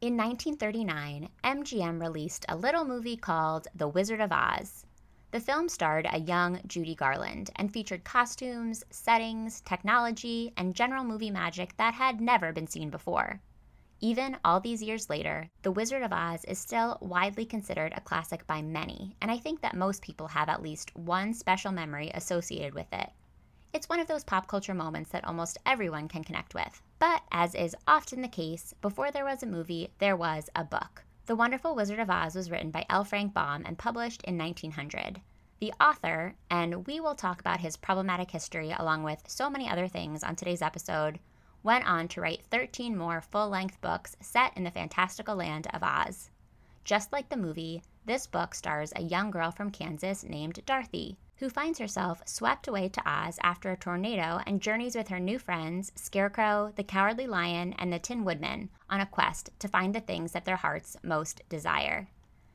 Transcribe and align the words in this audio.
In 0.00 0.16
1939, 0.16 1.28
MGM 1.42 2.00
released 2.00 2.46
a 2.48 2.56
little 2.56 2.84
movie 2.84 3.16
called 3.16 3.66
The 3.74 3.88
Wizard 3.88 4.20
of 4.20 4.30
Oz. 4.30 4.86
The 5.32 5.40
film 5.40 5.68
starred 5.68 6.06
a 6.08 6.20
young 6.20 6.60
Judy 6.68 6.94
Garland 6.94 7.50
and 7.56 7.72
featured 7.72 8.04
costumes, 8.04 8.84
settings, 8.90 9.60
technology, 9.62 10.52
and 10.56 10.76
general 10.76 11.02
movie 11.02 11.32
magic 11.32 11.76
that 11.78 11.94
had 11.94 12.20
never 12.20 12.52
been 12.52 12.68
seen 12.68 12.90
before. 12.90 13.40
Even 14.00 14.36
all 14.44 14.60
these 14.60 14.84
years 14.84 15.10
later, 15.10 15.50
The 15.62 15.72
Wizard 15.72 16.04
of 16.04 16.12
Oz 16.12 16.44
is 16.44 16.60
still 16.60 16.98
widely 17.00 17.44
considered 17.44 17.92
a 17.96 18.00
classic 18.00 18.46
by 18.46 18.62
many, 18.62 19.16
and 19.20 19.32
I 19.32 19.38
think 19.38 19.62
that 19.62 19.74
most 19.74 20.00
people 20.00 20.28
have 20.28 20.48
at 20.48 20.62
least 20.62 20.94
one 20.96 21.34
special 21.34 21.72
memory 21.72 22.12
associated 22.14 22.72
with 22.72 22.92
it. 22.92 23.10
It's 23.72 23.88
one 23.88 24.00
of 24.00 24.06
those 24.06 24.24
pop 24.24 24.48
culture 24.48 24.72
moments 24.72 25.10
that 25.10 25.24
almost 25.24 25.58
everyone 25.66 26.08
can 26.08 26.24
connect 26.24 26.54
with. 26.54 26.80
But 26.98 27.22
as 27.30 27.54
is 27.54 27.76
often 27.86 28.22
the 28.22 28.28
case, 28.28 28.74
before 28.80 29.10
there 29.10 29.26
was 29.26 29.42
a 29.42 29.46
movie, 29.46 29.90
there 29.98 30.16
was 30.16 30.48
a 30.56 30.64
book. 30.64 31.04
The 31.26 31.36
Wonderful 31.36 31.74
Wizard 31.74 31.98
of 31.98 32.08
Oz 32.08 32.34
was 32.34 32.50
written 32.50 32.70
by 32.70 32.86
L. 32.88 33.04
Frank 33.04 33.34
Baum 33.34 33.64
and 33.66 33.76
published 33.76 34.22
in 34.22 34.38
1900. 34.38 35.20
The 35.60 35.74
author, 35.78 36.34
and 36.50 36.86
we 36.86 36.98
will 36.98 37.14
talk 37.14 37.40
about 37.40 37.60
his 37.60 37.76
problematic 37.76 38.30
history 38.30 38.74
along 38.76 39.02
with 39.02 39.28
so 39.28 39.50
many 39.50 39.68
other 39.68 39.86
things 39.86 40.24
on 40.24 40.34
today's 40.34 40.62
episode, 40.62 41.18
went 41.62 41.86
on 41.86 42.08
to 42.08 42.22
write 42.22 42.44
13 42.50 42.96
more 42.96 43.20
full 43.20 43.50
length 43.50 43.80
books 43.82 44.16
set 44.20 44.56
in 44.56 44.64
the 44.64 44.70
fantastical 44.70 45.36
land 45.36 45.66
of 45.74 45.82
Oz. 45.82 46.30
Just 46.84 47.12
like 47.12 47.28
the 47.28 47.36
movie, 47.36 47.82
this 48.06 48.26
book 48.26 48.54
stars 48.54 48.94
a 48.96 49.02
young 49.02 49.30
girl 49.30 49.50
from 49.50 49.70
Kansas 49.70 50.24
named 50.24 50.64
Dorothy, 50.64 51.18
who 51.38 51.48
finds 51.48 51.78
herself 51.78 52.20
swept 52.26 52.66
away 52.66 52.88
to 52.88 53.08
Oz 53.08 53.38
after 53.42 53.70
a 53.70 53.76
tornado 53.76 54.40
and 54.44 54.60
journeys 54.60 54.96
with 54.96 55.08
her 55.08 55.20
new 55.20 55.38
friends, 55.38 55.92
Scarecrow, 55.94 56.72
the 56.74 56.82
Cowardly 56.82 57.28
Lion, 57.28 57.74
and 57.78 57.92
the 57.92 58.00
Tin 58.00 58.24
Woodman, 58.24 58.70
on 58.90 59.00
a 59.00 59.06
quest 59.06 59.50
to 59.60 59.68
find 59.68 59.94
the 59.94 60.00
things 60.00 60.32
that 60.32 60.44
their 60.44 60.56
hearts 60.56 60.96
most 61.02 61.42
desire. 61.48 62.08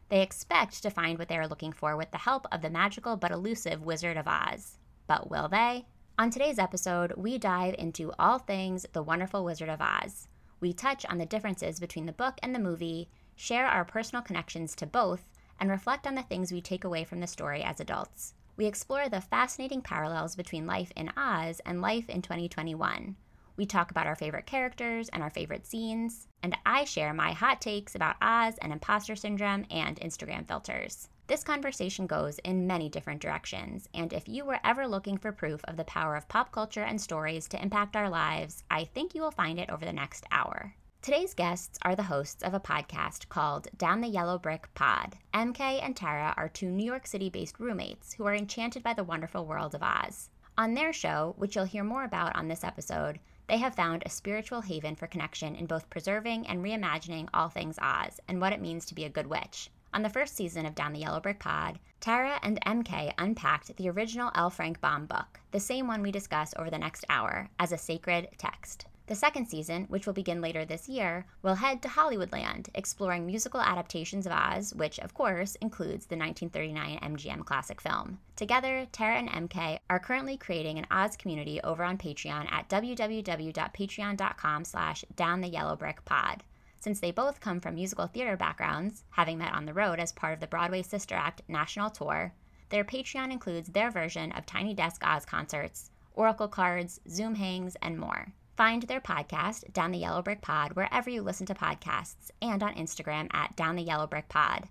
They 0.09 0.21
expect 0.21 0.83
to 0.83 0.89
find 0.89 1.17
what 1.17 1.29
they 1.29 1.37
are 1.37 1.47
looking 1.47 1.71
for 1.71 1.95
with 1.95 2.11
the 2.11 2.17
help 2.17 2.45
of 2.51 2.61
the 2.61 2.69
magical 2.69 3.15
but 3.15 3.31
elusive 3.31 3.85
Wizard 3.85 4.17
of 4.17 4.27
Oz. 4.27 4.77
But 5.07 5.29
will 5.29 5.47
they? 5.47 5.85
On 6.19 6.29
today's 6.29 6.59
episode, 6.59 7.13
we 7.15 7.37
dive 7.37 7.75
into 7.79 8.11
all 8.19 8.37
things 8.37 8.85
The 8.91 9.01
Wonderful 9.01 9.45
Wizard 9.45 9.69
of 9.69 9.81
Oz. 9.81 10.27
We 10.59 10.73
touch 10.73 11.05
on 11.05 11.17
the 11.17 11.25
differences 11.25 11.79
between 11.79 12.05
the 12.05 12.11
book 12.11 12.35
and 12.43 12.53
the 12.53 12.59
movie, 12.59 13.09
share 13.35 13.65
our 13.65 13.85
personal 13.85 14.21
connections 14.21 14.75
to 14.75 14.85
both, 14.85 15.23
and 15.57 15.69
reflect 15.69 16.05
on 16.05 16.15
the 16.15 16.23
things 16.23 16.51
we 16.51 16.61
take 16.61 16.83
away 16.83 17.05
from 17.05 17.21
the 17.21 17.27
story 17.27 17.63
as 17.63 17.79
adults. 17.79 18.33
We 18.55 18.67
explore 18.67 19.09
the 19.09 19.19
fascinating 19.19 19.81
parallels 19.81 20.35
between 20.35 20.67
life 20.67 20.91
in 20.95 21.11
Oz 21.17 21.59
and 21.65 21.81
life 21.81 22.07
in 22.07 22.21
2021. 22.21 23.15
We 23.57 23.65
talk 23.65 23.89
about 23.89 24.05
our 24.05 24.15
favorite 24.15 24.45
characters 24.45 25.09
and 25.09 25.23
our 25.23 25.31
favorite 25.31 25.65
scenes, 25.65 26.27
and 26.43 26.55
I 26.63 26.85
share 26.85 27.13
my 27.13 27.31
hot 27.31 27.61
takes 27.61 27.95
about 27.95 28.15
Oz 28.21 28.55
and 28.61 28.71
imposter 28.71 29.15
syndrome 29.15 29.65
and 29.71 29.99
Instagram 29.99 30.47
filters. 30.47 31.09
This 31.25 31.43
conversation 31.43 32.05
goes 32.05 32.37
in 32.39 32.67
many 32.67 32.89
different 32.89 33.21
directions, 33.21 33.89
and 33.93 34.13
if 34.13 34.27
you 34.27 34.45
were 34.45 34.59
ever 34.63 34.87
looking 34.87 35.17
for 35.17 35.31
proof 35.31 35.63
of 35.65 35.77
the 35.77 35.83
power 35.85 36.15
of 36.15 36.27
pop 36.27 36.51
culture 36.51 36.83
and 36.83 37.01
stories 37.01 37.47
to 37.47 37.61
impact 37.61 37.95
our 37.95 38.09
lives, 38.09 38.63
I 38.69 38.85
think 38.85 39.15
you 39.15 39.21
will 39.21 39.31
find 39.31 39.59
it 39.59 39.69
over 39.71 39.85
the 39.85 39.93
next 39.93 40.25
hour. 40.31 40.75
Today's 41.03 41.33
guests 41.33 41.77
are 41.81 41.97
the 41.97 42.03
hosts 42.03 42.43
of 42.43 42.53
a 42.53 42.61
podcast 42.61 43.27
called 43.27 43.67
Down 43.77 43.99
the 43.99 44.07
Yellow 44.07 44.39
Brick 44.39 44.73
Pod. 44.73 45.17
EmKay 45.33 45.83
and 45.83 45.97
Tara 45.97 46.33
are 46.37 46.47
two 46.47 46.69
New 46.71 46.85
York 46.85 47.07
City 47.07 47.29
based 47.29 47.59
roommates 47.59 48.13
who 48.13 48.25
are 48.25 48.33
enchanted 48.33 48.83
by 48.83 48.93
the 48.93 49.03
wonderful 49.03 49.45
world 49.45 49.75
of 49.75 49.83
Oz. 49.83 50.29
On 50.57 50.73
their 50.73 50.93
show, 50.93 51.33
which 51.37 51.57
you'll 51.57 51.65
hear 51.65 51.83
more 51.83 52.05
about 52.05 52.33
on 52.37 52.47
this 52.47 52.63
episode, 52.63 53.19
they 53.49 53.57
have 53.57 53.75
found 53.75 54.03
a 54.05 54.09
spiritual 54.09 54.61
haven 54.61 54.95
for 54.95 55.07
connection 55.07 55.57
in 55.57 55.65
both 55.65 55.89
preserving 55.89 56.47
and 56.47 56.63
reimagining 56.63 57.27
all 57.33 57.49
things 57.49 57.77
Oz 57.81 58.21
and 58.29 58.39
what 58.39 58.53
it 58.53 58.61
means 58.61 58.85
to 58.85 58.95
be 58.95 59.03
a 59.03 59.09
good 59.09 59.27
witch. 59.27 59.69
On 59.93 60.03
the 60.03 60.09
first 60.09 60.37
season 60.37 60.65
of 60.65 60.73
Down 60.73 60.93
the 60.93 61.01
Yellow 61.01 61.19
Brick 61.19 61.39
Pod, 61.39 61.79
Tara 61.99 62.39
and 62.43 62.61
EmKay 62.61 63.11
unpacked 63.17 63.75
the 63.75 63.89
original 63.89 64.31
L. 64.35 64.49
Frank 64.49 64.79
Baum 64.79 65.07
book, 65.07 65.41
the 65.51 65.59
same 65.59 65.85
one 65.85 66.01
we 66.01 66.13
discuss 66.13 66.53
over 66.57 66.69
the 66.69 66.77
next 66.77 67.03
hour, 67.09 67.49
as 67.59 67.73
a 67.73 67.77
sacred 67.77 68.29
text. 68.37 68.85
The 69.07 69.15
second 69.15 69.47
season, 69.47 69.83
which 69.89 70.05
will 70.05 70.13
begin 70.13 70.39
later 70.39 70.63
this 70.63 70.87
year, 70.87 71.25
will 71.41 71.55
head 71.55 71.81
to 71.81 71.89
Hollywoodland, 71.89 72.69
exploring 72.73 73.25
musical 73.25 73.59
adaptations 73.59 74.25
of 74.25 74.31
Oz, 74.31 74.73
which, 74.73 74.97
of 74.99 75.13
course, 75.13 75.55
includes 75.55 76.05
the 76.05 76.15
1939 76.15 76.99
MGM 76.99 77.43
classic 77.43 77.81
film. 77.81 78.19
Together, 78.37 78.87
Tara 78.93 79.17
and 79.17 79.27
EmKay 79.29 79.79
are 79.89 79.99
currently 79.99 80.37
creating 80.37 80.77
an 80.77 80.87
Oz 80.89 81.17
community 81.17 81.59
over 81.63 81.83
on 81.83 81.97
Patreon 81.97 82.49
at 82.49 82.69
www.patreon.com 82.69 84.63
slash 84.63 85.03
downtheyellowbrickpod. 85.15 86.39
Since 86.79 87.01
they 87.01 87.11
both 87.11 87.41
come 87.41 87.59
from 87.59 87.75
musical 87.75 88.07
theater 88.07 88.37
backgrounds, 88.37 89.03
having 89.09 89.37
met 89.37 89.53
on 89.53 89.65
the 89.65 89.73
road 89.73 89.99
as 89.99 90.13
part 90.13 90.33
of 90.33 90.39
the 90.39 90.47
Broadway 90.47 90.81
Sister 90.81 91.15
Act 91.15 91.41
national 91.49 91.89
tour, 91.89 92.33
their 92.69 92.85
Patreon 92.85 93.33
includes 93.33 93.67
their 93.69 93.91
version 93.91 94.31
of 94.31 94.45
Tiny 94.45 94.73
Desk 94.73 95.01
Oz 95.05 95.25
concerts, 95.25 95.91
Oracle 96.13 96.47
cards, 96.47 97.01
Zoom 97.09 97.35
hangs, 97.35 97.75
and 97.81 97.99
more. 97.99 98.33
Find 98.55 98.83
their 98.83 99.01
podcast, 99.01 99.73
Down 99.73 99.91
the 99.91 99.97
Yellow 99.97 100.21
Brick 100.21 100.41
Pod, 100.41 100.73
wherever 100.73 101.09
you 101.09 101.23
listen 101.23 101.47
to 101.47 101.55
podcasts, 101.55 102.29
and 102.39 102.61
on 102.61 102.75
Instagram 102.75 103.33
at 103.33 103.55
Down 103.55 103.75
the 103.75 103.81
Yellow 103.81 104.05
Brick 104.05 104.29
Pod. 104.29 104.69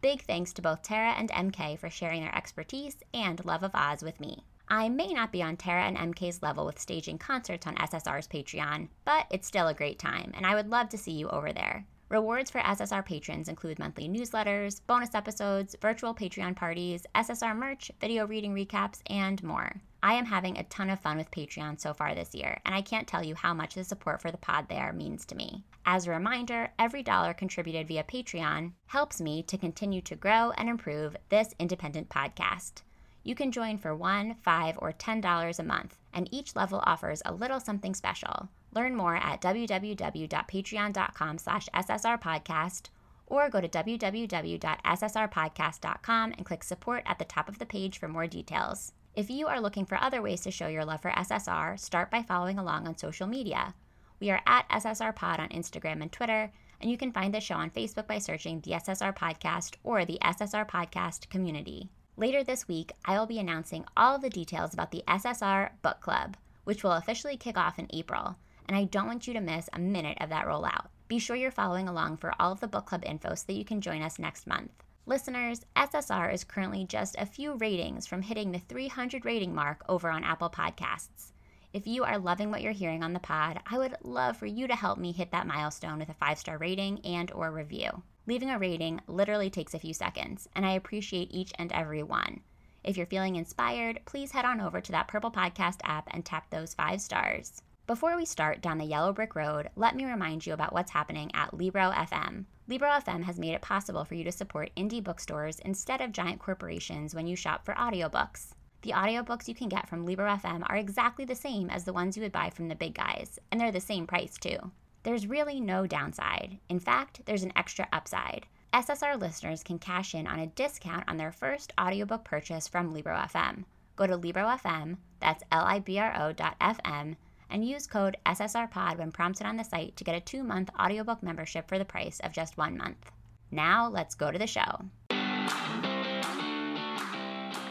Big 0.00 0.22
thanks 0.22 0.52
to 0.52 0.62
both 0.62 0.82
Tara 0.82 1.14
and 1.18 1.30
EmKay 1.30 1.76
for 1.76 1.90
sharing 1.90 2.22
their 2.22 2.36
expertise 2.36 2.96
and 3.12 3.44
love 3.44 3.64
of 3.64 3.74
Oz 3.74 4.04
with 4.04 4.20
me. 4.20 4.44
I 4.68 4.88
may 4.88 5.12
not 5.12 5.32
be 5.32 5.42
on 5.42 5.56
Tara 5.56 5.82
and 5.82 5.96
EmKay's 5.96 6.42
level 6.42 6.64
with 6.64 6.78
staging 6.78 7.18
concerts 7.18 7.66
on 7.66 7.74
SSR's 7.74 8.28
Patreon, 8.28 8.88
but 9.04 9.26
it's 9.32 9.48
still 9.48 9.66
a 9.66 9.74
great 9.74 9.98
time, 9.98 10.30
and 10.34 10.46
I 10.46 10.54
would 10.54 10.70
love 10.70 10.88
to 10.90 10.98
see 10.98 11.12
you 11.12 11.28
over 11.28 11.52
there. 11.52 11.84
Rewards 12.10 12.52
for 12.52 12.60
SSR 12.60 13.04
patrons 13.04 13.48
include 13.48 13.80
monthly 13.80 14.08
newsletters, 14.08 14.80
bonus 14.86 15.12
episodes, 15.12 15.74
virtual 15.82 16.14
Patreon 16.14 16.54
parties, 16.54 17.04
SSR 17.16 17.56
merch, 17.56 17.90
video 18.00 18.26
reading 18.28 18.54
recaps, 18.54 19.00
and 19.10 19.42
more. 19.42 19.80
I 20.04 20.14
am 20.14 20.26
having 20.26 20.58
a 20.58 20.64
ton 20.64 20.90
of 20.90 21.00
fun 21.00 21.16
with 21.16 21.30
Patreon 21.30 21.80
so 21.80 21.94
far 21.94 22.14
this 22.14 22.34
year, 22.34 22.60
and 22.66 22.74
I 22.74 22.82
can't 22.82 23.08
tell 23.08 23.24
you 23.24 23.34
how 23.34 23.54
much 23.54 23.74
the 23.74 23.84
support 23.84 24.20
for 24.20 24.30
the 24.30 24.36
pod 24.36 24.68
there 24.68 24.92
means 24.92 25.24
to 25.24 25.34
me. 25.34 25.64
As 25.86 26.06
a 26.06 26.10
reminder, 26.10 26.68
every 26.78 27.02
dollar 27.02 27.32
contributed 27.32 27.88
via 27.88 28.04
Patreon 28.04 28.72
helps 28.88 29.18
me 29.18 29.42
to 29.44 29.56
continue 29.56 30.02
to 30.02 30.14
grow 30.14 30.50
and 30.58 30.68
improve 30.68 31.16
this 31.30 31.54
independent 31.58 32.10
podcast. 32.10 32.82
You 33.22 33.34
can 33.34 33.50
join 33.50 33.78
for 33.78 33.96
one, 33.96 34.34
five, 34.42 34.76
or 34.78 34.92
ten 34.92 35.22
dollars 35.22 35.58
a 35.58 35.64
month, 35.64 35.96
and 36.12 36.28
each 36.30 36.54
level 36.54 36.82
offers 36.84 37.22
a 37.24 37.32
little 37.32 37.58
something 37.58 37.94
special. 37.94 38.50
Learn 38.74 38.94
more 38.94 39.16
at 39.16 39.40
www.patreon.com 39.40 41.38
slash 41.38 41.66
ssrpodcast 41.74 42.90
or 43.26 43.48
go 43.48 43.62
to 43.62 43.68
www.ssrpodcast.com 43.68 46.32
and 46.32 46.44
click 46.44 46.62
support 46.62 47.02
at 47.06 47.18
the 47.18 47.24
top 47.24 47.48
of 47.48 47.58
the 47.58 47.64
page 47.64 47.98
for 47.98 48.08
more 48.08 48.26
details. 48.26 48.92
If 49.16 49.30
you 49.30 49.46
are 49.46 49.60
looking 49.60 49.84
for 49.84 49.96
other 49.96 50.20
ways 50.20 50.40
to 50.40 50.50
show 50.50 50.66
your 50.66 50.84
love 50.84 51.00
for 51.00 51.12
SSR, 51.12 51.78
start 51.78 52.10
by 52.10 52.22
following 52.22 52.58
along 52.58 52.88
on 52.88 52.98
social 52.98 53.28
media. 53.28 53.72
We 54.18 54.30
are 54.30 54.40
at 54.44 54.68
SSR 54.70 55.14
Pod 55.14 55.38
on 55.38 55.50
Instagram 55.50 56.02
and 56.02 56.10
Twitter, 56.10 56.50
and 56.80 56.90
you 56.90 56.98
can 56.98 57.12
find 57.12 57.32
the 57.32 57.40
show 57.40 57.54
on 57.54 57.70
Facebook 57.70 58.08
by 58.08 58.18
searching 58.18 58.60
the 58.60 58.72
SSR 58.72 59.16
Podcast 59.16 59.76
or 59.84 60.04
the 60.04 60.18
SSR 60.20 60.68
Podcast 60.68 61.28
community. 61.28 61.90
Later 62.16 62.42
this 62.42 62.66
week, 62.66 62.90
I 63.04 63.16
will 63.16 63.26
be 63.26 63.38
announcing 63.38 63.84
all 63.96 64.16
of 64.16 64.22
the 64.22 64.30
details 64.30 64.74
about 64.74 64.90
the 64.90 65.04
SSR 65.06 65.70
Book 65.80 66.00
Club, 66.00 66.36
which 66.64 66.82
will 66.82 66.92
officially 66.92 67.36
kick 67.36 67.56
off 67.56 67.78
in 67.78 67.86
April, 67.90 68.34
and 68.66 68.76
I 68.76 68.82
don't 68.82 69.06
want 69.06 69.28
you 69.28 69.34
to 69.34 69.40
miss 69.40 69.68
a 69.72 69.78
minute 69.78 70.18
of 70.20 70.30
that 70.30 70.46
rollout. 70.46 70.86
Be 71.06 71.20
sure 71.20 71.36
you're 71.36 71.52
following 71.52 71.86
along 71.86 72.16
for 72.16 72.34
all 72.40 72.50
of 72.50 72.58
the 72.58 72.66
book 72.66 72.86
club 72.86 73.04
info 73.06 73.36
so 73.36 73.44
that 73.46 73.54
you 73.54 73.64
can 73.64 73.80
join 73.80 74.02
us 74.02 74.18
next 74.18 74.48
month. 74.48 74.72
Listeners, 75.06 75.60
SSR 75.76 76.32
is 76.32 76.44
currently 76.44 76.86
just 76.86 77.14
a 77.18 77.26
few 77.26 77.56
ratings 77.56 78.06
from 78.06 78.22
hitting 78.22 78.52
the 78.52 78.58
300 78.58 79.26
rating 79.26 79.54
mark 79.54 79.84
over 79.86 80.08
on 80.08 80.24
Apple 80.24 80.48
Podcasts. 80.48 81.32
If 81.74 81.86
you 81.86 82.04
are 82.04 82.18
loving 82.18 82.50
what 82.50 82.62
you're 82.62 82.72
hearing 82.72 83.02
on 83.04 83.12
the 83.12 83.20
pod, 83.20 83.60
I 83.70 83.76
would 83.76 83.98
love 84.02 84.38
for 84.38 84.46
you 84.46 84.66
to 84.66 84.74
help 84.74 84.96
me 84.96 85.12
hit 85.12 85.30
that 85.32 85.46
milestone 85.46 85.98
with 85.98 86.08
a 86.08 86.14
5-star 86.14 86.56
rating 86.56 87.00
and 87.04 87.30
or 87.32 87.50
review. 87.50 88.02
Leaving 88.26 88.48
a 88.48 88.58
rating 88.58 88.98
literally 89.06 89.50
takes 89.50 89.74
a 89.74 89.78
few 89.78 89.92
seconds, 89.92 90.48
and 90.56 90.64
I 90.64 90.72
appreciate 90.72 91.28
each 91.30 91.52
and 91.58 91.70
every 91.72 92.02
one. 92.02 92.40
If 92.82 92.96
you're 92.96 93.04
feeling 93.04 93.36
inspired, 93.36 94.00
please 94.06 94.32
head 94.32 94.46
on 94.46 94.58
over 94.58 94.80
to 94.80 94.92
that 94.92 95.08
Purple 95.08 95.30
Podcast 95.30 95.80
app 95.84 96.08
and 96.12 96.24
tap 96.24 96.48
those 96.48 96.72
five 96.72 97.02
stars. 97.02 97.60
Before 97.86 98.16
we 98.16 98.24
start 98.24 98.62
down 98.62 98.78
the 98.78 98.86
yellow 98.86 99.12
brick 99.12 99.34
road, 99.34 99.68
let 99.76 99.94
me 99.94 100.06
remind 100.06 100.46
you 100.46 100.54
about 100.54 100.72
what's 100.72 100.92
happening 100.92 101.30
at 101.34 101.52
Libro 101.52 101.90
FM. 101.90 102.46
Libro 102.66 102.88
FM 102.88 103.24
has 103.24 103.38
made 103.38 103.52
it 103.52 103.60
possible 103.60 104.06
for 104.06 104.14
you 104.14 104.24
to 104.24 104.32
support 104.32 104.70
indie 104.74 105.04
bookstores 105.04 105.58
instead 105.60 106.00
of 106.00 106.12
giant 106.12 106.40
corporations 106.40 107.14
when 107.14 107.26
you 107.26 107.36
shop 107.36 107.62
for 107.62 107.74
audiobooks. 107.74 108.52
The 108.80 108.92
audiobooks 108.92 109.48
you 109.48 109.54
can 109.54 109.68
get 109.68 109.86
from 109.86 110.06
LibroFM 110.06 110.64
are 110.70 110.76
exactly 110.76 111.26
the 111.26 111.34
same 111.34 111.68
as 111.68 111.84
the 111.84 111.92
ones 111.92 112.16
you 112.16 112.22
would 112.22 112.32
buy 112.32 112.48
from 112.48 112.68
the 112.68 112.74
big 112.74 112.94
guys, 112.94 113.38
and 113.50 113.60
they're 113.60 113.70
the 113.70 113.80
same 113.80 114.06
price 114.06 114.38
too. 114.38 114.56
There's 115.02 115.26
really 115.26 115.60
no 115.60 115.86
downside. 115.86 116.58
In 116.70 116.80
fact, 116.80 117.20
there's 117.26 117.42
an 117.42 117.52
extra 117.54 117.86
upside. 117.92 118.46
SSR 118.72 119.20
listeners 119.20 119.62
can 119.62 119.78
cash 119.78 120.14
in 120.14 120.26
on 120.26 120.38
a 120.38 120.46
discount 120.46 121.04
on 121.06 121.18
their 121.18 121.32
first 121.32 121.70
audiobook 121.78 122.24
purchase 122.24 122.66
from 122.66 122.94
LibroFM. 122.94 123.64
Go 123.96 124.06
to 124.06 124.16
LibroFM, 124.16 124.96
that's 125.20 125.44
L 125.52 125.64
I 125.66 125.80
B 125.80 125.98
R 125.98 126.14
O 126.18 126.32
dot 126.32 126.58
FM, 126.60 127.16
and 127.54 127.64
use 127.64 127.86
code 127.86 128.16
SSRPOD 128.26 128.98
when 128.98 129.12
prompted 129.12 129.46
on 129.46 129.56
the 129.56 129.62
site 129.62 129.96
to 129.96 130.02
get 130.02 130.16
a 130.16 130.20
two 130.20 130.42
month 130.42 130.70
audiobook 130.78 131.22
membership 131.22 131.68
for 131.68 131.78
the 131.78 131.84
price 131.84 132.18
of 132.24 132.32
just 132.32 132.58
one 132.58 132.76
month. 132.76 133.12
Now, 133.52 133.88
let's 133.88 134.16
go 134.16 134.32
to 134.32 134.38
the 134.38 134.46
show. 134.48 134.80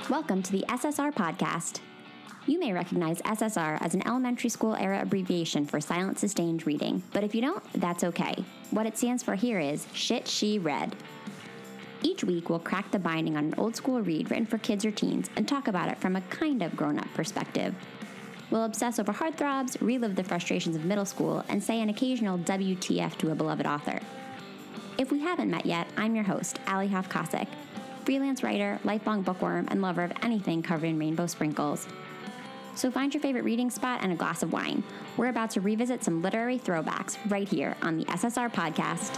Welcome 0.10 0.42
to 0.42 0.54
the 0.54 0.64
SSR 0.70 1.14
Podcast. 1.14 1.82
You 2.48 2.60
may 2.60 2.72
recognize 2.72 3.22
SSR 3.24 3.82
as 3.82 3.94
an 3.94 4.08
elementary 4.08 4.50
school 4.50 4.74
era 4.76 5.02
abbreviation 5.02 5.66
for 5.66 5.82
silent 5.82 6.18
sustained 6.18 6.66
reading, 6.66 7.04
but 7.12 7.26
if 7.26 7.36
you 7.36 7.42
don't, 7.42 7.64
that's 7.74 8.06
okay. 8.06 8.36
What 8.72 8.86
it 8.86 8.98
stands 8.98 9.22
for 9.22 9.36
here 9.36 9.60
is 9.60 9.86
Shit 9.92 10.30
She 10.30 10.60
Read. 10.60 10.96
Each 12.04 12.24
week, 12.24 12.50
we'll 12.50 12.60
crack 12.60 12.90
the 12.92 13.00
binding 13.00 13.36
on 13.36 13.46
an 13.46 13.56
old 13.58 13.76
school 13.76 14.02
read 14.02 14.30
written 14.30 14.46
for 14.46 14.58
kids 14.60 14.86
or 14.86 14.92
teens 14.92 15.30
and 15.36 15.46
talk 15.46 15.68
about 15.68 15.90
it 15.90 15.98
from 15.98 16.16
a 16.16 16.22
kind 16.22 16.62
of 16.62 16.76
grown 16.78 17.00
up 17.00 17.14
perspective. 17.14 17.76
We'll 18.54 18.66
obsess 18.66 19.00
over 19.00 19.12
heartthrobs, 19.12 19.82
relive 19.82 20.16
the 20.16 20.24
frustrations 20.24 20.76
of 20.76 20.86
middle 20.86 21.06
school, 21.06 21.44
and 21.50 21.62
say 21.62 21.82
an 21.82 21.90
occasional 21.90 22.38
WTF 22.38 23.18
to 23.18 23.32
a 23.32 23.36
beloved 23.36 23.66
author. 23.66 24.00
If 25.00 25.12
we 25.12 25.22
haven't 25.22 25.50
met 25.50 25.66
yet, 25.66 25.88
I'm 25.98 26.14
your 26.14 26.24
host, 26.24 26.60
Alli 26.68 26.88
Hoff 26.90 27.10
Kosik, 27.10 27.48
freelance 28.06 28.44
writer, 28.44 28.80
lifelong 28.84 29.24
bookworm, 29.24 29.68
and 29.72 29.82
lover 29.82 30.04
of 30.04 30.14
anything 30.22 30.62
covered 30.62 30.86
in 30.86 31.00
rainbow 31.00 31.26
sprinkles. 31.26 31.88
So 32.76 32.92
find 32.92 33.12
your 33.12 33.22
favorite 33.22 33.44
reading 33.44 33.72
spot 33.72 34.02
and 34.04 34.12
a 34.12 34.16
glass 34.16 34.44
of 34.44 34.54
wine. 34.54 34.84
We're 35.18 35.30
about 35.30 35.50
to 35.52 35.62
revisit 35.62 36.04
some 36.04 36.22
literary 36.22 36.60
throwbacks 36.60 37.18
right 37.32 37.48
here 37.48 37.76
on 37.82 37.98
the 37.98 38.06
SSR 38.06 38.54
podcast. 38.54 39.18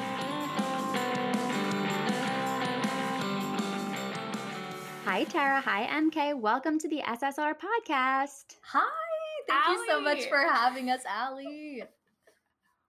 Hi, 5.04 5.26
Tara. 5.26 5.60
Hi, 5.60 5.88
EmKay. 5.88 6.40
Welcome 6.40 6.80
to 6.80 6.88
the 6.88 7.02
SSR 7.06 7.56
podcast. 7.56 8.56
Hi. 8.62 9.15
Thank 9.48 9.66
Alli. 9.66 9.78
you 9.78 9.86
so 9.88 10.02
much 10.02 10.26
for 10.28 10.40
having 10.40 10.90
us, 10.90 11.02
Alli. 11.08 11.84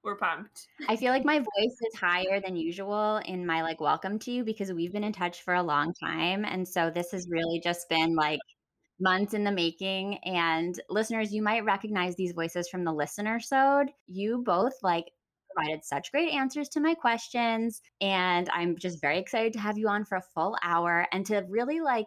We're 0.03 0.17
pumped. 0.17 0.69
I 0.88 0.94
feel 0.94 1.11
like 1.11 1.25
my 1.25 1.38
voice 1.38 1.47
is 1.93 1.99
higher 1.99 2.41
than 2.41 2.55
usual 2.55 3.20
in 3.25 3.44
my 3.44 3.62
like 3.62 3.81
welcome 3.81 4.20
to 4.20 4.31
you 4.31 4.44
because 4.44 4.73
we've 4.73 4.93
been 4.93 5.03
in 5.03 5.12
touch 5.12 5.43
for 5.43 5.55
a 5.55 5.62
long 5.62 5.93
time. 5.94 6.44
And 6.44 6.67
so 6.67 6.91
this 6.91 7.11
has 7.11 7.29
really 7.29 7.58
just 7.58 7.88
been 7.88 8.14
like 8.14 8.38
months 9.00 9.35
in 9.35 9.43
the 9.43 9.50
making. 9.50 10.19
And 10.19 10.81
listeners, 10.88 11.32
you 11.32 11.43
might 11.43 11.64
recognize 11.64 12.14
these 12.14 12.32
voices 12.32 12.69
from 12.69 12.85
the 12.85 12.93
listener 12.93 13.41
sode. 13.41 13.88
You 14.06 14.43
both 14.44 14.75
like 14.82 15.11
provided 15.52 15.85
such 15.85 16.12
great 16.12 16.32
answers 16.32 16.69
to 16.69 16.81
my 16.81 16.94
questions. 16.94 17.82
And 18.00 18.49
I'm 18.50 18.76
just 18.76 19.00
very 19.00 19.19
excited 19.19 19.52
to 19.55 19.59
have 19.59 19.76
you 19.76 19.88
on 19.88 20.05
for 20.05 20.19
a 20.19 20.25
full 20.35 20.56
hour 20.62 21.06
and 21.12 21.26
to 21.26 21.44
really 21.49 21.81
like 21.81 22.06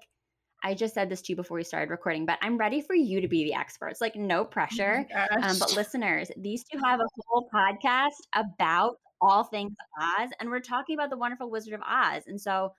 I 0.64 0.74
just 0.74 0.94
said 0.94 1.10
this 1.10 1.22
to 1.24 1.32
you 1.32 1.36
before 1.36 1.58
we 1.58 1.64
started 1.64 1.90
recording, 1.90 2.26
but 2.26 2.38
I'm 2.42 2.58
ready 2.58 2.82
for 2.82 2.94
you 2.94 3.22
to 3.22 3.28
be 3.28 3.44
the 3.44 3.54
experts. 3.54 4.02
Like, 4.02 4.16
no 4.16 4.42
oh 4.42 4.46
pressure. 4.46 5.08
Oh 5.16 5.42
um, 5.42 5.60
but 5.60 5.76
listeners, 5.76 6.32
these 6.38 6.64
two 6.64 6.80
have 6.84 7.00
a 7.00 7.08
whole 7.28 7.50
podcast 7.54 8.10
about 8.34 8.98
all 9.22 9.44
things 9.44 9.74
Oz, 10.00 10.30
and 10.40 10.50
we're 10.50 10.60
talking 10.60 10.96
about 10.96 11.10
the 11.10 11.18
wonderful 11.18 11.50
Wizard 11.50 11.74
of 11.74 11.82
Oz. 11.82 12.24
And 12.28 12.40
so 12.40 12.74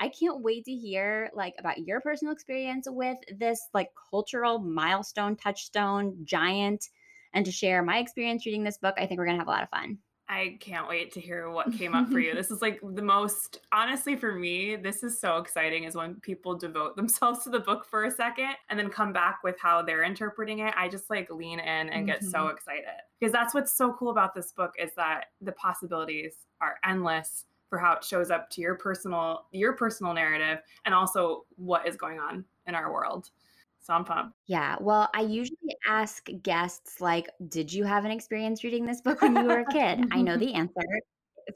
I 0.00 0.08
can't 0.08 0.42
wait 0.42 0.64
to 0.66 0.72
hear 0.72 1.30
like 1.34 1.54
about 1.58 1.78
your 1.78 2.00
personal 2.00 2.32
experience 2.32 2.86
with 2.88 3.18
this 3.38 3.60
like 3.72 3.90
cultural 4.10 4.58
milestone, 4.58 5.36
touchstone, 5.36 6.16
giant, 6.24 6.88
and 7.32 7.46
to 7.46 7.52
share 7.52 7.82
my 7.82 7.98
experience 7.98 8.44
reading 8.46 8.64
this 8.64 8.78
book. 8.78 8.94
I 8.98 9.06
think 9.06 9.18
we're 9.18 9.26
gonna 9.26 9.38
have 9.38 9.48
a 9.48 9.50
lot 9.50 9.62
of 9.62 9.70
fun. 9.70 9.98
I 10.28 10.56
can't 10.60 10.88
wait 10.88 11.12
to 11.12 11.20
hear 11.20 11.50
what 11.50 11.72
came 11.72 11.94
up 11.94 12.08
for 12.08 12.18
you. 12.18 12.34
This 12.36 12.50
is 12.50 12.60
like 12.60 12.80
the 12.82 13.02
most, 13.02 13.60
honestly, 13.72 14.16
for 14.16 14.32
me, 14.32 14.76
this 14.76 15.02
is 15.02 15.18
so 15.18 15.38
exciting 15.38 15.84
is 15.84 15.94
when 15.94 16.16
people 16.16 16.56
devote 16.56 16.96
themselves 16.96 17.44
to 17.44 17.50
the 17.50 17.60
book 17.60 17.86
for 17.86 18.04
a 18.04 18.10
second 18.10 18.50
and 18.68 18.78
then 18.78 18.90
come 18.90 19.12
back 19.12 19.38
with 19.44 19.56
how 19.60 19.82
they're 19.82 20.02
interpreting 20.02 20.58
it. 20.60 20.74
I 20.76 20.88
just 20.88 21.08
like 21.10 21.30
lean 21.30 21.60
in 21.60 21.68
and 21.68 21.90
mm-hmm. 21.90 22.06
get 22.06 22.24
so 22.24 22.40
mm-hmm. 22.40 22.56
excited 22.56 22.84
because 23.20 23.32
that's 23.32 23.54
what's 23.54 23.72
so 23.72 23.92
cool 23.92 24.10
about 24.10 24.34
this 24.34 24.52
book 24.52 24.74
is 24.78 24.90
that 24.96 25.26
the 25.40 25.52
possibilities 25.52 26.34
are 26.60 26.76
endless 26.84 27.46
for 27.68 27.78
how 27.78 27.92
it 27.94 28.04
shows 28.04 28.30
up 28.30 28.50
to 28.50 28.60
your 28.60 28.74
personal 28.74 29.46
your 29.52 29.72
personal 29.72 30.12
narrative 30.12 30.58
and 30.84 30.94
also 30.94 31.44
what 31.56 31.86
is 31.86 31.96
going 31.96 32.18
on 32.18 32.44
in 32.66 32.74
our 32.74 32.92
world. 32.92 33.30
So 33.86 33.94
I'm 33.94 34.04
pumped. 34.04 34.34
Yeah. 34.48 34.76
Well, 34.80 35.08
I 35.14 35.20
usually 35.20 35.76
ask 35.88 36.28
guests 36.42 37.00
like, 37.00 37.28
did 37.48 37.72
you 37.72 37.84
have 37.84 38.04
an 38.04 38.10
experience 38.10 38.64
reading 38.64 38.84
this 38.84 39.00
book 39.00 39.22
when 39.22 39.36
you 39.36 39.44
were 39.44 39.60
a 39.60 39.66
kid? 39.66 40.08
I 40.10 40.22
know 40.22 40.36
the 40.36 40.54
answer 40.54 40.82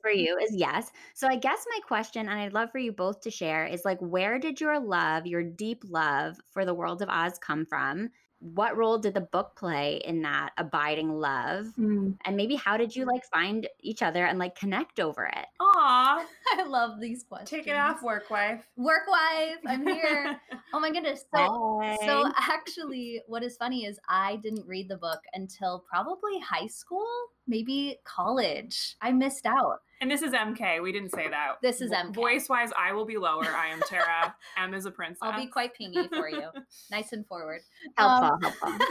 for 0.01 0.13
you 0.13 0.39
is 0.39 0.55
yes. 0.55 0.93
So 1.15 1.27
I 1.27 1.35
guess 1.35 1.67
my 1.69 1.81
question, 1.89 2.29
and 2.29 2.39
I'd 2.39 2.53
love 2.53 2.71
for 2.71 2.79
you 2.79 2.93
both 2.93 3.21
to 3.23 3.33
share, 3.33 3.67
is 3.67 3.85
like, 3.85 3.99
where 3.99 4.39
did 4.39 4.61
your 4.61 4.79
love, 4.79 5.27
your 5.27 5.43
deep 5.43 5.83
love 5.89 6.37
for 6.53 6.65
the 6.65 6.75
world 6.75 7.03
of 7.03 7.09
Oz 7.09 7.37
come 7.41 7.67
from? 7.67 8.11
What 8.41 8.77
role 8.77 8.99
did 8.99 9.15
the 9.15 9.21
book 9.21 9.55
play 9.55 10.01
in 10.05 10.23
that 10.23 10.51
abiding 10.57 11.11
love? 11.11 11.67
Mm. 11.79 12.17
And 12.25 12.37
maybe 12.37 12.57
how 12.57 12.77
did 12.77 12.97
you 12.97 13.05
like 13.05 13.25
find 13.27 13.69
each 13.81 14.03
other 14.03 14.25
and 14.25 14.39
like 14.39 14.57
connect 14.57 14.99
over 14.99 15.27
it? 15.27 15.47
Aw, 15.61 16.25
I 16.59 16.63
love 16.65 17.01
these 17.01 17.23
questions. 17.23 17.51
Take 17.51 17.67
it 17.67 17.77
off, 17.77 18.03
work 18.03 18.31
wife. 18.31 18.63
Work 18.77 19.03
wife, 19.09 19.59
I'm 19.67 19.87
here. 19.87 20.41
oh 20.73 20.81
my 20.81 20.91
goodness. 20.91 21.25
So, 21.35 21.81
so 22.05 22.33
actually, 22.39 23.21
what 23.27 23.43
is 23.43 23.57
funny 23.57 23.85
is 23.85 23.99
I 24.09 24.37
didn't 24.37 24.67
read 24.67 24.89
the 24.89 24.97
book 24.97 25.21
until 25.35 25.85
probably 25.89 26.41
high 26.41 26.67
school, 26.67 27.07
maybe 27.47 27.99
college. 28.05 28.97
I 29.03 29.13
missed 29.13 29.45
out. 29.45 29.81
And 30.01 30.11
this 30.11 30.23
is 30.23 30.33
EmKay. 30.33 30.83
We 30.83 30.93
didn't 30.93 31.11
say 31.11 31.29
that. 31.29 31.57
This 31.61 31.83
is 31.83 31.91
EmKay. 31.91 32.15
Voice 32.15 32.49
wise, 32.49 32.71
I 32.79 32.93
will 32.93 33.05
be 33.05 33.19
lower. 33.19 33.45
I 33.45 33.69
am 33.69 33.81
Tara. 33.87 34.35
M 34.57 34.73
is 34.73 34.87
a 34.87 34.91
princess. 34.91 35.19
I'll 35.21 35.39
be 35.39 35.47
quite 35.47 35.73
pingy 35.79 36.09
for 36.09 36.29
you. 36.29 36.49
nice 36.91 37.13
and 37.13 37.27
forward. 37.27 37.61
Helpful, 37.99 38.31
um, 38.33 38.41
helpful. 38.43 38.87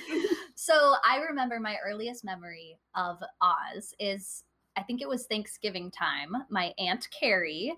so 0.54 0.94
I 1.04 1.18
remember 1.18 1.60
my 1.60 1.76
earliest 1.86 2.24
memory 2.24 2.78
of 2.94 3.18
Oz 3.42 3.94
is 3.98 4.44
I 4.76 4.82
think 4.82 5.02
it 5.02 5.08
was 5.08 5.26
Thanksgiving 5.26 5.90
time. 5.90 6.32
My 6.50 6.72
Aunt 6.78 7.08
Carrie 7.10 7.76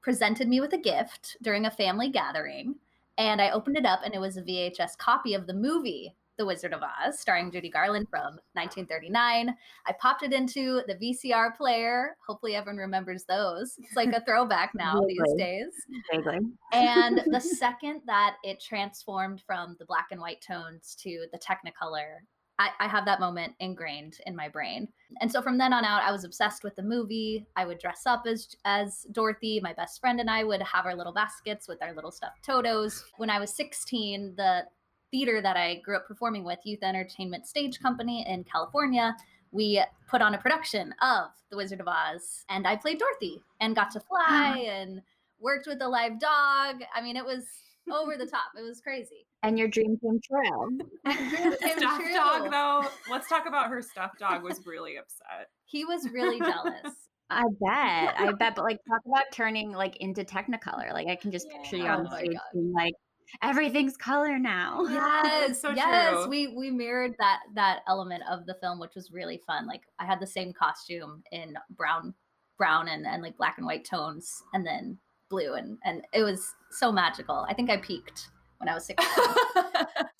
presented 0.00 0.48
me 0.48 0.60
with 0.60 0.72
a 0.72 0.78
gift 0.78 1.36
during 1.42 1.66
a 1.66 1.70
family 1.70 2.10
gathering. 2.10 2.76
And 3.18 3.42
I 3.42 3.50
opened 3.50 3.76
it 3.76 3.84
up 3.84 4.00
and 4.04 4.14
it 4.14 4.20
was 4.20 4.36
a 4.36 4.42
VHS 4.42 4.96
copy 4.96 5.34
of 5.34 5.46
the 5.46 5.54
movie 5.54 6.14
the 6.38 6.46
Wizard 6.46 6.72
of 6.72 6.82
Oz, 6.82 7.18
starring 7.18 7.50
Judy 7.50 7.68
Garland 7.68 8.06
from 8.08 8.38
1939. 8.54 9.54
I 9.86 9.92
popped 10.00 10.22
it 10.22 10.32
into 10.32 10.82
the 10.86 10.94
VCR 10.94 11.56
player. 11.56 12.16
Hopefully, 12.26 12.54
everyone 12.54 12.78
remembers 12.78 13.24
those. 13.24 13.74
It's 13.78 13.96
like 13.96 14.12
a 14.12 14.24
throwback 14.24 14.70
now 14.74 15.04
these 15.06 15.34
days. 15.36 15.72
Vaguely. 16.12 16.38
And 16.72 17.22
the 17.26 17.40
second 17.40 18.02
that 18.06 18.36
it 18.44 18.60
transformed 18.60 19.42
from 19.46 19.76
the 19.78 19.84
black 19.84 20.06
and 20.10 20.20
white 20.20 20.40
tones 20.40 20.96
to 21.02 21.26
the 21.32 21.38
Technicolor, 21.38 22.18
I, 22.58 22.70
I, 22.80 22.88
have 22.88 23.04
that 23.04 23.20
moment 23.20 23.54
ingrained 23.60 24.18
in 24.26 24.34
my 24.34 24.48
brain. 24.48 24.88
And 25.20 25.30
so 25.30 25.40
from 25.40 25.58
then 25.58 25.72
on 25.72 25.84
out, 25.84 26.02
I 26.02 26.10
was 26.10 26.24
obsessed 26.24 26.64
with 26.64 26.74
the 26.74 26.82
movie. 26.82 27.46
I 27.54 27.64
would 27.64 27.78
dress 27.78 28.02
up 28.04 28.24
as 28.26 28.56
as 28.64 29.06
Dorothy. 29.12 29.60
My 29.62 29.72
best 29.72 30.00
friend 30.00 30.18
and 30.18 30.28
I 30.28 30.42
would 30.42 30.62
have 30.62 30.84
our 30.84 30.96
little 30.96 31.12
baskets 31.12 31.68
with 31.68 31.80
our 31.82 31.94
little 31.94 32.10
stuffed 32.10 32.44
Totos. 32.44 33.04
When 33.16 33.30
I 33.30 33.38
was 33.38 33.54
16, 33.54 34.34
the 34.36 34.64
theater 35.10 35.40
that 35.40 35.56
I 35.56 35.76
grew 35.76 35.96
up 35.96 36.06
performing 36.06 36.44
with, 36.44 36.58
Youth 36.64 36.82
Entertainment 36.82 37.46
Stage 37.46 37.80
Company 37.80 38.24
in 38.28 38.44
California, 38.44 39.16
we 39.50 39.82
put 40.08 40.22
on 40.22 40.34
a 40.34 40.38
production 40.38 40.94
of 41.00 41.30
The 41.50 41.56
Wizard 41.56 41.80
of 41.80 41.88
Oz. 41.88 42.44
And 42.48 42.66
I 42.66 42.76
played 42.76 42.98
Dorothy 42.98 43.42
and 43.60 43.74
got 43.74 43.90
to 43.92 44.00
fly 44.08 44.66
and 44.68 45.02
worked 45.40 45.66
with 45.66 45.80
a 45.82 45.88
live 45.88 46.18
dog. 46.20 46.82
I 46.94 47.00
mean, 47.02 47.16
it 47.16 47.24
was 47.24 47.44
over 47.90 48.16
the 48.16 48.26
top. 48.26 48.52
It 48.58 48.62
was 48.62 48.80
crazy. 48.80 49.26
And 49.42 49.58
your 49.58 49.68
dream 49.68 49.98
came 50.02 50.20
true. 50.20 50.78
stuffed 51.12 52.00
true. 52.00 52.14
dog, 52.14 52.50
though. 52.50 52.88
Let's 53.10 53.28
talk 53.28 53.46
about 53.46 53.68
her 53.68 53.82
stuffed 53.82 54.18
dog. 54.18 54.42
Was 54.42 54.66
really 54.66 54.96
upset. 54.96 55.48
He 55.64 55.84
was 55.84 56.08
really 56.10 56.38
jealous. 56.40 56.94
I 57.30 57.44
bet. 57.60 58.14
I 58.18 58.32
bet. 58.38 58.56
But 58.56 58.64
like, 58.64 58.78
talk 58.88 59.00
about 59.06 59.24
turning 59.32 59.72
like 59.72 59.96
into 59.98 60.24
Technicolor. 60.24 60.92
Like, 60.92 61.08
I 61.08 61.14
can 61.14 61.30
just 61.30 61.46
yeah. 61.48 61.56
picture 61.58 61.76
you 61.76 61.86
oh 61.86 61.98
on 61.98 62.08
oh 62.10 62.16
stage 62.16 62.36
being 62.52 62.72
like, 62.72 62.94
everything's 63.42 63.96
color 63.96 64.38
now. 64.38 64.84
Yes, 64.88 65.60
so 65.62 65.70
yes, 65.70 66.12
true. 66.12 66.28
we 66.28 66.48
we 66.48 66.70
mirrored 66.70 67.14
that 67.18 67.40
that 67.54 67.80
element 67.88 68.22
of 68.30 68.46
the 68.46 68.54
film, 68.60 68.78
which 68.78 68.94
was 68.94 69.10
really 69.10 69.40
fun. 69.46 69.66
Like 69.66 69.82
I 69.98 70.04
had 70.04 70.20
the 70.20 70.26
same 70.26 70.52
costume 70.52 71.22
in 71.32 71.54
brown, 71.70 72.14
brown 72.56 72.88
and 72.88 73.06
and 73.06 73.22
like 73.22 73.36
black 73.36 73.58
and 73.58 73.66
white 73.66 73.84
tones, 73.84 74.42
and 74.52 74.66
then 74.66 74.98
blue, 75.28 75.54
and 75.54 75.78
and 75.84 76.06
it 76.12 76.22
was 76.22 76.54
so 76.70 76.92
magical. 76.92 77.46
I 77.48 77.54
think 77.54 77.70
I 77.70 77.76
peaked 77.78 78.28
when 78.58 78.68
I 78.68 78.74
was 78.74 78.84
16. 78.86 79.06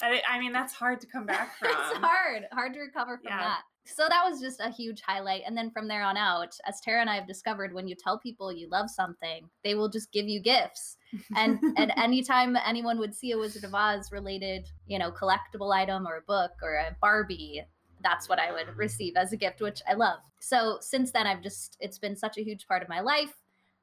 I, 0.01 0.23
I 0.29 0.39
mean, 0.39 0.53
that's 0.53 0.73
hard 0.73 1.01
to 1.01 1.07
come 1.07 1.27
back 1.27 1.59
from. 1.59 1.71
it's 1.71 1.99
hard, 1.99 2.45
hard 2.53 2.75
to 2.75 2.81
recover 2.81 3.19
from 3.19 3.27
yeah. 3.33 3.39
that. 3.39 3.63
So 3.95 4.07
that 4.09 4.25
was 4.29 4.41
just 4.41 4.61
a 4.61 4.71
huge 4.71 5.01
highlight. 5.01 5.43
And 5.47 5.57
then 5.57 5.71
from 5.71 5.89
there 5.89 6.03
on 6.03 6.17
out, 6.17 6.57
as 6.67 6.81
Tara 6.81 7.01
and 7.01 7.11
I 7.11 7.17
have 7.17 7.27
discovered, 7.27 7.73
when 7.73 7.89
you 7.89 7.95
tell 7.95 8.19
people 8.19 8.53
you 8.53 8.69
love 8.69 8.91
something, 8.91 9.49
they 9.65 9.75
will 9.75 9.89
just 9.89 10.13
give 10.13 10.29
you 10.29 10.41
gifts 10.41 10.99
and 11.37 11.59
and 11.77 11.93
anytime 11.97 12.57
anyone 12.57 12.99
would 12.99 13.15
see 13.15 13.33
a 13.33 13.39
Wizard 13.39 13.65
of 13.65 13.75
Oz 13.75 14.13
related, 14.13 14.69
you 14.87 14.99
know, 14.99 15.11
collectible 15.11 15.75
item 15.75 16.07
or 16.07 16.17
a 16.17 16.23
book 16.23 16.53
or 16.63 16.75
a 16.75 16.97
Barbie, 17.01 17.63
that's 18.03 18.29
what 18.29 18.39
I 18.39 18.53
would 18.53 18.77
receive 18.77 19.17
as 19.17 19.33
a 19.33 19.37
gift, 19.37 19.61
which 19.61 19.83
I 19.89 19.95
love. 19.95 20.21
So 20.41 20.79
since 20.81 21.11
then, 21.11 21.27
I've 21.27 21.43
just 21.43 21.77
it's 21.81 21.99
been 21.99 22.17
such 22.17 22.39
a 22.39 22.45
huge 22.45 22.67
part 22.67 22.83
of 22.83 22.89
my 22.89 23.01
life. 23.01 23.35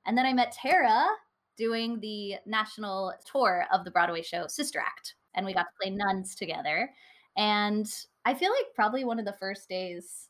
And 0.06 0.18
then 0.18 0.26
I 0.26 0.34
met 0.34 0.52
Tara 0.52 1.06
doing 1.58 2.00
the 2.00 2.36
national 2.46 3.14
tour 3.26 3.66
of 3.74 3.86
the 3.86 3.92
Broadway 3.92 4.22
show 4.22 4.48
Sister 4.48 4.80
Act, 4.80 5.16
and 5.34 5.46
we 5.46 5.54
got 5.54 5.64
to 5.64 5.82
play 5.82 5.92
nuns 5.92 6.36
together. 6.36 6.92
And 7.38 7.92
I 8.26 8.34
feel 8.34 8.52
like 8.52 8.74
probably 8.74 9.06
one 9.06 9.20
of 9.20 9.26
the 9.26 9.34
first 9.40 9.70
days 9.70 10.30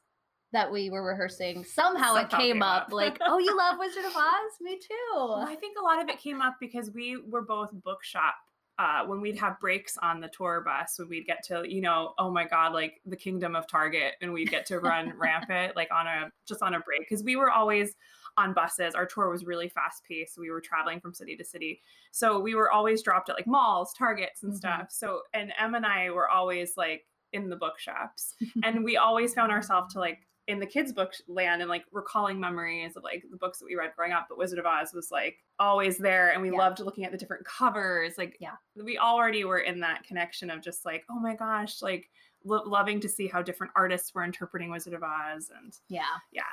that 0.52 0.72
we 0.72 0.90
were 0.90 1.04
rehearsing, 1.04 1.64
somehow, 1.64 2.16
it 2.16 2.30
came 2.30 2.40
came 2.40 2.62
up, 2.62 2.84
up. 2.88 2.92
like, 2.92 3.18
oh, 3.26 3.40
you 3.40 3.58
love 3.58 3.78
Wizard 3.80 4.06
of 4.06 4.16
Oz? 4.16 4.52
Me 4.62 4.80
Well, 5.14 5.40
too. 5.46 5.52
I 5.52 5.56
think 5.56 5.78
a 5.80 5.84
lot 5.84 6.02
of 6.02 6.10
it 6.10 6.20
came 6.20 6.42
up 6.42 6.56
because 6.60 6.92
we 6.92 7.18
were 7.18 7.42
both 7.42 7.72
bookshop. 7.84 8.36
Uh, 8.78 9.06
when 9.06 9.22
we'd 9.22 9.38
have 9.38 9.58
breaks 9.62 9.98
on 10.02 10.20
the 10.20 10.28
tour 10.28 10.60
bus, 10.60 10.96
when 11.00 11.08
we'd 11.08 11.26
get 11.26 11.42
to, 11.42 11.64
you 11.66 11.80
know, 11.80 12.14
oh 12.20 12.30
my 12.30 12.44
God, 12.46 12.74
like 12.74 13.00
the 13.06 13.16
kingdom 13.16 13.56
of 13.56 13.66
Target, 13.68 14.16
and 14.22 14.34
we'd 14.34 14.50
get 14.50 14.66
to 14.66 14.80
run 14.82 15.14
rampant, 15.18 15.78
like 15.78 15.88
on 15.94 16.08
a 16.08 16.30
just 16.46 16.62
on 16.62 16.74
a 16.74 16.80
break, 16.82 17.00
because 17.00 17.24
we 17.24 17.38
were 17.38 17.50
always 17.52 17.96
on 18.36 18.54
buses. 18.54 18.94
Our 18.94 19.06
tour 19.06 19.30
was 19.30 19.46
really 19.46 19.70
fast 19.70 20.04
paced. 20.06 20.38
We 20.38 20.52
were 20.52 20.60
traveling 20.60 21.00
from 21.00 21.14
city 21.14 21.38
to 21.38 21.46
city, 21.46 21.82
so 22.12 22.38
we 22.42 22.54
were 22.54 22.70
always 22.70 23.02
dropped 23.02 23.30
at 23.30 23.38
like 23.38 23.48
malls, 23.48 23.94
Targets, 23.98 24.44
and 24.44 24.52
Mhm. 24.52 24.58
stuff. 24.58 24.88
So, 24.92 25.22
and 25.34 25.54
Em 25.58 25.76
and 25.76 25.86
I 25.86 26.10
were 26.10 26.28
always 26.30 26.76
like 26.76 27.06
in 27.36 27.50
the 27.50 27.56
bookshops, 27.56 28.34
and 28.64 28.84
we 28.84 28.98
always 28.98 29.34
found 29.34 29.52
ourselves 29.52 29.94
to 29.94 30.00
like 30.00 30.20
in 30.48 30.60
the 30.60 30.66
kids 30.66 30.94
book 30.94 31.12
land 31.28 31.62
and 31.62 31.70
like 31.70 31.84
recalling 31.92 32.40
memories 32.40 32.96
of 32.96 33.04
like 33.04 33.24
the 33.32 33.38
books 33.38 33.58
that 33.60 33.66
we 33.66 33.76
read 33.76 33.92
growing 33.98 34.12
up 34.12 34.28
but 34.30 34.38
wizard 34.38 34.60
of 34.60 34.66
oz 34.68 34.94
was 34.94 35.10
like 35.10 35.38
always 35.58 35.98
there 35.98 36.30
and 36.34 36.40
we 36.44 36.52
Yeah. 36.52 36.58
loved 36.60 36.80
looking 36.80 37.04
at 37.04 37.12
the 37.12 37.18
different 37.18 37.44
covers 37.46 38.14
like 38.20 38.38
Yeah. 38.40 38.52
we 38.76 39.00
already 39.00 39.44
were 39.44 39.58
in 39.58 39.80
that 39.80 40.04
connection 40.04 40.52
of 40.52 40.62
just 40.62 40.86
like 40.86 41.04
oh 41.10 41.20
my 41.20 41.34
gosh 41.36 41.82
like 41.82 42.12
lo- 42.44 42.62
loving 42.64 43.00
to 43.00 43.10
see 43.10 43.26
how 43.28 43.42
different 43.42 43.74
artists 43.76 44.14
were 44.14 44.24
interpreting 44.24 44.70
wizard 44.70 44.94
of 44.94 45.02
oz 45.02 45.50
and 45.60 45.74
Yeah. 45.90 46.04
Yeah. 46.32 46.44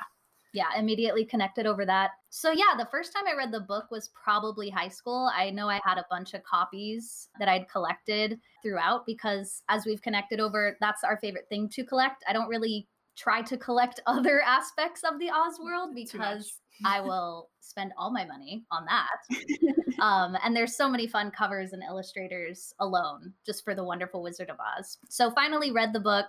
Yeah, 0.53 0.67
immediately 0.77 1.25
connected 1.25 1.65
over 1.65 1.85
that. 1.85 2.11
So, 2.29 2.51
yeah, 2.51 2.75
the 2.77 2.87
first 2.91 3.11
time 3.11 3.23
I 3.27 3.35
read 3.35 3.51
the 3.51 3.59
book 3.59 3.85
was 3.89 4.11
probably 4.23 4.69
high 4.69 4.87
school. 4.87 5.31
I 5.35 5.49
know 5.49 5.67
I 5.67 5.81
had 5.83 5.97
a 5.97 6.05
bunch 6.09 6.33
of 6.35 6.43
copies 6.43 7.29
that 7.39 7.47
I'd 7.47 7.67
collected 7.69 8.39
throughout 8.61 9.05
because, 9.05 9.63
as 9.69 9.85
we've 9.85 10.01
connected 10.01 10.39
over, 10.39 10.77
that's 10.79 11.03
our 11.03 11.17
favorite 11.17 11.49
thing 11.49 11.69
to 11.69 11.83
collect. 11.83 12.23
I 12.29 12.33
don't 12.33 12.49
really 12.49 12.87
try 13.15 13.41
to 13.41 13.57
collect 13.57 13.99
other 14.07 14.41
aspects 14.41 15.01
of 15.03 15.19
the 15.19 15.29
Oz 15.31 15.59
world 15.59 15.95
because 15.95 16.59
I 16.85 17.01
will 17.01 17.49
spend 17.59 17.91
all 17.97 18.11
my 18.11 18.25
money 18.25 18.65
on 18.71 18.85
that. 18.85 19.99
um, 19.99 20.37
and 20.43 20.55
there's 20.55 20.75
so 20.75 20.89
many 20.89 21.07
fun 21.07 21.31
covers 21.31 21.73
and 21.73 21.83
illustrators 21.83 22.73
alone 22.79 23.33
just 23.45 23.63
for 23.63 23.75
the 23.75 23.83
wonderful 23.83 24.21
Wizard 24.21 24.49
of 24.49 24.57
Oz. 24.59 24.97
So 25.09 25.31
finally 25.31 25.71
read 25.71 25.93
the 25.93 25.99
book 25.99 26.27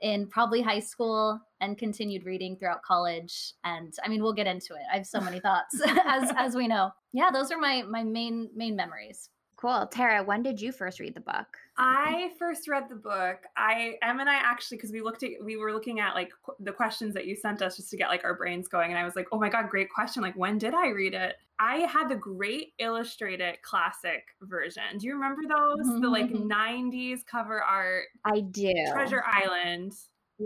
in 0.00 0.28
probably 0.28 0.60
high 0.60 0.80
school 0.80 1.40
and 1.60 1.78
continued 1.78 2.24
reading 2.24 2.56
throughout 2.56 2.82
college. 2.82 3.54
And 3.64 3.92
I 4.04 4.08
mean, 4.08 4.22
we'll 4.22 4.32
get 4.32 4.46
into 4.46 4.74
it. 4.74 4.82
I 4.92 4.96
have 4.96 5.06
so 5.06 5.20
many 5.20 5.40
thoughts 5.40 5.80
as 6.06 6.32
as 6.36 6.54
we 6.54 6.68
know. 6.68 6.90
Yeah, 7.12 7.30
those 7.32 7.50
are 7.50 7.58
my 7.58 7.82
my 7.82 8.02
main 8.04 8.50
main 8.54 8.76
memories. 8.76 9.30
Cool. 9.56 9.86
Tara, 9.86 10.22
when 10.22 10.42
did 10.42 10.60
you 10.60 10.72
first 10.72 11.00
read 11.00 11.14
the 11.14 11.20
book? 11.20 11.56
I 11.78 12.30
first 12.38 12.68
read 12.68 12.88
the 12.88 12.94
book. 12.96 13.38
I 13.56 13.96
Em 14.02 14.20
and 14.20 14.28
I 14.28 14.34
actually 14.34 14.76
because 14.76 14.92
we 14.92 15.00
looked 15.00 15.22
at 15.22 15.30
we 15.42 15.56
were 15.56 15.72
looking 15.72 16.00
at 16.00 16.14
like 16.14 16.30
qu- 16.44 16.54
the 16.60 16.72
questions 16.72 17.14
that 17.14 17.26
you 17.26 17.34
sent 17.34 17.62
us 17.62 17.76
just 17.76 17.90
to 17.90 17.96
get 17.96 18.08
like 18.08 18.24
our 18.24 18.34
brains 18.34 18.68
going, 18.68 18.90
and 18.90 18.98
I 18.98 19.04
was 19.04 19.16
like, 19.16 19.26
oh 19.32 19.38
my 19.38 19.48
god, 19.48 19.70
great 19.70 19.90
question! 19.90 20.22
Like 20.22 20.36
when 20.36 20.58
did 20.58 20.74
I 20.74 20.88
read 20.88 21.14
it? 21.14 21.36
I 21.58 21.78
had 21.78 22.08
the 22.08 22.16
great 22.16 22.74
illustrated 22.78 23.62
classic 23.62 24.24
version. 24.42 24.98
Do 24.98 25.06
you 25.06 25.14
remember 25.14 25.42
those? 25.48 26.00
The 26.00 26.08
like 26.08 26.26
Mhm. 26.30 26.46
'90s 26.46 27.22
cover 27.24 27.62
art, 27.62 28.06
I 28.24 28.40
do. 28.40 28.72
Treasure 28.92 29.24
Island. 29.26 29.94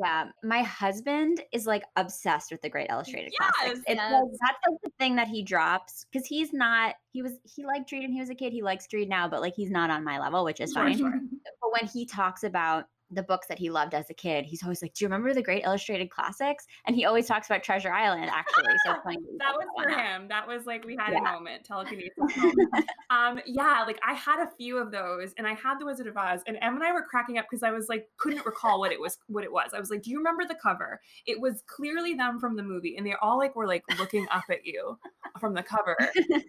Yeah, 0.00 0.26
my 0.45 0.62
husband 0.62 1.43
is 1.52 1.67
like 1.67 1.83
obsessed 1.97 2.50
with 2.52 2.62
the 2.62 2.69
Great 2.69 2.88
Illustrated 2.90 3.33
Classics. 3.38 3.59
Yes, 3.64 3.78
It's 3.87 3.97
yes. 3.97 4.12
like, 4.12 4.31
that's 4.40 4.59
like 4.71 4.81
the 4.83 4.90
thing 4.99 5.17
that 5.17 5.28
he 5.28 5.43
drops 5.43 6.07
because 6.12 6.26
he's 6.26 6.52
not. 6.52 6.95
He 7.12 7.23
was 7.23 7.33
he 7.45 7.64
liked 7.64 7.88
to 7.90 7.97
read 7.97 8.02
when 8.02 8.12
he 8.12 8.21
was 8.21 8.31
a 8.31 8.35
kid. 8.35 8.52
He 8.52 8.62
likes 8.62 8.87
to 8.88 8.97
read 8.97 9.09
now, 9.09 9.28
but 9.28 9.40
like 9.40 9.55
he's 9.55 9.71
not 9.71 9.90
on 9.90 10.05
my 10.05 10.19
level, 10.19 10.45
which 10.45 10.61
is 10.61 10.73
Sure, 10.73 10.85
fine. 10.85 10.99
sure. 10.99 11.12
But 11.61 11.73
when 11.83 11.90
he 11.90 12.07
talks 12.07 12.45
about 12.45 12.85
the 13.11 13.23
books 13.23 13.47
that 13.49 13.59
he 13.59 13.71
loved 13.71 13.95
as 13.95 14.11
a 14.11 14.15
kid, 14.15 14.45
he's 14.45 14.62
always 14.62 14.83
like, 14.83 14.93
"Do 14.95 15.05
you 15.05 15.09
remember 15.09 15.33
the 15.33 15.43
Great 15.43 15.65
Illustrated 15.65 16.11
Classics?" 16.11 16.67
And 16.87 16.95
he 16.95 17.05
always 17.05 17.27
talks 17.27 17.47
about 17.47 17.62
Treasure 17.62 17.93
Island. 17.93 18.31
Actually, 18.33 18.75
so 18.85 18.97
funny 19.03 19.17
that 19.38 19.55
was 19.57 19.67
for 19.77 19.88
him. 19.88 20.29
That 20.29 20.47
was 20.47 20.67
like 20.67 20.85
we 20.85 20.97
had 20.97 21.12
Yeah. 21.12 21.21
a 21.21 21.23
moment, 21.23 21.65
telekinesis 21.65 22.12
moment. 22.37 22.69
um, 23.11 23.41
yeah, 23.47 23.85
like 23.87 23.99
I 24.07 24.15
had 24.15 24.41
a 24.47 24.50
few 24.59 24.77
of 24.79 24.91
those, 24.93 25.33
and 25.38 25.47
I 25.47 25.55
had 25.55 25.79
the 25.79 25.87
Wizard 25.87 26.07
of 26.07 26.17
Oz, 26.17 26.43
and 26.47 26.59
Em 26.61 26.75
and 26.75 26.85
I 26.85 26.93
were 26.93 27.03
cracking 27.03 27.38
up 27.38 27.47
because 27.50 27.62
I 27.62 27.71
was 27.71 27.88
like 27.88 28.09
couldn't 28.19 28.45
recall 28.45 28.79
what 28.81 28.93
it 28.93 29.00
was. 29.00 29.19
What 29.29 29.45
it 29.45 29.53
was. 29.53 29.71
I 29.75 29.81
was 29.81 29.91
like, 29.91 30.03
"Do 30.03 30.11
you 30.11 30.19
remember 30.19 30.45
the 30.47 30.57
cover?" 30.62 31.00
It 31.27 31.41
was 31.41 31.62
clearly 31.67 32.15
them 32.15 32.38
from 32.38 32.57
the 32.57 32.62
movie, 32.62 32.97
and 32.97 33.07
they 33.07 33.15
all 33.23 33.38
like 33.38 33.57
were 33.57 33.67
like 33.67 33.85
looking 33.99 34.27
up 34.31 34.45
at 34.50 34.65
you 34.67 34.99
from 35.41 35.55
the 35.55 35.62
cover, 35.62 35.97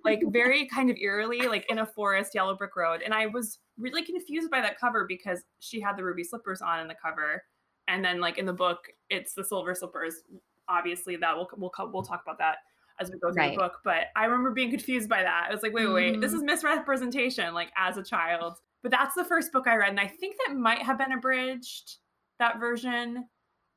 like 0.03 0.21
very 0.27 0.65
kind 0.67 0.89
of 0.89 0.97
eerily, 0.97 1.41
like 1.41 1.69
in 1.69 1.79
a 1.79 1.85
forest, 1.85 2.35
yellow 2.35 2.55
brick 2.55 2.75
road. 2.75 3.01
And 3.03 3.13
I 3.13 3.27
was 3.27 3.59
really 3.79 4.03
confused 4.03 4.51
by 4.51 4.61
that 4.61 4.77
cover 4.79 5.05
because 5.07 5.43
she 5.59 5.79
had 5.81 5.97
the 5.97 6.03
ruby 6.03 6.23
slippers 6.23 6.61
on 6.61 6.79
in 6.81 6.87
the 6.87 6.95
cover, 6.95 7.43
and 7.87 8.03
then 8.03 8.19
like 8.19 8.37
in 8.37 8.45
the 8.45 8.53
book, 8.53 8.87
it's 9.09 9.33
the 9.33 9.43
silver 9.43 9.73
slippers. 9.75 10.23
Obviously, 10.67 11.15
that 11.17 11.35
we'll 11.35 11.49
we'll 11.57 11.71
we'll 11.91 12.03
talk 12.03 12.21
about 12.23 12.37
that 12.39 12.57
as 12.99 13.09
we 13.11 13.17
go 13.19 13.31
through 13.33 13.45
Right. 13.45 13.49
the 13.51 13.59
book. 13.59 13.79
But 13.83 14.07
I 14.15 14.25
remember 14.25 14.51
being 14.51 14.69
confused 14.69 15.09
by 15.09 15.23
that. 15.23 15.47
I 15.49 15.53
was 15.53 15.63
like, 15.63 15.73
wait, 15.73 15.87
wait, 15.87 15.93
wait, 15.93 16.21
this 16.21 16.33
is 16.33 16.43
misrepresentation, 16.43 17.53
like 17.53 17.71
as 17.77 17.97
a 17.97 18.03
child. 18.03 18.59
But 18.83 18.91
that's 18.91 19.15
the 19.15 19.25
first 19.25 19.51
book 19.51 19.67
I 19.67 19.75
read, 19.75 19.89
and 19.89 19.99
I 19.99 20.07
think 20.07 20.35
that 20.45 20.55
might 20.55 20.81
have 20.83 20.97
been 20.97 21.11
abridged 21.11 21.97
that 22.39 22.59
version. 22.59 23.27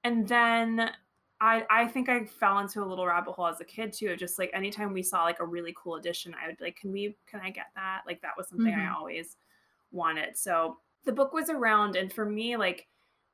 And 0.05 0.29
then 0.29 0.91
I 1.41 1.67
I 1.71 1.89
think 1.89 2.09
I 2.09 2.25
fell 2.27 2.59
into 2.59 2.83
a 2.83 2.87
little 2.87 3.07
rabbit 3.07 3.33
hole 3.33 3.47
as 3.47 3.61
a 3.61 3.65
kid 3.65 3.93
too. 3.93 4.17
Just 4.17 4.39
like 4.39 4.51
anytime 4.55 4.93
we 4.93 5.03
saw 5.03 5.25
like 5.25 5.41
a 5.41 5.47
really 5.47 5.75
cool 5.77 5.97
edition, 5.97 6.35
I 6.35 6.47
would 6.49 6.59
be 6.59 6.65
like, 6.65 6.77
can 6.77 6.93
we 6.93 7.17
can 7.27 7.41
I 7.41 7.51
get 7.51 7.67
that? 7.77 8.03
Like 8.07 8.21
that 8.23 8.37
was 8.37 8.49
something 8.49 8.75
I 8.75 8.89
Mhm. 8.89 8.97
always 8.97 9.37
wanted. 9.93 10.37
So 10.37 10.79
the 11.05 11.13
book 11.13 11.33
was 11.33 11.51
around, 11.51 11.97
and 11.97 12.13
for 12.13 12.25
me, 12.25 12.57
like 12.57 12.87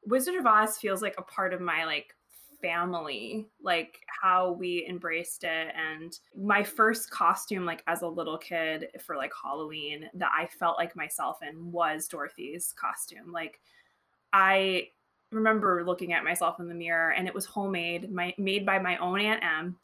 Wizard 0.06 0.36
of 0.36 0.46
Oz 0.46 0.78
feels 0.78 1.02
like 1.02 1.14
a 1.18 1.22
part 1.22 1.52
of 1.52 1.60
my 1.60 1.84
like 1.84 2.14
family, 2.60 3.46
like 3.62 4.00
how 4.22 4.52
we 4.52 4.86
embraced 4.88 5.44
it. 5.44 5.72
And 5.76 6.18
my 6.36 6.62
first 6.62 7.10
costume, 7.10 7.64
like 7.64 7.82
as 7.86 8.02
a 8.02 8.08
little 8.08 8.38
kid 8.38 8.88
for 9.04 9.16
like 9.16 9.32
Halloween, 9.40 10.08
that 10.14 10.30
I 10.36 10.46
felt 10.46 10.78
like 10.78 10.96
myself 10.96 11.38
in 11.48 11.70
was 11.70 12.08
Dorothy's 12.08 12.74
costume. 12.76 13.32
Like 13.32 13.60
I 14.32 14.88
remember 15.30 15.84
looking 15.84 16.12
at 16.12 16.24
myself 16.24 16.58
in 16.58 16.68
the 16.68 16.74
mirror 16.74 17.12
and 17.12 17.28
it 17.28 17.34
was 17.34 17.44
homemade, 17.44 18.10
my 18.10 18.34
made 18.38 18.64
by 18.64 18.78
my 18.78 18.96
own 18.98 19.20
Aunt 19.20 19.42
Em. 19.44 19.76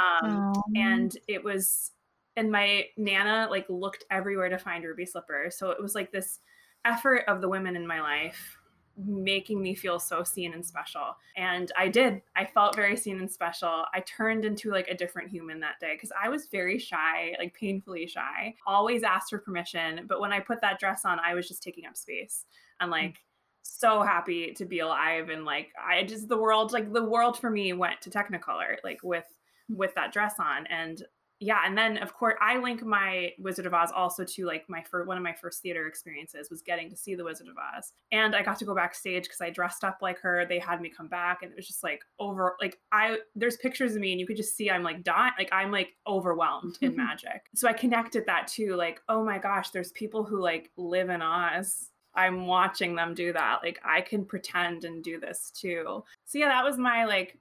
Um, 0.00 0.52
and 0.76 1.16
it 1.26 1.42
was 1.42 1.90
and 2.36 2.50
my 2.50 2.84
nana 2.96 3.46
like 3.50 3.66
looked 3.68 4.04
everywhere 4.10 4.48
to 4.48 4.58
find 4.58 4.84
ruby 4.84 5.06
slippers 5.06 5.56
so 5.56 5.70
it 5.70 5.80
was 5.80 5.94
like 5.94 6.10
this 6.12 6.40
effort 6.84 7.24
of 7.28 7.40
the 7.40 7.48
women 7.48 7.76
in 7.76 7.86
my 7.86 8.00
life 8.00 8.58
making 8.96 9.62
me 9.62 9.74
feel 9.74 9.98
so 9.98 10.22
seen 10.22 10.52
and 10.52 10.64
special. 10.64 11.16
And 11.36 11.72
i 11.78 11.88
did. 11.88 12.20
I 12.36 12.44
felt 12.44 12.76
very 12.76 12.96
seen 12.96 13.18
and 13.18 13.30
special. 13.30 13.84
I 13.94 14.00
turned 14.00 14.44
into 14.44 14.70
like 14.70 14.88
a 14.88 14.94
different 14.94 15.30
human 15.30 15.60
that 15.60 15.80
day 15.80 15.94
because 15.94 16.12
i 16.22 16.28
was 16.28 16.48
very 16.48 16.78
shy 16.78 17.34
like 17.38 17.54
painfully 17.54 18.06
shy. 18.06 18.54
Always 18.66 19.02
asked 19.02 19.30
for 19.30 19.38
permission 19.38 20.04
but 20.06 20.20
when 20.20 20.32
i 20.32 20.40
put 20.40 20.60
that 20.60 20.78
dress 20.78 21.04
on 21.04 21.18
i 21.20 21.34
was 21.34 21.48
just 21.48 21.62
taking 21.62 21.86
up 21.86 21.96
space. 21.96 22.44
And 22.80 22.88
hmm. 22.88 22.92
like 22.92 23.16
so 23.62 24.02
happy 24.02 24.52
to 24.52 24.64
be 24.64 24.80
alive 24.80 25.28
and 25.30 25.44
like 25.44 25.68
i 25.82 26.02
just 26.02 26.28
the 26.28 26.36
world 26.36 26.72
like 26.72 26.92
the 26.92 27.02
world 27.02 27.38
for 27.38 27.48
me 27.48 27.72
went 27.72 28.00
to 28.02 28.10
technicolor 28.10 28.76
like 28.82 29.00
with 29.02 29.24
with 29.68 29.94
that 29.94 30.12
dress 30.12 30.34
on. 30.38 30.66
And 30.66 31.02
yeah 31.42 31.60
and 31.66 31.76
then 31.76 31.98
of 31.98 32.14
course 32.14 32.34
i 32.40 32.56
link 32.56 32.84
my 32.84 33.32
wizard 33.38 33.66
of 33.66 33.74
oz 33.74 33.90
also 33.94 34.24
to 34.24 34.46
like 34.46 34.64
my 34.68 34.82
first 34.82 35.08
one 35.08 35.16
of 35.16 35.22
my 35.22 35.32
first 35.32 35.60
theater 35.60 35.86
experiences 35.86 36.48
was 36.50 36.62
getting 36.62 36.88
to 36.88 36.96
see 36.96 37.14
the 37.14 37.24
wizard 37.24 37.48
of 37.48 37.56
oz. 37.76 37.92
And 38.12 38.36
i 38.36 38.42
got 38.42 38.58
to 38.60 38.64
go 38.64 38.74
backstage 38.74 39.24
because 39.24 39.40
i 39.40 39.50
dressed 39.50 39.82
up 39.82 39.98
like 40.00 40.20
her 40.20 40.46
they 40.48 40.60
had 40.60 40.80
me 40.80 40.88
come 40.88 41.08
back 41.08 41.42
and 41.42 41.50
it 41.50 41.56
was 41.56 41.66
just 41.66 41.82
like 41.82 42.02
over 42.20 42.54
like 42.60 42.78
i 42.92 43.18
there's 43.34 43.56
pictures 43.56 43.94
of 43.94 44.00
me 44.00 44.12
and 44.12 44.20
you 44.20 44.26
could 44.26 44.36
just 44.36 44.56
see 44.56 44.70
i'm 44.70 44.84
like 44.84 45.02
dying 45.02 45.32
like 45.36 45.48
i'm 45.52 45.72
like 45.72 45.94
overwhelmed 46.06 46.78
in 46.80 46.96
magic. 47.02 47.42
So 47.54 47.68
i 47.68 47.72
connected 47.72 48.24
that 48.26 48.46
to 48.48 48.76
like 48.76 49.00
oh 49.08 49.24
my 49.24 49.38
gosh 49.38 49.70
there's 49.70 49.92
people 49.92 50.24
who 50.24 50.40
like 50.40 50.70
live 50.76 51.10
in 51.10 51.22
oz. 51.22 51.88
I'm 52.14 52.46
watching 52.46 52.94
them 52.94 53.14
do 53.14 53.32
that. 53.32 53.60
Like 53.64 53.80
i 53.84 54.00
can 54.00 54.24
pretend 54.24 54.84
and 54.84 55.02
do 55.02 55.18
this 55.18 55.50
too. 55.50 56.04
So 56.24 56.38
yeah 56.38 56.48
that 56.48 56.64
was 56.64 56.78
my 56.78 57.04
like 57.04 57.38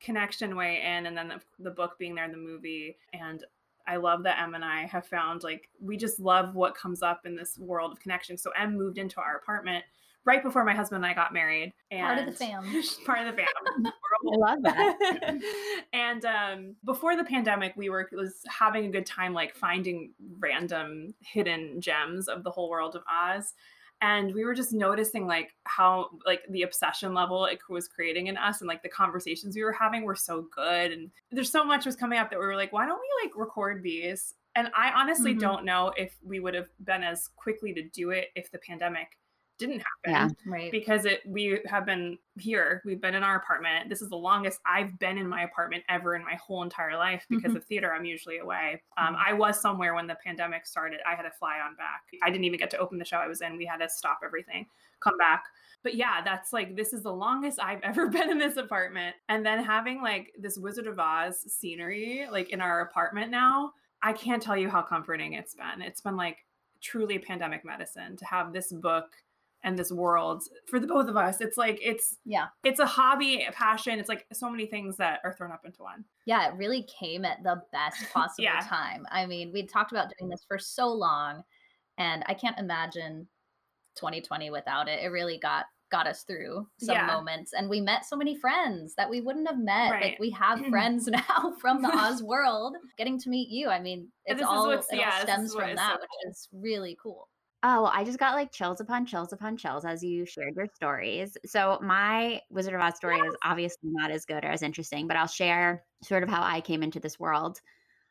connection 0.00 0.56
way 0.56 0.82
in 0.84 1.06
and 1.06 1.16
then 1.16 1.28
the, 1.28 1.40
the 1.58 1.70
book 1.70 1.98
being 1.98 2.14
there 2.14 2.24
in 2.24 2.32
the 2.32 2.36
movie 2.36 2.96
and 3.12 3.44
i 3.86 3.96
love 3.96 4.22
that 4.22 4.38
M 4.40 4.54
and 4.54 4.64
i 4.64 4.86
have 4.86 5.06
found 5.06 5.42
like 5.42 5.68
we 5.80 5.96
just 5.96 6.18
love 6.18 6.54
what 6.54 6.74
comes 6.74 7.02
up 7.02 7.26
in 7.26 7.36
this 7.36 7.58
world 7.58 7.92
of 7.92 8.00
connection 8.00 8.36
so 8.36 8.50
M 8.58 8.76
moved 8.76 8.98
into 8.98 9.20
our 9.20 9.36
apartment 9.36 9.84
right 10.24 10.42
before 10.42 10.64
my 10.64 10.74
husband 10.74 11.04
and 11.04 11.10
i 11.10 11.14
got 11.14 11.32
married 11.32 11.72
and 11.90 12.00
Part 12.16 12.18
of 12.18 12.26
the 12.26 12.32
fam. 12.32 12.82
part 13.04 13.18
of 13.26 13.36
the 13.36 13.42
fam 13.42 13.92
I 14.22 14.36
love 14.36 14.62
that. 14.62 15.38
and 15.92 16.24
um, 16.24 16.76
before 16.84 17.16
the 17.16 17.24
pandemic, 17.24 17.72
we 17.76 17.88
were 17.88 18.08
was 18.12 18.42
having 18.48 18.86
a 18.86 18.90
good 18.90 19.06
time, 19.06 19.32
like 19.32 19.54
finding 19.54 20.12
random 20.38 21.14
hidden 21.20 21.80
gems 21.80 22.28
of 22.28 22.44
the 22.44 22.50
whole 22.50 22.68
world 22.68 22.96
of 22.96 23.02
Oz. 23.10 23.54
And 24.02 24.34
we 24.34 24.44
were 24.44 24.54
just 24.54 24.72
noticing 24.72 25.26
like 25.26 25.54
how 25.64 26.08
like 26.24 26.42
the 26.48 26.62
obsession 26.62 27.12
level 27.12 27.44
it 27.44 27.60
was 27.68 27.86
creating 27.86 28.28
in 28.28 28.36
us, 28.38 28.60
and 28.60 28.68
like 28.68 28.82
the 28.82 28.88
conversations 28.88 29.54
we 29.54 29.62
were 29.62 29.72
having 29.72 30.04
were 30.04 30.14
so 30.16 30.46
good. 30.54 30.92
And 30.92 31.10
there's 31.30 31.50
so 31.52 31.64
much 31.64 31.84
was 31.84 31.96
coming 31.96 32.18
up 32.18 32.30
that 32.30 32.38
we 32.38 32.46
were 32.46 32.56
like, 32.56 32.72
why 32.72 32.86
don't 32.86 33.00
we 33.00 33.24
like 33.26 33.36
record 33.36 33.82
these? 33.82 34.34
And 34.56 34.68
I 34.76 34.90
honestly 34.92 35.34
Mhm. 35.34 35.40
don't 35.40 35.64
know 35.64 35.92
if 35.96 36.16
we 36.22 36.40
would 36.40 36.54
have 36.54 36.68
been 36.84 37.04
as 37.04 37.28
quickly 37.28 37.72
to 37.74 37.82
do 37.90 38.10
it 38.10 38.30
if 38.34 38.50
the 38.50 38.58
pandemic 38.58 39.18
didn't 39.60 39.80
happen 39.80 40.10
Yeah. 40.10 40.28
Right. 40.52 40.72
because 40.72 41.04
it 41.04 41.20
we 41.26 41.60
have 41.66 41.86
been 41.86 42.18
here 42.38 42.82
we've 42.84 43.00
been 43.00 43.14
in 43.14 43.22
our 43.22 43.36
apartment 43.36 43.88
this 43.88 44.02
is 44.02 44.08
the 44.08 44.16
longest 44.16 44.58
i've 44.66 44.98
been 44.98 45.18
in 45.18 45.28
my 45.28 45.42
apartment 45.42 45.84
ever 45.88 46.14
in 46.16 46.24
my 46.24 46.34
whole 46.34 46.62
entire 46.62 46.96
life 46.96 47.24
because 47.30 47.52
Mhm. 47.52 47.56
of 47.56 47.64
theater 47.66 47.92
i'm 47.92 48.04
usually 48.04 48.38
away 48.38 48.82
um, 48.98 49.14
Mhm. 49.14 49.22
i 49.26 49.32
was 49.32 49.60
somewhere 49.60 49.94
when 49.94 50.06
the 50.08 50.16
pandemic 50.24 50.66
started 50.66 51.00
i 51.06 51.14
had 51.14 51.22
to 51.22 51.30
fly 51.30 51.60
on 51.60 51.76
back 51.76 52.02
i 52.22 52.30
didn't 52.30 52.44
even 52.44 52.58
get 52.58 52.70
to 52.70 52.78
open 52.78 52.98
the 52.98 53.04
show 53.04 53.18
i 53.18 53.28
was 53.28 53.40
in 53.42 53.56
we 53.56 53.66
had 53.66 53.78
to 53.78 53.88
stop 53.88 54.20
everything 54.24 54.66
come 55.00 55.16
back 55.18 55.44
but 55.82 55.94
yeah 55.94 56.20
that's 56.22 56.52
like 56.52 56.74
this 56.76 56.92
is 56.92 57.02
the 57.02 57.12
longest 57.12 57.58
i've 57.60 57.80
ever 57.84 58.08
been 58.08 58.30
in 58.30 58.38
this 58.38 58.56
apartment 58.56 59.14
and 59.28 59.44
then 59.46 59.62
having 59.62 60.02
like 60.02 60.32
this 60.38 60.56
wizard 60.58 60.86
of 60.86 60.98
oz 60.98 61.40
scenery 61.52 62.26
like 62.30 62.50
in 62.50 62.60
our 62.60 62.80
apartment 62.80 63.30
now 63.30 63.72
i 64.02 64.12
can't 64.12 64.42
tell 64.42 64.56
you 64.56 64.68
how 64.68 64.80
comforting 64.82 65.34
it's 65.34 65.54
been 65.54 65.82
it's 65.82 66.00
been 66.00 66.16
like 66.16 66.38
truly 66.82 67.18
pandemic 67.18 67.62
medicine 67.64 68.16
to 68.16 68.24
have 68.24 68.52
this 68.54 68.72
book 68.72 69.12
and 69.62 69.78
this 69.78 69.92
world 69.92 70.42
for 70.66 70.80
the 70.80 70.86
both 70.86 71.08
of 71.08 71.16
us 71.16 71.40
it's 71.40 71.56
like 71.58 71.78
it's 71.82 72.16
Yeah. 72.24 72.46
it's 72.64 72.80
a 72.80 72.86
hobby 72.86 73.44
a 73.44 73.52
passion 73.52 73.98
it's 73.98 74.08
like 74.08 74.26
so 74.32 74.48
many 74.50 74.66
things 74.66 74.96
that 74.96 75.20
are 75.24 75.34
thrown 75.34 75.52
up 75.52 75.62
into 75.64 75.82
one 75.82 76.04
Yeah, 76.26 76.48
it 76.48 76.56
really 76.56 76.84
came 76.98 77.24
at 77.24 77.42
the 77.42 77.62
best 77.72 77.98
possible 78.12 78.44
Yeah. 78.44 78.60
time. 78.60 79.06
I 79.10 79.26
mean, 79.26 79.52
we 79.52 79.66
talked 79.66 79.92
about 79.92 80.12
doing 80.18 80.30
this 80.30 80.44
for 80.46 80.58
so 80.58 80.86
long, 80.88 81.42
and 81.98 82.22
I 82.26 82.34
can't 82.34 82.58
imagine 82.58 83.26
2020 83.96 84.50
without 84.50 84.88
it. 84.88 85.00
It 85.02 85.08
really 85.08 85.38
got 85.38 85.66
got 85.90 86.06
us 86.06 86.22
through 86.22 86.68
some 86.78 86.94
Yeah. 86.94 87.06
moments, 87.06 87.52
and 87.52 87.68
we 87.68 87.80
met 87.80 88.04
so 88.04 88.16
many 88.16 88.36
friends 88.36 88.94
that 88.94 89.10
we 89.10 89.20
wouldn't 89.20 89.48
have 89.48 89.58
met. 89.58 89.90
Right. 89.90 90.04
Like 90.04 90.18
we 90.20 90.30
have 90.30 90.64
friends 90.70 91.06
now 91.08 91.52
from 91.60 91.82
the 91.82 91.88
Oz 91.88 92.22
world. 92.32 92.76
Getting 92.96 93.18
to 93.18 93.28
meet 93.28 93.48
you, 93.48 93.68
I 93.68 93.80
mean, 93.80 94.08
it's 94.24 94.40
all, 94.42 94.68
what's- 94.68 94.86
it 94.92 94.98
yeah, 95.00 95.10
all 95.16 95.20
stems 95.22 95.54
from 95.54 95.74
that, 95.74 95.94
so 95.94 96.00
which 96.00 96.30
is 96.30 96.48
really 96.52 96.96
cool. 97.02 97.28
Oh, 97.62 97.84
I 97.84 98.04
just 98.04 98.18
got 98.18 98.34
like 98.34 98.52
chills 98.52 98.80
upon 98.80 99.04
chills 99.04 99.32
upon 99.32 99.58
chills 99.58 99.84
as 99.84 100.02
you 100.02 100.24
shared 100.24 100.56
your 100.56 100.68
stories. 100.74 101.36
So 101.44 101.78
my 101.82 102.40
Wizard 102.50 102.74
of 102.74 102.80
Oz 102.80 102.96
story 102.96 103.18
is 103.18 103.36
obviously 103.44 103.90
not 103.90 104.10
as 104.10 104.24
good 104.24 104.44
or 104.44 104.48
as 104.48 104.62
interesting, 104.62 105.06
but 105.06 105.16
I'll 105.16 105.26
share 105.26 105.84
sort 106.02 106.22
of 106.22 106.30
how 106.30 106.42
I 106.42 106.62
came 106.62 106.82
into 106.82 107.00
this 107.00 107.20
world. 107.20 107.60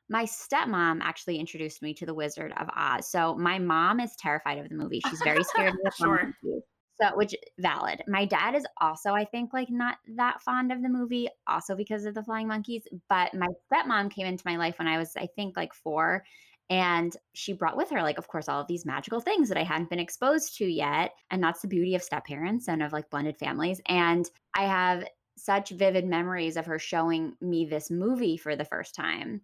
My 0.07 0.25
stepmom 0.25 0.99
actually 1.01 1.37
introduced 1.37 1.81
me 1.81 1.95
to 1.95 2.05
the 2.05 2.13
Wizard 2.13 2.53
of 2.57 2.69
Oz. 2.75 3.09
So 3.09 3.35
my 3.35 3.57
mom 3.57 3.99
is 3.99 4.15
terrified 4.15 4.59
of 4.59 4.69
the 4.69 4.75
movie. 4.75 5.01
She's 5.09 5.21
very 5.23 5.43
scared 5.43 5.73
of 5.73 5.79
the 5.83 5.91
flying 5.97 6.15
Sure. 6.15 6.35
monkeys. 6.43 6.63
So 7.01 7.15
which 7.15 7.33
valid. 7.57 8.03
My 8.07 8.25
dad 8.25 8.55
is 8.55 8.65
also, 8.81 9.13
I 9.13 9.23
think, 9.23 9.53
like 9.53 9.69
not 9.69 9.97
that 10.15 10.41
fond 10.41 10.71
of 10.71 10.81
the 10.83 10.89
movie, 10.89 11.29
also 11.47 11.75
because 11.75 12.05
of 12.05 12.13
the 12.13 12.23
flying 12.23 12.47
monkeys. 12.47 12.83
But 13.07 13.33
my 13.33 13.47
stepmom 13.71 14.11
came 14.11 14.27
into 14.27 14.43
my 14.45 14.57
life 14.57 14.77
when 14.77 14.87
I 14.87 14.97
was, 14.97 15.15
I 15.15 15.27
think, 15.35 15.55
like 15.55 15.73
four. 15.73 16.25
And 16.69 17.15
she 17.33 17.53
brought 17.53 17.77
with 17.77 17.89
her, 17.89 18.03
like, 18.03 18.19
of 18.19 18.27
course, 18.27 18.47
all 18.47 18.61
of 18.61 18.67
these 18.67 18.85
magical 18.85 19.19
things 19.19 19.49
that 19.49 19.57
I 19.57 19.63
hadn't 19.63 19.89
been 19.89 19.99
exposed 19.99 20.55
to 20.57 20.65
yet. 20.65 21.13
And 21.31 21.41
that's 21.41 21.61
the 21.61 21.67
beauty 21.67 21.95
of 21.95 22.03
step 22.03 22.25
parents 22.25 22.67
and 22.67 22.83
of 22.83 22.93
like 22.93 23.09
blended 23.09 23.37
families. 23.37 23.81
And 23.87 24.29
I 24.55 24.65
have 24.65 25.05
such 25.35 25.69
vivid 25.69 26.05
memories 26.05 26.57
of 26.57 26.65
her 26.65 26.77
showing 26.77 27.33
me 27.41 27.65
this 27.65 27.89
movie 27.89 28.37
for 28.37 28.55
the 28.55 28.65
first 28.65 28.93
time 28.93 29.41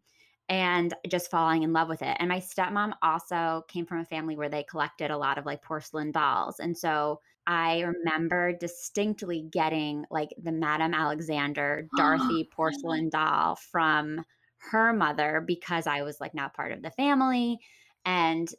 and 0.49 0.93
just 1.07 1.31
falling 1.31 1.63
in 1.63 1.73
love 1.73 1.89
with 1.89 2.01
it. 2.01 2.15
And 2.19 2.29
my 2.29 2.39
stepmom 2.39 2.93
also 3.01 3.63
came 3.67 3.85
from 3.85 3.99
a 3.99 4.05
family 4.05 4.35
where 4.35 4.49
they 4.49 4.63
collected 4.63 5.09
a 5.09 5.17
lot 5.17 5.37
of 5.37 5.45
like 5.45 5.63
porcelain 5.63 6.11
dolls. 6.11 6.59
And 6.59 6.77
so 6.77 7.19
I 7.47 7.81
remember 7.81 8.53
distinctly 8.53 9.47
getting 9.51 10.05
like 10.11 10.29
the 10.41 10.51
Madame 10.51 10.93
Alexander 10.93 11.87
Dorothy 11.97 12.47
porcelain 12.51 13.09
doll 13.09 13.55
from 13.55 14.23
her 14.71 14.93
mother 14.93 15.43
because 15.45 15.87
I 15.87 16.01
was 16.03 16.19
like 16.19 16.33
now 16.33 16.49
part 16.49 16.71
of 16.71 16.81
the 16.81 16.91
family. 16.91 17.59
And 18.05 18.49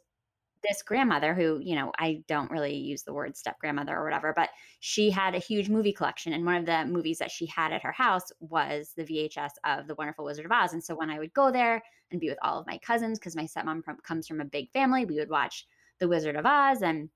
this 0.67 0.81
grandmother, 0.81 1.33
who, 1.33 1.59
you 1.61 1.75
know, 1.75 1.91
I 1.97 2.23
don't 2.27 2.51
really 2.51 2.75
use 2.75 3.03
the 3.03 3.13
word 3.13 3.37
step 3.37 3.59
grandmother 3.59 3.95
or 3.95 4.03
whatever, 4.03 4.33
but 4.35 4.49
she 4.79 5.09
had 5.09 5.35
a 5.35 5.39
huge 5.39 5.69
movie 5.69 5.93
collection. 5.93 6.33
And 6.33 6.45
one 6.45 6.55
of 6.55 6.65
the 6.65 6.85
movies 6.85 7.19
that 7.19 7.31
she 7.31 7.45
had 7.45 7.71
at 7.71 7.83
her 7.83 7.91
house 7.91 8.31
was 8.39 8.93
the 8.95 9.03
VHS 9.03 9.51
of 9.63 9.87
The 9.87 9.95
Wonderful 9.95 10.25
Wizard 10.25 10.45
of 10.45 10.51
Oz. 10.51 10.73
And 10.73 10.83
so 10.83 10.95
when 10.95 11.09
I 11.09 11.19
would 11.19 11.33
go 11.33 11.51
there 11.51 11.83
and 12.11 12.19
be 12.19 12.29
with 12.29 12.39
all 12.41 12.59
of 12.59 12.67
my 12.67 12.77
cousins, 12.79 13.19
because 13.19 13.35
my 13.35 13.43
stepmom 13.45 13.83
from, 13.83 13.97
comes 13.97 14.27
from 14.27 14.41
a 14.41 14.45
big 14.45 14.71
family, 14.71 15.05
we 15.05 15.19
would 15.19 15.29
watch 15.29 15.65
The 15.99 16.07
Wizard 16.07 16.35
of 16.35 16.45
Oz. 16.45 16.81
And 16.81 17.09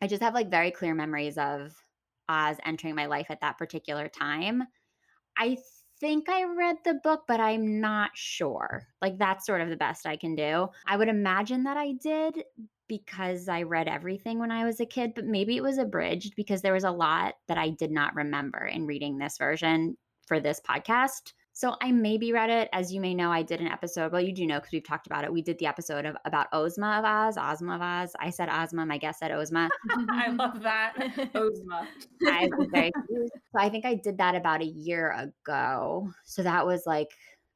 I 0.00 0.06
just 0.06 0.22
have 0.22 0.34
like 0.34 0.50
very 0.50 0.70
clear 0.70 0.94
memories 0.94 1.36
of 1.36 1.74
Oz 2.28 2.56
entering 2.64 2.94
my 2.94 3.06
life 3.06 3.26
at 3.30 3.40
that 3.40 3.58
particular 3.58 4.08
time. 4.08 4.62
I 5.36 5.56
think 6.00 6.28
I 6.28 6.44
read 6.44 6.76
the 6.84 6.94
book, 7.02 7.24
but 7.26 7.40
I'm 7.40 7.80
not 7.80 8.10
sure. 8.14 8.86
Like 9.02 9.18
that's 9.18 9.46
sort 9.46 9.60
of 9.60 9.68
the 9.68 9.76
best 9.76 10.06
I 10.06 10.16
can 10.16 10.34
do. 10.34 10.68
I 10.86 10.96
would 10.96 11.08
imagine 11.08 11.64
that 11.64 11.76
I 11.76 11.92
did 11.92 12.44
because 12.88 13.48
I 13.48 13.62
read 13.62 13.88
everything 13.88 14.38
when 14.38 14.50
I 14.50 14.64
was 14.64 14.80
a 14.80 14.86
kid, 14.86 15.12
but 15.14 15.24
maybe 15.26 15.56
it 15.56 15.62
was 15.62 15.78
abridged 15.78 16.34
because 16.36 16.62
there 16.62 16.72
was 16.72 16.84
a 16.84 16.90
lot 16.90 17.34
that 17.46 17.58
I 17.58 17.70
did 17.70 17.90
not 17.90 18.14
remember 18.14 18.64
in 18.64 18.86
reading 18.86 19.18
this 19.18 19.36
version 19.38 19.96
for 20.26 20.40
this 20.40 20.60
podcast. 20.60 21.32
So 21.58 21.74
I 21.80 21.90
maybe 21.90 22.30
read 22.30 22.50
it. 22.50 22.68
As 22.72 22.92
you 22.92 23.00
may 23.00 23.14
know, 23.14 23.32
I 23.32 23.42
did 23.42 23.60
an 23.60 23.66
episode. 23.66 24.12
Well, 24.12 24.20
you 24.20 24.30
do 24.30 24.46
know 24.46 24.60
because 24.60 24.70
we've 24.70 24.86
talked 24.86 25.08
about 25.08 25.24
it. 25.24 25.32
We 25.32 25.42
did 25.42 25.58
the 25.58 25.66
episode 25.66 26.06
of 26.06 26.16
about 26.24 26.46
Ozma 26.52 27.00
of 27.00 27.04
Oz, 27.04 27.36
Ozma 27.36 27.74
of 27.74 27.82
Oz. 27.82 28.12
I 28.20 28.30
said 28.30 28.48
Ozma. 28.48 28.86
My 28.86 28.96
guest 28.96 29.18
said 29.18 29.32
Ozma. 29.32 29.68
i 30.08 30.30
love 30.30 30.62
that 30.62 30.94
ozma 31.34 31.88
I 32.28 32.48
was 32.56 32.68
very 32.70 32.92
confused. 32.92 33.32
So 33.50 33.58
I 33.58 33.68
think 33.70 33.84
I 33.84 33.94
did 33.94 34.18
that 34.18 34.36
about 34.36 34.62
a 34.62 34.66
year 34.66 35.10
ago. 35.10 36.08
So 36.24 36.44
that 36.44 36.64
was 36.64 36.84
like 36.86 37.08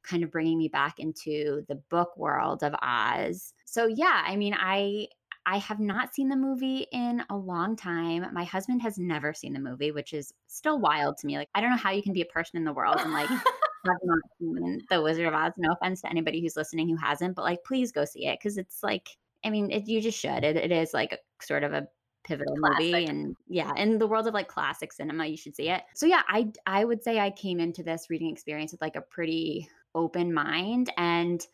kind 0.03 0.21
of 0.21 0.31
bringing 0.31 0.57
me 0.57 0.67
back 0.67 0.99
into 0.99 1.63
the 1.69 1.75
book 1.89 2.17
world 2.17 2.61
of 2.61 2.75
Oz. 2.81 3.53
So 3.63 3.85
yeah, 3.87 4.21
I 4.27 4.35
mean, 4.35 4.53
I 4.59 5.07
I 5.45 5.59
have 5.59 5.79
not 5.79 6.13
seen 6.13 6.27
the 6.27 6.35
movie 6.35 6.87
in 6.91 7.23
a 7.29 7.37
long 7.37 7.77
time. 7.77 8.25
My 8.33 8.43
husband 8.43 8.81
has 8.81 8.97
never 8.97 9.33
seen 9.33 9.53
the 9.53 9.61
movie, 9.61 9.93
which 9.93 10.11
is 10.11 10.33
still 10.47 10.79
wild 10.79 11.15
to 11.19 11.27
me. 11.27 11.37
Like 11.37 11.49
I 11.55 11.61
don't 11.61 11.69
know 11.69 11.77
how 11.77 11.91
you 11.91 12.03
can 12.03 12.11
be 12.11 12.21
a 12.21 12.25
person 12.25 12.57
in 12.57 12.65
the 12.65 12.73
world 12.73 12.97
and 12.99 13.13
like 13.13 13.29
have 13.85 13.97
not 14.03 14.19
seen 14.39 14.81
The 14.89 15.01
Wizard 15.01 15.27
of 15.27 15.33
Oz. 15.33 15.53
No 15.57 15.73
offense 15.73 16.01
to 16.01 16.09
anybody 16.09 16.41
who's 16.41 16.55
listening 16.57 16.89
who 16.89 16.97
hasn't, 16.97 17.35
but 17.35 17.43
like 17.43 17.63
please 17.63 17.91
go 17.91 18.05
see 18.05 18.27
it 18.27 18.39
because 18.39 18.57
it's 18.57 18.83
like 18.83 19.09
I 19.45 19.49
mean, 19.49 19.71
it, 19.71 19.87
you 19.87 19.99
just 19.99 20.17
should. 20.17 20.43
It, 20.43 20.55
it 20.55 20.71
is 20.71 20.93
like 20.93 21.11
a, 21.11 21.45
sort 21.45 21.63
of 21.63 21.73
a 21.73 21.87
pivotal 22.23 22.55
movie 22.57 23.05
and 23.05 23.35
yeah 23.49 23.73
in 23.75 23.97
the 23.97 24.07
world 24.07 24.27
of 24.27 24.33
like 24.33 24.47
classic 24.47 24.93
cinema 24.93 25.25
you 25.25 25.35
should 25.35 25.55
see 25.55 25.69
it 25.69 25.83
so 25.93 26.05
yeah 26.05 26.21
i 26.29 26.49
i 26.65 26.85
would 26.85 27.03
say 27.03 27.19
i 27.19 27.29
came 27.29 27.59
into 27.59 27.83
this 27.83 28.07
reading 28.09 28.31
experience 28.31 28.71
with 28.71 28.81
like 28.81 28.95
a 28.95 29.01
pretty 29.01 29.67
open 29.93 30.33
mind 30.33 30.91
and 30.97 31.45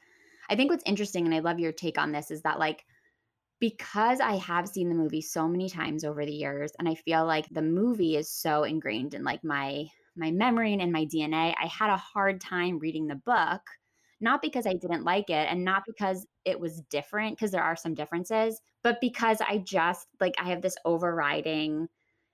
i 0.50 0.56
think 0.56 0.70
what's 0.70 0.84
interesting 0.86 1.26
and 1.26 1.34
i 1.34 1.40
love 1.40 1.60
your 1.60 1.72
take 1.72 1.98
on 1.98 2.12
this 2.12 2.30
is 2.30 2.44
that 2.44 2.60
like 2.60 2.86
because 3.60 4.20
i 4.20 4.36
have 4.36 4.68
seen 4.70 4.90
the 4.90 4.96
movie 4.96 5.22
so 5.22 5.48
many 5.48 5.68
times 5.70 6.04
over 6.04 6.24
the 6.24 6.32
years 6.32 6.72
and 6.78 6.88
i 6.88 6.94
feel 6.94 7.26
like 7.26 7.50
the 7.50 7.62
movie 7.62 8.16
is 8.16 8.30
so 8.30 8.64
ingrained 8.64 9.16
in 9.16 9.24
like 9.24 9.44
my 9.44 9.88
my 10.16 10.32
memory 10.32 10.74
and 10.74 10.82
in 10.82 10.92
my 10.92 11.06
dna 11.06 11.54
i 11.62 11.68
had 11.68 11.90
a 11.90 11.98
hard 11.98 12.40
time 12.42 12.80
reading 12.80 13.08
the 13.08 13.16
book 13.16 13.62
not 14.22 14.42
because 14.42 14.68
I 14.68 14.74
didn't 14.74 15.04
like 15.04 15.30
it 15.30 15.48
and 15.50 15.64
not 15.64 15.84
because 15.88 16.28
it 16.46 16.60
was 16.60 16.82
different, 16.90 17.38
because 17.38 17.52
there 17.52 17.64
are 17.64 17.76
some 17.76 17.94
differences, 17.94 18.60
but 18.84 19.00
because 19.02 19.42
I 19.42 19.60
just 19.60 20.08
like 20.20 20.34
I 20.40 20.50
have 20.50 20.62
this 20.62 20.76
overriding 20.86 21.88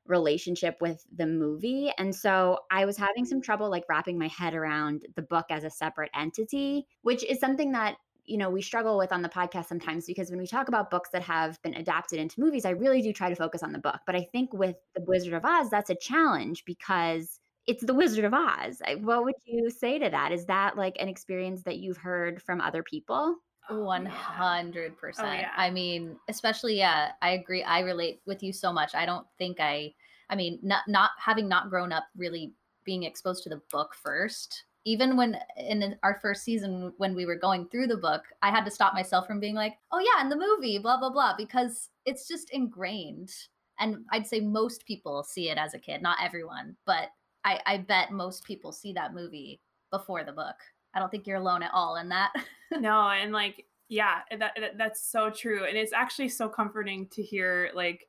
relationship 0.08 0.78
with 0.82 1.04
the 1.16 1.26
movie. 1.26 1.92
And 1.98 2.16
so 2.16 2.60
I 2.72 2.86
was 2.86 2.98
having 2.98 3.26
some 3.26 3.40
mm. 3.40 3.44
trouble 3.44 3.70
like 3.70 3.86
wrapping 3.90 4.20
my 4.20 4.28
head 4.28 4.54
around 4.54 5.06
the 5.16 5.22
book 5.22 5.46
as 5.50 5.64
a 5.64 5.70
separate 5.70 6.12
entity, 6.16 6.86
which 7.02 7.24
is 7.24 7.40
something 7.40 7.72
that 7.72 7.98
you 8.26 8.38
know 8.38 8.50
we 8.50 8.62
struggle 8.62 8.98
with 8.98 9.12
on 9.12 9.22
the 9.22 9.30
podcast 9.30 9.68
sometimes 9.68 10.08
because 10.08 10.32
when 10.32 10.40
we 10.40 10.48
talk 10.48 10.68
about 10.68 10.90
books 10.90 11.10
that 11.12 11.22
have 11.22 11.62
been 11.62 11.76
adapted 11.76 12.18
into 12.18 12.42
movies 12.42 12.66
i 12.66 12.72
really 12.72 13.00
do 13.04 13.14
try 13.14 13.30
to 13.30 13.36
focus 13.36 13.62
on 13.62 13.72
the 13.72 13.78
book 13.78 14.00
but 14.08 14.16
i 14.16 14.28
think 14.32 14.52
with 14.52 14.76
the 14.96 15.04
wizard 15.04 15.34
of 15.34 15.46
oz 15.46 15.70
that's 15.70 15.92
a 15.92 15.96
challenge 15.96 16.66
because 16.66 17.40
it's 17.68 17.84
the 17.84 17.94
Wizard 17.94 18.26
of 18.26 18.34
Oz. 18.34 18.82
What 19.02 19.24
would 19.24 19.36
mm-hmm. 19.36 19.58
you 19.58 19.70
say 19.70 20.00
to 20.00 20.10
that? 20.10 20.32
Is 20.32 20.46
that 20.46 20.78
like 20.78 20.96
an 21.00 21.08
experience 21.08 21.64
that 21.64 21.78
you've 21.78 21.98
heard 21.98 22.42
from 22.42 22.62
other 22.62 22.84
people? 22.84 23.36
Oh, 23.70 23.90
hundred 24.08 24.94
oh, 24.96 25.00
percent. 25.00 25.46
Oh. 25.46 25.62
I 25.62 25.72
mean, 25.72 26.18
especially 26.30 26.78
yeah, 26.78 27.12
I 27.22 27.32
agree. 27.32 27.64
I 27.64 27.80
relate 27.80 28.22
with 28.26 28.44
you 28.44 28.54
so 28.54 28.72
much. 28.72 28.94
I 28.94 29.06
don't 29.06 29.26
think 29.38 29.60
I. 29.60 29.94
I 30.30 30.36
mean, 30.36 30.60
not 30.62 30.84
not 30.88 31.12
having 31.20 31.48
not 31.48 31.70
grown 31.70 31.92
up 31.92 32.06
really 32.16 32.54
being 32.84 33.04
exposed 33.04 33.44
to 33.44 33.50
the 33.50 33.62
book 33.72 33.96
first. 33.96 34.66
Even 34.88 35.18
when 35.18 35.36
in 35.58 35.96
our 36.04 36.20
first 36.22 36.44
season, 36.44 36.94
when 36.98 37.16
we 37.16 37.26
were 37.26 37.36
going 37.36 37.68
through 37.70 37.88
the 37.88 37.98
book, 37.98 38.22
I 38.44 38.52
had 38.52 38.66
to 38.66 38.72
stop 38.72 38.94
myself 38.94 39.26
from 39.26 39.40
being 39.40 39.56
like, 39.56 39.74
"Oh 39.92 40.00
yeah, 40.00 40.22
in 40.22 40.30
the 40.30 40.36
movie, 40.36 40.78
blah 40.78 41.00
blah 41.00 41.10
blah," 41.10 41.36
because 41.36 41.90
it's 42.06 42.28
just 42.28 42.52
ingrained. 42.52 43.32
And 43.80 44.06
I'd 44.12 44.28
say 44.28 44.40
most 44.40 44.86
people 44.86 45.24
see 45.24 45.50
it 45.50 45.58
as 45.58 45.74
a 45.74 45.80
kid, 45.80 46.02
not 46.04 46.18
everyone, 46.22 46.78
but 46.86 47.10
I, 47.46 47.60
I 47.66 47.78
bet 47.78 48.12
most 48.12 48.44
people 48.44 48.72
see 48.72 48.92
that 48.94 49.14
movie 49.14 49.62
before 49.92 50.24
the 50.24 50.34
book. 50.34 50.56
I 50.94 51.00
don't 51.00 51.10
think 51.10 51.28
you're 51.28 51.38
alone 51.38 51.64
at 51.64 51.72
all 51.74 51.96
in 51.98 52.10
that. 52.10 52.32
no 52.80 53.10
and 53.10 53.32
like 53.32 53.66
yeah 53.88 54.22
that, 54.40 54.54
that 54.60 54.78
that's 54.78 55.08
so 55.08 55.30
true 55.30 55.66
and 55.66 55.78
it's 55.78 55.94
actually 55.94 56.28
so 56.28 56.50
comforting 56.50 57.08
to 57.10 57.22
hear 57.22 57.70
like 57.76 58.08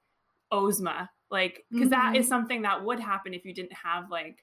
ozma 0.50 1.10
like 1.30 1.64
because 1.70 1.90
that 1.90 2.16
is 2.16 2.24
Mhm. 2.24 2.28
something 2.30 2.62
that 2.62 2.82
would 2.82 2.98
happen 2.98 3.34
if 3.34 3.44
you 3.44 3.52
didn't 3.52 3.74
have 3.74 4.10
like 4.10 4.42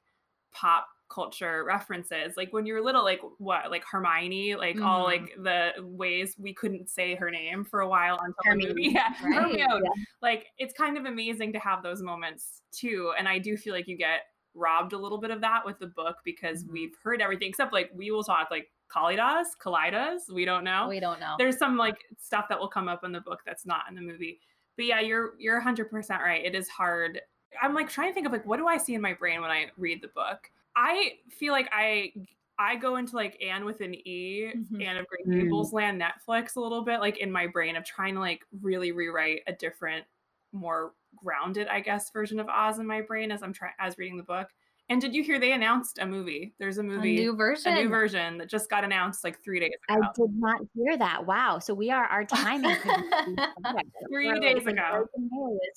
pop 0.52 0.88
culture 1.14 1.64
references. 1.64 2.36
Like 2.36 2.52
when 2.52 2.66
you're 2.66 2.84
little, 2.84 3.04
like 3.04 3.22
what, 3.38 3.70
like 3.70 3.84
Hermione, 3.90 4.56
like 4.56 4.76
mm-hmm. 4.76 4.86
all 4.86 5.04
like 5.04 5.34
the 5.38 5.72
ways 5.82 6.36
we 6.38 6.54
couldn't 6.54 6.90
say 6.90 7.16
her 7.16 7.30
name 7.30 7.64
for 7.64 7.82
a 7.82 7.88
while 7.88 8.20
until 8.20 8.34
Hermione, 8.44 8.74
the 8.74 8.76
movie. 8.76 8.90
Yeah, 8.94 9.10
right? 9.24 9.42
Hermione. 9.44 9.82
Yeah. 9.84 10.04
Like 10.22 10.48
it's 10.58 10.74
kind 10.74 10.98
of 10.98 11.06
amazing 11.06 11.54
to 11.54 11.60
have 11.60 11.84
those 11.84 12.02
moments 12.02 12.62
too. 12.72 13.14
And 13.18 13.28
I 13.28 13.38
do 13.38 13.58
feel 13.58 13.74
like 13.74 13.88
you 13.88 13.98
get 13.98 14.22
robbed 14.56 14.94
a 14.94 14.98
little 14.98 15.18
bit 15.18 15.32
of 15.32 15.42
that 15.42 15.66
with 15.66 15.80
the 15.80 15.88
book 15.88 16.18
because 16.24 16.64
mm-hmm. 16.64 16.74
we've 16.74 16.96
heard 17.04 17.22
everything 17.22 17.50
except 17.50 17.74
like 17.74 17.92
we 17.96 18.12
will 18.12 18.24
talk 18.24 18.50
like 18.52 18.70
Kalidahs, 18.94 19.48
Kalidahs, 19.64 20.32
we 20.32 20.46
don't 20.46 20.64
know. 20.64 20.88
We 20.88 21.00
don't 21.00 21.20
know. 21.20 21.36
There's 21.38 21.58
some 21.58 21.78
like 21.78 21.98
stuff 22.20 22.46
that 22.50 22.60
will 22.60 22.68
come 22.68 22.88
up 22.88 23.04
in 23.04 23.12
the 23.12 23.22
book 23.22 23.42
that's 23.46 23.66
not 23.66 23.84
in 23.90 23.96
the 23.96 24.02
movie. 24.02 24.40
But 24.76 24.86
yeah, 24.86 25.00
you're 25.00 25.34
you're 25.40 25.62
100% 25.62 26.20
right. 26.20 26.46
It 26.46 26.56
is 26.56 26.68
hard. 26.70 27.22
I'm 27.62 27.74
like 27.74 27.90
trying 27.90 28.10
to 28.10 28.14
think 28.14 28.26
of 28.26 28.32
like 28.32 28.46
what 28.46 28.58
do 28.58 28.68
I 28.68 28.78
see 28.78 28.94
in 28.94 29.02
my 29.02 29.14
brain 29.14 29.42
when 29.42 29.52
I 29.52 29.68
read 29.78 30.02
the 30.02 30.10
book? 30.10 30.50
I 30.76 31.14
feel 31.30 31.54
like 31.54 31.70
I 31.72 32.12
I 32.60 32.76
go 32.76 32.98
into 32.98 33.16
like 33.16 33.42
Anne 33.42 33.66
with 33.66 33.82
an 33.82 33.96
E, 34.08 34.52
mm-hmm. 34.56 34.82
Anne 34.82 34.98
of 34.98 35.08
Green 35.08 35.40
Gables 35.40 35.72
mm. 35.72 35.76
land 35.76 36.02
Netflix 36.02 36.56
a 36.56 36.60
little 36.60 36.84
bit, 36.84 37.00
like 37.00 37.18
in 37.18 37.32
my 37.32 37.48
brain 37.48 37.76
of 37.76 37.84
trying 37.84 38.14
to 38.14 38.20
like 38.20 38.42
really 38.62 38.92
rewrite 38.92 39.42
a 39.48 39.54
different, 39.54 40.06
more 40.54 40.94
grounded, 41.16 41.68
I 41.68 41.80
guess, 41.80 42.10
version 42.12 42.40
of 42.40 42.48
Oz 42.48 42.80
in 42.80 42.88
my 42.88 43.02
brain 43.02 43.32
as 43.32 43.44
I'm 43.44 43.54
trying 43.54 43.74
as 43.80 43.98
reading 43.98 44.18
the 44.18 44.24
book. 44.24 44.48
And 44.90 45.00
did 45.00 45.16
you 45.16 45.24
hear 45.24 45.40
they 45.40 45.54
announced 45.54 45.98
a 46.00 46.06
movie? 46.06 46.54
There's 46.60 46.78
a 46.78 46.84
movie, 46.84 47.18
a 47.18 47.22
new 47.22 47.36
version, 47.36 47.74
a 47.74 47.82
new 47.82 47.90
version 47.90 48.38
that 48.40 48.50
just 48.50 48.70
got 48.70 48.84
announced 48.84 49.24
like 49.24 49.42
three 49.42 49.62
days 49.62 49.72
ago. 49.90 50.02
I 50.04 50.10
did 50.14 50.36
not 50.36 50.60
hear 50.76 50.98
that. 50.98 51.26
Wow! 51.26 51.60
So 51.60 51.74
we 51.74 51.90
are 51.90 52.04
our 52.06 52.26
timing 52.26 52.76
three 54.12 54.28
We're 54.28 54.40
days 54.40 54.68
ago 54.68 55.08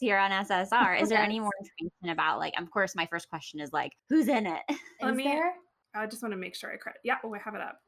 here 0.01 0.19
on 0.19 0.33
SSR. 0.33 1.01
Is 1.01 1.09
there 1.09 1.19
any 1.23 1.39
more 1.39 1.53
information 1.61 2.11
about 2.11 2.41
like? 2.41 2.55
Of 2.59 2.69
course, 2.71 2.97
my 2.97 3.07
first 3.07 3.31
question 3.31 3.61
is 3.61 3.73
like, 3.73 3.93
who's 4.09 4.27
in 4.27 4.45
it? 4.45 4.63
Let 5.01 5.13
is 5.13 5.17
me, 5.17 5.25
there? 5.25 5.53
I 5.95 6.07
just 6.07 6.23
want 6.23 6.33
to 6.33 6.37
make 6.37 6.57
sure 6.57 6.73
I 6.73 6.77
credit. 6.77 7.01
Yeah. 7.05 7.17
Oh, 7.25 7.33
I 7.33 7.39
have 7.39 7.55
it 7.55 7.61
up. 7.61 7.79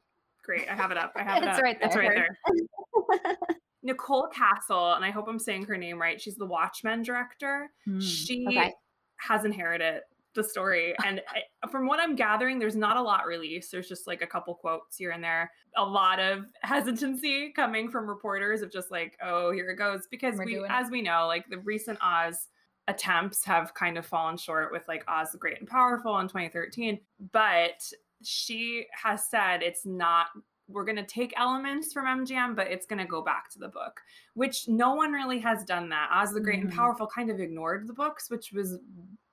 Great. 0.43 0.69
I 0.69 0.75
have 0.75 0.91
it 0.91 0.97
up. 0.97 1.13
I 1.15 1.23
have 1.23 1.43
it 1.43 1.47
it's 1.47 1.57
up. 1.57 1.63
Right 1.63 1.77
there. 1.79 1.87
It's 1.87 1.95
right 1.95 3.35
there. 3.35 3.35
Nicole 3.89 4.29
Kassell, 4.29 4.95
and 4.95 5.03
I 5.03 5.09
hope 5.09 5.27
I'm 5.27 5.39
saying 5.39 5.65
her 5.65 5.77
name 5.77 5.99
right. 5.99 6.21
She's 6.21 6.35
the 6.35 6.45
Watchmen 6.45 7.01
director. 7.01 7.71
Hmm. 7.85 7.99
She 7.99 8.45
okay. 8.47 8.73
has 9.17 9.45
inherited 9.45 10.01
the 10.35 10.43
story. 10.43 10.93
And 11.05 11.21
I, 11.27 11.67
from 11.67 11.87
what 11.87 11.99
I'm 11.99 12.15
gathering, 12.15 12.59
there's 12.59 12.75
not 12.75 12.97
a 12.97 13.01
lot 13.01 13.25
released. 13.25 13.71
There's 13.71 13.89
just 13.89 14.05
like 14.05 14.21
a 14.21 14.27
couple 14.27 14.53
quotes 14.53 14.95
here 14.95 15.11
and 15.11 15.23
there. 15.23 15.51
A 15.75 15.83
lot 15.83 16.19
of 16.19 16.45
hesitancy 16.61 17.51
coming 17.55 17.89
from 17.89 18.07
reporters 18.07 18.61
of 18.61 18.71
just 18.71 18.91
like, 18.91 19.17
oh, 19.23 19.51
here 19.51 19.69
it 19.71 19.75
goes. 19.75 20.07
Because 20.09 20.37
We're 20.37 20.45
we, 20.45 20.65
as 20.69 20.91
we 20.91 21.01
know, 21.01 21.25
like 21.27 21.45
the 21.49 21.57
recent 21.59 21.97
Oz 22.01 22.47
attempts 22.87 23.43
have 23.45 23.73
kind 23.73 23.97
of 23.97 24.05
fallen 24.05 24.37
short 24.37 24.71
with 24.71 24.83
like 24.87 25.03
Oz 25.07 25.31
the 25.31 25.39
Great 25.39 25.59
and 25.59 25.67
Powerful 25.67 26.19
in 26.19 26.27
2013. 26.27 26.99
But 27.31 27.81
she 28.21 28.85
has 29.03 29.25
said 29.29 29.63
it's 29.63 29.85
not 29.85 30.27
we're 30.69 30.85
going 30.85 30.95
to 30.95 31.05
take 31.05 31.33
elements 31.35 31.91
from 31.91 32.05
MGM, 32.05 32.55
but 32.55 32.67
it's 32.67 32.85
going 32.85 32.99
to 32.99 33.05
go 33.05 33.21
back 33.21 33.49
to 33.51 33.59
the 33.59 33.67
book, 33.67 33.99
which 34.35 34.67
no 34.67 34.93
one 34.93 35.11
really 35.11 35.39
has 35.39 35.63
done 35.63 35.89
that. 35.89 36.09
Oz 36.13 36.33
the 36.33 36.39
Great 36.39 36.59
mm-hmm. 36.59 36.67
and 36.67 36.75
Powerful 36.75 37.07
kind 37.07 37.29
of 37.29 37.39
ignored 37.39 37.87
the 37.87 37.93
books, 37.93 38.29
which 38.29 38.51
was 38.53 38.77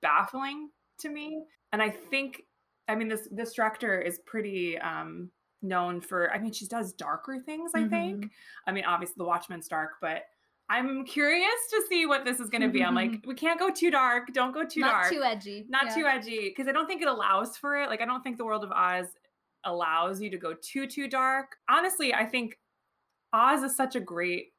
baffling 0.00 0.70
to 0.98 1.10
me. 1.10 1.44
And 1.72 1.82
I 1.82 1.90
think, 1.90 2.42
I 2.88 2.94
mean, 2.94 3.08
this 3.08 3.28
this 3.30 3.52
director 3.52 4.00
is 4.00 4.20
pretty 4.26 4.78
um, 4.78 5.30
known 5.62 6.00
for. 6.00 6.32
I 6.32 6.38
mean, 6.38 6.52
she 6.52 6.66
does 6.66 6.92
darker 6.94 7.38
things. 7.44 7.72
I 7.74 7.80
mm-hmm. 7.80 7.90
think. 7.90 8.32
I 8.66 8.72
mean, 8.72 8.84
obviously, 8.84 9.16
The 9.18 9.24
Watchmen's 9.24 9.68
dark, 9.68 9.92
but 10.00 10.22
I'm 10.68 11.04
curious 11.04 11.54
to 11.70 11.82
see 11.88 12.06
what 12.06 12.24
this 12.24 12.40
is 12.40 12.50
going 12.50 12.62
to 12.62 12.68
be. 12.68 12.82
I'm 12.82 12.94
like, 12.94 13.24
we 13.24 13.34
can't 13.34 13.58
go 13.58 13.70
too 13.70 13.90
dark. 13.90 14.32
Don't 14.32 14.52
go 14.52 14.64
too 14.64 14.80
Not 14.80 14.90
dark. 14.90 15.12
Too 15.12 15.22
edgy. 15.22 15.64
Not 15.68 15.86
yeah. 15.86 15.94
too 15.94 16.06
edgy 16.06 16.48
because 16.48 16.66
I 16.66 16.72
don't 16.72 16.88
think 16.88 17.02
it 17.02 17.08
allows 17.08 17.56
for 17.56 17.80
it. 17.80 17.88
Like, 17.88 18.00
I 18.00 18.04
don't 18.04 18.22
think 18.22 18.36
the 18.36 18.44
world 18.44 18.64
of 18.64 18.72
Oz 18.72 19.06
allows 19.66 20.20
you 20.20 20.30
to 20.30 20.38
go 20.38 20.54
too 20.54 20.86
too 20.86 21.08
dark. 21.08 21.56
Honestly, 21.68 22.14
I 22.14 22.24
think 22.24 22.58
Oz 23.32 23.62
is 23.62 23.76
such 23.76 23.94
a 23.96 24.00
great 24.00 24.52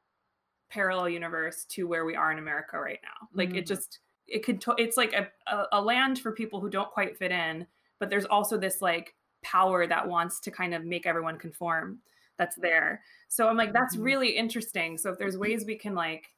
parallel 0.70 1.08
universe 1.08 1.64
to 1.64 1.88
where 1.88 2.04
we 2.04 2.14
are 2.14 2.30
in 2.30 2.38
America 2.38 2.78
right 2.78 3.00
now. 3.02 3.28
Like, 3.34 3.48
mm-hmm. 3.50 3.58
it 3.58 3.66
just 3.66 3.98
it 4.28 4.44
could 4.44 4.60
to- 4.60 4.74
it's 4.78 4.96
like 4.96 5.12
a, 5.12 5.28
a, 5.52 5.64
a 5.72 5.82
land 5.82 6.18
for 6.18 6.32
people 6.32 6.60
who 6.60 6.70
don't 6.70 6.90
quite 6.90 7.16
fit 7.16 7.32
in 7.32 7.66
but 7.98 8.10
there's 8.10 8.26
also 8.26 8.56
this 8.56 8.80
like 8.80 9.14
power 9.42 9.86
that 9.86 10.06
wants 10.06 10.40
to 10.40 10.50
kind 10.50 10.74
of 10.74 10.84
make 10.84 11.06
everyone 11.06 11.38
conform 11.38 11.98
that's 12.36 12.56
there 12.56 13.02
so 13.28 13.48
i'm 13.48 13.56
like 13.56 13.72
that's 13.72 13.94
mm-hmm. 13.94 14.04
really 14.04 14.28
interesting 14.30 14.98
so 14.98 15.10
if 15.10 15.18
there's 15.18 15.38
ways 15.38 15.64
we 15.66 15.76
can 15.76 15.94
like 15.94 16.32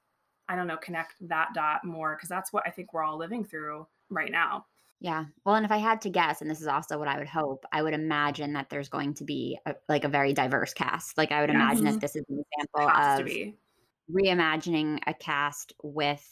i 0.49 0.57
don't 0.57 0.67
know 0.67 0.77
connect 0.77 1.15
that 1.21 1.49
dot 1.55 1.85
more 1.85 2.15
because 2.15 2.29
that's 2.29 2.53
what 2.53 2.63
i 2.67 2.71
think 2.71 2.93
we're 2.93 3.03
all 3.03 3.19
living 3.19 3.45
through 3.45 3.87
right 4.09 4.31
now 4.31 4.65
yeah. 5.01 5.25
Well, 5.45 5.55
and 5.55 5.65
if 5.65 5.73
I 5.73 5.79
had 5.79 6.03
to 6.03 6.11
guess, 6.11 6.43
and 6.43 6.51
this 6.51 6.61
is 6.61 6.67
also 6.67 6.99
what 6.99 7.09
I 7.09 7.19
would 7.19 7.29
hope, 7.29 7.65
I 7.73 7.83
would 7.83 7.95
imagine 7.95 8.53
that 8.53 8.69
there's 8.69 8.91
going 8.91 9.15
to 9.15 9.25
be 9.25 9.59
a, 9.65 9.75
like 9.89 10.05
a 10.05 10.09
very 10.09 10.35
diverse 10.35 10.75
cast. 10.75 11.17
Like 11.17 11.33
I 11.33 11.41
would 11.41 11.51
yes. 11.51 11.55
imagine 11.55 11.85
that 11.87 12.01
this 12.01 12.17
is 12.17 12.25
an 12.29 12.45
example 12.53 12.89
of 12.89 13.27
reimagining 14.15 14.99
a 15.07 15.15
cast 15.15 15.73
with 15.83 16.27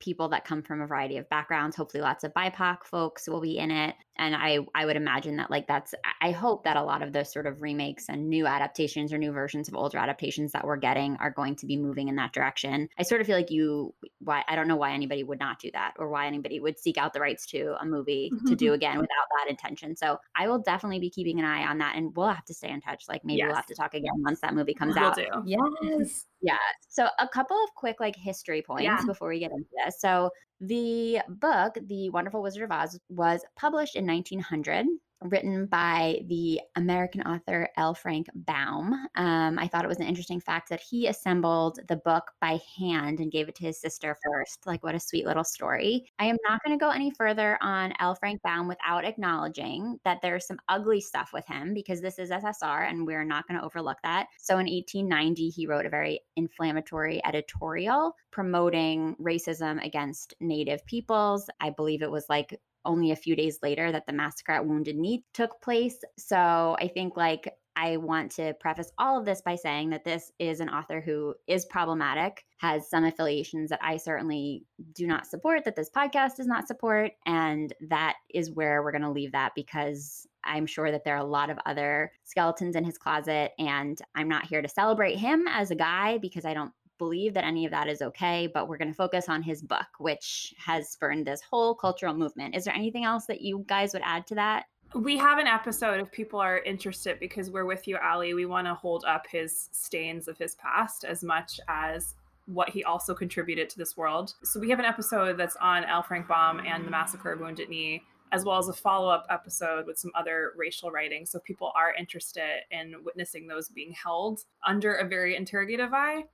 people 0.00 0.28
that 0.28 0.44
come 0.44 0.62
from 0.62 0.82
a 0.82 0.86
variety 0.86 1.16
of 1.16 1.28
backgrounds. 1.30 1.76
Hopefully, 1.76 2.02
lots 2.02 2.24
of 2.24 2.34
BIPOC 2.34 2.84
folks 2.84 3.26
will 3.26 3.40
be 3.40 3.56
in 3.56 3.70
it. 3.70 3.94
And 4.16 4.36
I, 4.36 4.60
I 4.74 4.86
would 4.86 4.96
imagine 4.96 5.36
that, 5.36 5.50
like, 5.50 5.66
that's, 5.66 5.92
I 6.20 6.30
hope 6.30 6.64
that 6.64 6.76
a 6.76 6.82
lot 6.82 7.02
of 7.02 7.12
those 7.12 7.32
sort 7.32 7.46
of 7.46 7.62
remakes 7.62 8.08
and 8.08 8.28
new 8.28 8.46
adaptations 8.46 9.12
or 9.12 9.18
new 9.18 9.32
versions 9.32 9.66
of 9.66 9.74
older 9.74 9.98
adaptations 9.98 10.52
that 10.52 10.64
we're 10.64 10.76
getting 10.76 11.16
are 11.16 11.30
going 11.30 11.56
to 11.56 11.66
be 11.66 11.76
moving 11.76 12.08
in 12.08 12.16
that 12.16 12.32
direction. 12.32 12.88
I 12.96 13.02
sort 13.02 13.20
of 13.20 13.26
feel 13.26 13.36
like 13.36 13.50
you, 13.50 13.92
why, 14.20 14.44
I 14.46 14.54
don't 14.54 14.68
know 14.68 14.76
why 14.76 14.92
anybody 14.92 15.24
would 15.24 15.40
not 15.40 15.58
do 15.58 15.70
that 15.72 15.94
or 15.98 16.08
why 16.08 16.26
anybody 16.26 16.60
would 16.60 16.78
seek 16.78 16.96
out 16.96 17.12
the 17.12 17.20
rights 17.20 17.46
to 17.46 17.74
a 17.80 17.84
movie 17.84 18.30
mm-hmm, 18.32 18.48
to 18.48 18.54
do 18.54 18.66
mm-hmm. 18.66 18.74
again 18.74 18.96
without 18.98 19.26
that 19.38 19.50
intention. 19.50 19.96
So 19.96 20.18
I 20.36 20.46
will 20.48 20.60
definitely 20.60 21.00
be 21.00 21.10
keeping 21.10 21.40
an 21.40 21.44
eye 21.44 21.64
on 21.64 21.78
that 21.78 21.96
and 21.96 22.14
we'll 22.16 22.28
have 22.28 22.44
to 22.44 22.54
stay 22.54 22.70
in 22.70 22.80
touch. 22.80 23.04
Like, 23.08 23.24
maybe 23.24 23.38
yes. 23.38 23.48
we'll 23.48 23.56
have 23.56 23.66
to 23.66 23.74
talk 23.74 23.94
again 23.94 24.12
once 24.18 24.40
that 24.40 24.54
movie 24.54 24.74
comes 24.74 24.94
we'll 24.94 25.06
out. 25.06 25.16
Do. 25.16 25.26
Yes. 25.44 26.26
Yeah. 26.40 26.58
So 26.88 27.08
a 27.18 27.26
couple 27.26 27.56
of 27.56 27.74
quick 27.74 27.96
like 27.98 28.14
history 28.16 28.62
points 28.62 28.84
yeah. 28.84 29.00
before 29.06 29.28
we 29.28 29.40
get 29.40 29.50
into 29.50 29.70
this. 29.84 30.00
So 30.00 30.30
the 30.66 31.20
book, 31.28 31.76
The 31.86 32.10
Wonderful 32.10 32.42
Wizard 32.42 32.62
of 32.62 32.72
Oz, 32.72 32.98
was 33.08 33.44
published 33.56 33.96
in 33.96 34.06
1900 34.06 34.86
written 35.24 35.66
by 35.66 36.20
the 36.28 36.60
American 36.76 37.22
author 37.22 37.68
L. 37.76 37.94
Frank 37.94 38.28
Baum. 38.34 38.92
Um, 39.16 39.58
I 39.58 39.66
thought 39.66 39.84
it 39.84 39.88
was 39.88 39.98
an 39.98 40.06
interesting 40.06 40.40
fact 40.40 40.68
that 40.68 40.80
he 40.80 41.06
assembled 41.06 41.80
the 41.88 41.96
book 41.96 42.30
by 42.40 42.60
hand 42.78 43.20
and 43.20 43.32
gave 43.32 43.48
it 43.48 43.54
to 43.56 43.64
his 43.64 43.80
sister 43.80 44.16
first. 44.22 44.66
Like, 44.66 44.84
what 44.84 44.94
a 44.94 45.00
sweet 45.00 45.26
little 45.26 45.44
story. 45.44 46.12
I 46.18 46.26
am 46.26 46.36
not 46.46 46.60
going 46.64 46.78
to 46.78 46.82
go 46.82 46.90
any 46.90 47.10
further 47.10 47.58
on 47.62 47.94
L. 48.00 48.14
Frank 48.14 48.42
Baum 48.42 48.68
without 48.68 49.04
acknowledging 49.04 49.98
that 50.04 50.20
there's 50.22 50.46
some 50.46 50.58
ugly 50.68 51.00
stuff 51.00 51.30
with 51.32 51.46
him 51.46 51.72
because 51.72 52.00
this 52.00 52.18
is 52.18 52.30
SSR 52.30 52.88
and 52.88 53.06
we're 53.06 53.24
not 53.24 53.48
going 53.48 53.58
to 53.58 53.64
overlook 53.64 53.98
that. 54.02 54.26
So, 54.38 54.54
in 54.54 54.66
1890, 54.66 55.48
he 55.48 55.66
wrote 55.66 55.86
a 55.86 55.90
very 55.90 56.20
inflammatory 56.36 57.24
editorial 57.24 58.14
promoting 58.30 59.16
racism 59.20 59.84
against 59.84 60.34
Native 60.40 60.84
peoples. 60.86 61.48
I 61.60 61.70
believe 61.70 62.02
it 62.02 62.10
was 62.10 62.26
like 62.28 62.60
only 62.84 63.10
a 63.10 63.16
few 63.16 63.36
days 63.36 63.58
later 63.62 63.92
that 63.92 64.06
the 64.06 64.12
massacre 64.12 64.52
at 64.52 64.66
Wounded 64.66 64.96
Knee 64.96 65.24
took 65.32 65.60
place. 65.60 65.98
So 66.18 66.76
I 66.80 66.88
think 66.88 67.16
like 67.16 67.52
I 67.76 67.96
want 67.96 68.30
to 68.32 68.54
preface 68.60 68.92
all 68.98 69.18
of 69.18 69.24
this 69.24 69.42
by 69.42 69.56
saying 69.56 69.90
that 69.90 70.04
this 70.04 70.30
is 70.38 70.60
an 70.60 70.68
author 70.68 71.00
who 71.00 71.34
is 71.48 71.66
problematic, 71.66 72.44
has 72.58 72.88
some 72.88 73.04
affiliations 73.04 73.70
that 73.70 73.80
I 73.82 73.96
certainly 73.96 74.64
do 74.94 75.06
not 75.06 75.26
support, 75.26 75.64
that 75.64 75.74
this 75.74 75.90
podcast 75.90 76.36
does 76.36 76.46
not 76.46 76.68
support. 76.68 77.12
And 77.26 77.72
that 77.88 78.14
is 78.32 78.52
where 78.52 78.82
we're 78.82 78.92
going 78.92 79.02
to 79.02 79.10
leave 79.10 79.32
that 79.32 79.52
because 79.56 80.26
I'm 80.44 80.66
sure 80.66 80.92
that 80.92 81.04
there 81.04 81.16
are 81.16 81.24
a 81.24 81.24
lot 81.24 81.50
of 81.50 81.58
other 81.66 82.12
skeletons 82.22 82.76
in 82.76 82.84
his 82.84 82.98
closet. 82.98 83.52
And 83.58 83.98
I'm 84.14 84.28
not 84.28 84.46
here 84.46 84.62
to 84.62 84.68
celebrate 84.68 85.16
him 85.16 85.46
as 85.48 85.70
a 85.70 85.76
guy 85.76 86.18
because 86.18 86.44
I 86.44 86.54
don't 86.54 86.72
believe 86.98 87.34
that 87.34 87.44
any 87.44 87.64
of 87.64 87.70
that 87.70 87.88
is 87.88 88.02
okay, 88.02 88.48
but 88.52 88.68
we're 88.68 88.78
going 88.78 88.90
to 88.90 88.94
focus 88.94 89.28
on 89.28 89.42
his 89.42 89.62
book, 89.62 89.86
which 89.98 90.54
has 90.58 90.88
spurned 90.88 91.26
this 91.26 91.40
whole 91.40 91.74
cultural 91.74 92.14
movement. 92.14 92.54
Is 92.54 92.64
there 92.64 92.74
anything 92.74 93.04
else 93.04 93.26
that 93.26 93.40
you 93.40 93.64
guys 93.66 93.92
would 93.92 94.02
add 94.04 94.26
to 94.28 94.34
that? 94.36 94.66
We 94.94 95.16
have 95.18 95.38
an 95.38 95.48
episode 95.48 96.00
if 96.00 96.12
people 96.12 96.38
are 96.38 96.58
interested 96.58 97.18
because 97.18 97.50
we're 97.50 97.64
with 97.64 97.88
you, 97.88 97.96
Alli. 97.96 98.32
We 98.34 98.46
want 98.46 98.68
to 98.68 98.74
hold 98.74 99.04
up 99.06 99.26
his 99.26 99.68
stains 99.72 100.28
of 100.28 100.38
his 100.38 100.54
past 100.54 101.04
as 101.04 101.24
much 101.24 101.58
as 101.68 102.14
what 102.46 102.70
he 102.70 102.84
also 102.84 103.14
contributed 103.14 103.68
to 103.70 103.78
this 103.78 103.96
world. 103.96 104.34
So 104.44 104.60
we 104.60 104.70
have 104.70 104.78
an 104.78 104.84
episode 104.84 105.36
that's 105.36 105.56
on 105.56 105.84
L. 105.84 106.02
Frank 106.02 106.28
Baum 106.28 106.60
and 106.60 106.86
the 106.86 106.90
massacre 106.90 107.32
of 107.32 107.40
Wounded 107.40 107.70
Knee, 107.70 108.02
as 108.30 108.44
well 108.44 108.58
as 108.58 108.68
a 108.68 108.72
follow-up 108.72 109.26
episode 109.30 109.86
with 109.86 109.98
some 109.98 110.12
other 110.14 110.52
racial 110.56 110.90
writing. 110.90 111.26
So 111.26 111.40
people 111.40 111.72
are 111.74 111.94
interested 111.94 112.60
in 112.70 112.94
witnessing 113.02 113.48
those 113.48 113.68
being 113.68 113.92
held 113.92 114.44
under 114.64 114.94
a 114.94 115.08
very 115.08 115.34
interrogative 115.34 115.92
eye 115.92 116.24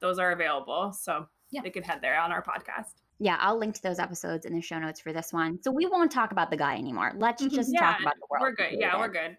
those 0.00 0.18
are 0.18 0.32
available. 0.32 0.92
So 0.92 1.26
yeah. 1.50 1.62
they 1.62 1.70
can 1.70 1.82
head 1.82 2.00
there 2.02 2.18
on 2.20 2.32
our 2.32 2.42
podcast. 2.42 2.94
Yeah, 3.22 3.36
I'll 3.38 3.58
link 3.58 3.74
to 3.74 3.82
those 3.82 3.98
episodes 3.98 4.46
in 4.46 4.54
the 4.54 4.62
show 4.62 4.78
notes 4.78 4.98
for 4.98 5.12
this 5.12 5.30
one. 5.30 5.62
So 5.62 5.70
we 5.70 5.86
won't 5.86 6.10
talk 6.10 6.32
about 6.32 6.50
the 6.50 6.56
guy 6.56 6.76
anymore. 6.76 7.12
Let's 7.16 7.42
mm-hmm. 7.42 7.54
just 7.54 7.70
yeah, 7.70 7.80
talk 7.80 8.00
about 8.00 8.14
the 8.14 8.26
world. 8.30 8.42
We're 8.42 8.54
good. 8.54 8.78
Yeah, 8.80 8.98
we're 8.98 9.08
good. 9.08 9.36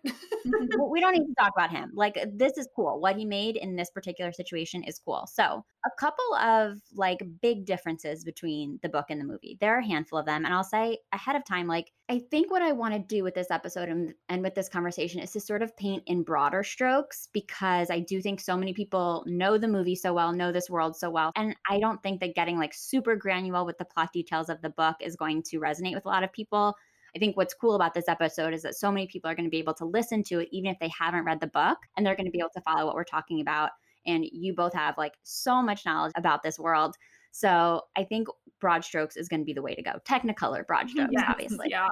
we 0.92 1.00
don't 1.00 1.14
need 1.14 1.26
to 1.26 1.34
talk 1.40 1.52
about 1.58 1.72
him. 1.72 1.92
Like 1.96 2.16
this 2.36 2.58
is 2.58 2.68
cool. 2.76 3.00
What 3.00 3.16
he 3.16 3.26
made 3.26 3.56
in 3.56 3.76
this 3.76 3.90
particular 3.90 4.32
situation 4.32 4.84
is 4.84 5.02
cool. 5.04 5.28
So 5.34 5.66
a 5.86 5.90
couple 6.00 6.36
of 6.36 6.80
like 6.94 7.22
big 7.42 7.66
differences 7.66 8.24
between 8.24 8.80
the 8.84 8.90
book 8.90 9.06
and 9.10 9.20
the 9.20 9.26
movie. 9.26 9.58
There 9.60 9.76
are 9.76 9.80
a 9.80 9.86
handful 9.86 10.20
of 10.20 10.26
them. 10.26 10.46
And 10.46 10.54
I'll 10.54 10.64
say 10.64 11.00
ahead 11.12 11.36
of 11.36 11.44
time, 11.46 11.68
like, 11.68 11.92
I 12.10 12.20
think 12.30 12.52
what 12.52 12.62
I 12.62 12.72
want 12.72 12.94
to 12.94 13.00
do 13.00 13.24
with 13.24 13.34
this 13.34 13.50
episode 13.50 13.90
and, 13.90 14.14
and 14.30 14.44
with 14.44 14.54
this 14.54 14.70
conversation 14.70 15.22
is 15.22 15.32
to 15.32 15.40
sort 15.40 15.62
of 15.62 15.76
paint 15.78 16.04
in 16.06 16.24
broader 16.24 16.64
strokes 16.64 17.30
because 17.34 17.90
I 17.90 18.00
do 18.00 18.22
think 18.22 18.40
so 18.40 18.56
many 18.56 18.74
people 18.74 19.24
know 19.26 19.58
the 19.58 19.68
movie 19.68 19.96
so 19.96 20.14
well, 20.14 20.34
know 20.34 20.52
this 20.52 20.70
world 20.70 20.96
so 20.96 21.10
well. 21.10 21.32
And 21.36 21.56
I 21.70 21.80
don't 21.80 22.02
think 22.04 22.20
that 22.20 22.36
getting 22.36 22.58
like 22.58 22.74
super 22.74 23.16
granular 23.16 23.64
with 23.64 23.78
the 23.78 23.86
plot 23.86 24.14
details 24.14 24.50
of 24.50 24.62
the 24.62 24.70
book 24.70 24.98
is 25.00 25.16
going 25.16 25.44
to 25.44 25.60
resonate 25.60 25.96
with 25.96 26.06
a 26.06 26.10
lot 26.10 26.24
of 26.24 26.32
people. 26.32 26.76
I 27.16 27.20
think 27.20 27.36
what's 27.36 27.54
cool 27.54 27.76
about 27.76 27.94
this 27.94 28.08
episode 28.08 28.54
is 28.54 28.62
that 28.62 28.76
so 28.76 28.92
many 28.92 29.08
people 29.08 29.30
are 29.30 29.36
going 29.36 29.48
to 29.48 29.52
be 29.52 29.60
able 29.60 29.74
to 29.76 29.86
listen 29.86 30.24
to 30.24 30.40
it, 30.40 30.50
even 30.52 30.72
if 30.72 30.80
they 30.80 30.92
haven't 30.98 31.26
read 31.26 31.42
the 31.42 31.48
book, 31.48 31.78
and 31.98 32.06
they're 32.06 32.16
going 32.16 32.26
to 32.26 32.32
be 32.32 32.40
able 32.40 32.52
to 32.56 32.62
follow 32.62 32.86
what 32.86 32.96
we're 32.96 33.04
talking 33.04 33.42
about 33.42 33.72
and 34.06 34.26
you 34.32 34.54
both 34.54 34.74
have 34.74 34.98
like 34.98 35.14
so 35.24 35.62
much 35.62 35.86
knowledge 35.86 36.14
about 36.16 36.44
this 36.44 36.60
world. 36.60 36.96
So 37.32 37.82
I 37.96 38.04
think 38.04 38.28
broad 38.60 38.84
strokes 38.84 39.16
is 39.18 39.28
going 39.28 39.40
to 39.42 39.46
be 39.46 39.54
the 39.54 39.62
way 39.62 39.76
to 39.76 39.82
go. 39.82 39.94
Technicolor 40.08 40.66
broad 40.66 40.90
strokes, 40.90 41.12
yes, 41.12 41.26
obviously. 41.28 41.68
Yes. 41.70 41.90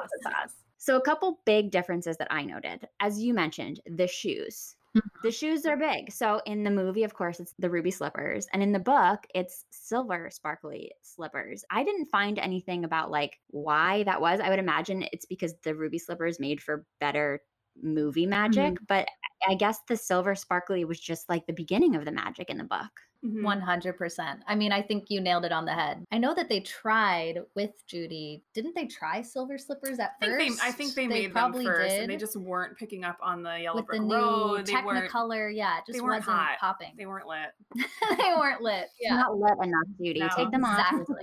So 0.77 0.95
a 0.95 1.01
couple 1.01 1.41
big 1.45 1.71
differences 1.71 2.17
that 2.17 2.31
I 2.31 2.43
noted, 2.43 2.87
as 3.01 3.19
you 3.19 3.33
mentioned, 3.33 3.81
the 3.85 4.07
shoes. 4.07 4.75
Mm-hmm. 4.97 5.27
The 5.27 5.31
shoes 5.31 5.65
are 5.65 5.77
big. 5.77 6.11
So 6.11 6.41
in 6.45 6.63
the 6.63 6.71
movie, 6.71 7.03
of 7.03 7.13
course, 7.13 7.39
it's 7.39 7.53
the 7.59 7.69
ruby 7.69 7.91
slippers. 7.91 8.47
And 8.53 8.63
in 8.63 8.71
the 8.71 8.79
book, 8.79 9.19
it's 9.35 9.65
silver 9.71 10.29
sparkly 10.31 10.91
slippers. 11.03 11.63
I 11.69 11.83
didn't 11.83 12.07
find 12.07 12.39
anything 12.39 12.85
about 12.85 13.11
like 13.11 13.37
why 13.49 14.03
that 14.03 14.21
was. 14.21 14.39
I 14.39 14.49
would 14.49 14.57
imagine 14.57 15.05
it's 15.11 15.25
because 15.25 15.53
the 15.63 15.75
ruby 15.75 15.99
slippers 15.99 16.39
made 16.39 16.61
for 16.61 16.85
better 16.99 17.41
movie 17.81 18.25
magic, 18.25 18.73
mm-hmm. 18.73 18.85
but 18.87 19.07
I 19.47 19.55
guess 19.55 19.79
the 19.87 19.95
silver 19.95 20.35
sparkly 20.35 20.85
was 20.85 20.99
just 20.99 21.29
like 21.29 21.45
the 21.45 21.53
beginning 21.53 21.95
of 21.95 22.05
the 22.05 22.11
magic 22.11 22.49
in 22.49 22.57
the 22.57 22.63
book. 22.63 22.91
Mm-hmm. 23.25 23.45
100%. 23.45 24.39
I 24.47 24.55
mean, 24.55 24.71
I 24.71 24.81
think 24.81 25.05
you 25.09 25.19
nailed 25.19 25.43
it 25.43 25.51
on 25.51 25.65
the 25.65 25.73
head. 25.73 26.05
I 26.09 26.17
know 26.17 26.33
that 26.35 26.47
they 26.47 26.61
tried 26.61 27.39
with 27.53 27.71
Judy. 27.85 28.43
Didn't 28.53 28.75
they 28.75 28.85
try 28.85 29.21
silver 29.21 29.57
slippers 29.57 29.99
at 29.99 30.11
I 30.21 30.25
first? 30.25 30.61
They, 30.61 30.67
I 30.67 30.71
think 30.71 30.93
they, 30.93 31.05
they 31.07 31.27
made 31.27 31.33
them 31.33 31.53
first 31.53 31.89
did. 31.89 32.03
and 32.03 32.11
they 32.11 32.15
just 32.15 32.37
weren't 32.37 32.77
picking 32.77 33.03
up 33.03 33.17
on 33.21 33.43
the 33.43 33.59
yellow 33.59 33.77
with 33.77 33.87
brick 33.87 33.99
the 33.99 34.05
new 34.05 34.15
road. 34.15 34.65
They 34.65 34.73
Technicolor, 34.73 35.53
yeah, 35.53 35.79
it 35.79 35.83
just 35.85 36.01
wasn't 36.01 36.23
hot. 36.23 36.59
popping. 36.61 36.93
They 36.97 37.05
weren't 37.05 37.27
lit. 37.27 37.49
they 38.17 38.33
weren't 38.37 38.61
lit. 38.61 38.87
Yeah. 39.01 39.17
Not 39.17 39.37
lit 39.37 39.53
enough, 39.63 39.87
Judy. 40.01 40.21
No. 40.21 40.29
Take 40.33 40.51
them 40.51 40.63
exactly. 40.63 41.15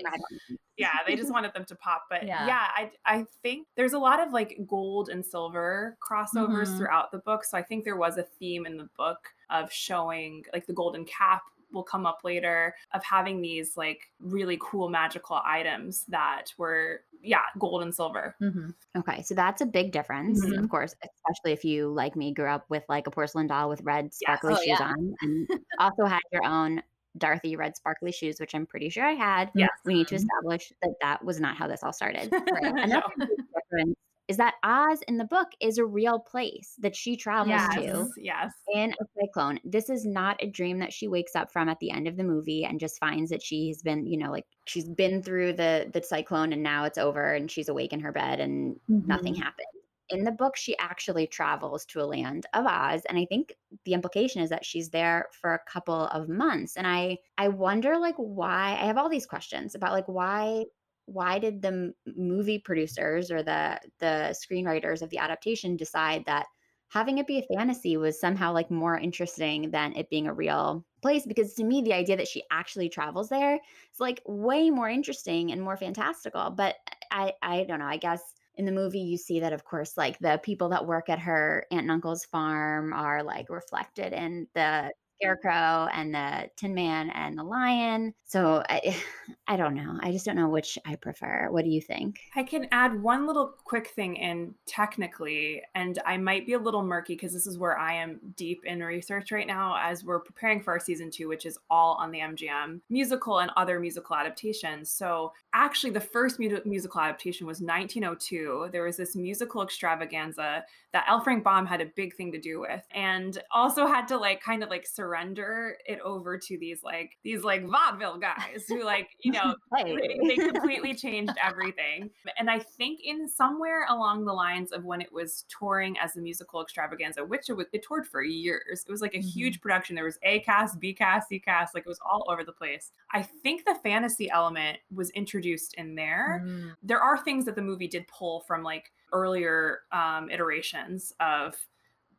yeah, 0.76 0.90
they 1.06 1.16
just 1.16 1.32
wanted 1.32 1.52
them 1.54 1.64
to 1.66 1.74
pop. 1.74 2.06
But 2.10 2.26
yeah. 2.26 2.46
yeah, 2.46 2.66
I 2.76 2.90
I 3.04 3.26
think 3.42 3.66
there's 3.76 3.92
a 3.92 3.98
lot 3.98 4.20
of 4.20 4.32
like 4.32 4.58
gold 4.66 5.08
and 5.08 5.24
silver 5.24 5.96
crossovers 6.00 6.66
mm-hmm. 6.66 6.78
throughout 6.78 7.12
the 7.12 7.18
book. 7.18 7.44
So 7.44 7.56
I 7.58 7.62
think 7.62 7.84
there 7.84 7.96
was 7.96 8.18
a 8.18 8.22
theme 8.22 8.66
in 8.66 8.76
the 8.76 8.88
book 8.96 9.28
of 9.50 9.72
showing 9.72 10.44
like 10.52 10.66
the 10.66 10.72
golden 10.72 11.04
cap 11.04 11.42
will 11.72 11.82
come 11.82 12.06
up 12.06 12.20
later 12.24 12.74
of 12.92 13.02
having 13.04 13.40
these 13.40 13.76
like 13.76 14.10
really 14.20 14.58
cool 14.60 14.88
magical 14.88 15.40
items 15.44 16.04
that 16.08 16.46
were 16.58 17.00
yeah 17.22 17.42
gold 17.58 17.82
and 17.82 17.94
silver 17.94 18.34
mm-hmm. 18.40 18.70
okay 18.96 19.22
so 19.22 19.34
that's 19.34 19.60
a 19.60 19.66
big 19.66 19.90
difference 19.90 20.44
mm-hmm. 20.44 20.62
of 20.62 20.70
course 20.70 20.94
especially 21.02 21.52
if 21.52 21.64
you 21.64 21.88
like 21.92 22.16
me 22.16 22.32
grew 22.32 22.48
up 22.48 22.64
with 22.68 22.84
like 22.88 23.06
a 23.06 23.10
porcelain 23.10 23.46
doll 23.46 23.68
with 23.68 23.80
red 23.82 24.12
sparkly 24.14 24.52
yes. 24.52 24.60
oh, 24.60 24.64
shoes 24.64 24.78
yeah. 24.80 24.88
on 24.88 25.14
and 25.22 25.48
also 25.78 26.04
had 26.04 26.20
your 26.32 26.44
own 26.44 26.82
Dorothy 27.18 27.57
red 27.57 27.76
sparkly 27.76 28.12
shoes, 28.12 28.38
which 28.40 28.55
I'm 28.55 28.66
pretty 28.66 28.88
sure 28.88 29.05
I 29.05 29.12
had. 29.12 29.50
Yes. 29.55 29.70
We 29.85 29.94
need 29.94 30.09
to 30.09 30.16
establish 30.16 30.72
that 30.83 30.94
that 31.00 31.24
was 31.24 31.40
not 31.40 31.57
how 31.57 31.68
this 31.68 31.83
all 31.83 31.92
started. 31.92 32.33
Right. 32.46 32.85
Another 32.85 33.02
difference 33.18 33.96
is 34.29 34.37
that 34.38 34.55
Oz 34.64 35.00
in 35.07 35.18
the 35.18 35.24
book 35.24 35.48
is 35.61 35.79
a 35.79 35.85
real 35.85 36.18
place 36.18 36.74
that 36.79 36.96
she 36.96 37.16
travels 37.16 37.48
yes, 37.48 37.74
to. 37.74 38.09
Yes. 38.16 38.52
In 38.74 38.92
a 38.92 39.05
cyclone. 39.20 39.61
This 39.64 39.88
is 39.88 40.05
not 40.05 40.42
a 40.42 40.48
dream 40.48 40.79
that 40.81 40.92
she 40.92 41.07
wakes 41.07 41.37
up 41.37 41.52
from 41.52 41.68
at 41.68 41.79
the 41.81 41.90
end 41.90 42.09
of 42.09 42.16
the 42.16 42.24
movie 42.24 42.64
and 42.64 42.81
just 42.81 42.98
finds 42.98 43.31
that 43.31 43.42
she's 43.42 43.83
been, 43.83 44.07
you 44.07 44.18
know, 44.18 44.31
like 44.31 44.44
she's 44.64 44.88
been 44.88 45.22
through 45.22 45.52
the 45.52 45.90
the 45.92 46.02
cyclone 46.02 46.52
and 46.52 46.62
now 46.62 46.85
it's 46.85 46.98
over 46.98 47.35
and 47.35 47.50
she's 47.50 47.68
awake 47.68 47.92
in 47.92 48.00
her 48.00 48.12
bed 48.12 48.40
and 48.40 48.76
mm-hmm. 48.90 49.07
nothing 49.07 49.35
happened. 49.35 49.66
In 50.09 50.25
the 50.25 50.33
book, 50.33 50.57
she 50.57 50.77
actually 50.79 51.27
travels 51.27 51.85
to 51.87 52.01
a 52.01 52.07
land 52.07 52.47
of 52.55 52.64
Oz, 52.66 53.03
and 53.09 53.19
I 53.19 53.27
think 53.27 53.57
the 53.85 53.92
implication 53.95 54.40
is 54.42 54.51
that 54.51 54.64
she's 54.64 54.90
there 54.90 55.29
for 55.33 55.55
a 55.55 55.71
couple 55.71 56.07
of 56.07 56.29
months. 56.29 56.77
And 56.77 56.87
I, 56.87 57.19
I 57.38 57.49
wonder, 57.49 57.99
like, 57.99 58.14
why. 58.16 58.73
I 58.81 58.87
have 58.87 58.99
all 58.99 59.09
these 59.09 59.27
questions 59.27 59.75
about, 59.75 59.92
like, 59.92 60.07
why 60.09 60.66
why 61.07 61.38
did 61.38 61.62
the 61.62 61.95
movie 62.16 62.59
producers 62.59 63.31
or 63.31 63.42
the 63.42 63.81
the 64.01 64.35
screenwriters 64.35 65.03
of 65.03 65.11
the 65.11 65.19
adaptation 65.19 65.77
decide 65.77 66.25
that 66.27 66.47
having 66.88 67.19
it 67.19 67.27
be 67.27 67.38
a 67.38 67.55
fantasy 67.57 67.97
was 67.97 68.19
somehow 68.21 68.53
like 68.53 68.71
more 68.71 68.99
interesting 68.99 69.71
than 69.71 69.95
it 69.97 70.09
being 70.11 70.27
a 70.27 70.35
real 70.35 70.85
place 71.03 71.27
because 71.27 71.55
to 71.55 71.64
me 71.64 71.83
the 71.83 71.92
idea 71.92 72.16
that 72.16 72.29
she 72.29 72.42
actually 72.51 72.88
travels 72.88 73.29
there 73.29 73.55
is 73.55 74.01
like 74.01 74.21
way 74.27 74.71
more 74.71 74.88
interesting 74.88 75.53
and 75.53 75.62
more 75.62 75.77
fantastical 75.77 76.51
but 76.51 76.77
i 77.11 77.33
i 77.42 77.64
don't 77.64 77.79
know 77.81 77.87
i 77.87 77.97
guess 77.97 78.35
in 78.57 78.64
the 78.64 78.73
movie 78.73 79.01
you 79.01 79.16
see 79.16 79.40
that 79.40 79.53
of 79.53 79.64
course 79.64 79.97
like 79.97 80.19
the 80.19 80.40
people 80.42 80.71
that 80.71 80.87
work 80.87 81.09
at 81.09 81.19
her 81.19 81.66
aunt 81.71 81.83
and 81.83 81.90
uncle's 81.90 82.25
farm 82.25 82.92
are 82.92 83.23
like 83.23 83.51
reflected 83.51 84.12
in 84.12 84.47
the 84.55 84.90
Scarecrow 85.20 85.88
and 85.92 86.14
the 86.14 86.50
Tin 86.57 86.74
Man 86.74 87.11
and 87.11 87.37
the 87.37 87.44
Lion. 87.44 88.14
So 88.24 88.62
I, 88.68 88.96
I 89.48 89.57
don't 89.57 89.74
know. 89.74 89.98
I 90.02 90.12
just 90.12 90.26
don't 90.26 90.37
know 90.37 90.48
which 90.48 90.79
I 90.85 90.96
prefer. 90.96 91.48
What 91.50 91.64
do 91.64 91.70
you 91.70 91.81
think? 91.81 92.20
I 92.35 92.42
can 92.42 92.66
add 92.72 93.00
one 93.00 93.26
little 93.26 93.55
quick 93.64 93.88
thing 93.88 94.16
in 94.16 94.55
technically, 94.66 95.62
and 95.74 95.98
I 96.05 96.16
might 96.16 96.46
be 96.46 96.55
a 96.55 96.59
little 96.59 96.83
murky 96.83 97.14
because 97.14 97.33
this 97.33 97.46
is 97.46 97.59
where 97.59 97.79
I 97.79 97.94
am 97.94 98.18
deep 98.37 98.64
in 98.64 98.83
research 98.83 99.33
right 99.33 99.46
now 99.46 99.76
as 99.81 100.05
we're 100.05 100.20
preparing 100.20 100.61
for 100.61 100.72
our 100.72 100.81
season 100.81 101.11
two, 101.11 101.29
which 101.29 101.46
is 101.46 101.59
all 101.70 101.96
on 102.00 102.11
the 102.11 102.18
MGM 102.18 102.81
musical 102.90 103.38
and 103.38 103.50
other 103.57 103.79
musical 103.79 104.16
adaptations. 104.16 104.90
So 104.90 105.33
actually, 105.55 105.90
the 105.90 106.00
first 106.00 106.38
mu- 106.40 106.61
musical 106.64 107.00
adaptation 107.00 107.46
was 107.46 107.61
1902. 107.61 108.68
There 108.72 108.85
was 108.85 108.96
this 108.96 109.16
musical 109.16 109.62
extravaganza 109.62 110.64
that 110.92 111.05
L. 111.09 111.20
Frank 111.20 111.44
Baum 111.44 111.66
had 111.66 111.81
a 111.81 111.87
big 111.87 112.14
thing 112.14 112.33
to 112.33 112.40
do 112.40 112.61
with, 112.61 112.83
and 112.90 113.42
also 113.55 113.87
had 113.87 114.09
to 114.09 114.16
like 114.16 114.42
kind 114.42 114.62
of 114.62 114.70
like 114.70 114.87
surrender 115.07 115.77
it 115.87 116.01
over 116.01 116.37
to 116.37 116.59
these 116.59 116.83
like 116.83 117.12
these 117.23 117.45
like 117.45 117.64
vaudeville 117.64 118.19
guys 118.19 118.64
who 118.69 118.83
like 118.85 119.09
you 119.21 119.33
know 119.33 119.55
they, 119.85 120.19
they 120.27 120.37
completely 120.37 120.95
changed 120.95 121.33
everything. 121.42 122.11
And 122.38 122.51
i 122.51 122.59
think 122.59 123.01
in 123.05 123.29
somewhere 123.29 123.87
along 123.88 124.25
the 124.25 124.33
lines 124.33 124.73
of 124.73 124.85
when 124.85 125.01
it 125.01 125.12
was 125.12 125.45
touring 125.49 125.97
as 125.99 126.16
a 126.16 126.21
musical 126.21 126.61
extravaganza 126.61 127.25
which 127.25 127.49
it 127.49 127.55
was 127.55 127.66
it 127.73 127.85
toured 127.87 128.07
for 128.07 128.23
years. 128.23 128.85
It 128.87 128.90
was 128.90 129.01
like 129.01 129.14
a 129.14 129.19
mm-hmm. 129.19 129.29
huge 129.29 129.61
production. 129.61 129.95
There 129.95 130.05
was 130.05 130.19
a 130.23 130.40
cast 130.40 130.81
b 130.81 130.92
cast 130.92 131.29
c 131.29 131.38
cast 131.38 131.75
like 131.75 131.85
it 131.87 131.88
was 131.88 132.01
all 132.05 132.27
over 132.29 132.45
the 132.45 132.53
place. 132.53 132.90
I 133.12 133.23
think 133.23 133.64
the 133.64 133.77
fantasy 133.83 134.31
element 134.31 134.79
was 134.95 135.11
introduced 135.11 135.75
in 135.75 135.95
there. 135.95 136.42
Mm. 136.45 136.75
there 136.83 137.01
are 137.01 137.19
things 137.19 137.45
that 137.45 137.55
the 137.55 137.62
movie 137.62 137.88
did 137.88 138.07
pull 138.09 138.40
from 138.40 138.62
like 138.62 138.92
earlier 139.12 139.81
um, 139.92 140.31
iterations 140.31 141.12
of 141.21 141.55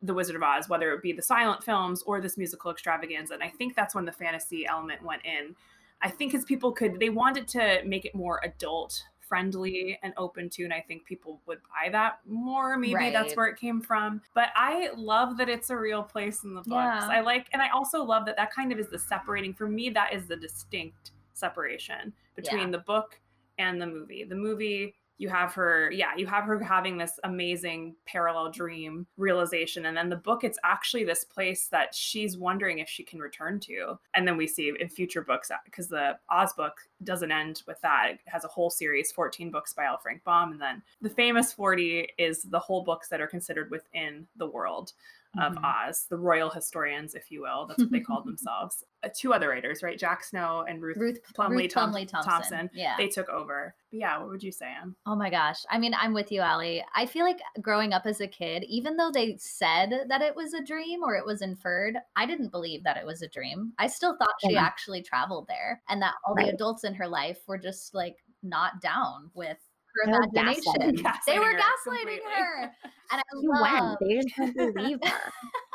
the 0.02 0.14
Wizard 0.14 0.36
of 0.36 0.42
Oz, 0.42 0.68
whether 0.68 0.92
it 0.92 1.02
be 1.02 1.12
the 1.12 1.22
silent 1.22 1.64
films 1.64 2.02
or 2.02 2.20
this 2.20 2.36
musical 2.36 2.70
extravaganza. 2.70 3.34
And 3.34 3.42
I 3.42 3.48
think 3.48 3.74
that's 3.74 3.94
when 3.94 4.04
the 4.04 4.12
fantasy 4.12 4.66
element 4.66 5.02
went 5.02 5.24
in. 5.24 5.56
I 6.00 6.08
think 6.08 6.34
as 6.34 6.44
people 6.44 6.70
could, 6.70 7.00
they 7.00 7.10
wanted 7.10 7.48
to 7.48 7.82
make 7.84 8.04
it 8.04 8.14
more 8.14 8.40
adult 8.44 9.02
friendly 9.20 9.98
and 10.02 10.14
open 10.16 10.48
to, 10.48 10.64
and 10.64 10.72
I 10.72 10.80
think 10.80 11.04
people 11.04 11.40
would 11.46 11.58
buy 11.64 11.90
that 11.90 12.20
more. 12.26 12.78
Maybe 12.78 12.94
right. 12.94 13.12
that's 13.12 13.34
where 13.34 13.46
it 13.46 13.58
came 13.58 13.80
from. 13.80 14.22
But 14.34 14.48
I 14.54 14.90
love 14.96 15.36
that 15.36 15.48
it's 15.48 15.70
a 15.70 15.76
real 15.76 16.02
place 16.02 16.44
in 16.44 16.54
the 16.54 16.62
books. 16.62 16.70
Yeah. 16.70 17.08
I 17.10 17.20
like, 17.20 17.48
and 17.52 17.60
I 17.60 17.68
also 17.70 18.02
love 18.02 18.24
that 18.26 18.36
that 18.36 18.54
kind 18.54 18.72
of 18.72 18.78
is 18.78 18.88
the 18.88 18.98
separating, 18.98 19.52
for 19.52 19.68
me, 19.68 19.90
that 19.90 20.14
is 20.14 20.26
the 20.26 20.36
distinct 20.36 21.10
separation 21.34 22.12
between 22.36 22.60
yeah. 22.60 22.70
the 22.70 22.78
book 22.78 23.20
and 23.58 23.82
the 23.82 23.86
movie. 23.86 24.24
The 24.24 24.36
movie 24.36 24.94
you 25.18 25.28
have 25.28 25.52
her 25.52 25.90
yeah 25.90 26.12
you 26.16 26.26
have 26.26 26.44
her 26.44 26.58
having 26.62 26.96
this 26.96 27.18
amazing 27.24 27.94
parallel 28.06 28.50
dream 28.50 29.06
realization 29.16 29.86
and 29.86 29.96
then 29.96 30.08
the 30.08 30.16
book 30.16 30.44
it's 30.44 30.58
actually 30.64 31.04
this 31.04 31.24
place 31.24 31.68
that 31.68 31.94
she's 31.94 32.38
wondering 32.38 32.78
if 32.78 32.88
she 32.88 33.02
can 33.02 33.18
return 33.18 33.60
to 33.60 33.98
and 34.14 34.26
then 34.26 34.36
we 34.36 34.46
see 34.46 34.72
in 34.78 34.88
future 34.88 35.22
books 35.22 35.50
because 35.64 35.88
the 35.88 36.16
oz 36.30 36.52
book 36.54 36.78
doesn't 37.04 37.32
end 37.32 37.62
with 37.66 37.80
that 37.80 38.10
it 38.12 38.20
has 38.26 38.44
a 38.44 38.48
whole 38.48 38.70
series 38.70 39.12
14 39.12 39.50
books 39.50 39.74
by 39.74 39.84
l 39.84 39.98
frank 39.98 40.22
baum 40.24 40.52
and 40.52 40.60
then 40.60 40.82
the 41.02 41.10
famous 41.10 41.52
40 41.52 42.08
is 42.16 42.42
the 42.42 42.58
whole 42.58 42.82
books 42.82 43.08
that 43.08 43.20
are 43.20 43.26
considered 43.26 43.70
within 43.70 44.26
the 44.36 44.46
world 44.46 44.92
of 45.38 45.54
mm-hmm. 45.54 45.64
Oz, 45.64 46.06
the 46.08 46.16
royal 46.16 46.50
historians, 46.50 47.14
if 47.14 47.30
you 47.30 47.42
will. 47.42 47.66
That's 47.66 47.80
what 47.80 47.90
they 47.90 48.00
called 48.00 48.24
themselves. 48.26 48.84
Uh, 49.04 49.08
two 49.14 49.32
other 49.32 49.48
writers, 49.50 49.82
right? 49.84 49.96
Jack 49.96 50.24
Snow 50.24 50.64
and 50.68 50.82
Ruth, 50.82 50.96
Ruth 50.96 51.20
Plumly, 51.32 51.56
Ruth 51.56 51.72
Plumly 51.72 52.08
Tom- 52.08 52.24
Thompson. 52.24 52.58
Thompson. 52.58 52.70
Yeah. 52.74 52.96
They 52.98 53.06
took 53.06 53.28
over. 53.28 53.76
But 53.92 54.00
yeah, 54.00 54.18
what 54.18 54.28
would 54.28 54.42
you 54.42 54.50
say, 54.50 54.66
Anne? 54.66 54.96
Oh 55.06 55.14
my 55.14 55.30
gosh. 55.30 55.60
I 55.70 55.78
mean, 55.78 55.94
I'm 55.94 56.12
with 56.12 56.32
you, 56.32 56.40
Alli. 56.40 56.84
I 56.96 57.06
feel 57.06 57.24
like 57.24 57.38
growing 57.60 57.92
up 57.92 58.06
as 58.06 58.20
a 58.20 58.26
kid, 58.26 58.64
even 58.68 58.96
though 58.96 59.12
they 59.12 59.36
said 59.38 60.06
that 60.08 60.20
it 60.20 60.34
was 60.34 60.52
a 60.52 60.64
dream 60.64 61.04
or 61.04 61.14
it 61.14 61.24
was 61.24 61.42
inferred, 61.42 61.96
I 62.16 62.26
didn't 62.26 62.50
believe 62.50 62.82
that 62.82 62.96
it 62.96 63.06
was 63.06 63.22
a 63.22 63.28
dream. 63.28 63.72
I 63.78 63.86
still 63.86 64.16
thought 64.16 64.34
she 64.44 64.54
yeah. 64.54 64.64
actually 64.64 65.02
traveled 65.02 65.46
there 65.46 65.80
and 65.88 66.02
that 66.02 66.14
all 66.26 66.34
right. 66.34 66.46
the 66.46 66.54
adults 66.54 66.82
in 66.82 66.94
her 66.94 67.06
life 67.06 67.38
were 67.46 67.58
just 67.58 67.94
like 67.94 68.16
not 68.42 68.80
down 68.80 69.30
with 69.34 69.58
her 69.94 70.10
imagination. 70.10 70.96
Gaslighting. 70.96 71.18
They 71.26 71.38
were 71.38 71.54
gaslighting 71.54 72.18
her. 72.34 72.62
her. 72.62 72.72
And 73.10 73.20
I 73.20 73.22
she 73.40 73.46
love... 73.46 73.96
went. 74.00 74.00
They 74.00 74.28
just 74.28 74.54
didn't 74.56 74.74
believe 74.74 74.98
her. 75.04 75.32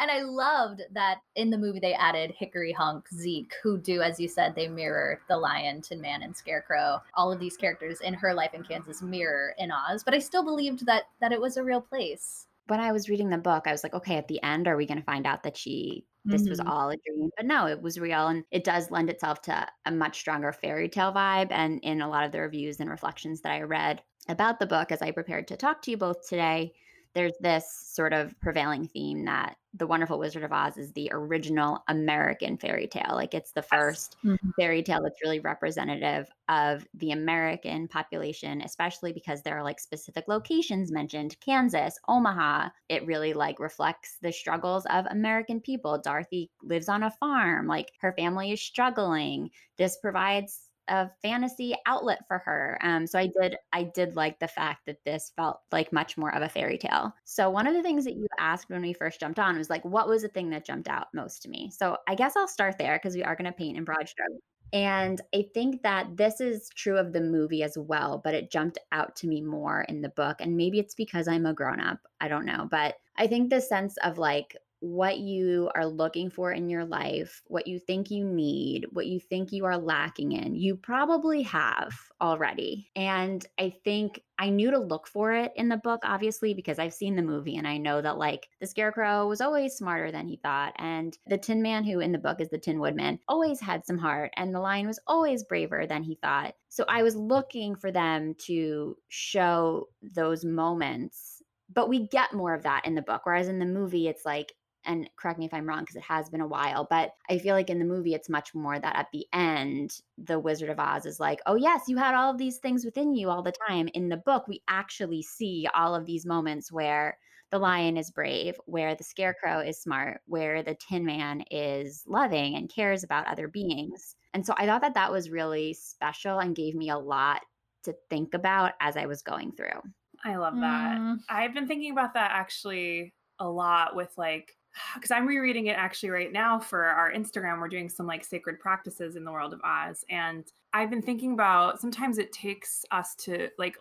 and 0.00 0.10
I 0.10 0.22
loved 0.22 0.82
that 0.92 1.18
in 1.36 1.50
the 1.50 1.58
movie 1.58 1.78
they 1.78 1.94
added 1.94 2.34
Hickory 2.36 2.72
Hunk, 2.72 3.06
Zeke, 3.14 3.52
who 3.62 3.78
do, 3.78 4.02
as 4.02 4.18
you 4.18 4.26
said, 4.26 4.54
they 4.54 4.66
mirror 4.66 5.20
the 5.28 5.36
Lion, 5.36 5.82
Tin 5.82 6.00
Man, 6.00 6.22
and 6.22 6.34
Scarecrow. 6.34 7.00
All 7.14 7.30
of 7.30 7.38
these 7.38 7.56
characters 7.56 8.00
in 8.00 8.14
her 8.14 8.34
life 8.34 8.54
in 8.54 8.64
Kansas 8.64 9.02
mirror 9.02 9.54
in 9.58 9.70
Oz, 9.70 10.02
but 10.02 10.14
I 10.14 10.18
still 10.18 10.42
believed 10.42 10.86
that 10.86 11.04
that 11.20 11.32
it 11.32 11.40
was 11.40 11.56
a 11.56 11.64
real 11.64 11.80
place. 11.80 12.46
When 12.66 12.80
I 12.80 12.92
was 12.92 13.08
reading 13.08 13.30
the 13.30 13.38
book, 13.38 13.64
I 13.66 13.72
was 13.72 13.82
like, 13.82 13.94
okay, 13.94 14.16
at 14.16 14.28
the 14.28 14.42
end, 14.42 14.68
are 14.68 14.76
we 14.76 14.86
going 14.86 14.98
to 14.98 15.04
find 15.04 15.26
out 15.26 15.42
that 15.42 15.56
she 15.56 16.04
this 16.24 16.42
mm-hmm. 16.42 16.50
was 16.50 16.60
all 16.60 16.90
a 16.90 16.96
dream. 16.96 17.30
But 17.36 17.46
no, 17.46 17.66
it 17.66 17.80
was 17.80 17.98
real. 17.98 18.28
And 18.28 18.44
it 18.50 18.64
does 18.64 18.90
lend 18.90 19.08
itself 19.08 19.40
to 19.42 19.66
a 19.86 19.90
much 19.90 20.18
stronger 20.18 20.52
fairy 20.52 20.88
tale 20.88 21.12
vibe. 21.12 21.50
And 21.50 21.80
in 21.82 22.02
a 22.02 22.08
lot 22.08 22.24
of 22.24 22.32
the 22.32 22.40
reviews 22.40 22.80
and 22.80 22.90
reflections 22.90 23.40
that 23.40 23.52
I 23.52 23.62
read 23.62 24.02
about 24.28 24.58
the 24.58 24.66
book 24.66 24.92
as 24.92 25.02
I 25.02 25.10
prepared 25.12 25.48
to 25.48 25.56
talk 25.56 25.82
to 25.82 25.90
you 25.90 25.96
both 25.96 26.28
today, 26.28 26.74
there's 27.14 27.34
this 27.40 27.64
sort 27.70 28.12
of 28.12 28.38
prevailing 28.40 28.86
theme 28.86 29.24
that 29.24 29.56
the 29.74 29.86
wonderful 29.86 30.18
wizard 30.18 30.42
of 30.42 30.52
oz 30.52 30.76
is 30.76 30.92
the 30.92 31.08
original 31.12 31.82
american 31.88 32.56
fairy 32.56 32.86
tale. 32.86 33.12
Like 33.12 33.34
it's 33.34 33.52
the 33.52 33.62
first 33.62 34.16
mm-hmm. 34.24 34.50
fairy 34.58 34.82
tale 34.82 35.00
that's 35.02 35.22
really 35.22 35.40
representative 35.40 36.28
of 36.48 36.86
the 36.94 37.12
american 37.12 37.86
population 37.88 38.62
especially 38.62 39.12
because 39.12 39.42
there 39.42 39.56
are 39.56 39.62
like 39.62 39.80
specific 39.80 40.24
locations 40.28 40.90
mentioned. 40.90 41.36
Kansas 41.40 41.98
omaha 42.08 42.68
it 42.88 43.06
really 43.06 43.32
like 43.32 43.60
reflects 43.60 44.16
the 44.22 44.32
struggles 44.32 44.86
of 44.86 45.06
american 45.10 45.60
people. 45.60 46.00
Dorothy 46.02 46.50
lives 46.62 46.88
on 46.88 47.04
a 47.04 47.10
farm. 47.10 47.66
Like 47.66 47.92
her 48.00 48.12
family 48.18 48.52
is 48.52 48.60
struggling. 48.60 49.50
This 49.76 49.98
provides 49.98 50.69
a 50.90 51.10
fantasy 51.22 51.74
outlet 51.86 52.20
for 52.28 52.38
her. 52.38 52.78
Um, 52.82 53.06
so 53.06 53.18
I 53.18 53.30
did 53.40 53.56
I 53.72 53.84
did 53.84 54.16
like 54.16 54.38
the 54.38 54.48
fact 54.48 54.86
that 54.86 55.04
this 55.04 55.32
felt 55.36 55.60
like 55.72 55.92
much 55.92 56.18
more 56.18 56.34
of 56.34 56.42
a 56.42 56.48
fairy 56.48 56.76
tale. 56.76 57.14
So 57.24 57.48
one 57.48 57.66
of 57.66 57.74
the 57.74 57.82
things 57.82 58.04
that 58.04 58.16
you 58.16 58.26
asked 58.38 58.68
when 58.68 58.82
we 58.82 58.92
first 58.92 59.20
jumped 59.20 59.38
on 59.38 59.56
was 59.56 59.70
like, 59.70 59.84
what 59.84 60.08
was 60.08 60.22
the 60.22 60.28
thing 60.28 60.50
that 60.50 60.66
jumped 60.66 60.88
out 60.88 61.06
most 61.14 61.42
to 61.42 61.48
me? 61.48 61.70
So 61.70 61.96
I 62.08 62.14
guess 62.14 62.36
I'll 62.36 62.48
start 62.48 62.76
there 62.78 62.98
because 62.98 63.14
we 63.14 63.22
are 63.22 63.36
going 63.36 63.50
to 63.50 63.56
paint 63.56 63.78
in 63.78 63.84
broad 63.84 64.08
strokes. 64.08 64.42
And 64.72 65.20
I 65.34 65.46
think 65.52 65.82
that 65.82 66.16
this 66.16 66.40
is 66.40 66.70
true 66.76 66.96
of 66.96 67.12
the 67.12 67.20
movie 67.20 67.62
as 67.62 67.76
well, 67.76 68.20
but 68.22 68.34
it 68.34 68.52
jumped 68.52 68.78
out 68.92 69.16
to 69.16 69.26
me 69.26 69.40
more 69.40 69.82
in 69.88 70.00
the 70.00 70.10
book. 70.10 70.36
And 70.40 70.56
maybe 70.56 70.78
it's 70.78 70.94
because 70.94 71.26
I'm 71.26 71.46
a 71.46 71.54
grown 71.54 71.80
up. 71.80 71.98
I 72.20 72.28
don't 72.28 72.46
know. 72.46 72.68
But 72.70 72.94
I 73.16 73.26
think 73.26 73.50
the 73.50 73.60
sense 73.60 73.96
of 74.04 74.18
like 74.18 74.56
what 74.80 75.18
you 75.18 75.70
are 75.74 75.86
looking 75.86 76.30
for 76.30 76.52
in 76.52 76.70
your 76.70 76.84
life, 76.84 77.42
what 77.46 77.66
you 77.66 77.78
think 77.78 78.10
you 78.10 78.24
need, 78.24 78.86
what 78.92 79.06
you 79.06 79.20
think 79.20 79.52
you 79.52 79.66
are 79.66 79.76
lacking 79.76 80.32
in, 80.32 80.54
you 80.54 80.74
probably 80.74 81.42
have 81.42 81.92
already. 82.20 82.90
And 82.96 83.46
I 83.58 83.70
think 83.84 84.22
I 84.38 84.48
knew 84.48 84.70
to 84.70 84.78
look 84.78 85.06
for 85.06 85.32
it 85.32 85.52
in 85.54 85.68
the 85.68 85.76
book, 85.76 86.00
obviously, 86.02 86.54
because 86.54 86.78
I've 86.78 86.94
seen 86.94 87.14
the 87.14 87.22
movie 87.22 87.56
and 87.56 87.68
I 87.68 87.76
know 87.76 88.00
that, 88.00 88.16
like, 88.16 88.48
the 88.58 88.66
Scarecrow 88.66 89.28
was 89.28 89.42
always 89.42 89.74
smarter 89.74 90.10
than 90.10 90.26
he 90.26 90.36
thought. 90.36 90.72
And 90.76 91.16
the 91.26 91.36
Tin 91.38 91.60
Man, 91.60 91.84
who 91.84 92.00
in 92.00 92.12
the 92.12 92.18
book 92.18 92.40
is 92.40 92.48
the 92.48 92.58
Tin 92.58 92.80
Woodman, 92.80 93.20
always 93.28 93.60
had 93.60 93.84
some 93.84 93.98
heart. 93.98 94.32
And 94.36 94.54
the 94.54 94.60
Lion 94.60 94.86
was 94.86 95.00
always 95.06 95.44
braver 95.44 95.86
than 95.86 96.02
he 96.02 96.14
thought. 96.22 96.54
So 96.70 96.84
I 96.88 97.02
was 97.02 97.16
looking 97.16 97.74
for 97.74 97.92
them 97.92 98.34
to 98.46 98.96
show 99.08 99.88
those 100.02 100.44
moments 100.44 101.36
but 101.72 101.88
we 101.88 102.08
get 102.08 102.32
more 102.32 102.52
of 102.52 102.64
that 102.64 102.84
in 102.84 102.94
the 102.96 103.02
book 103.02 103.22
whereas 103.24 103.46
in 103.46 103.58
the 103.60 103.64
movie 103.64 104.08
it's 104.08 104.24
like 104.24 104.52
and 104.84 105.08
correct 105.16 105.38
me 105.38 105.46
if 105.46 105.54
I'm 105.54 105.66
wrong 105.68 105.80
because 105.80 105.96
it 105.96 106.02
has 106.02 106.28
been 106.28 106.40
a 106.40 106.46
while, 106.46 106.86
but 106.88 107.12
I 107.28 107.38
feel 107.38 107.54
like 107.54 107.70
in 107.70 107.78
the 107.78 107.84
movie 107.84 108.14
it's 108.14 108.28
much 108.28 108.54
more 108.54 108.78
that 108.78 108.96
at 108.96 109.08
the 109.12 109.26
end 109.32 109.98
the 110.18 110.38
Wizard 110.38 110.70
of 110.70 110.80
Oz 110.80 111.06
is 111.06 111.20
like, 111.20 111.40
"Oh 111.46 111.56
yes, 111.56 111.82
you 111.88 111.96
had 111.96 112.14
all 112.14 112.30
of 112.30 112.38
these 112.38 112.58
things 112.58 112.84
within 112.84 113.14
you 113.14 113.30
all 113.30 113.42
the 113.42 113.54
time." 113.68 113.88
In 113.94 114.08
the 114.08 114.16
book, 114.16 114.48
we 114.48 114.62
actually 114.68 115.22
see 115.22 115.66
all 115.74 115.94
of 115.94 116.06
these 116.06 116.26
moments 116.26 116.72
where 116.72 117.18
the 117.50 117.58
lion 117.58 117.96
is 117.96 118.10
brave, 118.10 118.56
where 118.66 118.94
the 118.94 119.04
scarecrow 119.04 119.60
is 119.60 119.80
smart, 119.82 120.20
where 120.26 120.62
the 120.62 120.76
tin 120.76 121.04
man 121.04 121.42
is 121.50 122.04
loving 122.06 122.54
and 122.54 122.72
cares 122.72 123.02
about 123.02 123.26
other 123.26 123.48
beings. 123.48 124.14
And 124.34 124.46
so 124.46 124.54
I 124.56 124.66
thought 124.66 124.82
that 124.82 124.94
that 124.94 125.10
was 125.10 125.30
really 125.30 125.74
special 125.74 126.38
and 126.38 126.54
gave 126.54 126.74
me 126.74 126.90
a 126.90 126.98
lot 126.98 127.42
to 127.84 127.94
think 128.08 128.34
about 128.34 128.72
as 128.80 128.96
I 128.96 129.06
was 129.06 129.22
going 129.22 129.52
through. 129.52 129.82
I 130.24 130.36
love 130.36 130.54
that. 130.60 130.98
Mm. 130.98 131.18
I've 131.28 131.54
been 131.54 131.66
thinking 131.66 131.92
about 131.92 132.14
that 132.14 132.30
actually 132.32 133.14
a 133.38 133.48
lot 133.48 133.96
with 133.96 134.12
like 134.16 134.54
because 134.94 135.10
I'm 135.10 135.26
rereading 135.26 135.66
it 135.66 135.76
actually 135.76 136.10
right 136.10 136.32
now 136.32 136.58
for 136.58 136.84
our 136.84 137.12
Instagram. 137.12 137.60
We're 137.60 137.68
doing 137.68 137.88
some 137.88 138.06
like 138.06 138.24
sacred 138.24 138.60
practices 138.60 139.16
in 139.16 139.24
the 139.24 139.32
world 139.32 139.52
of 139.52 139.60
Oz. 139.64 140.04
And 140.08 140.50
I've 140.72 140.90
been 140.90 141.02
thinking 141.02 141.32
about 141.32 141.80
sometimes 141.80 142.18
it 142.18 142.32
takes 142.32 142.84
us 142.90 143.14
to 143.16 143.48
like, 143.58 143.76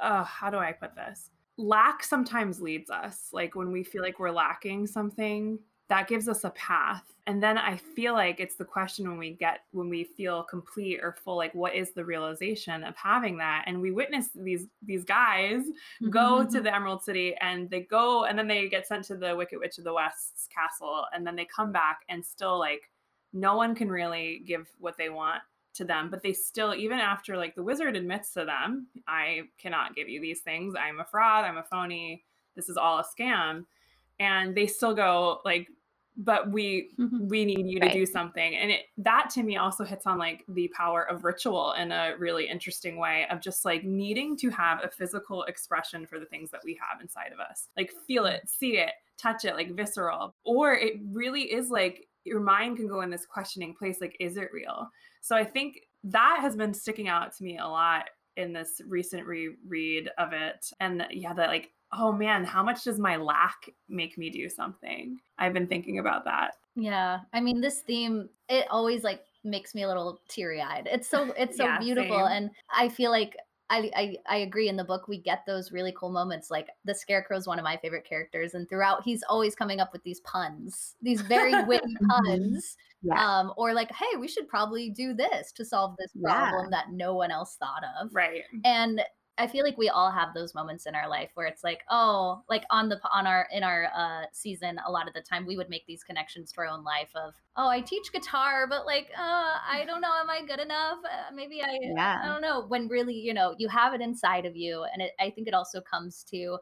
uh, 0.00 0.24
how 0.24 0.50
do 0.50 0.58
I 0.58 0.72
put 0.72 0.94
this? 0.94 1.30
Lack 1.56 2.04
sometimes 2.04 2.60
leads 2.60 2.90
us. 2.90 3.28
Like 3.32 3.54
when 3.54 3.72
we 3.72 3.82
feel 3.82 4.02
like 4.02 4.18
we're 4.18 4.30
lacking 4.30 4.86
something, 4.86 5.58
that 5.88 6.08
gives 6.08 6.28
us 6.28 6.44
a 6.44 6.50
path. 6.50 7.04
And 7.26 7.42
then 7.42 7.58
i 7.58 7.76
feel 7.76 8.14
like 8.14 8.40
it's 8.40 8.54
the 8.54 8.64
question 8.64 9.06
when 9.06 9.18
we 9.18 9.32
get 9.32 9.60
when 9.72 9.90
we 9.90 10.04
feel 10.04 10.42
complete 10.44 11.00
or 11.02 11.12
full 11.12 11.36
like 11.36 11.54
what 11.54 11.74
is 11.74 11.92
the 11.92 12.04
realization 12.04 12.84
of 12.84 12.96
having 12.96 13.36
that? 13.38 13.64
And 13.66 13.80
we 13.80 13.90
witness 13.90 14.30
these 14.34 14.66
these 14.82 15.04
guys 15.04 15.60
mm-hmm. 15.60 16.10
go 16.10 16.44
to 16.44 16.60
the 16.60 16.74
emerald 16.74 17.02
city 17.02 17.34
and 17.40 17.68
they 17.68 17.80
go 17.80 18.24
and 18.24 18.38
then 18.38 18.48
they 18.48 18.68
get 18.68 18.86
sent 18.86 19.04
to 19.06 19.16
the 19.16 19.36
wicked 19.36 19.58
witch 19.58 19.78
of 19.78 19.84
the 19.84 19.92
west's 19.92 20.48
castle 20.48 21.04
and 21.12 21.26
then 21.26 21.36
they 21.36 21.44
come 21.44 21.70
back 21.70 22.00
and 22.08 22.24
still 22.24 22.58
like 22.58 22.90
no 23.34 23.56
one 23.56 23.74
can 23.74 23.90
really 23.90 24.42
give 24.46 24.70
what 24.78 24.96
they 24.96 25.10
want 25.10 25.42
to 25.74 25.84
them 25.84 26.08
but 26.08 26.22
they 26.22 26.32
still 26.32 26.74
even 26.74 26.98
after 26.98 27.36
like 27.36 27.54
the 27.54 27.62
wizard 27.62 27.94
admits 27.94 28.32
to 28.32 28.44
them 28.44 28.86
i 29.06 29.42
cannot 29.58 29.94
give 29.94 30.08
you 30.08 30.20
these 30.20 30.40
things. 30.40 30.74
I'm 30.78 31.00
a 31.00 31.04
fraud. 31.04 31.44
I'm 31.44 31.58
a 31.58 31.62
phony. 31.62 32.24
This 32.56 32.68
is 32.68 32.76
all 32.76 32.98
a 32.98 33.04
scam. 33.04 33.64
And 34.18 34.54
they 34.54 34.66
still 34.66 34.94
go 34.94 35.40
like 35.44 35.68
but 36.18 36.50
we 36.50 36.90
mm-hmm. 36.98 37.28
we 37.28 37.44
need 37.44 37.66
you 37.68 37.78
to 37.78 37.86
right. 37.86 37.94
do 37.94 38.04
something. 38.04 38.56
And 38.56 38.72
it 38.72 38.86
that 38.98 39.30
to 39.34 39.42
me 39.44 39.56
also 39.56 39.84
hits 39.84 40.04
on 40.04 40.18
like 40.18 40.44
the 40.48 40.70
power 40.76 41.08
of 41.08 41.24
ritual 41.24 41.72
in 41.78 41.92
a 41.92 42.14
really 42.18 42.48
interesting 42.48 42.96
way 42.96 43.26
of 43.30 43.40
just 43.40 43.64
like 43.64 43.84
needing 43.84 44.36
to 44.38 44.50
have 44.50 44.82
a 44.82 44.90
physical 44.90 45.44
expression 45.44 46.06
for 46.06 46.18
the 46.18 46.26
things 46.26 46.50
that 46.50 46.62
we 46.64 46.78
have 46.82 47.00
inside 47.00 47.32
of 47.32 47.38
us. 47.38 47.68
Like 47.76 47.92
feel 48.06 48.26
it 48.26 48.48
see 48.48 48.78
it 48.78 48.90
touch 49.16 49.44
it 49.44 49.54
like 49.54 49.74
visceral. 49.74 50.34
Or 50.44 50.74
it 50.74 50.94
really 51.12 51.52
is 51.52 51.70
like 51.70 52.08
your 52.24 52.40
mind 52.40 52.76
can 52.76 52.88
go 52.88 53.00
in 53.02 53.10
this 53.10 53.24
questioning 53.24 53.74
place 53.74 54.00
like 54.00 54.16
is 54.18 54.36
it 54.36 54.48
real? 54.52 54.90
So 55.20 55.36
i 55.36 55.44
think 55.44 55.80
that 56.04 56.38
has 56.40 56.56
been 56.56 56.74
sticking 56.74 57.08
out 57.08 57.34
to 57.36 57.44
me 57.44 57.58
a 57.58 57.66
lot 57.66 58.04
in 58.36 58.52
this 58.52 58.80
recent 58.86 59.24
reread 59.24 60.10
of 60.18 60.32
it. 60.32 60.68
And 60.80 61.06
yeah 61.10 61.32
that 61.34 61.48
like 61.48 61.70
oh 61.92 62.12
man, 62.12 62.44
how 62.44 62.62
much 62.62 62.84
does 62.84 62.98
my 62.98 63.16
lack 63.16 63.70
make 63.88 64.18
me 64.18 64.30
do 64.30 64.48
something? 64.48 65.18
I've 65.38 65.52
been 65.52 65.66
thinking 65.66 65.98
about 65.98 66.24
that. 66.24 66.54
Yeah. 66.74 67.20
I 67.32 67.40
mean, 67.40 67.60
this 67.60 67.80
theme, 67.80 68.28
it 68.48 68.66
always 68.70 69.02
like 69.02 69.22
makes 69.44 69.74
me 69.74 69.82
a 69.82 69.88
little 69.88 70.20
teary 70.28 70.60
eyed. 70.60 70.88
It's 70.90 71.08
so, 71.08 71.32
it's 71.36 71.56
so 71.56 71.64
yeah, 71.64 71.78
beautiful. 71.78 72.18
Same. 72.18 72.26
And 72.26 72.50
I 72.74 72.88
feel 72.88 73.10
like 73.10 73.36
I, 73.70 73.90
I, 73.94 74.16
I 74.26 74.36
agree 74.38 74.68
in 74.68 74.76
the 74.76 74.84
book 74.84 75.08
we 75.08 75.18
get 75.18 75.44
those 75.46 75.72
really 75.72 75.92
cool 75.96 76.10
moments 76.10 76.50
like 76.50 76.68
the 76.84 76.94
scarecrow 76.94 77.36
is 77.36 77.46
one 77.46 77.58
of 77.58 77.64
my 77.64 77.76
favorite 77.76 78.06
characters 78.08 78.54
and 78.54 78.68
throughout 78.68 79.02
he's 79.04 79.22
always 79.28 79.54
coming 79.54 79.78
up 79.78 79.92
with 79.92 80.02
these 80.04 80.20
puns 80.20 80.96
these 81.02 81.20
very 81.20 81.52
witty 81.66 81.94
mm-hmm. 81.94 82.06
puns 82.06 82.76
yeah. 83.02 83.40
um 83.40 83.52
or 83.56 83.74
like 83.74 83.90
hey 83.92 84.16
we 84.18 84.28
should 84.28 84.48
probably 84.48 84.90
do 84.90 85.12
this 85.12 85.52
to 85.52 85.64
solve 85.64 85.96
this 85.98 86.12
problem 86.22 86.68
yeah. 86.70 86.78
that 86.78 86.92
no 86.92 87.14
one 87.14 87.30
else 87.30 87.56
thought 87.56 87.82
of 88.00 88.08
right 88.14 88.44
and 88.64 89.02
I 89.38 89.46
feel 89.46 89.64
like 89.64 89.78
we 89.78 89.88
all 89.88 90.10
have 90.10 90.34
those 90.34 90.54
moments 90.54 90.86
in 90.86 90.96
our 90.96 91.08
life 91.08 91.30
where 91.34 91.46
it's 91.46 91.62
like, 91.62 91.82
oh, 91.90 92.42
like 92.48 92.64
on 92.70 92.88
the 92.88 93.00
on 93.12 93.26
our 93.26 93.46
in 93.52 93.62
our 93.62 93.88
uh, 93.96 94.24
season, 94.32 94.78
a 94.84 94.90
lot 94.90 95.06
of 95.06 95.14
the 95.14 95.20
time 95.20 95.46
we 95.46 95.56
would 95.56 95.70
make 95.70 95.86
these 95.86 96.02
connections 96.02 96.50
to 96.52 96.60
our 96.60 96.66
own 96.66 96.82
life 96.82 97.10
of, 97.14 97.34
oh, 97.56 97.68
I 97.68 97.80
teach 97.80 98.12
guitar, 98.12 98.66
but 98.68 98.84
like, 98.84 99.08
uh, 99.16 99.54
I 99.70 99.84
don't 99.86 100.00
know, 100.00 100.12
am 100.20 100.28
I 100.28 100.44
good 100.44 100.58
enough? 100.58 100.98
Uh, 101.04 101.32
maybe 101.32 101.62
I, 101.62 101.78
yeah. 101.80 102.20
I 102.24 102.26
don't 102.26 102.42
know. 102.42 102.66
When 102.66 102.88
really, 102.88 103.14
you 103.14 103.32
know, 103.32 103.54
you 103.58 103.68
have 103.68 103.94
it 103.94 104.00
inside 104.00 104.44
of 104.44 104.56
you, 104.56 104.84
and 104.92 105.00
it, 105.00 105.12
I 105.20 105.30
think 105.30 105.46
it 105.46 105.54
also 105.54 105.80
comes 105.80 106.24
to 106.30 106.58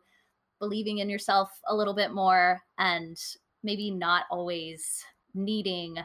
believing 0.58 0.98
in 0.98 1.08
yourself 1.08 1.50
a 1.68 1.74
little 1.74 1.94
bit 1.94 2.12
more, 2.12 2.60
and 2.78 3.18
maybe 3.62 3.90
not 3.90 4.24
always 4.30 5.04
needing 5.34 5.96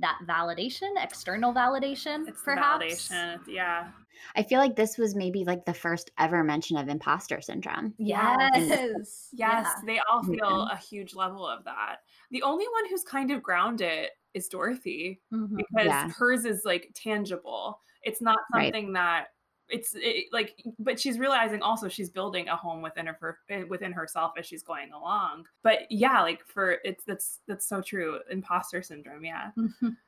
that 0.00 0.18
validation, 0.26 0.90
external 1.02 1.52
validation, 1.52 2.28
it's 2.28 2.42
perhaps. 2.42 2.84
validation, 2.84 3.38
yeah. 3.46 3.88
I 4.34 4.42
feel 4.42 4.58
like 4.58 4.76
this 4.76 4.98
was 4.98 5.14
maybe 5.14 5.44
like 5.44 5.64
the 5.64 5.74
first 5.74 6.10
ever 6.18 6.42
mention 6.42 6.76
of 6.76 6.88
imposter 6.88 7.40
syndrome. 7.40 7.94
Yes. 7.98 8.50
yes. 9.32 9.32
Yeah. 9.32 9.70
They 9.86 10.00
all 10.10 10.22
feel 10.22 10.68
a 10.72 10.76
huge 10.76 11.14
level 11.14 11.46
of 11.46 11.64
that. 11.64 11.96
The 12.30 12.42
only 12.42 12.66
one 12.66 12.88
who's 12.88 13.02
kind 13.02 13.30
of 13.30 13.42
grounded 13.42 14.08
is 14.34 14.48
Dorothy 14.48 15.20
mm-hmm. 15.32 15.56
because 15.56 15.86
yeah. 15.86 16.08
hers 16.10 16.44
is 16.44 16.62
like 16.64 16.90
tangible. 16.94 17.80
It's 18.02 18.22
not 18.22 18.38
something 18.52 18.92
right. 18.92 18.94
that 18.94 19.26
it's 19.68 19.94
it, 19.96 20.26
like 20.32 20.62
but 20.78 20.98
she's 20.98 21.18
realizing 21.18 21.60
also 21.62 21.88
she's 21.88 22.10
building 22.10 22.48
a 22.48 22.56
home 22.56 22.82
within 22.82 23.06
her 23.06 23.38
eh, 23.50 23.64
within 23.68 23.92
herself 23.92 24.32
as 24.38 24.46
she's 24.46 24.62
going 24.62 24.92
along 24.92 25.44
but 25.62 25.80
yeah 25.90 26.22
like 26.22 26.44
for 26.46 26.78
it's 26.84 27.04
that's 27.04 27.40
that's 27.48 27.66
so 27.66 27.80
true 27.80 28.20
imposter 28.30 28.82
syndrome 28.82 29.24
yeah 29.24 29.50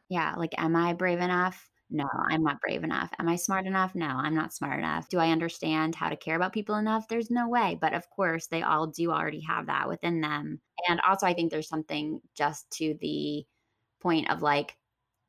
yeah 0.08 0.34
like 0.36 0.54
am 0.58 0.76
i 0.76 0.92
brave 0.92 1.20
enough 1.20 1.68
no, 1.90 2.06
I'm 2.28 2.42
not 2.42 2.60
brave 2.60 2.84
enough. 2.84 3.10
Am 3.18 3.28
I 3.28 3.36
smart 3.36 3.66
enough? 3.66 3.94
No, 3.94 4.06
I'm 4.06 4.34
not 4.34 4.52
smart 4.52 4.78
enough. 4.78 5.08
Do 5.08 5.18
I 5.18 5.30
understand 5.30 5.94
how 5.94 6.10
to 6.10 6.16
care 6.16 6.36
about 6.36 6.52
people 6.52 6.74
enough? 6.74 7.08
There's 7.08 7.30
no 7.30 7.48
way. 7.48 7.78
But 7.80 7.94
of 7.94 8.10
course, 8.10 8.46
they 8.46 8.62
all 8.62 8.86
do 8.86 9.10
already 9.10 9.40
have 9.40 9.66
that 9.66 9.88
within 9.88 10.20
them. 10.20 10.60
And 10.88 11.00
also, 11.00 11.26
I 11.26 11.32
think 11.32 11.50
there's 11.50 11.68
something 11.68 12.20
just 12.34 12.70
to 12.72 12.94
the 13.00 13.46
point 14.00 14.30
of 14.30 14.42
like, 14.42 14.76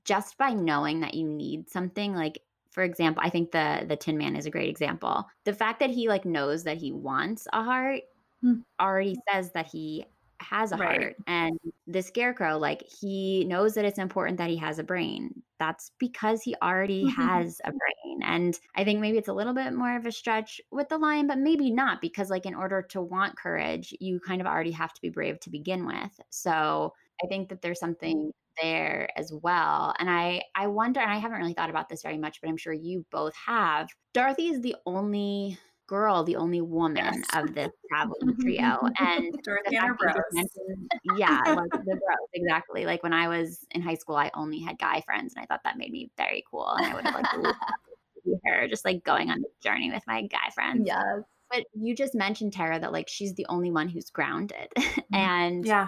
just 0.04 0.38
by 0.38 0.52
knowing 0.52 1.00
that 1.00 1.14
you 1.14 1.28
need 1.28 1.70
something, 1.70 2.14
like, 2.14 2.40
for 2.80 2.84
example, 2.86 3.22
I 3.26 3.30
think 3.30 3.52
the 3.52 3.86
the 3.88 3.98
Tin 3.98 4.18
Man 4.18 4.38
is 4.38 4.46
a 4.46 4.50
great 4.52 4.70
example. 4.70 5.26
The 5.44 5.54
fact 5.54 5.80
that 5.82 5.90
he 5.90 6.08
like 6.08 6.24
knows 6.24 6.64
that 6.64 6.78
he 6.78 6.94
wants 6.94 7.46
a 7.52 7.62
heart 7.62 8.04
Hmm. 8.42 8.62
already 8.80 9.16
says 9.30 9.52
that 9.54 9.68
he 9.68 10.06
has 10.42 10.72
a 10.72 10.78
Right. 10.78 11.10
heart 11.10 11.18
and 11.28 11.60
the 11.88 12.02
scarecrow 12.02 12.58
like 12.58 12.82
he 12.84 13.44
knows 13.46 13.74
that 13.74 13.84
it's 13.84 14.00
important 14.00 14.38
that 14.38 14.50
he 14.50 14.56
has 14.56 14.80
a 14.80 14.84
brain 14.86 15.44
that's 15.60 15.92
because 16.00 16.42
he 16.42 16.56
already 16.64 17.06
has 17.06 17.60
a 17.66 17.74
brain 17.74 18.24
and 18.24 18.58
i 18.76 18.86
think 18.86 19.02
maybe 19.02 19.18
it's 19.18 19.28
a 19.28 19.34
little 19.34 19.54
bit 19.54 19.74
more 19.74 19.98
of 19.98 20.06
a 20.06 20.12
stretch 20.14 20.62
with 20.72 20.88
the 20.88 20.98
lion 20.98 21.28
but 21.28 21.38
maybe 21.40 21.70
not 21.70 22.00
because 22.00 22.30
like 22.30 22.46
in 22.46 22.56
order 22.56 22.82
to 22.82 23.02
want 23.02 23.38
courage 23.38 23.94
you 24.00 24.18
kind 24.22 24.40
of 24.40 24.48
already 24.48 24.72
have 24.72 24.94
to 24.94 25.02
be 25.02 25.10
brave 25.10 25.40
to 25.42 25.50
begin 25.50 25.86
with 25.86 26.20
so 26.30 26.94
i 27.24 27.28
think 27.28 27.50
that 27.50 27.62
there's 27.62 27.80
something 27.80 28.32
there 28.62 29.10
as 29.16 29.32
well 29.42 29.94
and 30.00 30.10
i 30.10 30.42
i 30.56 30.68
wonder 30.68 31.00
and 31.00 31.12
i 31.12 31.18
haven't 31.18 31.38
really 31.40 31.54
thought 31.54 31.70
about 31.70 31.90
this 31.90 32.02
very 32.02 32.18
much 32.18 32.40
but 32.42 32.50
i'm 32.50 32.58
sure 32.58 32.74
you 32.74 33.06
both 33.12 33.34
have 33.36 33.88
dorothy 34.14 34.48
is 34.50 34.62
the 34.62 34.76
only 34.86 35.58
girl 35.88 36.24
the 36.24 36.36
only 36.36 36.62
woman 36.62 36.98
Yes. 37.04 37.24
of 37.36 37.56
this 37.56 37.72
traveling 37.90 38.36
trio 38.40 38.80
and 39.00 39.34
Dorothy 39.44 39.76
and 39.76 39.88
her 39.88 39.98
fact 39.98 40.18
that 40.34 40.46
you 40.56 40.76
bros. 41.10 41.20
yeah, 41.20 41.42
like 41.48 41.72
the 41.72 41.80
bros, 41.84 42.30
exactly. 42.34 42.86
Like 42.86 43.02
when 43.02 43.12
I 43.14 43.28
was 43.28 43.66
in 43.72 43.82
high 43.82 43.96
school, 43.96 44.16
I 44.16 44.30
only 44.36 44.60
had 44.60 44.78
guy 44.78 45.02
friends, 45.02 45.34
and 45.36 45.42
I 45.42 45.48
thought 45.48 45.62
that 45.64 45.78
made 45.80 45.92
me 45.92 46.12
very 46.16 46.44
cool. 46.52 46.68
And 46.70 46.86
I 46.86 46.94
would 46.94 47.06
have 47.06 47.16
like 47.16 47.34
loved 47.38 47.58
to 47.58 48.22
see 48.24 48.36
her 48.46 48.68
just 48.68 48.86
like 48.86 49.04
going 49.04 49.32
on 49.32 49.42
the 49.42 49.48
journey 49.64 49.90
with 49.92 50.04
my 50.06 50.28
guy 50.28 50.52
friends. 50.54 50.84
Yes. 50.86 51.04
But 51.52 51.66
you 51.74 51.96
just 51.96 52.14
mentioned 52.14 52.54
Tara 52.54 52.80
that 52.80 52.92
like 52.92 53.08
she's 53.08 53.34
the 53.34 53.48
only 53.50 53.72
one 53.72 53.90
who's 53.90 54.12
grounded, 54.12 54.68
mm-hmm. 54.78 55.16
and 55.16 55.66
Yeah. 55.66 55.88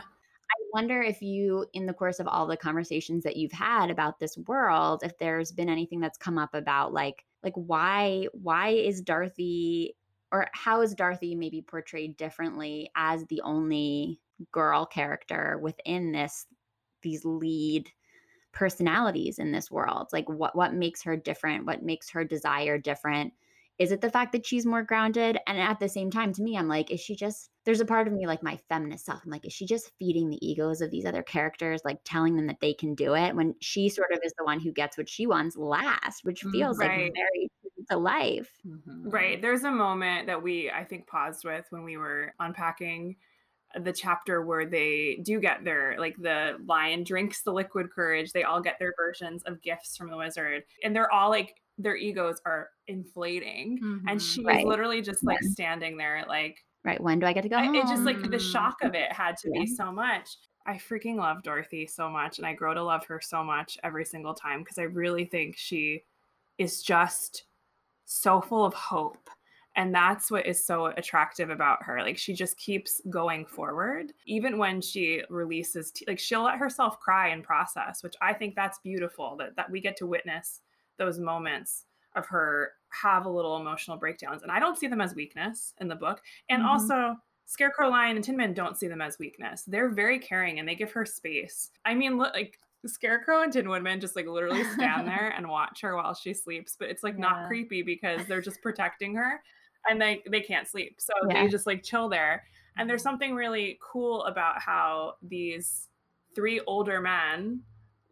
I 0.51 0.63
wonder 0.73 1.01
if 1.01 1.21
you, 1.21 1.65
in 1.73 1.85
the 1.85 1.93
course 1.93 2.19
of 2.19 2.27
all 2.27 2.47
the 2.47 2.57
conversations 2.57 3.23
that 3.23 3.37
you've 3.37 3.51
had 3.51 3.89
about 3.89 4.19
this 4.19 4.37
world, 4.37 5.03
if 5.03 5.17
there's 5.17 5.51
been 5.51 5.69
anything 5.69 5.99
that's 5.99 6.17
come 6.17 6.37
up 6.37 6.53
about 6.53 6.93
like 6.93 7.25
like 7.43 7.53
why 7.55 8.27
why 8.33 8.69
is 8.69 9.01
Dorothy 9.01 9.95
or 10.31 10.47
how 10.53 10.81
is 10.81 10.95
Dorothy 10.95 11.35
maybe 11.35 11.61
portrayed 11.61 12.17
differently 12.17 12.89
as 12.95 13.25
the 13.25 13.41
only 13.41 14.19
girl 14.51 14.85
character 14.85 15.59
within 15.61 16.11
this 16.11 16.47
these 17.01 17.25
lead 17.25 17.89
personalities 18.51 19.39
in 19.39 19.51
this 19.51 19.71
world? 19.71 20.09
Like 20.13 20.29
what 20.29 20.55
what 20.55 20.73
makes 20.73 21.03
her 21.03 21.17
different? 21.17 21.65
What 21.65 21.83
makes 21.83 22.09
her 22.11 22.23
desire 22.25 22.77
different? 22.77 23.33
Is 23.81 23.91
it 23.91 24.01
the 24.01 24.11
fact 24.11 24.31
that 24.33 24.45
she's 24.45 24.65
more 24.65 24.83
grounded? 24.83 25.37
And 25.47 25.59
at 25.59 25.79
the 25.79 25.89
same 25.89 26.11
time, 26.11 26.33
to 26.33 26.43
me, 26.43 26.55
I'm 26.57 26.67
like, 26.67 26.91
is 26.91 26.99
she 27.01 27.15
just, 27.15 27.49
there's 27.65 27.81
a 27.81 27.85
part 27.85 28.07
of 28.07 28.13
me, 28.13 28.27
like 28.27 28.43
my 28.43 28.57
feminist 28.69 29.05
self, 29.05 29.21
I'm 29.25 29.31
like, 29.31 29.45
is 29.45 29.53
she 29.53 29.65
just 29.65 29.91
feeding 29.97 30.29
the 30.29 30.45
egos 30.45 30.81
of 30.81 30.91
these 30.91 31.05
other 31.05 31.23
characters, 31.23 31.81
like 31.83 31.99
telling 32.05 32.35
them 32.35 32.47
that 32.47 32.59
they 32.61 32.73
can 32.73 32.93
do 32.95 33.15
it 33.15 33.35
when 33.35 33.55
she 33.61 33.89
sort 33.89 34.11
of 34.13 34.19
is 34.23 34.33
the 34.37 34.45
one 34.45 34.59
who 34.59 34.71
gets 34.71 34.97
what 34.97 35.09
she 35.09 35.25
wants 35.27 35.57
last, 35.57 36.23
which 36.23 36.43
Mm, 36.43 36.51
feels 36.51 36.79
like 36.79 36.93
right. 36.93 37.11
very 37.15 37.49
to 37.89 37.97
life. 37.97 38.51
Mhm. 38.65 39.11
Right. 39.11 39.41
There's 39.41 39.63
a 39.63 39.71
moment 39.71 40.27
that 40.27 40.43
we, 40.43 40.69
I 40.69 40.83
think, 40.85 41.07
paused 41.07 41.43
with 41.43 41.65
when 41.71 41.83
we 41.83 41.97
were 41.97 42.33
unpacking 42.39 43.17
the 43.81 43.93
chapter 43.93 44.43
where 44.43 44.65
they 44.65 45.17
do 45.23 45.39
get 45.39 45.63
their, 45.65 45.97
like, 45.99 46.17
the 46.17 46.59
lion 46.65 47.03
drinks 47.03 47.43
the 47.43 47.53
liquid 47.53 47.91
courage. 47.91 48.33
They 48.33 48.43
all 48.43 48.61
get 48.61 48.79
their 48.79 48.93
versions 48.97 49.43
of 49.43 49.61
gifts 49.61 49.97
from 49.97 50.09
the 50.11 50.17
wizard. 50.17 50.65
And 50.83 50.95
they're 50.95 51.11
all 51.11 51.29
like, 51.29 51.61
their 51.81 51.95
egos 51.95 52.41
are 52.45 52.69
inflating. 52.87 53.79
And 54.07 54.19
Mhm. 54.19 54.35
she's 54.35 54.43
Right. 54.45 54.65
literally 54.65 55.01
just 55.01 55.23
like 55.23 55.39
Yeah. 55.41 55.49
standing 55.49 55.97
there, 55.97 56.25
like, 56.27 56.63
Right. 56.83 56.99
When 56.99 57.19
do 57.19 57.27
I 57.27 57.33
get 57.33 57.41
to 57.43 57.49
go 57.49 57.57
I- 57.57 57.65
home? 57.65 57.75
it 57.75 57.85
just 57.87 58.03
like 58.03 58.21
the 58.29 58.39
shock 58.39 58.81
of 58.83 58.95
it 58.95 59.11
had 59.11 59.37
to 59.37 59.51
Yeah. 59.53 59.61
be 59.61 59.67
so 59.67 59.91
much. 59.91 60.29
I 60.65 60.75
freaking 60.75 61.15
love 61.15 61.43
Dorothy 61.43 61.85
so 61.87 62.09
much, 62.09 62.37
and 62.39 62.45
I 62.47 62.53
grow 62.53 62.73
to 62.73 62.81
love 62.83 63.05
her 63.05 63.19
so 63.21 63.43
much 63.43 63.77
every 63.83 64.03
single 64.05 64.33
time 64.33 64.59
because 64.63 64.77
I 64.79 64.83
really 64.83 65.25
think 65.25 65.57
she 65.57 66.03
is 66.57 66.81
just 66.81 67.45
so 68.05 68.41
full 68.41 68.65
of 68.65 68.73
hope. 68.73 69.29
And 69.75 69.93
that's 69.95 70.29
what 70.29 70.45
is 70.45 70.63
so 70.65 70.87
attractive 70.87 71.49
about 71.49 71.83
her. 71.83 72.01
Like 72.01 72.17
she 72.17 72.33
just 72.33 72.57
keeps 72.57 72.99
going 73.09 73.45
forward, 73.45 74.11
even 74.25 74.57
when 74.57 74.81
she 74.81 75.23
releases, 75.29 75.91
t- 75.91 76.03
like 76.07 76.19
she'll 76.19 76.43
let 76.43 76.57
herself 76.57 76.99
cry 76.99 77.29
and 77.29 77.43
process, 77.43 78.03
which 78.03 78.15
I 78.21 78.33
think 78.33 78.53
that's 78.55 78.79
beautiful 78.79 79.35
that 79.37 79.55
that 79.55 79.69
we 79.71 79.79
get 79.81 79.95
to 79.97 80.07
witness 80.07 80.61
those 81.01 81.19
moments 81.19 81.85
of 82.15 82.27
her 82.27 82.73
have 82.89 83.25
a 83.25 83.29
little 83.29 83.57
emotional 83.57 83.97
breakdowns. 83.97 84.43
And 84.43 84.51
I 84.51 84.59
don't 84.59 84.77
see 84.77 84.87
them 84.87 85.01
as 85.01 85.15
weakness 85.15 85.73
in 85.81 85.87
the 85.87 85.95
book. 85.95 86.21
And 86.49 86.61
Mhm. 86.61 86.67
also, 86.67 87.17
Scarecrow 87.45 87.89
Lion 87.89 88.15
and 88.15 88.23
Tin 88.23 88.37
Man 88.37 88.53
don't 88.53 88.77
see 88.77 88.87
them 88.87 89.01
as 89.01 89.17
weakness. 89.19 89.63
They're 89.63 89.89
very 89.89 90.19
caring 90.19 90.59
and 90.59 90.67
they 90.67 90.75
give 90.75 90.91
her 90.91 91.05
space. 91.05 91.71
I 91.83 91.93
mean, 91.95 92.17
look, 92.17 92.33
like 92.33 92.59
Scarecrow 92.85 93.41
and 93.43 93.51
Tin 93.51 93.67
Woodman 93.67 93.99
just 93.99 94.15
like 94.15 94.27
literally 94.27 94.63
stand 94.63 95.07
there 95.07 95.29
and 95.35 95.47
watch 95.49 95.81
her 95.81 95.95
while 95.95 96.13
she 96.13 96.33
sleeps, 96.33 96.75
but 96.77 96.89
it's 96.89 97.03
like 97.03 97.17
not 97.17 97.47
creepy 97.47 97.81
because 97.81 98.25
they're 98.27 98.41
just 98.41 98.61
protecting 98.61 99.15
her 99.15 99.41
and 99.89 100.01
they 100.01 100.21
they 100.29 100.41
can't 100.41 100.67
sleep. 100.67 101.01
So 101.01 101.13
Yeah. 101.29 101.43
they 101.43 101.49
just 101.49 101.65
like 101.67 101.83
chill 101.83 102.07
there. 102.09 102.45
And 102.77 102.89
there's 102.89 103.03
something 103.03 103.35
really 103.35 103.79
cool 103.81 104.23
about 104.25 104.61
how 104.61 105.15
these 105.21 105.89
three 106.35 106.61
older 106.61 107.01
men 107.01 107.63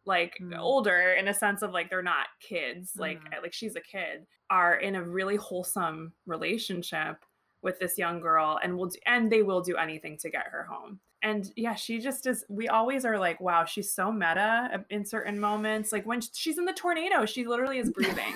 like 0.09 0.35
Mm. 0.41 0.57
older 0.59 1.13
in 1.19 1.27
a 1.29 1.33
sense 1.33 1.61
of 1.61 1.71
like 1.71 1.89
they're 1.89 2.01
not 2.15 2.27
kids 2.41 2.91
like 2.97 3.23
Mhm. 3.23 3.41
like 3.43 3.53
she's 3.53 3.75
a 3.77 3.81
kid 3.81 4.27
are 4.49 4.75
in 4.75 4.95
a 4.95 5.03
really 5.03 5.37
wholesome 5.37 6.11
relationship 6.25 7.23
with 7.61 7.77
this 7.79 7.97
young 7.97 8.19
girl 8.21 8.59
and 8.63 8.77
will 8.77 8.87
do, 8.87 8.99
and 9.05 9.31
they 9.31 9.43
will 9.43 9.61
do 9.61 9.75
anything 9.77 10.17
to 10.17 10.29
get 10.29 10.47
her 10.47 10.63
home 10.63 10.99
and 11.21 11.51
yeah 11.57 11.75
she 11.75 11.99
just 11.99 12.25
is 12.25 12.45
we 12.49 12.67
always 12.69 13.03
are 13.05 13.19
like 13.19 13.39
wow 13.41 13.65
she's 13.65 13.91
so 13.93 14.11
meta 14.11 14.83
in 14.89 15.05
certain 15.05 15.37
moments 15.39 15.91
like 15.91 16.05
when 16.05 16.21
she's 16.21 16.57
in 16.57 16.65
the 16.65 16.73
tornado 16.73 17.25
she 17.25 17.45
literally 17.45 17.77
is 17.79 17.89
breathing 17.91 18.33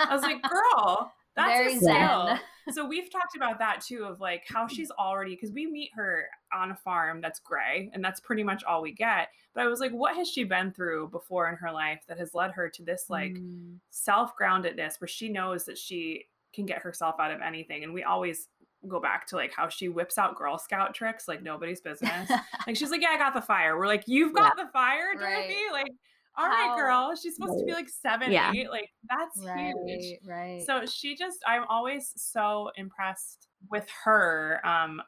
i 0.00 0.08
was 0.10 0.22
like 0.22 0.40
girl 0.56 1.12
that's 1.36 1.48
Very 1.48 1.76
a 1.76 1.80
skill. 1.80 2.38
So 2.70 2.86
we've 2.86 3.10
talked 3.10 3.34
about 3.36 3.58
that 3.58 3.80
too 3.80 4.04
of 4.04 4.20
like 4.20 4.44
how 4.46 4.66
she's 4.68 4.90
already 4.92 5.34
because 5.34 5.50
we 5.52 5.66
meet 5.66 5.90
her 5.94 6.26
on 6.52 6.70
a 6.70 6.76
farm 6.76 7.20
that's 7.20 7.40
gray 7.40 7.90
and 7.92 8.04
that's 8.04 8.20
pretty 8.20 8.42
much 8.44 8.62
all 8.64 8.82
we 8.82 8.92
get 8.92 9.28
but 9.54 9.62
i 9.64 9.66
was 9.68 9.80
like 9.80 9.90
what 9.92 10.14
has 10.14 10.28
she 10.28 10.44
been 10.44 10.70
through 10.72 11.08
before 11.08 11.48
in 11.48 11.56
her 11.56 11.72
life 11.72 12.02
that 12.08 12.18
has 12.18 12.34
led 12.34 12.50
her 12.52 12.68
to 12.68 12.82
this 12.84 13.06
like 13.08 13.32
Mm. 13.32 13.78
self-groundedness 13.90 15.00
where 15.00 15.08
she 15.08 15.28
knows 15.28 15.64
that 15.64 15.78
she 15.78 16.24
can 16.54 16.66
get 16.66 16.78
herself 16.82 17.16
out 17.18 17.30
of 17.32 17.40
anything 17.40 17.82
and 17.84 17.92
we 17.94 18.02
always 18.02 18.48
go 18.88 19.00
back 19.00 19.26
to 19.28 19.36
like 19.36 19.52
how 19.54 19.68
she 19.68 19.88
whips 19.88 20.18
out 20.18 20.36
girl 20.36 20.58
scout 20.58 20.92
tricks 20.94 21.28
like 21.28 21.40
nobody's 21.42 21.80
business. 21.80 22.28
Like 22.66 22.76
she's 22.76 22.90
like 22.90 23.00
yeah 23.00 23.10
i 23.10 23.16
got 23.18 23.32
the 23.32 23.40
fire. 23.40 23.78
We're 23.78 23.86
like 23.86 24.04
you've 24.06 24.34
got 24.34 24.56
the 24.56 24.66
fire 24.72 25.14
dorothy? 25.16 25.54
Right. 25.54 25.68
like 25.72 25.92
all 26.36 26.46
right 26.48 26.68
How- 26.68 26.76
girl 26.76 27.14
she's 27.20 27.36
supposed 27.36 27.58
to 27.58 27.64
be 27.64 27.72
like 27.72 27.88
seven 27.88 28.32
Yeah. 28.32 28.52
eight 28.54 28.70
like 28.70 28.90
that's 29.08 29.38
huge 29.40 29.46
right, 29.46 30.18
right. 30.26 30.62
so 30.66 30.86
she 30.86 31.14
just 31.16 31.38
i'm 31.46 31.64
always 31.68 32.12
so 32.16 32.70
impressed 32.76 33.48
with 33.70 33.86
her 34.04 34.60
um 34.64 35.02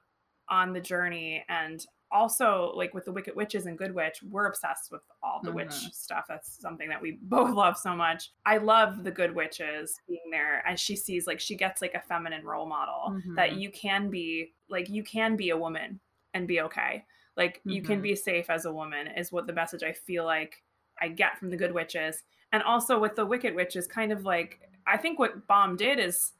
on 0.51 0.73
the 0.73 0.81
journey 0.81 1.43
and 1.49 1.85
also 2.13 2.71
like 2.77 2.93
with 2.95 3.07
the 3.07 3.13
wicked 3.13 3.35
witches 3.35 3.67
and 3.67 3.77
good 3.79 3.93
witch 3.95 4.19
we're 4.31 4.47
obsessed 4.47 4.93
with 4.93 5.01
all 5.23 5.41
the 5.43 5.51
witch 5.51 5.69
Mhm. 5.69 5.93
stuff 5.95 6.27
that's 6.29 6.61
something 6.61 6.89
that 6.89 7.01
we 7.01 7.13
both 7.23 7.51
love 7.55 7.77
so 7.79 7.97
much 7.97 8.31
i 8.45 8.59
love 8.59 9.03
the 9.03 9.11
good 9.11 9.35
witches 9.35 9.99
being 10.07 10.31
there 10.31 10.63
as 10.67 10.79
she 10.79 10.95
sees 10.95 11.27
like 11.27 11.41
she 11.41 11.57
gets 11.57 11.81
like 11.83 11.95
a 11.95 12.01
feminine 12.03 12.45
role 12.45 12.67
model 12.67 13.19
that 13.37 13.51
Mhm. 13.53 13.61
you 13.61 13.71
can 13.71 14.11
be 14.11 14.53
like 14.69 14.89
you 14.91 15.03
can 15.03 15.35
be 15.37 15.51
a 15.51 15.57
woman 15.57 15.99
and 16.35 16.47
be 16.47 16.61
okay 16.61 17.05
like 17.37 17.61
you 17.65 17.83
can 17.83 17.99
Mhm. 17.99 18.03
be 18.03 18.15
safe 18.15 18.49
as 18.51 18.65
a 18.67 18.73
woman 18.73 19.09
is 19.09 19.33
what 19.33 19.47
the 19.47 19.53
message 19.55 19.83
i 19.83 19.93
feel 19.93 20.25
like 20.25 20.63
i 21.01 21.09
get 21.09 21.39
from 21.39 21.51
the 21.51 21.57
good 21.57 21.73
witches 21.73 22.23
and 22.53 22.63
also 22.63 22.99
with 22.99 23.15
the 23.17 23.25
wicked 23.27 23.55
witches 23.55 23.87
kind 23.87 24.13
of 24.13 24.25
like 24.25 24.61
i 24.87 24.97
think 24.97 25.19
what 25.19 25.47
Baum 25.47 25.77
did 25.77 25.99
is 25.99 26.33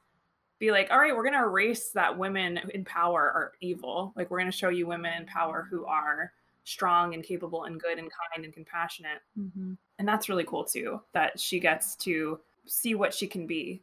be 0.59 0.71
like 0.71 0.89
all 0.91 0.99
right 0.99 1.15
we're 1.15 1.23
going 1.23 1.33
to 1.33 1.39
erase 1.43 1.89
that 1.91 2.17
women 2.17 2.59
in 2.73 2.85
power 2.85 3.21
are 3.21 3.51
evil 3.61 4.13
like 4.15 4.29
we're 4.31 4.39
going 4.39 4.51
to 4.51 4.57
show 4.57 4.69
you 4.69 4.87
women 4.87 5.13
in 5.13 5.25
power 5.25 5.67
who 5.69 5.85
are 5.85 6.31
strong 6.63 7.13
and 7.13 7.23
capable 7.23 7.65
and 7.65 7.79
good 7.79 7.99
and 7.99 8.09
kind 8.33 8.45
and 8.45 8.53
compassionate 8.53 9.21
Mhm. 9.37 9.77
and 9.99 10.07
that's 10.07 10.29
really 10.29 10.45
cool 10.45 10.63
too 10.63 11.01
that 11.11 11.39
she 11.39 11.59
gets 11.59 11.95
to 11.97 12.39
see 12.65 12.95
what 12.95 13.13
she 13.13 13.27
can 13.27 13.45
be 13.45 13.81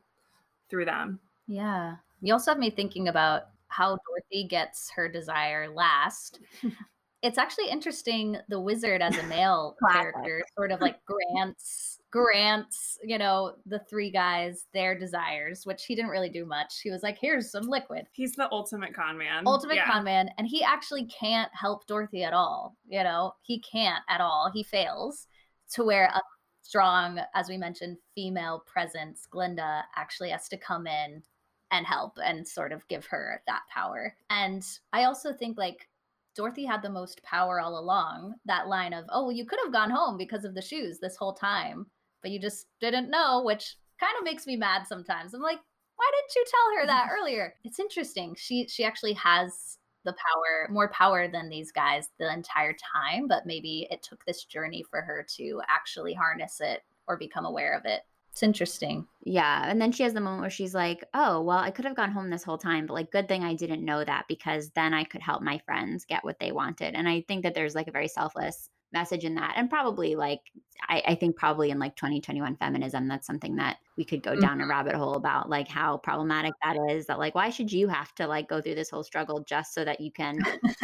through 0.69 0.85
them 0.87 1.21
Yeah. 1.47 1.97
You 2.23 2.33
also 2.33 2.53
have 2.53 2.59
me 2.59 2.71
thinking 2.71 3.09
about 3.09 3.49
how 3.69 3.99
Dorothy 4.07 4.45
gets 4.45 4.91
her 4.91 5.09
desire 5.09 5.69
last. 5.69 6.41
it's 7.23 7.39
actually 7.39 7.69
interesting 7.71 8.37
the 8.49 8.61
wizard 8.61 9.01
as 9.01 9.17
a 9.17 9.23
male 9.25 9.77
character 9.93 10.43
sort 10.57 10.73
of 10.73 10.81
like 10.81 10.97
grants 11.05 11.93
grants, 12.13 12.99
you 13.03 13.17
know, 13.17 13.55
the 13.67 13.79
three 13.79 14.11
guys 14.11 14.67
their 14.75 14.97
desires, 14.97 15.65
which 15.65 15.87
he 15.87 15.95
didn't 15.95 16.11
really 16.11 16.29
do 16.29 16.45
much. 16.45 16.81
He 16.83 16.91
was 16.91 17.03
like, 17.03 17.17
here's 17.19 17.51
some 17.51 17.65
liquid. 17.65 18.07
he's 18.13 18.35
the 18.35 18.53
ultimate 18.53 18.95
con 18.95 19.17
man 19.19 19.45
Ultimate 19.47 19.77
Yeah. 19.77 19.91
con 19.91 20.05
man, 20.05 20.29
and 20.39 20.47
he 20.47 20.63
actually 20.63 21.07
can't 21.07 21.51
help 21.55 21.87
Dorothy 21.87 22.23
at 22.23 22.35
all. 22.35 22.77
You 22.87 23.03
know, 23.03 23.33
he 23.41 23.61
can't 23.61 24.05
at 24.09 24.21
all. 24.21 24.51
He 24.53 24.63
fails 24.63 25.27
to 25.73 25.85
where 25.85 26.05
a 26.15 26.21
strong, 26.61 27.19
as 27.35 27.49
we 27.49 27.57
mentioned, 27.57 27.97
female 28.15 28.63
presence, 28.67 29.27
Glinda 29.31 29.83
actually 29.97 30.31
has 30.31 30.49
to 30.51 30.59
come 30.59 30.87
in 30.87 31.23
and 31.71 31.87
help 31.87 32.19
and 32.23 32.47
sort 32.47 32.73
of 32.73 32.87
give 32.89 33.07
her 33.07 33.43
that 33.47 33.63
power. 33.73 34.15
And 34.29 34.63
I 34.93 35.05
also 35.05 35.33
think 35.33 35.57
like 35.57 35.89
Dorothy 36.35 36.65
had 36.65 36.83
the 36.83 36.91
most 36.91 37.23
power 37.23 37.61
all 37.61 37.79
along. 37.79 38.35
That 38.47 38.69
line 38.69 38.93
of, 38.93 39.05
oh, 39.11 39.25
well, 39.25 39.33
you 39.33 39.45
could 39.45 39.59
have 39.65 39.73
gone 39.73 39.91
home 39.91 40.17
because 40.17 40.45
of 40.45 40.55
the 40.55 40.63
shoes 40.63 40.99
this 40.99 41.17
whole 41.17 41.35
time, 41.35 41.87
but 42.23 42.31
you 42.31 42.41
just 42.41 42.67
didn't 42.81 43.11
know, 43.11 43.43
which 43.45 43.77
kind 44.01 44.15
of 44.19 44.25
makes 44.25 44.47
me 44.47 44.57
mad 44.57 44.87
sometimes. 44.87 45.35
I'm 45.35 45.43
like, 45.43 45.61
why 45.97 46.11
didn't 46.17 46.35
you 46.37 46.45
tell 46.51 46.81
her 46.81 46.87
that 46.87 47.11
earlier? 47.19 47.55
It's 47.65 47.79
interesting. 47.79 48.35
She 48.37 48.67
she 48.69 48.85
actually 48.85 49.13
has 49.15 49.79
the 50.05 50.15
power, 50.15 50.69
more 50.69 50.89
power 50.91 51.29
than 51.29 51.49
these 51.49 51.71
guys 51.71 52.09
the 52.19 52.33
entire 52.33 52.75
time, 52.95 53.29
but 53.29 53.47
maybe 53.47 53.87
it 53.91 54.03
took 54.03 54.25
this 54.25 54.45
journey 54.45 54.85
for 54.91 55.01
her 55.01 55.25
to 55.37 55.61
actually 55.69 56.13
harness 56.13 56.61
it 56.61 56.83
or 57.07 57.17
become 57.17 57.45
aware 57.45 57.77
of 57.77 57.85
it. 57.85 58.01
It's 58.33 58.43
interesting. 58.43 59.07
Yeah. 59.25 59.69
And 59.69 59.81
then 59.81 59.93
she 59.93 60.03
has 60.05 60.15
the 60.15 60.21
moment 60.21 60.41
where 60.41 60.51
she's 60.51 60.75
like, 60.75 61.05
oh, 61.13 61.43
well, 61.43 61.59
I 61.59 61.71
could 61.71 61.85
have 61.85 61.95
gone 61.95 62.11
home 62.11 62.31
this 62.31 62.43
whole 62.43 62.57
time, 62.57 62.87
but 62.87 62.95
like, 62.95 63.11
good 63.11 63.29
thing 63.29 63.45
I 63.45 63.55
didn't 63.55 63.85
know 63.85 64.03
that 64.05 64.25
because 64.27 64.71
then 64.71 64.95
I 64.95 65.05
could 65.05 65.21
help 65.21 65.43
my 65.43 65.59
friends 65.59 66.07
get 66.07 66.25
what 66.25 66.39
they 66.41 66.51
wanted. 66.51 66.95
And 66.95 67.07
I 67.07 67.21
think 67.29 67.43
that 67.43 67.55
there's 67.55 67.75
like 67.75 67.89
a 67.89 67.93
very 67.93 68.09
selfless 68.09 68.71
message 68.93 69.25
in 69.25 69.35
that 69.35 69.55
and 69.57 69.71
probably 69.71 70.15
like 70.15 70.41
I, 70.89 71.03
I, 71.07 71.15
think 71.15 71.37
probably 71.37 71.71
in 71.71 71.79
like 71.79 71.95
2021 71.97 72.57
feminism 72.57 73.09
that's 73.09 73.27
something 73.27 73.57
that 73.57 73.79
we 73.97 74.05
could 74.05 74.23
go 74.23 74.35
down 74.35 74.59
mm-hmm. 74.59 74.63
a 74.63 74.69
rabbit 74.69 74.95
hole 74.95 75.15
about 75.15 75.49
like 75.49 75.69
how 75.69 75.99
problematic 75.99 76.53
that 76.63 76.77
is 76.91 77.07
that 77.07 77.19
like 77.19 77.35
why 77.35 77.51
should 77.51 77.71
you 77.71 77.89
have 77.89 78.15
to 78.17 78.27
like 78.27 78.49
go 78.49 78.61
through 78.61 78.75
this 78.75 78.91
whole 78.91 79.05
struggle 79.05 79.45
just 79.49 79.75
so 79.75 79.85
that 79.85 80.01
you 80.01 80.11
can 80.11 80.39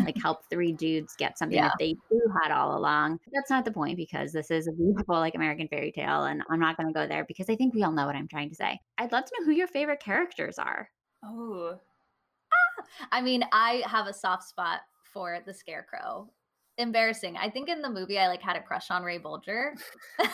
like 0.04 0.16
help 0.22 0.40
three 0.50 0.72
dudes 0.72 1.14
get 1.16 1.38
something 1.38 1.56
yeah. 1.56 1.68
that 1.68 1.76
they 1.78 1.94
too 2.08 2.20
had 2.42 2.52
all 2.52 2.78
along? 2.78 3.18
That's 3.32 3.50
not 3.50 3.64
the 3.64 3.72
point 3.72 3.96
because 3.96 4.32
this 4.32 4.50
is 4.50 4.68
a 4.68 4.72
beautiful 4.72 5.16
like 5.16 5.34
american 5.34 5.68
fairy 5.68 5.92
tale 5.92 6.24
and 6.24 6.42
i'm 6.50 6.60
not 6.60 6.76
going 6.76 6.86
to 6.86 6.92
go 6.92 7.06
there 7.06 7.24
because 7.24 7.50
i 7.50 7.56
think 7.56 7.74
we 7.74 7.82
all 7.82 7.92
know 7.92 8.06
what 8.06 8.16
i'm 8.16 8.28
trying 8.28 8.50
to 8.50 8.56
say. 8.56 8.78
I'd 8.98 9.12
love 9.12 9.24
to 9.24 9.32
know 9.38 9.46
who 9.46 9.52
your 9.52 9.68
favorite 9.68 10.00
characters 10.00 10.58
are. 10.58 10.90
Oh 11.24 11.74
ah, 12.52 12.84
i 13.12 13.20
mean 13.20 13.44
i 13.52 13.82
have 13.86 14.06
a 14.06 14.14
soft 14.14 14.44
spot 14.44 14.80
for 15.12 15.38
the 15.44 15.54
scarecrow 15.54 16.28
embarrassing. 16.78 17.36
I 17.36 17.50
think 17.50 17.68
in 17.68 17.82
the 17.82 17.90
movie 17.90 18.18
I 18.18 18.28
like 18.28 18.42
had 18.42 18.56
a 18.56 18.62
crush 18.62 18.90
on 18.90 19.02
Ray 19.02 19.18
Bolger. 19.18 19.72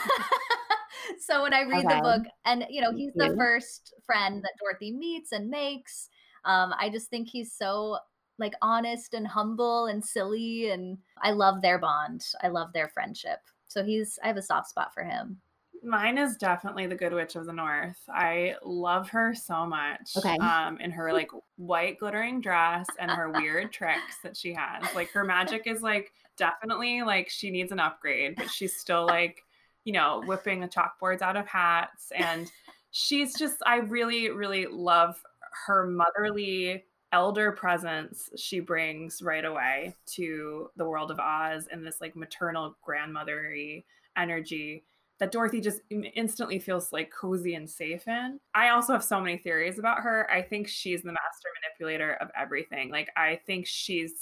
so 1.19 1.43
when 1.43 1.53
I 1.53 1.63
read 1.63 1.85
okay. 1.85 1.97
the 1.97 2.03
book, 2.03 2.23
and 2.45 2.65
you 2.71 2.81
know, 2.81 2.93
he's 2.93 3.13
the 3.15 3.35
first 3.37 3.95
friend 4.07 4.43
that 4.43 4.53
Dorothy 4.61 4.93
meets 4.93 5.33
and 5.33 5.49
makes. 5.49 6.09
Um, 6.45 6.75
I 6.79 6.91
just 6.91 7.09
think 7.09 7.29
he's 7.29 7.53
so 7.53 7.99
like 8.39 8.55
honest 8.63 9.15
and 9.15 9.27
humble 9.27 9.87
and 9.87 10.05
silly, 10.05 10.71
and 10.71 10.99
I 11.23 11.33
love 11.33 11.63
their 11.63 11.79
bond. 11.79 12.25
I 12.43 12.49
love 12.49 12.73
their 12.73 12.89
friendship. 12.89 13.39
So 13.69 13.83
he's 13.83 14.19
I 14.23 14.29
have 14.29 14.37
a 14.37 14.43
soft 14.43 14.69
spot 14.69 14.93
for 14.95 15.03
him. 15.03 15.39
Mine 15.83 16.17
is 16.17 16.37
definitely 16.37 16.87
the 16.87 16.95
Good 16.95 17.13
Witch 17.13 17.37
of 17.37 17.45
the 17.45 17.53
North. 17.53 17.99
I 18.09 18.55
love 18.65 19.11
her 19.11 19.35
so 19.35 19.67
much. 19.67 20.17
Okay. 20.17 20.37
Um, 20.39 20.79
in 20.81 20.91
her 20.91 21.13
like 21.13 21.31
white 21.57 21.99
glittering 21.99 22.41
dress 22.41 22.87
and 22.99 23.11
her 23.11 23.31
weird 23.31 23.71
tricks 23.71 24.19
that 24.23 24.37
she 24.37 24.55
has. 24.55 24.83
Like 24.95 25.11
her 25.11 25.25
magic 25.25 25.67
is 25.67 25.83
like 25.83 26.13
definitely 26.37 27.03
like 27.03 27.29
she 27.29 27.51
needs 27.51 27.73
an 27.73 27.81
upgrade, 27.81 28.37
but 28.37 28.51
she's 28.51 28.77
still 28.77 29.07
like, 29.07 29.43
you 29.85 29.93
know, 29.93 30.23
whipping 30.27 30.61
the 30.61 30.69
chalkboards 30.69 31.23
out 31.23 31.37
of 31.37 31.47
hats. 31.47 32.13
And 32.17 32.51
she's 32.91 33.39
just, 33.39 33.57
I 33.67 33.77
really, 33.77 34.31
really 34.31 34.67
love 34.67 35.23
her 35.67 35.87
motherly 35.87 36.85
elder 37.13 37.53
presence 37.53 38.29
she 38.37 38.59
brings 38.59 39.23
right 39.23 39.45
away 39.45 39.95
to 40.05 40.69
the 40.77 40.85
world 40.85 41.13
of 41.13 41.21
Oz 41.21 41.69
and 41.71 41.87
this 41.87 42.01
like 42.01 42.17
maternal 42.17 42.77
grandmothery 42.87 43.85
energy 44.17 44.85
that 45.21 45.31
Dorothy 45.31 45.61
just 45.61 45.81
instantly 45.91 46.59
feels 46.59 46.93
like 46.93 47.13
cozy 47.13 47.55
and 47.55 47.71
safe 47.71 48.09
in. 48.09 48.41
I 48.53 48.71
also 48.71 48.93
have 48.93 49.05
so 49.05 49.21
many 49.21 49.39
theories 49.39 49.79
about 49.79 50.01
her. 50.01 50.29
I 50.29 50.43
think 50.43 50.67
she's 50.67 51.03
the 51.03 51.13
master 51.13 51.49
manipulator 51.63 52.15
of 52.15 52.31
everything. 52.37 52.91
Like 52.91 53.11
I 53.17 53.41
think 53.47 53.67
she's 53.67 54.13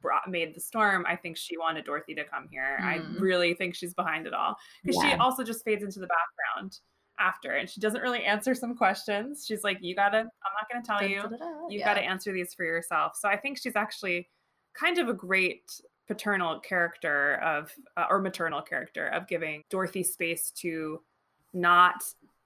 brought 0.00 0.28
made 0.28 0.54
the 0.54 0.60
storm 0.60 1.04
i 1.08 1.16
think 1.16 1.36
she 1.36 1.56
wanted 1.58 1.84
dorothy 1.84 2.14
to 2.14 2.24
come 2.24 2.48
here 2.50 2.78
mm. 2.80 2.84
i 2.84 3.00
really 3.18 3.54
think 3.54 3.74
she's 3.74 3.94
behind 3.94 4.26
it 4.26 4.34
all 4.34 4.56
because 4.82 5.02
yeah. 5.02 5.10
she 5.10 5.16
also 5.16 5.42
just 5.42 5.64
fades 5.64 5.82
into 5.82 6.00
the 6.00 6.08
background 6.08 6.78
after 7.18 7.52
and 7.52 7.68
she 7.68 7.80
doesn't 7.80 8.00
really 8.00 8.24
answer 8.24 8.54
some 8.54 8.74
questions 8.74 9.44
she's 9.46 9.62
like 9.62 9.78
you 9.80 9.94
gotta 9.94 10.18
i'm 10.18 10.24
not 10.24 10.68
gonna 10.70 10.84
tell 10.84 11.06
you 11.06 11.22
you 11.68 11.78
yeah. 11.78 11.84
gotta 11.84 12.00
answer 12.00 12.32
these 12.32 12.54
for 12.54 12.64
yourself 12.64 13.12
so 13.18 13.28
i 13.28 13.36
think 13.36 13.58
she's 13.58 13.76
actually 13.76 14.28
kind 14.74 14.98
of 14.98 15.08
a 15.08 15.14
great 15.14 15.70
paternal 16.08 16.58
character 16.60 17.34
of 17.36 17.70
uh, 17.96 18.06
or 18.10 18.20
maternal 18.20 18.62
character 18.62 19.08
of 19.08 19.28
giving 19.28 19.62
dorothy 19.70 20.02
space 20.02 20.50
to 20.50 21.00
not 21.52 22.02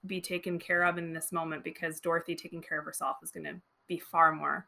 be 0.06 0.20
taken 0.20 0.58
care 0.58 0.84
of 0.84 0.98
in 0.98 1.12
this 1.12 1.32
moment 1.32 1.64
because 1.64 2.00
dorothy 2.00 2.34
taking 2.34 2.62
care 2.62 2.78
of 2.78 2.84
herself 2.84 3.16
is 3.22 3.30
going 3.30 3.44
to 3.44 3.54
be 3.88 3.98
far 3.98 4.32
more 4.32 4.66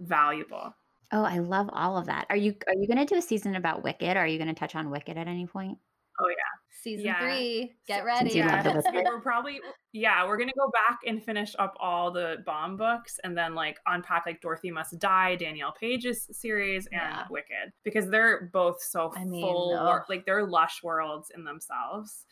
valuable 0.00 0.74
Oh, 1.12 1.24
I 1.24 1.38
love 1.38 1.68
all 1.72 1.96
of 1.96 2.06
that. 2.06 2.26
Are 2.30 2.36
you 2.36 2.54
are 2.66 2.74
you 2.74 2.86
gonna 2.86 3.06
do 3.06 3.16
a 3.16 3.22
season 3.22 3.56
about 3.56 3.82
Wicked? 3.82 4.16
Are 4.16 4.26
you 4.26 4.38
gonna 4.38 4.54
touch 4.54 4.74
on 4.74 4.90
Wicked 4.90 5.16
at 5.16 5.26
any 5.26 5.46
point? 5.46 5.78
Oh 6.20 6.28
yeah. 6.28 6.34
Season 6.82 7.06
yeah. 7.06 7.20
three. 7.20 7.74
Get 7.86 8.04
ready. 8.04 8.30
Yeah. 8.30 8.80
we're 8.94 9.20
probably 9.20 9.60
yeah, 9.92 10.26
we're 10.26 10.36
gonna 10.36 10.52
go 10.56 10.70
back 10.70 11.00
and 11.06 11.22
finish 11.22 11.54
up 11.58 11.76
all 11.80 12.10
the 12.10 12.38
Baum 12.46 12.76
books 12.76 13.18
and 13.24 13.36
then 13.36 13.54
like 13.54 13.78
unpack 13.86 14.24
like 14.24 14.40
Dorothy 14.40 14.70
Must 14.70 14.98
Die, 14.98 15.36
Danielle 15.36 15.74
Paige's 15.78 16.28
series, 16.32 16.86
and 16.86 17.00
yeah. 17.02 17.24
Wicked. 17.28 17.72
Because 17.84 18.08
they're 18.08 18.48
both 18.52 18.80
so 18.80 19.12
I 19.16 19.24
mean, 19.24 19.42
full 19.42 19.74
no. 19.74 20.00
like 20.08 20.24
they're 20.24 20.46
lush 20.46 20.82
worlds 20.82 21.32
in 21.34 21.44
themselves. 21.44 22.24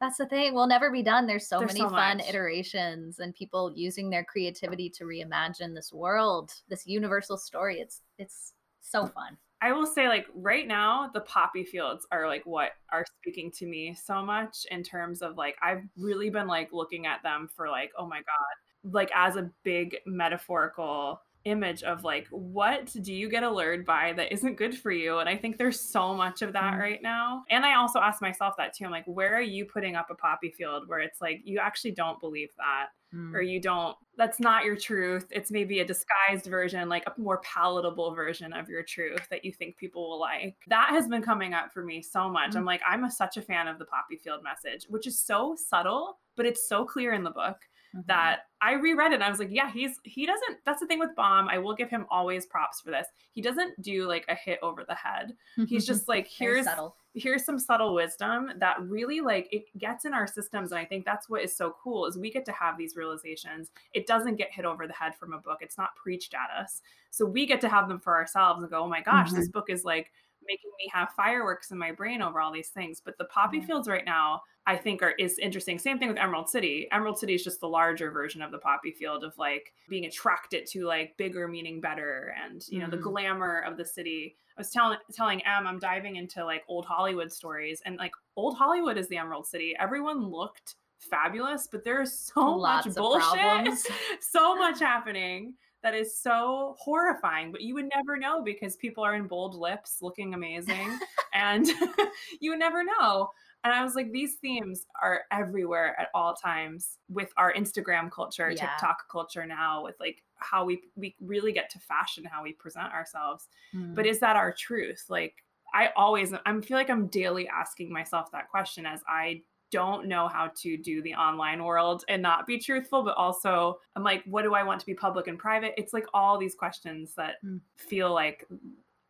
That's 0.00 0.16
the 0.16 0.26
thing. 0.26 0.54
We'll 0.54 0.66
never 0.66 0.90
be 0.90 1.02
done. 1.02 1.26
There's 1.26 1.46
so 1.46 1.58
There's 1.58 1.74
many 1.74 1.80
so 1.80 1.90
fun 1.90 2.18
much. 2.18 2.28
iterations 2.28 3.18
and 3.18 3.34
people 3.34 3.70
using 3.74 4.08
their 4.08 4.24
creativity 4.24 4.88
to 4.90 5.04
reimagine 5.04 5.74
this 5.74 5.92
world, 5.92 6.52
this 6.68 6.86
universal 6.86 7.36
story. 7.36 7.80
It's 7.80 8.00
it's 8.18 8.54
so 8.80 9.06
fun. 9.06 9.36
I 9.62 9.72
will 9.72 9.86
say, 9.86 10.08
like 10.08 10.26
right 10.34 10.66
now, 10.66 11.10
the 11.12 11.20
poppy 11.20 11.64
fields 11.64 12.06
are 12.10 12.26
like 12.26 12.46
what 12.46 12.70
are 12.90 13.04
speaking 13.20 13.50
to 13.58 13.66
me 13.66 13.94
so 13.94 14.24
much 14.24 14.64
in 14.70 14.82
terms 14.82 15.20
of 15.20 15.36
like 15.36 15.56
I've 15.62 15.82
really 15.98 16.30
been 16.30 16.46
like 16.46 16.70
looking 16.72 17.06
at 17.06 17.22
them 17.22 17.46
for 17.54 17.68
like, 17.68 17.90
oh 17.98 18.06
my 18.06 18.18
God, 18.18 18.94
like 18.94 19.10
as 19.14 19.36
a 19.36 19.50
big 19.62 19.98
metaphorical 20.06 21.20
image 21.44 21.82
of 21.82 22.04
like 22.04 22.26
what 22.30 22.94
do 23.02 23.14
you 23.14 23.28
get 23.28 23.42
allured 23.42 23.86
by 23.86 24.12
that 24.14 24.32
isn't 24.32 24.56
good 24.56 24.76
for 24.76 24.90
you? 24.90 25.18
And 25.18 25.28
i 25.28 25.36
think 25.36 25.56
there's 25.56 25.80
so 25.80 26.14
much 26.14 26.42
of 26.42 26.52
that 26.52 26.74
mm. 26.74 26.78
right 26.78 27.02
now. 27.02 27.44
And 27.50 27.64
i 27.64 27.74
also 27.74 27.98
ask 28.00 28.20
myself 28.20 28.54
that 28.58 28.74
too. 28.74 28.84
I'm 28.84 28.90
like 28.90 29.06
where 29.06 29.34
are 29.34 29.42
you 29.42 29.64
putting 29.64 29.96
up 29.96 30.08
a 30.10 30.14
poppy 30.14 30.50
field 30.50 30.88
where 30.88 31.00
it's 31.00 31.20
like 31.20 31.40
you 31.44 31.58
actually 31.58 31.92
don't 31.92 32.20
believe 32.20 32.50
that 32.58 32.88
mm. 33.14 33.34
or 33.34 33.40
you 33.40 33.60
don't 33.60 33.96
that's 34.16 34.38
not 34.38 34.64
your 34.64 34.76
truth. 34.76 35.26
It's 35.30 35.50
maybe 35.50 35.80
a 35.80 35.84
disguised 35.84 36.44
version 36.44 36.88
like 36.90 37.04
a 37.06 37.18
more 37.18 37.38
palatable 37.38 38.14
version 38.14 38.52
of 38.52 38.68
your 38.68 38.82
truth 38.82 39.26
that 39.30 39.46
you 39.46 39.52
think 39.52 39.78
people 39.78 40.10
will 40.10 40.20
like. 40.20 40.56
That 40.68 40.90
has 40.90 41.08
been 41.08 41.22
coming 41.22 41.54
up 41.54 41.72
for 41.72 41.82
me 41.82 42.02
so 42.02 42.28
much. 42.28 42.52
Mm. 42.52 42.56
i'm 42.56 42.64
like 42.64 42.82
i'm 42.88 43.04
a, 43.04 43.10
such 43.10 43.36
a 43.36 43.42
fan 43.42 43.68
of 43.68 43.78
the 43.78 43.84
poppy 43.84 44.16
field 44.16 44.42
message 44.42 44.86
which 44.88 45.06
is 45.06 45.18
so 45.18 45.56
subtle 45.56 46.18
but 46.36 46.46
it's 46.46 46.68
so 46.68 46.84
clear 46.84 47.12
in 47.12 47.22
the 47.22 47.30
book 47.30 47.56
mm-hmm. 47.94 48.00
that 48.06 48.40
I 48.62 48.74
reread 48.74 49.12
it 49.12 49.16
and 49.16 49.24
I 49.24 49.30
was 49.30 49.38
like, 49.38 49.50
yeah, 49.50 49.70
he's 49.70 49.98
he 50.04 50.26
doesn't 50.26 50.58
that's 50.64 50.80
the 50.80 50.86
thing 50.86 50.98
with 50.98 51.14
Baum. 51.16 51.48
I 51.48 51.58
will 51.58 51.74
give 51.74 51.90
him 51.90 52.06
always 52.10 52.46
props 52.46 52.80
for 52.80 52.90
this. 52.90 53.06
He 53.32 53.40
doesn't 53.40 53.80
do 53.82 54.06
like 54.06 54.24
a 54.28 54.34
hit 54.34 54.58
over 54.62 54.84
the 54.86 54.94
head. 54.94 55.34
He's 55.66 55.86
just 55.86 56.08
like 56.08 56.28
here's 56.38 56.66
here's 57.14 57.44
some 57.44 57.58
subtle 57.58 57.94
wisdom 57.94 58.52
that 58.58 58.80
really 58.82 59.20
like 59.20 59.48
it 59.50 59.64
gets 59.78 60.04
in 60.04 60.14
our 60.14 60.26
systems 60.26 60.72
and 60.72 60.78
I 60.78 60.84
think 60.84 61.04
that's 61.04 61.28
what 61.28 61.42
is 61.42 61.56
so 61.56 61.74
cool 61.82 62.06
is 62.06 62.16
we 62.16 62.30
get 62.30 62.44
to 62.46 62.52
have 62.52 62.76
these 62.76 62.96
realizations. 62.96 63.70
It 63.94 64.06
doesn't 64.06 64.36
get 64.36 64.52
hit 64.52 64.64
over 64.64 64.86
the 64.86 64.92
head 64.92 65.14
from 65.14 65.32
a 65.32 65.38
book. 65.38 65.58
It's 65.60 65.78
not 65.78 65.96
preached 65.96 66.34
at 66.34 66.50
us. 66.56 66.82
So 67.10 67.24
we 67.24 67.46
get 67.46 67.60
to 67.62 67.68
have 67.68 67.88
them 67.88 67.98
for 67.98 68.14
ourselves 68.14 68.62
and 68.62 68.70
go, 68.70 68.84
"Oh 68.84 68.88
my 68.88 69.00
gosh, 69.00 69.28
mm-hmm. 69.28 69.36
this 69.36 69.48
book 69.48 69.68
is 69.68 69.84
like 69.84 70.12
making 70.46 70.70
me 70.78 70.90
have 70.92 71.10
fireworks 71.16 71.70
in 71.70 71.78
my 71.78 71.92
brain 71.92 72.22
over 72.22 72.40
all 72.40 72.52
these 72.52 72.68
things. 72.70 73.00
But 73.04 73.18
the 73.18 73.24
poppy 73.26 73.60
fields 73.60 73.88
right 73.88 74.04
now, 74.04 74.42
I 74.66 74.76
think 74.76 75.02
are 75.02 75.12
is 75.18 75.38
interesting. 75.38 75.78
Same 75.78 75.98
thing 75.98 76.08
with 76.08 76.18
Emerald 76.18 76.48
City. 76.48 76.88
Emerald 76.92 77.18
City 77.18 77.34
is 77.34 77.44
just 77.44 77.60
the 77.60 77.68
larger 77.68 78.10
version 78.10 78.42
of 78.42 78.52
the 78.52 78.58
poppy 78.58 78.92
field 78.92 79.24
of 79.24 79.36
like 79.38 79.72
being 79.88 80.04
attracted 80.04 80.66
to 80.66 80.86
like 80.86 81.16
bigger 81.16 81.48
meaning 81.48 81.80
better 81.80 82.34
and 82.44 82.62
you 82.68 82.78
know 82.78 82.84
mm-hmm. 82.86 82.92
the 82.92 83.02
glamour 83.02 83.60
of 83.60 83.76
the 83.76 83.84
city. 83.84 84.36
I 84.56 84.60
was 84.60 84.70
telling 84.70 84.98
telling 85.14 85.44
Em 85.46 85.66
I'm 85.66 85.78
diving 85.78 86.16
into 86.16 86.44
like 86.44 86.64
old 86.68 86.84
Hollywood 86.84 87.32
stories 87.32 87.80
and 87.84 87.96
like 87.96 88.12
old 88.36 88.56
Hollywood 88.56 88.98
is 88.98 89.08
the 89.08 89.16
Emerald 89.16 89.46
City. 89.46 89.74
Everyone 89.78 90.30
looked 90.30 90.76
fabulous, 90.98 91.66
but 91.70 91.82
there's 91.82 92.12
so 92.12 92.56
Lots 92.56 92.86
much 92.86 92.96
bullshit, 92.96 93.78
so 94.20 94.54
much 94.56 94.78
happening 94.78 95.54
that 95.82 95.94
is 95.94 96.18
so 96.18 96.76
horrifying, 96.78 97.52
but 97.52 97.62
you 97.62 97.74
would 97.74 97.88
never 97.94 98.16
know 98.16 98.42
because 98.42 98.76
people 98.76 99.04
are 99.04 99.14
in 99.14 99.26
bold 99.26 99.54
lips 99.54 99.98
looking 100.02 100.34
amazing 100.34 100.98
and 101.34 101.66
you 102.40 102.50
would 102.50 102.58
never 102.58 102.84
know. 102.84 103.30
And 103.62 103.74
I 103.74 103.84
was 103.84 103.94
like, 103.94 104.10
these 104.10 104.36
themes 104.36 104.86
are 105.02 105.22
everywhere 105.30 105.94
at 106.00 106.08
all 106.14 106.34
times 106.34 106.96
with 107.10 107.30
our 107.36 107.52
Instagram 107.52 108.10
culture, 108.10 108.50
yeah. 108.50 108.70
TikTok 108.70 109.02
culture 109.10 109.44
now, 109.44 109.84
with 109.84 109.96
like 110.00 110.22
how 110.36 110.64
we 110.64 110.82
we 110.96 111.14
really 111.20 111.52
get 111.52 111.68
to 111.70 111.78
fashion 111.78 112.24
how 112.24 112.42
we 112.42 112.52
present 112.52 112.92
ourselves. 112.92 113.48
Mm. 113.74 113.94
But 113.94 114.06
is 114.06 114.18
that 114.20 114.36
our 114.36 114.52
truth? 114.52 115.04
Like 115.10 115.34
I 115.74 115.90
always 115.94 116.32
I 116.32 116.60
feel 116.60 116.76
like 116.78 116.88
I'm 116.88 117.08
daily 117.08 117.48
asking 117.48 117.92
myself 117.92 118.30
that 118.32 118.48
question 118.48 118.86
as 118.86 119.02
I 119.06 119.42
don't 119.70 120.06
know 120.06 120.28
how 120.28 120.50
to 120.56 120.76
do 120.76 121.02
the 121.02 121.14
online 121.14 121.64
world 121.64 122.04
and 122.08 122.22
not 122.22 122.46
be 122.46 122.58
truthful, 122.58 123.02
but 123.02 123.16
also 123.16 123.78
I'm 123.96 124.02
like, 124.02 124.22
what 124.26 124.42
do 124.42 124.54
I 124.54 124.62
want 124.62 124.80
to 124.80 124.86
be 124.86 124.94
public 124.94 125.26
and 125.26 125.38
private? 125.38 125.74
It's 125.76 125.92
like 125.92 126.06
all 126.12 126.38
these 126.38 126.54
questions 126.54 127.14
that 127.16 127.36
mm. 127.44 127.60
feel 127.76 128.12
like 128.12 128.46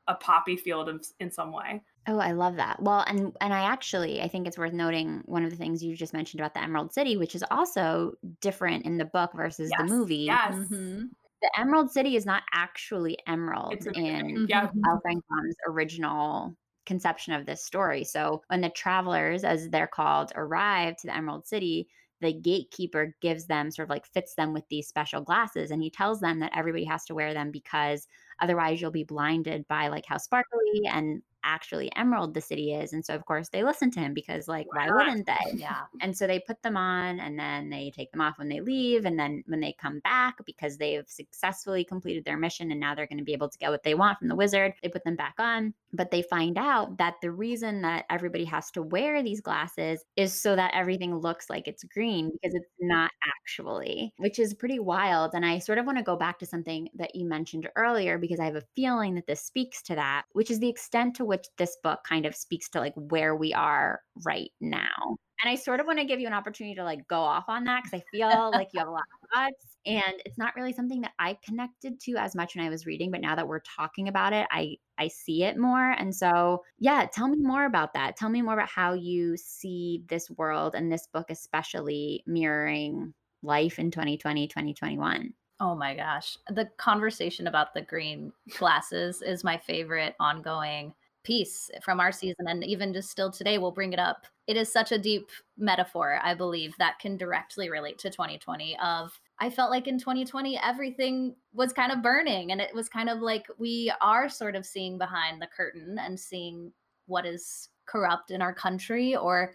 a 0.08 0.14
poppy 0.14 0.56
field 0.56 0.88
in, 0.88 1.00
in 1.20 1.30
some 1.30 1.52
way. 1.52 1.80
Oh, 2.06 2.18
I 2.18 2.32
love 2.32 2.56
that. 2.56 2.82
Well, 2.82 3.04
and 3.06 3.36
and 3.40 3.52
I 3.52 3.62
actually 3.62 4.22
I 4.22 4.28
think 4.28 4.46
it's 4.46 4.58
worth 4.58 4.72
noting 4.72 5.22
one 5.26 5.44
of 5.44 5.50
the 5.50 5.56
things 5.56 5.82
you 5.82 5.94
just 5.94 6.12
mentioned 6.12 6.40
about 6.40 6.54
the 6.54 6.62
Emerald 6.62 6.92
City, 6.92 7.16
which 7.16 7.34
is 7.34 7.44
also 7.50 8.14
different 8.40 8.84
in 8.84 8.98
the 8.98 9.04
book 9.04 9.32
versus 9.34 9.70
yes. 9.70 9.80
the 9.80 9.94
movie. 9.94 10.16
Yes. 10.16 10.54
Mm-hmm. 10.54 11.04
The 11.42 11.50
Emerald 11.58 11.90
City 11.90 12.16
is 12.16 12.26
not 12.26 12.42
actually 12.52 13.18
emerald 13.26 13.86
in 13.94 14.46
yeah. 14.48 14.68
L. 14.86 15.00
Frank 15.02 15.24
original 15.66 16.54
conception 16.90 17.32
of 17.34 17.46
this 17.46 17.64
story. 17.64 18.02
So 18.02 18.42
when 18.48 18.60
the 18.60 18.68
travelers, 18.68 19.44
as 19.44 19.68
they're 19.68 19.86
called, 19.86 20.32
arrive 20.34 20.96
to 20.96 21.06
the 21.06 21.16
Emerald 21.16 21.46
City, 21.46 21.86
the 22.20 22.32
gatekeeper 22.32 23.14
gives 23.22 23.46
them 23.46 23.70
sort 23.70 23.86
of 23.86 23.90
like 23.90 24.06
fits 24.06 24.34
them 24.34 24.52
with 24.52 24.64
these 24.68 24.88
special 24.88 25.20
glasses 25.20 25.70
and 25.70 25.80
he 25.80 25.88
tells 25.88 26.18
them 26.18 26.40
that 26.40 26.50
everybody 26.52 26.84
has 26.84 27.04
to 27.04 27.14
wear 27.14 27.32
them 27.32 27.52
because 27.52 28.08
otherwise 28.40 28.80
you'll 28.80 28.90
be 28.90 29.04
blinded 29.04 29.66
by 29.68 29.86
like 29.86 30.04
how 30.04 30.18
sparkly 30.18 30.82
and 30.90 31.22
actually 31.44 31.90
emerald 31.96 32.34
the 32.34 32.40
city 32.40 32.72
is 32.74 32.92
and 32.92 33.04
so 33.04 33.14
of 33.14 33.24
course 33.24 33.48
they 33.48 33.64
listen 33.64 33.90
to 33.90 34.00
him 34.00 34.14
because 34.14 34.48
like 34.48 34.66
why 34.72 34.90
wouldn't 34.90 35.26
they? 35.26 35.58
Yeah. 35.58 35.82
And 36.00 36.16
so 36.16 36.26
they 36.26 36.40
put 36.40 36.62
them 36.62 36.76
on 36.76 37.20
and 37.20 37.38
then 37.38 37.70
they 37.70 37.92
take 37.94 38.10
them 38.12 38.20
off 38.20 38.38
when 38.38 38.48
they 38.48 38.60
leave 38.60 39.04
and 39.04 39.18
then 39.18 39.42
when 39.46 39.60
they 39.60 39.74
come 39.80 40.00
back 40.00 40.36
because 40.46 40.76
they've 40.76 41.08
successfully 41.08 41.84
completed 41.84 42.24
their 42.24 42.36
mission 42.36 42.70
and 42.70 42.80
now 42.80 42.94
they're 42.94 43.06
going 43.06 43.18
to 43.18 43.24
be 43.24 43.32
able 43.32 43.48
to 43.48 43.58
get 43.58 43.70
what 43.70 43.82
they 43.82 43.94
want 43.94 44.18
from 44.18 44.28
the 44.28 44.36
wizard 44.36 44.72
they 44.82 44.88
put 44.88 45.04
them 45.04 45.16
back 45.16 45.34
on. 45.38 45.74
But 45.92 46.10
they 46.10 46.22
find 46.22 46.56
out 46.56 46.98
that 46.98 47.14
the 47.20 47.30
reason 47.30 47.82
that 47.82 48.04
everybody 48.10 48.44
has 48.44 48.70
to 48.72 48.82
wear 48.82 49.22
these 49.22 49.40
glasses 49.40 50.04
is 50.16 50.32
so 50.32 50.54
that 50.56 50.72
everything 50.74 51.16
looks 51.16 51.50
like 51.50 51.66
it's 51.66 51.84
green 51.84 52.30
because 52.30 52.54
it's 52.54 52.70
not 52.80 53.10
actually 53.26 54.12
which 54.18 54.38
is 54.38 54.54
pretty 54.54 54.78
wild 54.78 55.32
and 55.34 55.44
i 55.44 55.58
sort 55.58 55.78
of 55.78 55.86
want 55.86 55.98
to 55.98 56.04
go 56.04 56.16
back 56.16 56.38
to 56.38 56.46
something 56.46 56.88
that 56.94 57.14
you 57.14 57.26
mentioned 57.26 57.68
earlier 57.76 58.18
because 58.18 58.40
i 58.40 58.44
have 58.44 58.56
a 58.56 58.62
feeling 58.76 59.14
that 59.14 59.26
this 59.26 59.42
speaks 59.42 59.82
to 59.82 59.94
that 59.94 60.24
which 60.32 60.50
is 60.50 60.58
the 60.60 60.68
extent 60.68 61.14
to 61.14 61.24
which 61.30 61.46
this 61.58 61.76
book 61.84 62.00
kind 62.06 62.26
of 62.26 62.34
speaks 62.34 62.68
to 62.68 62.80
like 62.80 62.92
where 62.96 63.36
we 63.36 63.54
are 63.54 64.00
right 64.24 64.50
now. 64.60 65.16
And 65.42 65.48
I 65.50 65.54
sort 65.54 65.78
of 65.78 65.86
want 65.86 66.00
to 66.00 66.04
give 66.04 66.18
you 66.18 66.26
an 66.26 66.32
opportunity 66.32 66.74
to 66.74 66.82
like 66.82 67.06
go 67.06 67.20
off 67.20 67.44
on 67.46 67.62
that 67.64 67.84
because 67.84 68.00
I 68.00 68.04
feel 68.10 68.50
like 68.50 68.68
you 68.74 68.80
have 68.80 68.88
a 68.88 68.90
lot 68.90 69.04
of 69.22 69.28
thoughts. 69.32 69.76
And 69.86 70.20
it's 70.26 70.36
not 70.36 70.56
really 70.56 70.72
something 70.72 71.00
that 71.02 71.12
I 71.20 71.38
connected 71.44 72.00
to 72.00 72.16
as 72.16 72.34
much 72.34 72.56
when 72.56 72.66
I 72.66 72.68
was 72.68 72.84
reading, 72.84 73.12
but 73.12 73.20
now 73.20 73.36
that 73.36 73.46
we're 73.46 73.60
talking 73.60 74.08
about 74.08 74.32
it, 74.32 74.48
I 74.50 74.76
I 74.98 75.06
see 75.06 75.44
it 75.44 75.56
more. 75.56 75.92
And 75.92 76.12
so, 76.12 76.64
yeah, 76.80 77.06
tell 77.10 77.28
me 77.28 77.38
more 77.38 77.64
about 77.64 77.94
that. 77.94 78.16
Tell 78.16 78.28
me 78.28 78.42
more 78.42 78.54
about 78.54 78.68
how 78.68 78.92
you 78.92 79.36
see 79.36 80.02
this 80.08 80.28
world 80.30 80.74
and 80.74 80.90
this 80.90 81.06
book 81.06 81.30
especially 81.30 82.24
mirroring 82.26 83.14
life 83.42 83.78
in 83.78 83.92
2020, 83.92 84.48
2021. 84.48 85.32
Oh 85.60 85.74
my 85.74 85.94
gosh. 85.94 86.38
The 86.48 86.68
conversation 86.78 87.46
about 87.46 87.74
the 87.74 87.82
green 87.82 88.32
glasses 88.58 89.22
is 89.22 89.44
my 89.44 89.58
favorite 89.58 90.16
ongoing 90.18 90.94
piece 91.22 91.70
from 91.82 92.00
our 92.00 92.12
season 92.12 92.46
and 92.48 92.64
even 92.64 92.92
just 92.92 93.10
still 93.10 93.30
today 93.30 93.58
we'll 93.58 93.70
bring 93.70 93.92
it 93.92 93.98
up. 93.98 94.26
It 94.46 94.56
is 94.56 94.72
such 94.72 94.90
a 94.90 94.98
deep 94.98 95.28
metaphor 95.56 96.18
i 96.24 96.34
believe 96.34 96.74
that 96.78 96.98
can 96.98 97.16
directly 97.16 97.70
relate 97.70 97.98
to 97.98 98.10
2020 98.10 98.76
of 98.82 99.12
i 99.38 99.48
felt 99.48 99.70
like 99.70 99.86
in 99.86 99.98
2020 99.98 100.58
everything 100.58 101.36
was 101.52 101.72
kind 101.72 101.92
of 101.92 102.02
burning 102.02 102.50
and 102.50 102.60
it 102.60 102.74
was 102.74 102.88
kind 102.88 103.08
of 103.08 103.20
like 103.20 103.46
we 103.58 103.92
are 104.00 104.28
sort 104.28 104.56
of 104.56 104.66
seeing 104.66 104.98
behind 104.98 105.40
the 105.40 105.46
curtain 105.46 105.98
and 106.00 106.18
seeing 106.18 106.72
what 107.06 107.26
is 107.26 107.68
corrupt 107.86 108.30
in 108.30 108.40
our 108.40 108.54
country 108.54 109.14
or 109.14 109.52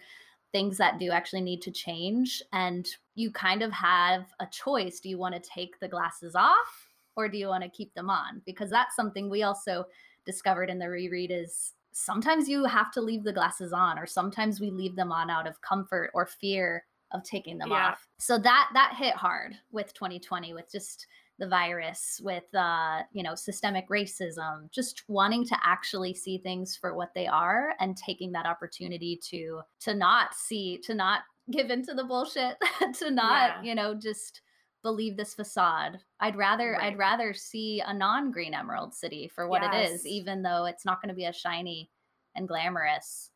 things 0.52 0.78
that 0.78 0.98
do 0.98 1.10
actually 1.10 1.40
need 1.40 1.60
to 1.62 1.70
change 1.70 2.42
and 2.52 2.88
you 3.14 3.30
kind 3.30 3.62
of 3.62 3.72
have 3.72 4.26
a 4.40 4.46
choice. 4.46 5.00
Do 5.00 5.08
you 5.08 5.18
want 5.18 5.34
to 5.34 5.50
take 5.50 5.78
the 5.80 5.88
glasses 5.88 6.34
off 6.34 6.94
or 7.16 7.28
do 7.28 7.38
you 7.38 7.48
want 7.48 7.64
to 7.64 7.70
keep 7.70 7.92
them 7.94 8.10
on? 8.10 8.42
Because 8.46 8.70
that's 8.70 8.94
something 8.94 9.28
we 9.28 9.42
also 9.42 9.84
discovered 10.26 10.68
in 10.68 10.78
the 10.78 10.88
reread 10.88 11.30
is 11.30 11.72
sometimes 11.92 12.48
you 12.48 12.64
have 12.64 12.92
to 12.92 13.00
leave 13.00 13.24
the 13.24 13.32
glasses 13.32 13.72
on 13.72 13.98
or 13.98 14.06
sometimes 14.06 14.60
we 14.60 14.70
leave 14.70 14.96
them 14.96 15.10
on 15.10 15.30
out 15.30 15.46
of 15.46 15.60
comfort 15.62 16.10
or 16.12 16.26
fear 16.26 16.84
of 17.12 17.22
taking 17.24 17.56
them 17.56 17.70
yeah. 17.70 17.90
off 17.90 18.06
so 18.18 18.36
that 18.36 18.68
that 18.74 18.94
hit 18.98 19.14
hard 19.14 19.54
with 19.70 19.94
2020 19.94 20.52
with 20.52 20.70
just 20.70 21.06
the 21.38 21.48
virus 21.48 22.20
with 22.22 22.44
uh 22.54 23.00
you 23.12 23.22
know 23.22 23.34
systemic 23.34 23.88
racism 23.88 24.70
just 24.72 25.04
wanting 25.08 25.44
to 25.44 25.56
actually 25.64 26.12
see 26.12 26.38
things 26.38 26.76
for 26.76 26.94
what 26.94 27.14
they 27.14 27.26
are 27.26 27.74
and 27.80 27.96
taking 27.96 28.32
that 28.32 28.46
opportunity 28.46 29.18
to 29.22 29.60
to 29.80 29.94
not 29.94 30.34
see 30.34 30.78
to 30.78 30.94
not 30.94 31.20
give 31.50 31.70
into 31.70 31.94
the 31.94 32.04
bullshit 32.04 32.56
to 32.98 33.10
not 33.10 33.56
yeah. 33.56 33.62
you 33.62 33.74
know 33.74 33.94
just 33.94 34.40
believe 34.82 35.16
this 35.16 35.34
facade. 35.34 35.98
I'd 36.20 36.36
rather 36.36 36.72
right. 36.72 36.92
I'd 36.92 36.98
rather 36.98 37.34
see 37.34 37.82
a 37.84 37.92
non-green 37.92 38.54
emerald 38.54 38.94
city 38.94 39.28
for 39.28 39.48
what 39.48 39.62
yes. 39.62 39.74
it 39.74 39.94
is, 39.94 40.06
even 40.06 40.42
though 40.42 40.64
it's 40.66 40.84
not 40.84 41.02
going 41.02 41.08
to 41.08 41.14
be 41.14 41.26
as 41.26 41.36
shiny 41.36 41.90
and 42.34 42.48
glamorous. 42.48 43.30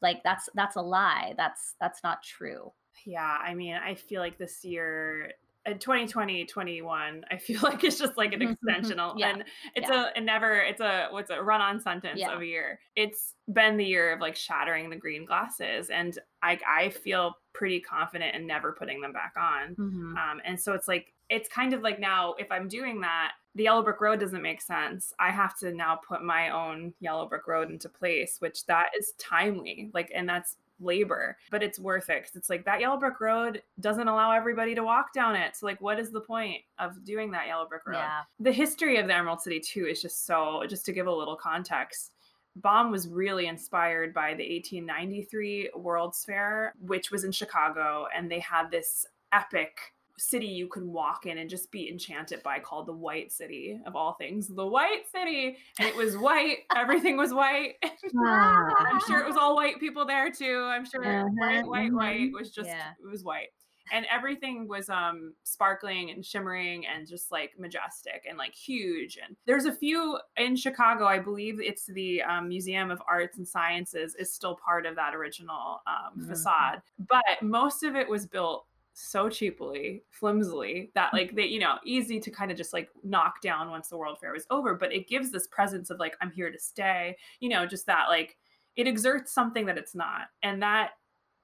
Like 0.00 0.22
that's 0.24 0.48
that's 0.54 0.76
a 0.76 0.82
lie. 0.82 1.34
That's 1.36 1.74
that's 1.80 2.02
not 2.02 2.22
true. 2.22 2.72
Yeah, 3.06 3.38
I 3.42 3.54
mean, 3.54 3.74
I 3.74 3.94
feel 3.94 4.20
like 4.20 4.38
this 4.38 4.64
year 4.64 5.32
in 5.66 5.78
2020 5.78 6.44
21 6.44 7.24
i 7.30 7.36
feel 7.36 7.60
like 7.62 7.84
it's 7.84 7.98
just 7.98 8.16
like 8.16 8.32
an 8.32 8.40
extensional 8.40 9.14
yeah. 9.16 9.30
and 9.30 9.44
it's 9.74 9.88
yeah. 9.88 10.08
a, 10.14 10.18
a 10.18 10.20
never 10.20 10.58
it's 10.58 10.80
a 10.80 11.08
what's 11.10 11.30
a 11.30 11.42
run-on 11.42 11.80
sentence 11.80 12.18
yeah. 12.18 12.34
of 12.34 12.40
a 12.40 12.46
year 12.46 12.80
it's 12.96 13.34
been 13.52 13.76
the 13.76 13.84
year 13.84 14.12
of 14.12 14.20
like 14.20 14.36
shattering 14.36 14.90
the 14.90 14.96
green 14.96 15.24
glasses 15.24 15.90
and 15.90 16.18
i 16.42 16.58
i 16.68 16.88
feel 16.90 17.36
pretty 17.52 17.80
confident 17.80 18.34
in 18.34 18.46
never 18.46 18.72
putting 18.72 19.00
them 19.00 19.12
back 19.12 19.34
on 19.36 19.74
mm-hmm. 19.76 20.16
um, 20.16 20.40
and 20.44 20.58
so 20.58 20.72
it's 20.72 20.88
like 20.88 21.12
it's 21.30 21.48
kind 21.48 21.72
of 21.72 21.82
like 21.82 22.00
now 22.00 22.34
if 22.38 22.50
i'm 22.50 22.66
doing 22.66 23.00
that 23.00 23.32
the 23.54 23.64
yellow 23.64 23.82
brick 23.82 24.00
road 24.00 24.18
doesn't 24.18 24.42
make 24.42 24.60
sense 24.60 25.12
i 25.20 25.30
have 25.30 25.56
to 25.56 25.72
now 25.72 25.94
put 26.08 26.22
my 26.22 26.50
own 26.50 26.92
yellow 27.00 27.28
brick 27.28 27.46
road 27.46 27.70
into 27.70 27.88
place 27.88 28.36
which 28.40 28.66
that 28.66 28.86
is 28.98 29.12
timely 29.18 29.90
like 29.94 30.10
and 30.14 30.28
that's 30.28 30.56
labor, 30.82 31.36
but 31.50 31.62
it's 31.62 31.78
worth 31.78 32.10
it 32.10 32.22
because 32.22 32.36
it's 32.36 32.50
like 32.50 32.64
that 32.64 32.80
yellow 32.80 32.98
brick 32.98 33.20
road 33.20 33.62
doesn't 33.80 34.08
allow 34.08 34.32
everybody 34.32 34.74
to 34.74 34.82
walk 34.82 35.12
down 35.12 35.36
it. 35.36 35.56
So 35.56 35.66
like, 35.66 35.80
what 35.80 35.98
is 35.98 36.10
the 36.10 36.20
point 36.20 36.62
of 36.78 37.04
doing 37.04 37.30
that 37.32 37.46
yellow 37.46 37.66
brick 37.66 37.86
road? 37.86 37.96
Yeah. 37.96 38.20
The 38.40 38.52
history 38.52 38.98
of 38.98 39.06
the 39.06 39.14
Emerald 39.14 39.40
City 39.40 39.60
too 39.60 39.86
is 39.86 40.02
just 40.02 40.26
so. 40.26 40.64
Just 40.68 40.84
to 40.86 40.92
give 40.92 41.06
a 41.06 41.14
little 41.14 41.36
context, 41.36 42.12
Baum 42.56 42.90
was 42.90 43.08
really 43.08 43.46
inspired 43.46 44.12
by 44.12 44.34
the 44.34 44.48
1893 44.54 45.70
World's 45.74 46.24
Fair, 46.24 46.74
which 46.80 47.10
was 47.10 47.24
in 47.24 47.32
Chicago, 47.32 48.06
and 48.14 48.30
they 48.30 48.40
had 48.40 48.70
this 48.70 49.06
epic 49.32 49.78
city 50.18 50.46
you 50.46 50.68
could 50.68 50.84
walk 50.84 51.26
in 51.26 51.38
and 51.38 51.48
just 51.48 51.70
be 51.70 51.88
enchanted 51.88 52.42
by 52.42 52.58
called 52.58 52.86
the 52.86 52.92
White 52.92 53.32
City 53.32 53.80
of 53.86 53.96
all 53.96 54.14
things. 54.14 54.48
The 54.48 54.66
White 54.66 55.10
City. 55.10 55.56
And 55.78 55.88
it 55.88 55.96
was 55.96 56.16
white. 56.16 56.58
Everything 56.76 57.16
was 57.16 57.32
white. 57.32 57.74
I'm 57.82 59.00
sure 59.06 59.20
it 59.20 59.26
was 59.26 59.36
all 59.36 59.56
white 59.56 59.80
people 59.80 60.06
there 60.06 60.30
too. 60.30 60.64
I'm 60.64 60.84
sure 60.84 61.04
uh-huh. 61.04 61.28
white, 61.36 61.66
white, 61.66 61.92
white 61.92 62.20
mm-hmm. 62.20 62.38
was 62.38 62.50
just 62.50 62.68
yeah. 62.68 62.92
it 63.02 63.10
was 63.10 63.24
white. 63.24 63.48
And 63.90 64.06
everything 64.10 64.68
was 64.68 64.88
um 64.88 65.34
sparkling 65.42 66.10
and 66.10 66.24
shimmering 66.24 66.86
and 66.86 67.06
just 67.06 67.32
like 67.32 67.52
majestic 67.58 68.24
and 68.28 68.38
like 68.38 68.54
huge. 68.54 69.18
And 69.24 69.36
there's 69.46 69.64
a 69.64 69.74
few 69.74 70.18
in 70.36 70.56
Chicago, 70.56 71.04
I 71.06 71.18
believe 71.18 71.60
it's 71.60 71.86
the 71.86 72.22
um, 72.22 72.48
Museum 72.48 72.90
of 72.90 73.02
Arts 73.08 73.38
and 73.38 73.46
Sciences 73.46 74.14
is 74.14 74.32
still 74.32 74.56
part 74.64 74.86
of 74.86 74.94
that 74.96 75.14
original 75.14 75.80
um, 75.86 76.18
mm-hmm. 76.18 76.28
facade. 76.28 76.82
But 76.98 77.42
most 77.42 77.82
of 77.82 77.96
it 77.96 78.08
was 78.08 78.26
built 78.26 78.66
so 78.94 79.28
cheaply, 79.28 80.02
flimsily 80.10 80.90
that 80.94 81.12
mm. 81.12 81.18
like 81.18 81.34
they, 81.34 81.46
you 81.46 81.60
know, 81.60 81.76
easy 81.84 82.20
to 82.20 82.30
kind 82.30 82.50
of 82.50 82.56
just 82.56 82.72
like 82.72 82.88
knock 83.02 83.40
down 83.40 83.70
once 83.70 83.88
the 83.88 83.96
World 83.96 84.18
Fair 84.20 84.32
was 84.32 84.46
over. 84.50 84.74
But 84.74 84.92
it 84.92 85.08
gives 85.08 85.30
this 85.30 85.46
presence 85.46 85.90
of 85.90 85.98
like, 85.98 86.16
I'm 86.20 86.30
here 86.30 86.50
to 86.50 86.58
stay, 86.58 87.16
you 87.40 87.48
know, 87.48 87.66
just 87.66 87.86
that 87.86 88.06
like 88.08 88.36
it 88.76 88.86
exerts 88.86 89.32
something 89.32 89.66
that 89.66 89.78
it's 89.78 89.94
not. 89.94 90.28
And 90.42 90.62
that 90.62 90.90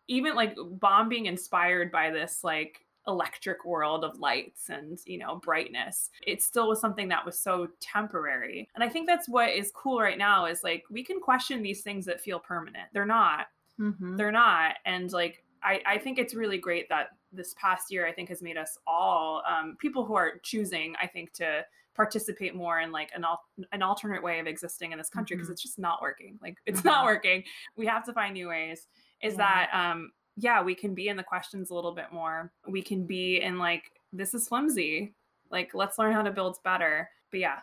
even 0.09 0.35
like 0.35 0.57
Baum 0.81 1.09
being 1.09 1.27
inspired 1.27 1.93
by 1.93 2.11
this 2.11 2.43
like 2.43 2.85
electric 3.07 3.65
world 3.65 4.05
of 4.05 4.19
lights 4.19 4.69
and 4.69 4.99
you 5.07 5.17
know 5.17 5.37
brightness 5.37 6.11
it 6.27 6.43
still 6.43 6.69
was 6.69 6.79
something 6.79 7.09
that 7.09 7.25
was 7.25 7.41
so 7.41 7.67
temporary 7.81 8.69
and 8.75 8.85
i 8.85 8.89
think 8.89 9.07
that's 9.07 9.27
what 9.27 9.49
is 9.49 9.73
cool 9.75 9.99
right 9.99 10.19
now 10.19 10.45
is 10.45 10.63
like 10.63 10.85
we 10.91 11.03
can 11.03 11.19
question 11.19 11.63
these 11.63 11.81
things 11.81 12.05
that 12.05 12.21
feel 12.21 12.39
permanent 12.39 12.87
they're 12.93 13.07
not 13.07 13.47
mm-hmm. 13.81 14.15
they're 14.17 14.31
not 14.31 14.75
and 14.85 15.11
like 15.13 15.43
I, 15.63 15.81
I 15.87 15.99
think 15.99 16.19
it's 16.19 16.35
really 16.35 16.59
great 16.59 16.89
that 16.89 17.09
this 17.33 17.55
past 17.61 17.91
year 17.91 18.07
I 18.07 18.13
think 18.13 18.29
has 18.29 18.43
made 18.43 18.57
us 18.57 18.79
all 18.87 19.43
um, 19.49 19.77
people 19.81 20.05
who 20.05 20.15
are 20.15 20.35
choosing 20.43 20.95
I 21.01 21.07
think 21.07 21.33
to 21.35 21.65
participate 21.99 22.55
more 22.55 22.79
in 22.79 22.93
like 22.93 23.11
an 23.15 23.25
al- 23.25 23.43
an 23.73 23.83
alternate 23.83 24.23
way 24.23 24.39
of 24.39 24.47
existing 24.47 24.93
in 24.93 24.99
this 24.99 25.11
country 25.11 25.35
because 25.37 25.49
mm-hmm. 25.49 25.55
it's 25.55 25.63
just 25.63 25.81
not 25.81 26.01
working 26.01 26.39
like 26.41 26.57
it's 26.65 26.79
mm-hmm. 26.79 26.89
not 26.89 27.05
working 27.05 27.43
we 27.77 27.87
have 27.87 28.05
to 28.05 28.13
find 28.13 28.35
new 28.35 28.49
ways 28.49 28.87
is 29.21 29.35
yeah. 29.35 29.39
that 29.39 29.71
um 29.73 30.13
yeah 30.37 30.63
we 30.63 30.77
can 30.77 30.95
be 30.95 31.09
in 31.09 31.17
the 31.17 31.25
questions 31.25 31.71
a 31.71 31.75
little 31.75 31.93
bit 31.93 32.13
more 32.13 32.53
we 32.69 32.81
can 32.81 33.05
be 33.05 33.43
in 33.43 33.59
like 33.59 33.83
this 34.13 34.33
is 34.33 34.47
flimsy 34.47 35.13
like 35.51 35.75
let's 35.75 35.99
learn 35.99 36.13
how 36.13 36.23
to 36.23 36.31
build 36.31 36.57
better 36.63 37.11
but 37.33 37.41
yeah 37.41 37.59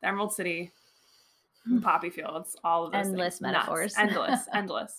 the 0.00 0.08
emerald 0.08 0.32
city 0.32 0.72
poppy 1.82 2.08
fields 2.08 2.56
all 2.64 2.86
of 2.86 2.92
those 2.92 3.06
endless 3.06 3.34
things. 3.34 3.42
metaphors 3.42 3.96
Nuts. 3.98 4.08
endless 4.08 4.40
endless 4.54 4.94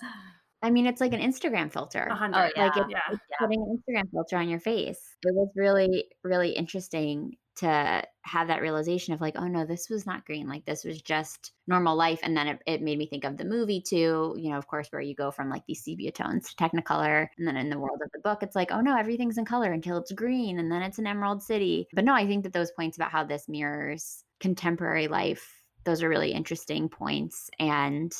I 0.62 0.70
mean, 0.70 0.88
it's 0.88 1.02
like 1.02 1.14
an 1.14 1.22
Instagram 1.22 1.72
filter. 1.72 2.10
Oh, 2.12 2.16
yeah. 2.56 2.64
Like 2.64 2.78
it's, 2.78 2.90
Yeah. 2.90 3.00
it's 3.12 3.22
putting 3.40 3.62
an 3.62 3.78
Instagram 3.78 4.12
filter 4.12 4.38
on 4.38 4.50
your 4.50 4.60
face. 4.60 5.16
It 5.26 5.34
was 5.34 5.50
really, 5.56 6.06
really 6.24 6.52
interesting 6.52 7.38
to 7.60 8.02
have 8.22 8.48
that 8.48 8.62
realization 8.62 9.14
of 9.14 9.20
like, 9.20 9.36
oh 9.38 9.48
no, 9.48 9.66
this 9.66 9.90
was 9.90 10.06
not 10.06 10.26
green. 10.26 10.48
Like 10.48 10.66
this 10.66 10.86
was 10.86 11.02
just 11.02 11.52
normal 11.68 11.96
life. 11.96 12.20
And 12.24 12.36
then 12.36 12.48
it, 12.48 12.60
it 12.66 12.82
made 12.82 12.98
me 12.98 13.06
think 13.06 13.26
of 13.26 13.36
the 13.36 13.44
movie 13.44 13.82
too, 13.82 14.34
you 14.38 14.50
know, 14.50 14.58
of 14.58 14.68
course, 14.68 14.88
where 14.92 15.02
you 15.02 15.14
go 15.14 15.30
from 15.30 15.50
like 15.50 15.64
these 15.68 15.84
sepia 15.84 16.12
tones 16.12 16.50
to 16.50 16.56
technicolor. 16.56 17.28
And 17.38 17.46
then 17.46 17.58
in 17.58 17.70
the 17.70 17.78
world 17.80 18.00
of 18.02 18.10
the 18.14 18.20
book, 18.20 18.44
it's 18.44 18.56
like, 18.56 18.72
oh 18.72 18.80
no, 18.80 18.98
everything's 18.98 19.38
in 19.38 19.44
color 19.44 19.74
until 19.74 19.98
it's 19.98 20.14
green 20.14 20.60
and 20.60 20.72
then 20.72 20.82
it's 20.82 21.00
an 21.00 21.08
emerald 21.08 21.44
city. 21.44 21.88
But 21.94 22.06
no, 22.06 22.14
I 22.14 22.26
think 22.26 22.44
that 22.44 22.54
those 22.54 22.72
points 22.72 22.98
about 22.98 23.12
how 23.12 23.26
this 23.26 23.50
mirrors 23.50 24.24
contemporary 24.40 25.10
life, 25.10 25.62
those 25.84 26.02
are 26.02 26.10
really 26.10 26.32
interesting 26.32 26.88
points. 26.88 27.50
And 27.60 28.14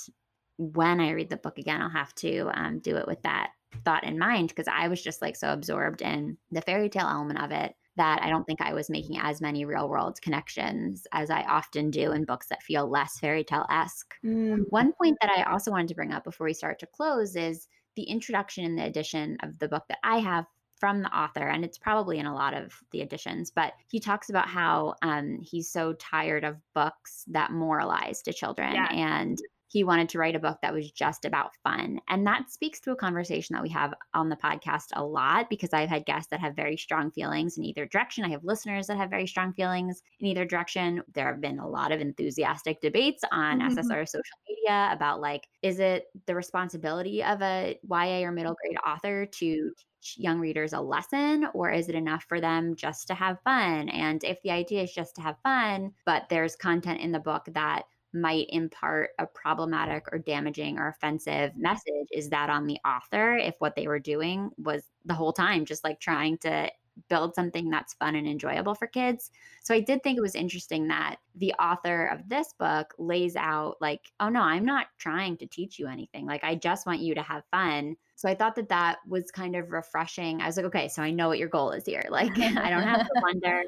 when 0.60 1.00
I 1.00 1.12
read 1.12 1.30
the 1.30 1.38
book 1.38 1.58
again, 1.58 1.82
I'll 1.82 1.90
have 1.90 2.14
to 2.16 2.52
um, 2.54 2.80
do 2.80 2.98
it 2.98 3.08
with 3.08 3.22
that 3.22 3.52
thought 3.86 4.04
in 4.04 4.20
mind 4.20 4.50
because 4.50 4.68
I 4.68 4.90
was 4.90 5.02
just 5.02 5.22
like 5.22 5.38
so 5.38 5.54
absorbed 5.54 6.02
in 6.02 6.38
the 6.52 6.62
fairy 6.62 6.90
tale 6.90 7.08
element 7.08 7.42
of 7.42 7.52
it 7.52 7.74
that 7.96 8.22
I 8.22 8.30
don't 8.30 8.44
think 8.44 8.62
I 8.62 8.74
was 8.74 8.90
making 8.90 9.20
as 9.22 9.42
many 9.42 9.64
real 9.64 9.88
world 9.88 10.22
connections 10.22 11.08
as 11.14 11.30
I 11.30 11.44
often 11.44 11.92
do 11.92 12.12
in 12.12 12.26
books 12.26 12.48
that 12.48 12.62
feel 12.62 12.90
less 12.90 13.20
fairy 13.20 13.44
tale 13.44 13.66
esque. 13.70 14.16
Mm. 14.24 14.66
One 14.70 14.92
point 14.94 15.18
that 15.22 15.32
I 15.32 15.44
also 15.44 15.72
wanted 15.72 15.88
to 15.90 15.96
bring 15.96 16.12
up 16.12 16.26
before 16.26 16.46
we 16.46 16.54
start 16.54 16.80
to 16.80 16.88
close 16.88 17.38
is 17.38 17.68
the 17.96 18.04
introduction 18.04 18.66
in 18.66 18.76
the 18.76 18.86
edition 18.86 19.38
of 19.44 19.58
the 19.60 19.70
book 19.70 19.84
that 19.88 20.00
I 20.04 20.20
have 20.20 20.46
from 20.78 21.02
the 21.02 21.18
author, 21.18 21.48
and 21.48 21.66
it's 21.66 21.78
probably 21.78 22.20
in 22.20 22.26
a 22.26 22.34
lot 22.34 22.54
of 22.54 22.74
the 22.92 23.02
editions, 23.02 23.52
but 23.52 23.74
he 23.90 24.00
talks 24.00 24.30
about 24.30 24.48
how 24.48 24.96
um, 25.02 25.40
he's 25.42 25.70
so 25.70 25.94
tired 25.94 26.46
of 26.46 26.58
books 26.74 27.26
that 27.28 27.52
moralize 27.52 28.22
to 28.24 28.34
children. 28.34 28.74
Yeah. 28.76 28.88
And 28.92 29.38
he 29.70 29.84
wanted 29.84 30.10
to 30.10 30.18
write 30.18 30.36
a 30.36 30.40
book 30.40 30.58
that 30.62 30.74
was 30.74 30.92
just 30.92 31.26
about 31.26 31.52
fun. 31.64 32.02
And 32.10 32.26
that 32.26 32.52
speaks 32.52 32.80
to 32.82 32.92
a 32.92 32.96
conversation 32.96 33.54
that 33.54 33.62
we 33.62 33.70
have 33.70 33.94
on 34.16 34.28
the 34.28 34.36
podcast 34.36 34.88
a 34.94 35.04
lot 35.04 35.48
because 35.48 35.74
I've 35.74 35.90
had 35.90 36.06
guests 36.06 36.30
that 36.32 36.40
have 36.40 36.56
very 36.56 36.76
strong 36.76 37.12
feelings 37.12 37.58
in 37.58 37.64
either 37.64 37.86
direction. 37.86 38.26
I 38.26 38.30
have 38.30 38.44
listeners 38.44 38.88
that 38.88 38.98
have 38.98 39.12
very 39.12 39.28
strong 39.28 39.54
feelings 39.54 40.02
in 40.20 40.28
either 40.28 40.44
direction. 40.44 41.04
There 41.14 41.28
have 41.28 41.40
been 41.40 41.60
a 41.60 41.68
lot 41.68 41.92
of 41.92 42.02
enthusiastic 42.02 42.82
debates 42.82 43.24
on 43.32 43.60
mm-hmm. 43.60 43.78
SSR 43.78 44.08
social 44.08 44.24
media 44.48 44.90
about 44.92 45.22
like, 45.22 45.48
is 45.62 45.80
it 45.80 46.06
the 46.26 46.34
responsibility 46.34 47.24
of 47.24 47.42
a 47.44 47.80
YA 47.88 48.22
or 48.22 48.32
middle 48.32 48.56
grade 48.64 48.78
author 48.86 49.28
to 49.28 49.72
teach 50.02 50.16
young 50.18 50.40
readers 50.40 50.74
a 50.74 50.82
lesson, 50.82 51.48
or 51.54 51.70
is 51.70 51.90
it 51.90 51.96
enough 51.96 52.26
for 52.28 52.42
them 52.42 52.76
just 52.76 53.08
to 53.08 53.14
have 53.14 53.42
fun? 53.44 53.90
And 53.90 54.24
if 54.24 54.42
the 54.42 54.52
idea 54.52 54.82
is 54.82 54.94
just 54.94 55.16
to 55.16 55.22
have 55.22 55.36
fun, 55.44 55.92
but 56.06 56.28
there's 56.30 56.56
content 56.56 57.02
in 57.02 57.12
the 57.12 57.20
book 57.20 57.48
that 57.54 57.84
might 58.14 58.48
impart 58.50 59.12
a 59.20 59.26
problematic 59.26 60.08
or 60.12 60.18
damaging 60.18 60.80
or 60.80 60.88
offensive 60.88 61.56
message 61.56 62.08
is 62.12 62.30
that 62.30 62.50
on 62.50 62.66
the 62.66 62.78
author 62.86 63.38
if 63.38 63.56
what 63.60 63.76
they 63.76 63.88
were 63.88 64.00
doing 64.00 64.50
was 64.58 64.84
the 65.06 65.14
whole 65.14 65.34
time 65.34 65.66
just 65.66 65.84
like 65.84 66.00
trying 66.00 66.38
to 66.38 66.70
build 67.08 67.34
something 67.34 67.70
that's 67.70 67.94
fun 67.94 68.16
and 68.16 68.28
enjoyable 68.28 68.76
for 68.76 68.88
kids. 68.88 69.32
So 69.64 69.74
i 69.74 69.80
did 69.80 70.04
think 70.04 70.18
it 70.18 70.22
was 70.22 70.36
interesting 70.36 70.88
that 70.88 71.18
the 71.36 71.54
author 71.54 72.08
of 72.08 72.28
this 72.28 72.54
book 72.60 72.94
lays 72.98 73.36
out 73.36 73.78
like 73.80 74.12
oh 74.20 74.28
no 74.28 74.42
i'm 74.42 74.66
not 74.66 74.88
trying 74.98 75.38
to 75.38 75.46
teach 75.46 75.80
you 75.80 75.88
anything. 75.88 76.26
Like 76.26 76.44
i 76.44 76.56
just 76.56 76.86
want 76.86 77.00
you 77.00 77.16
to 77.16 77.22
have 77.22 77.44
fun. 77.52 77.96
So 78.16 78.28
i 78.28 78.36
thought 78.36 78.56
that 78.56 78.70
that 78.70 78.98
was 79.08 79.32
kind 79.32 79.56
of 79.56 79.72
refreshing. 79.72 80.42
I 80.42 80.48
was 80.48 80.58
like 80.58 80.66
okay 80.66 80.88
so 80.88 81.02
i 81.02 81.12
know 81.12 81.28
what 81.28 81.40
your 81.40 81.50
goal 81.50 81.72
is 81.72 81.86
here. 81.86 82.06
Like 82.10 82.32
i 82.40 82.70
don't 82.70 82.84
have 82.84 83.06
to 83.06 83.14
wonder. 83.22 83.64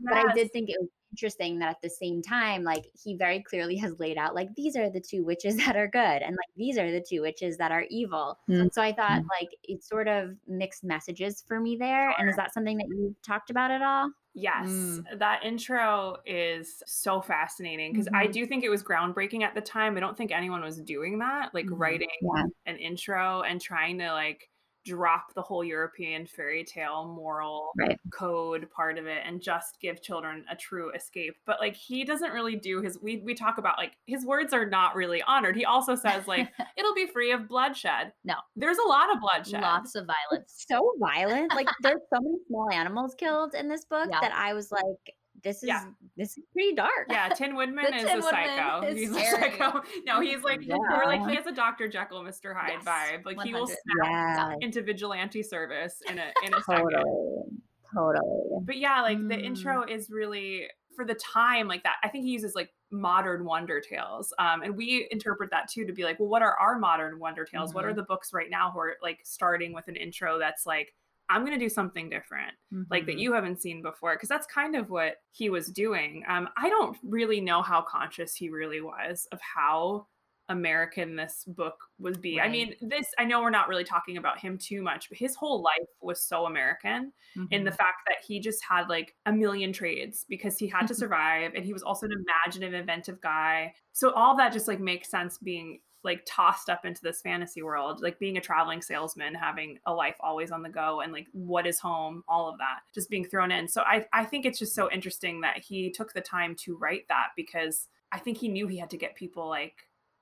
But 0.00 0.14
I 0.14 0.32
did 0.32 0.52
think 0.52 0.70
it 0.70 0.76
was 0.78 0.90
interesting 1.12 1.58
that 1.58 1.68
at 1.70 1.80
the 1.82 1.90
same 1.90 2.22
time, 2.22 2.64
like 2.64 2.86
he 3.02 3.16
very 3.16 3.42
clearly 3.42 3.76
has 3.76 3.98
laid 3.98 4.18
out 4.18 4.34
like 4.34 4.48
these 4.56 4.76
are 4.76 4.90
the 4.90 5.00
two 5.00 5.24
witches 5.24 5.56
that 5.64 5.76
are 5.76 5.88
good, 5.88 6.22
and 6.22 6.32
like 6.32 6.54
these 6.56 6.78
are 6.78 6.90
the 6.90 7.04
two 7.06 7.22
witches 7.22 7.56
that 7.58 7.72
are 7.72 7.84
evil. 7.90 8.38
Mm. 8.48 8.72
So 8.72 8.82
I 8.82 8.92
thought 8.92 9.22
like 9.40 9.50
it's 9.64 9.88
sort 9.88 10.08
of 10.08 10.36
mixed 10.46 10.84
messages 10.84 11.42
for 11.46 11.60
me 11.60 11.76
there. 11.76 12.10
And 12.18 12.28
is 12.28 12.36
that 12.36 12.52
something 12.54 12.76
that 12.78 12.88
you've 12.88 13.20
talked 13.22 13.50
about 13.50 13.70
at 13.70 13.82
all? 13.82 14.10
Yes, 14.34 14.68
Mm. 14.68 15.18
that 15.18 15.42
intro 15.44 16.16
is 16.24 16.82
so 16.86 17.20
fascinating 17.20 17.92
because 17.92 18.08
I 18.14 18.28
Mhm. 18.28 18.32
do 18.32 18.46
think 18.46 18.62
it 18.62 18.68
was 18.68 18.84
groundbreaking 18.84 19.42
at 19.42 19.54
the 19.54 19.60
time. 19.60 19.96
I 19.96 20.00
don't 20.00 20.16
think 20.16 20.30
anyone 20.30 20.62
was 20.62 20.80
doing 20.80 21.18
that, 21.18 21.52
like 21.54 21.66
Mhm. 21.66 21.78
writing 21.80 22.08
Yeah. 22.20 22.44
an 22.66 22.76
intro 22.76 23.42
and 23.42 23.60
trying 23.60 23.98
to 23.98 24.12
like 24.12 24.48
drop 24.88 25.34
the 25.34 25.42
whole 25.42 25.62
European 25.62 26.26
fairy 26.26 26.64
tale 26.64 27.04
moral 27.06 27.70
Right. 27.78 27.98
code 28.12 28.68
part 28.70 28.98
of 28.98 29.06
it 29.06 29.22
and 29.26 29.40
just 29.40 29.78
give 29.80 30.02
children 30.02 30.44
a 30.50 30.56
true 30.56 30.90
escape. 30.92 31.36
But 31.46 31.60
like 31.60 31.74
he 31.76 32.04
doesn't 32.04 32.32
really 32.32 32.56
do 32.56 32.80
his 32.80 32.98
we 33.02 33.18
we 33.18 33.34
talk 33.34 33.58
about 33.58 33.76
like 33.78 33.92
his 34.06 34.24
words 34.24 34.52
are 34.52 34.64
not 34.68 34.94
really 34.96 35.22
honored. 35.22 35.56
He 35.56 35.64
also 35.64 35.94
says 35.94 36.26
like 36.26 36.48
it'll 36.76 36.94
be 36.94 37.06
free 37.06 37.32
of 37.32 37.48
bloodshed. 37.48 38.12
No. 38.24 38.34
There's 38.56 38.78
a 38.78 38.88
lot 38.88 39.12
of 39.14 39.20
bloodshed. 39.20 39.60
Lots 39.62 39.94
of 39.94 40.06
violence. 40.06 40.52
It's 40.52 40.66
so 40.68 40.92
violent. 40.98 41.54
Like 41.54 41.68
there's 41.82 42.00
so 42.12 42.20
many 42.20 42.36
small 42.48 42.70
animals 42.72 43.14
killed 43.16 43.54
in 43.54 43.68
this 43.68 43.84
book 43.84 44.08
Yeah. 44.10 44.20
that 44.20 44.32
I 44.34 44.54
was 44.54 44.70
like, 44.72 45.14
this 45.42 45.62
is 45.62 45.68
Yeah. 45.68 45.84
this 46.16 46.36
is 46.36 46.44
pretty 46.52 46.74
dark. 46.74 47.06
Yeah, 47.08 47.28
Tin 47.30 47.54
Woodman 47.56 47.86
is 47.94 48.04
Tin 48.04 48.18
a 48.18 48.22
Woodman 48.22 48.30
psycho. 48.56 48.86
is 48.86 48.98
He's 48.98 49.10
scary. 49.10 49.48
a 49.48 49.58
psycho. 49.58 49.82
No, 50.06 50.20
he's 50.20 50.42
like 50.42 50.60
Yeah. 50.62 50.76
or 50.76 51.04
like 51.06 51.28
he 51.28 51.34
has 51.36 51.46
a 51.46 51.52
Dr. 51.52 51.88
Jekyll, 51.88 52.22
Mr. 52.22 52.54
Hyde 52.56 52.80
Yes, 52.82 52.84
vibe. 52.84 53.24
Like 53.24 53.40
he 53.42 53.52
will 53.54 53.66
snap 53.66 53.78
Yeah. 54.04 54.54
into 54.60 54.82
vigilante 54.82 55.42
service 55.42 56.00
in 56.08 56.18
a 56.18 56.32
in 56.44 56.54
a 56.54 56.60
second. 56.62 56.90
Totally. 56.90 57.60
Totally. 57.94 58.60
But 58.64 58.76
yeah, 58.78 59.00
like 59.02 59.18
the 59.18 59.34
Mm. 59.36 59.44
intro 59.44 59.82
is 59.82 60.10
really 60.10 60.68
for 60.94 61.04
the 61.04 61.14
time 61.14 61.68
like 61.68 61.82
that. 61.84 61.96
I 62.02 62.08
think 62.08 62.24
he 62.24 62.30
uses 62.32 62.54
like 62.54 62.70
modern 62.90 63.44
wonder 63.44 63.80
tales. 63.80 64.32
Um, 64.38 64.62
and 64.62 64.76
we 64.76 65.06
interpret 65.10 65.50
that 65.52 65.68
too 65.68 65.86
to 65.86 65.92
be 65.92 66.02
like, 66.02 66.18
well, 66.18 66.28
what 66.28 66.42
are 66.42 66.54
our 66.58 66.78
modern 66.78 67.18
wonder 67.20 67.44
tales? 67.44 67.72
What 67.72 67.84
are 67.84 67.92
Mhm. 67.92 67.96
the 67.96 68.02
books 68.02 68.32
right 68.32 68.50
now 68.50 68.70
who 68.72 68.80
are 68.80 68.96
like 69.00 69.20
starting 69.24 69.72
with 69.72 69.86
an 69.88 69.94
intro 69.96 70.38
that's 70.38 70.66
like, 70.66 70.94
I'm 71.30 71.44
gonna 71.44 71.58
do 71.58 71.68
something 71.68 72.08
different, 72.10 72.54
like 72.90 73.06
that 73.06 73.16
Mhm. 73.16 73.18
you 73.18 73.32
haven't 73.32 73.60
seen 73.60 73.82
before, 73.82 74.14
because 74.14 74.28
that's 74.28 74.46
kind 74.46 74.74
of 74.76 74.90
what 74.90 75.16
he 75.32 75.50
was 75.50 75.68
doing. 75.68 76.24
Um, 76.28 76.48
I 76.56 76.68
don't 76.70 76.96
really 77.02 77.40
know 77.40 77.62
how 77.62 77.82
conscious 77.82 78.34
he 78.34 78.48
really 78.50 78.80
was 78.80 79.26
of 79.32 79.40
how 79.40 80.06
American 80.50 81.16
this 81.16 81.44
book 81.46 81.76
would 81.98 82.22
be. 82.22 82.40
I 82.40 82.48
mean, 82.48 82.74
this 82.80 83.06
I 83.18 83.24
know 83.26 83.42
we're 83.42 83.50
not 83.50 83.68
really 83.68 83.84
talking 83.84 84.16
about 84.16 84.38
him 84.38 84.56
too 84.56 84.80
much, 84.82 85.10
but 85.10 85.18
his 85.18 85.36
whole 85.36 85.62
life 85.62 85.86
was 86.00 86.22
so 86.22 86.46
American 86.46 87.12
in 87.50 87.64
the 87.64 87.70
Mhm. 87.70 87.72
fact 87.72 87.98
that 88.08 88.18
he 88.26 88.40
just 88.40 88.64
had 88.64 88.88
like 88.88 89.14
a 89.26 89.32
million 89.32 89.72
trades 89.72 90.24
because 90.28 90.58
he 90.58 90.66
had 90.66 90.86
to 90.86 90.94
survive 90.94 91.52
and 91.54 91.64
he 91.64 91.72
was 91.74 91.82
also 91.82 92.06
an 92.06 92.12
imaginative 92.12 92.78
inventive 92.78 93.20
guy 93.20 93.74
so 93.92 94.10
all 94.12 94.36
that 94.36 94.52
just 94.52 94.68
like 94.68 94.80
makes 94.80 95.08
sense 95.10 95.38
being 95.38 95.80
like 96.04 96.22
tossed 96.26 96.68
up 96.70 96.84
into 96.84 97.02
this 97.02 97.20
fantasy 97.20 97.62
world 97.62 98.00
like 98.00 98.18
being 98.18 98.36
a 98.36 98.40
traveling 98.40 98.80
salesman 98.80 99.34
having 99.34 99.78
a 99.86 99.92
life 99.92 100.16
always 100.20 100.50
on 100.50 100.62
the 100.62 100.68
go 100.68 101.00
and 101.00 101.12
like 101.12 101.26
what 101.32 101.66
is 101.66 101.78
home 101.78 102.22
all 102.28 102.48
of 102.48 102.58
that 102.58 102.80
just 102.94 103.10
being 103.10 103.24
thrown 103.24 103.50
in. 103.50 103.68
So 103.68 103.82
i 103.82 104.06
i 104.12 104.24
think 104.24 104.46
it's 104.46 104.58
just 104.58 104.74
so 104.74 104.90
interesting 104.90 105.40
that 105.40 105.58
he 105.58 105.90
took 105.90 106.12
the 106.12 106.20
time 106.20 106.54
to 106.60 106.76
write 106.76 107.06
that 107.08 107.28
because 107.36 107.88
i 108.12 108.18
think 108.18 108.38
he 108.38 108.48
knew 108.48 108.66
he 108.66 108.78
had 108.78 108.90
to 108.90 108.96
get 108.96 109.14
people 109.14 109.48
like 109.48 109.74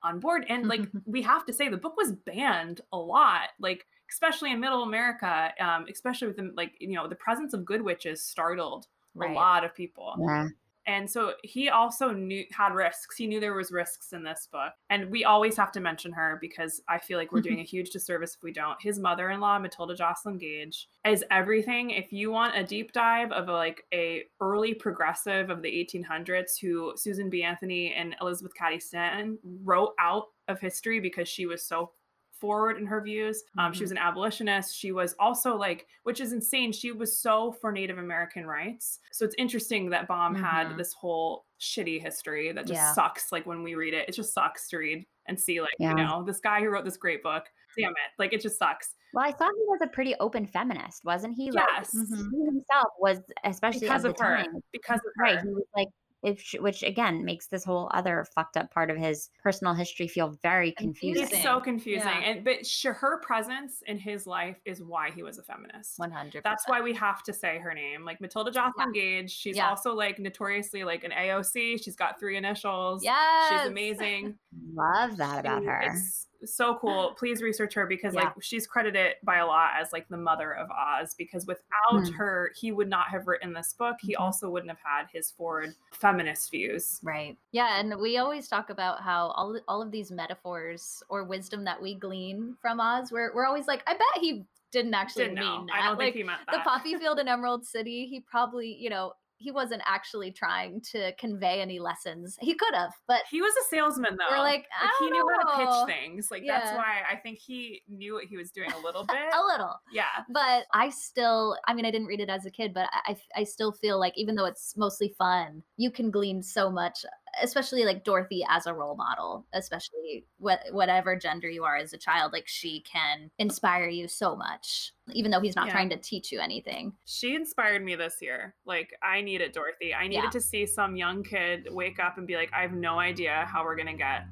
on 0.03 0.19
board. 0.19 0.45
And 0.47 0.67
like 0.67 0.81
we 1.05 1.21
have 1.23 1.45
to 1.45 1.53
say 1.53 1.69
the 1.69 1.77
book 1.77 1.97
was 1.97 2.11
banned 2.11 2.81
a 2.91 2.97
lot 2.97 3.49
like 3.59 3.85
especially 4.09 4.51
in 4.51 4.59
middle 4.61 4.83
america 4.83 5.51
um 5.59 5.85
especially 5.91 6.27
with 6.29 6.37
the, 6.37 6.51
like 6.55 6.71
you 6.79 6.93
know 6.93 7.07
the 7.07 7.15
presence 7.15 7.53
of 7.53 7.65
good 7.65 7.81
witches 7.81 8.23
startled 8.23 8.87
a 9.25 9.33
lot 9.33 9.63
of 9.63 9.73
people. 9.73 10.15
Yeah. 10.19 10.47
And 10.87 11.09
so 11.09 11.33
he 11.43 11.69
also 11.69 12.11
knew 12.11 12.45
had 12.51 12.73
risks. 12.73 13.17
He 13.17 13.27
knew 13.27 13.39
there 13.39 13.53
was 13.53 13.71
risks 13.71 14.13
in 14.13 14.23
this 14.23 14.47
book. 14.51 14.71
And 14.89 15.11
we 15.11 15.25
always 15.25 15.57
have 15.57 15.71
to 15.73 15.81
mention 15.81 16.13
her 16.13 16.37
because 16.39 16.81
i 16.87 16.97
feel 16.97 17.17
like 17.17 17.31
we're 17.31 17.41
doing 17.41 17.59
a 17.59 17.63
huge 17.75 17.89
disservice 17.89 18.35
if 18.35 18.43
we 18.43 18.53
don't. 18.53 18.81
His 18.81 18.99
mother-in-law 18.99 19.59
Matilda 19.59 19.95
Joslyn 19.95 20.37
Gage 20.37 20.87
is 21.05 21.23
everything. 21.29 21.91
If 21.91 22.11
you 22.11 22.31
want 22.31 22.57
a 22.57 22.63
deep 22.63 22.93
dive 22.93 23.31
of 23.31 23.49
a, 23.49 23.53
like 23.53 23.83
a 23.93 24.23
early 24.41 24.73
progressive 24.73 25.49
of 25.49 25.61
the 25.61 25.69
1800s 25.69 26.59
who 26.59 26.93
susan 26.95 27.29
b. 27.29 27.43
Anthony 27.43 27.93
and 27.93 28.15
elizabeth 28.21 28.53
cady 28.55 28.79
stanton 28.79 29.37
wrote 29.63 29.93
out 29.99 30.25
of 30.47 30.59
history 30.59 30.99
because 30.99 31.27
she 31.27 31.45
was 31.45 31.63
so 31.63 31.91
forward 32.39 32.77
in 32.77 32.85
her 32.85 33.01
views. 33.01 33.43
Um, 33.57 33.73
She 33.73 33.83
was 33.83 33.91
an 33.91 33.97
abolitionist. 33.97 34.75
She 34.75 34.91
was 34.91 35.15
also 35.19 35.55
like, 35.55 35.87
which 36.03 36.19
is 36.21 36.33
insane. 36.33 36.71
She 36.71 36.91
was 36.91 37.19
so 37.19 37.51
for 37.51 37.71
Native 37.71 37.97
American 37.97 38.45
rights. 38.45 38.99
So 39.11 39.25
it's 39.25 39.35
interesting 39.37 39.89
that 39.91 40.07
Baum 40.07 40.35
had 40.35 40.67
Mhm. 40.67 40.77
this 40.77 40.93
whole 40.93 41.45
shitty 41.59 42.01
history 42.01 42.51
that 42.51 42.65
just 42.67 42.73
Yeah. 42.79 42.93
sucks. 42.93 43.31
Like 43.31 43.45
when 43.45 43.63
we 43.63 43.75
read 43.75 43.93
it, 43.93 44.07
it 44.07 44.11
just 44.13 44.33
sucks 44.33 44.69
to 44.69 44.77
read 44.77 45.05
and 45.25 45.39
see 45.39 45.61
like, 45.61 45.73
Yeah. 45.79 45.89
you 45.89 45.95
know, 45.95 46.23
this 46.23 46.39
guy 46.39 46.59
who 46.61 46.69
wrote 46.69 46.85
this 46.85 46.97
great 46.97 47.23
book. 47.23 47.45
Damn 47.77 47.91
it. 47.91 47.97
Like 48.17 48.33
it 48.33 48.41
just 48.41 48.57
sucks. 48.57 48.95
Well, 49.13 49.25
I 49.25 49.31
thought 49.31 49.51
he 49.55 49.63
was 49.67 49.79
a 49.81 49.87
pretty 49.87 50.15
open 50.19 50.45
feminist, 50.45 51.03
wasn't 51.05 51.35
he? 51.35 51.51
Like, 51.51 51.65
Yes. 51.75 51.91
He 51.91 51.99
himself 52.45 52.87
was, 52.99 53.19
especially 53.43 53.81
Because 53.81 54.05
at 54.05 54.11
of 54.11 54.17
her. 54.19 54.37
time, 54.43 54.61
Because 54.71 54.99
of 54.99 55.11
her. 55.15 55.23
right? 55.23 55.39
He 55.41 55.47
was 55.49 55.65
like, 55.75 55.87
if 56.23 56.41
sh- 56.41 56.55
which 56.59 56.81
again 56.83 57.23
makes 57.23 57.47
this 57.47 57.63
whole 57.63 57.89
other 57.93 58.25
fucked 58.35 58.57
up 58.57 58.71
part 58.71 58.89
of 58.89 58.97
his 58.97 59.29
personal 59.43 59.73
history 59.73 60.07
feel 60.07 60.37
very 60.41 60.71
confusing. 60.71 61.23
It's 61.23 61.43
so 61.43 61.59
confusing. 61.59 62.07
Yeah. 62.07 62.19
And 62.31 62.43
but 62.43 62.65
sh- 62.65 62.85
her 62.85 63.19
presence 63.21 63.83
in 63.85 63.97
his 63.99 64.25
life 64.25 64.57
is 64.65 64.81
why 64.81 65.11
he 65.11 65.21
was 65.23 65.37
a 65.37 65.43
feminist. 65.43 65.93
100 65.97 66.43
That's 66.43 66.67
why 66.67 66.81
we 66.81 66.93
have 66.93 67.21
to 67.23 67.33
say 67.33 67.59
her 67.59 67.73
name. 67.73 68.03
Like 68.03 68.19
Matilda 68.19 68.51
Joslyn 68.51 68.91
Gage, 68.93 69.31
she's 69.31 69.57
Yeah. 69.57 69.69
also 69.69 69.93
like 69.93 70.17
notoriously 70.19 70.83
like 70.83 71.03
an 71.03 71.11
AOC. 71.11 71.83
She's 71.83 71.95
got 71.95 72.19
three 72.19 72.35
initials. 72.37 73.03
yes 73.03 73.49
She's 73.61 73.67
amazing. 73.69 74.35
Love 74.73 75.17
that 75.17 75.39
about 75.41 75.61
She 75.61 75.67
her. 75.67 75.93
is 75.93 76.27
so 76.45 76.75
cool. 76.79 77.15
Please 77.17 77.41
research 77.41 77.73
her 77.73 77.85
because 77.87 78.13
Yeah. 78.13 78.25
like 78.25 78.33
she's 78.41 78.67
credited 78.67 79.15
by 79.23 79.37
a 79.37 79.45
lot 79.45 79.71
as 79.79 79.91
like 79.93 80.07
the 80.09 80.17
mother 80.17 80.53
of 80.55 80.69
Oz 80.71 81.13
because 81.15 81.45
without 81.47 82.07
Hmm. 82.07 82.13
her, 82.13 82.51
he 82.55 82.71
would 82.71 82.89
not 82.89 83.07
have 83.09 83.27
written 83.27 83.53
this 83.53 83.73
book. 83.73 83.97
He 84.01 84.15
Mhm. 84.15 84.19
also 84.21 84.49
wouldn't 84.49 84.69
have 84.69 84.79
had 84.83 85.07
his 85.11 85.31
forward 85.31 85.75
feminist 85.91 86.51
views. 86.51 86.99
Right. 87.03 87.37
Yeah, 87.51 87.79
and 87.79 87.99
we 87.99 88.17
always 88.17 88.47
talk 88.47 88.69
about 88.69 89.01
how 89.01 89.27
all 89.31 89.59
all 89.67 89.81
of 89.81 89.91
these 89.91 90.11
metaphors 90.11 91.03
or 91.09 91.23
wisdom 91.23 91.63
that 91.65 91.81
we 91.81 91.95
glean 91.95 92.55
from 92.61 92.79
Oz, 92.79 93.11
we're 93.11 93.33
we're 93.33 93.45
always 93.45 93.67
like, 93.67 93.83
I 93.87 93.93
bet 93.93 94.21
he 94.21 94.45
didn't 94.71 94.93
actually 94.93 95.23
Didn't 95.25 95.35
know. 95.39 95.57
mean 95.59 95.65
that. 95.67 95.75
I 95.75 95.87
don't 95.87 95.97
like 95.97 96.07
think 96.07 96.15
he 96.17 96.23
meant 96.23 96.41
the 96.51 96.59
poppy 96.59 96.97
field 96.97 97.19
in 97.19 97.27
Emerald 97.27 97.65
City, 97.65 98.05
he 98.05 98.19
probably, 98.19 98.67
you 98.73 98.89
know, 98.89 99.13
he 99.37 99.51
wasn't 99.51 99.81
actually 99.85 100.31
trying 100.31 100.81
to 100.91 101.11
convey 101.13 101.61
any 101.61 101.79
lessons. 101.79 102.37
He 102.41 102.53
could 102.55 102.73
have, 102.73 102.91
but 103.07 103.21
He 103.29 103.41
was 103.41 103.53
a 103.55 103.63
salesman 103.69 104.17
though. 104.17 104.25
we're 104.31 104.39
like, 104.39 104.65
like 104.81 104.91
he 104.99 105.09
knew 105.09 105.27
how 105.41 105.57
to 105.57 105.85
pitch 105.87 105.95
things. 105.95 106.31
Like 106.31 106.43
that's 106.47 106.71
why 106.75 107.01
I 107.09 107.15
think 107.17 107.37
he 107.39 107.81
knew 107.87 108.13
what 108.15 108.25
he 108.25 108.35
was 108.37 108.51
doing 108.51 108.71
a 108.71 108.77
little 108.85 109.05
bit. 109.05 109.17
a 109.33 109.41
little. 109.51 109.75
yeah. 109.91 110.23
But 110.29 110.65
I 110.73 110.89
still, 110.89 111.57
I 111.67 111.73
mean, 111.73 111.85
I 111.85 111.91
didn't 111.91 112.07
read 112.07 112.19
it 112.19 112.29
as 112.29 112.45
a 112.45 112.51
kid, 112.51 112.73
but 112.73 112.89
I, 112.91 113.15
I 113.35 113.43
still 113.43 113.71
feel 113.71 113.99
like 113.99 114.13
even 114.17 114.35
though 114.35 114.45
it's 114.45 114.75
mostly 114.77 115.13
fun, 115.17 115.61
you 115.77 115.91
can 115.91 116.09
glean 116.11 116.41
so 116.41 116.69
much, 116.71 117.05
especially 117.41 117.83
like 117.85 118.03
Dorothy 118.03 118.43
as 118.49 118.65
a 118.67 118.73
role 118.73 118.95
model, 118.95 119.45
especially 119.53 120.25
what, 120.37 120.61
whatever 120.71 121.15
gender 121.15 121.49
you 121.49 121.63
are 121.63 121.75
as 121.77 121.93
a 121.93 121.97
child, 121.97 122.33
like 122.33 122.47
she 122.47 122.81
can 122.81 123.29
inspire 123.39 123.87
you 123.87 124.07
so 124.07 124.35
much, 124.35 124.93
even 125.13 125.31
though 125.31 125.39
he's 125.39 125.55
not 125.55 125.67
Yeah. 125.67 125.73
trying 125.73 125.89
to 125.89 125.97
teach 125.97 126.31
you 126.31 126.39
anything. 126.39 126.93
She 127.05 127.35
inspired 127.35 127.83
me 127.83 127.95
this 127.95 128.17
year. 128.21 128.55
Like 128.65 128.93
I 129.03 129.21
needed 129.21 129.51
Dorothy. 129.51 129.93
I 129.93 130.07
needed 130.07 130.25
Yeah. 130.25 130.29
to 130.31 130.41
see 130.41 130.65
some 130.65 130.95
young 130.95 131.23
kid 131.23 131.67
wake 131.71 131.99
up 131.99 132.17
and 132.17 132.25
be 132.27 132.35
like, 132.35 132.51
I 132.53 132.61
have 132.61 132.73
no 132.73 132.99
idea 132.99 133.47
how 133.51 133.63
we're 133.63 133.75
gonna 133.75 133.93
get 133.97 134.25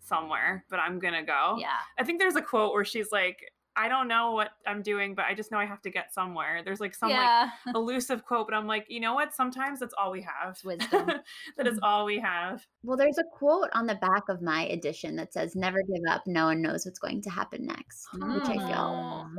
somewhere, 0.00 0.64
but 0.68 0.80
I'm 0.80 0.98
gonna 0.98 1.24
go. 1.24 1.56
Yeah. 1.58 1.68
I 1.98 2.04
think 2.04 2.18
there's 2.18 2.36
a 2.36 2.42
quote 2.42 2.72
where 2.74 2.84
she's 2.84 3.12
like, 3.12 3.51
I 3.76 3.88
don't 3.88 4.08
know 4.08 4.32
what 4.32 4.50
I'm 4.66 4.82
doing, 4.82 5.14
but 5.14 5.24
I 5.24 5.34
just 5.34 5.50
know 5.50 5.58
I 5.58 5.64
have 5.66 5.80
to 5.82 5.90
get 5.90 6.12
somewhere. 6.12 6.62
There's 6.64 6.80
like 6.80 6.94
some 6.94 7.10
like 7.10 7.48
elusive 7.74 8.24
quote, 8.24 8.46
but 8.46 8.54
I'm 8.54 8.66
like, 8.66 8.86
you 8.88 9.00
know 9.00 9.14
what? 9.14 9.34
Sometimes 9.34 9.80
that's 9.80 9.94
all 9.98 10.12
we 10.12 10.22
have. 10.22 10.50
It's 10.50 10.64
wisdom. 10.64 11.06
that 11.56 11.66
is 11.66 11.78
Mhm. 11.78 11.82
all 11.82 12.04
we 12.04 12.18
have. 12.20 12.66
Well, 12.84 12.96
there's 12.96 13.18
a 13.18 13.24
quote 13.38 13.70
on 13.74 13.86
the 13.86 13.94
back 13.94 14.28
of 14.28 14.42
my 14.42 14.64
edition 14.66 15.16
that 15.16 15.32
says, 15.32 15.54
Never 15.56 15.78
give 15.82 16.02
up. 16.08 16.26
No 16.26 16.46
one 16.46 16.60
knows 16.60 16.84
what's 16.84 16.98
going 16.98 17.22
to 17.22 17.30
happen 17.30 17.64
next, 17.66 18.08
which 18.12 18.50
I 18.50 18.58
feel 18.58 18.76
Oh, 18.78 19.24
Mm, 19.32 19.36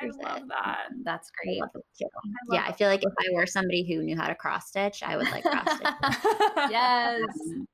I 0.00 0.06
love 0.06 0.36
it. 0.38 0.48
that. 0.48 0.88
That's 1.04 1.30
I 1.30 1.44
great. 1.44 1.60
love 1.60 1.70
it 1.74 1.84
too. 1.98 2.06
I 2.14 2.54
Yeah, 2.54 2.64
I 2.66 2.72
feel 2.72 2.88
like 2.88 3.02
if 3.04 3.12
I 3.18 3.34
were 3.34 3.46
somebody 3.46 3.86
who 3.86 4.02
knew 4.02 4.16
how 4.16 4.28
to 4.28 4.34
cross 4.34 4.68
stitch, 4.68 5.02
I 5.02 5.16
would 5.16 5.28
like 5.30 5.44
cross 5.44 5.74
stitch. 5.74 5.88
yes. 6.70 7.20
Um, 7.20 7.66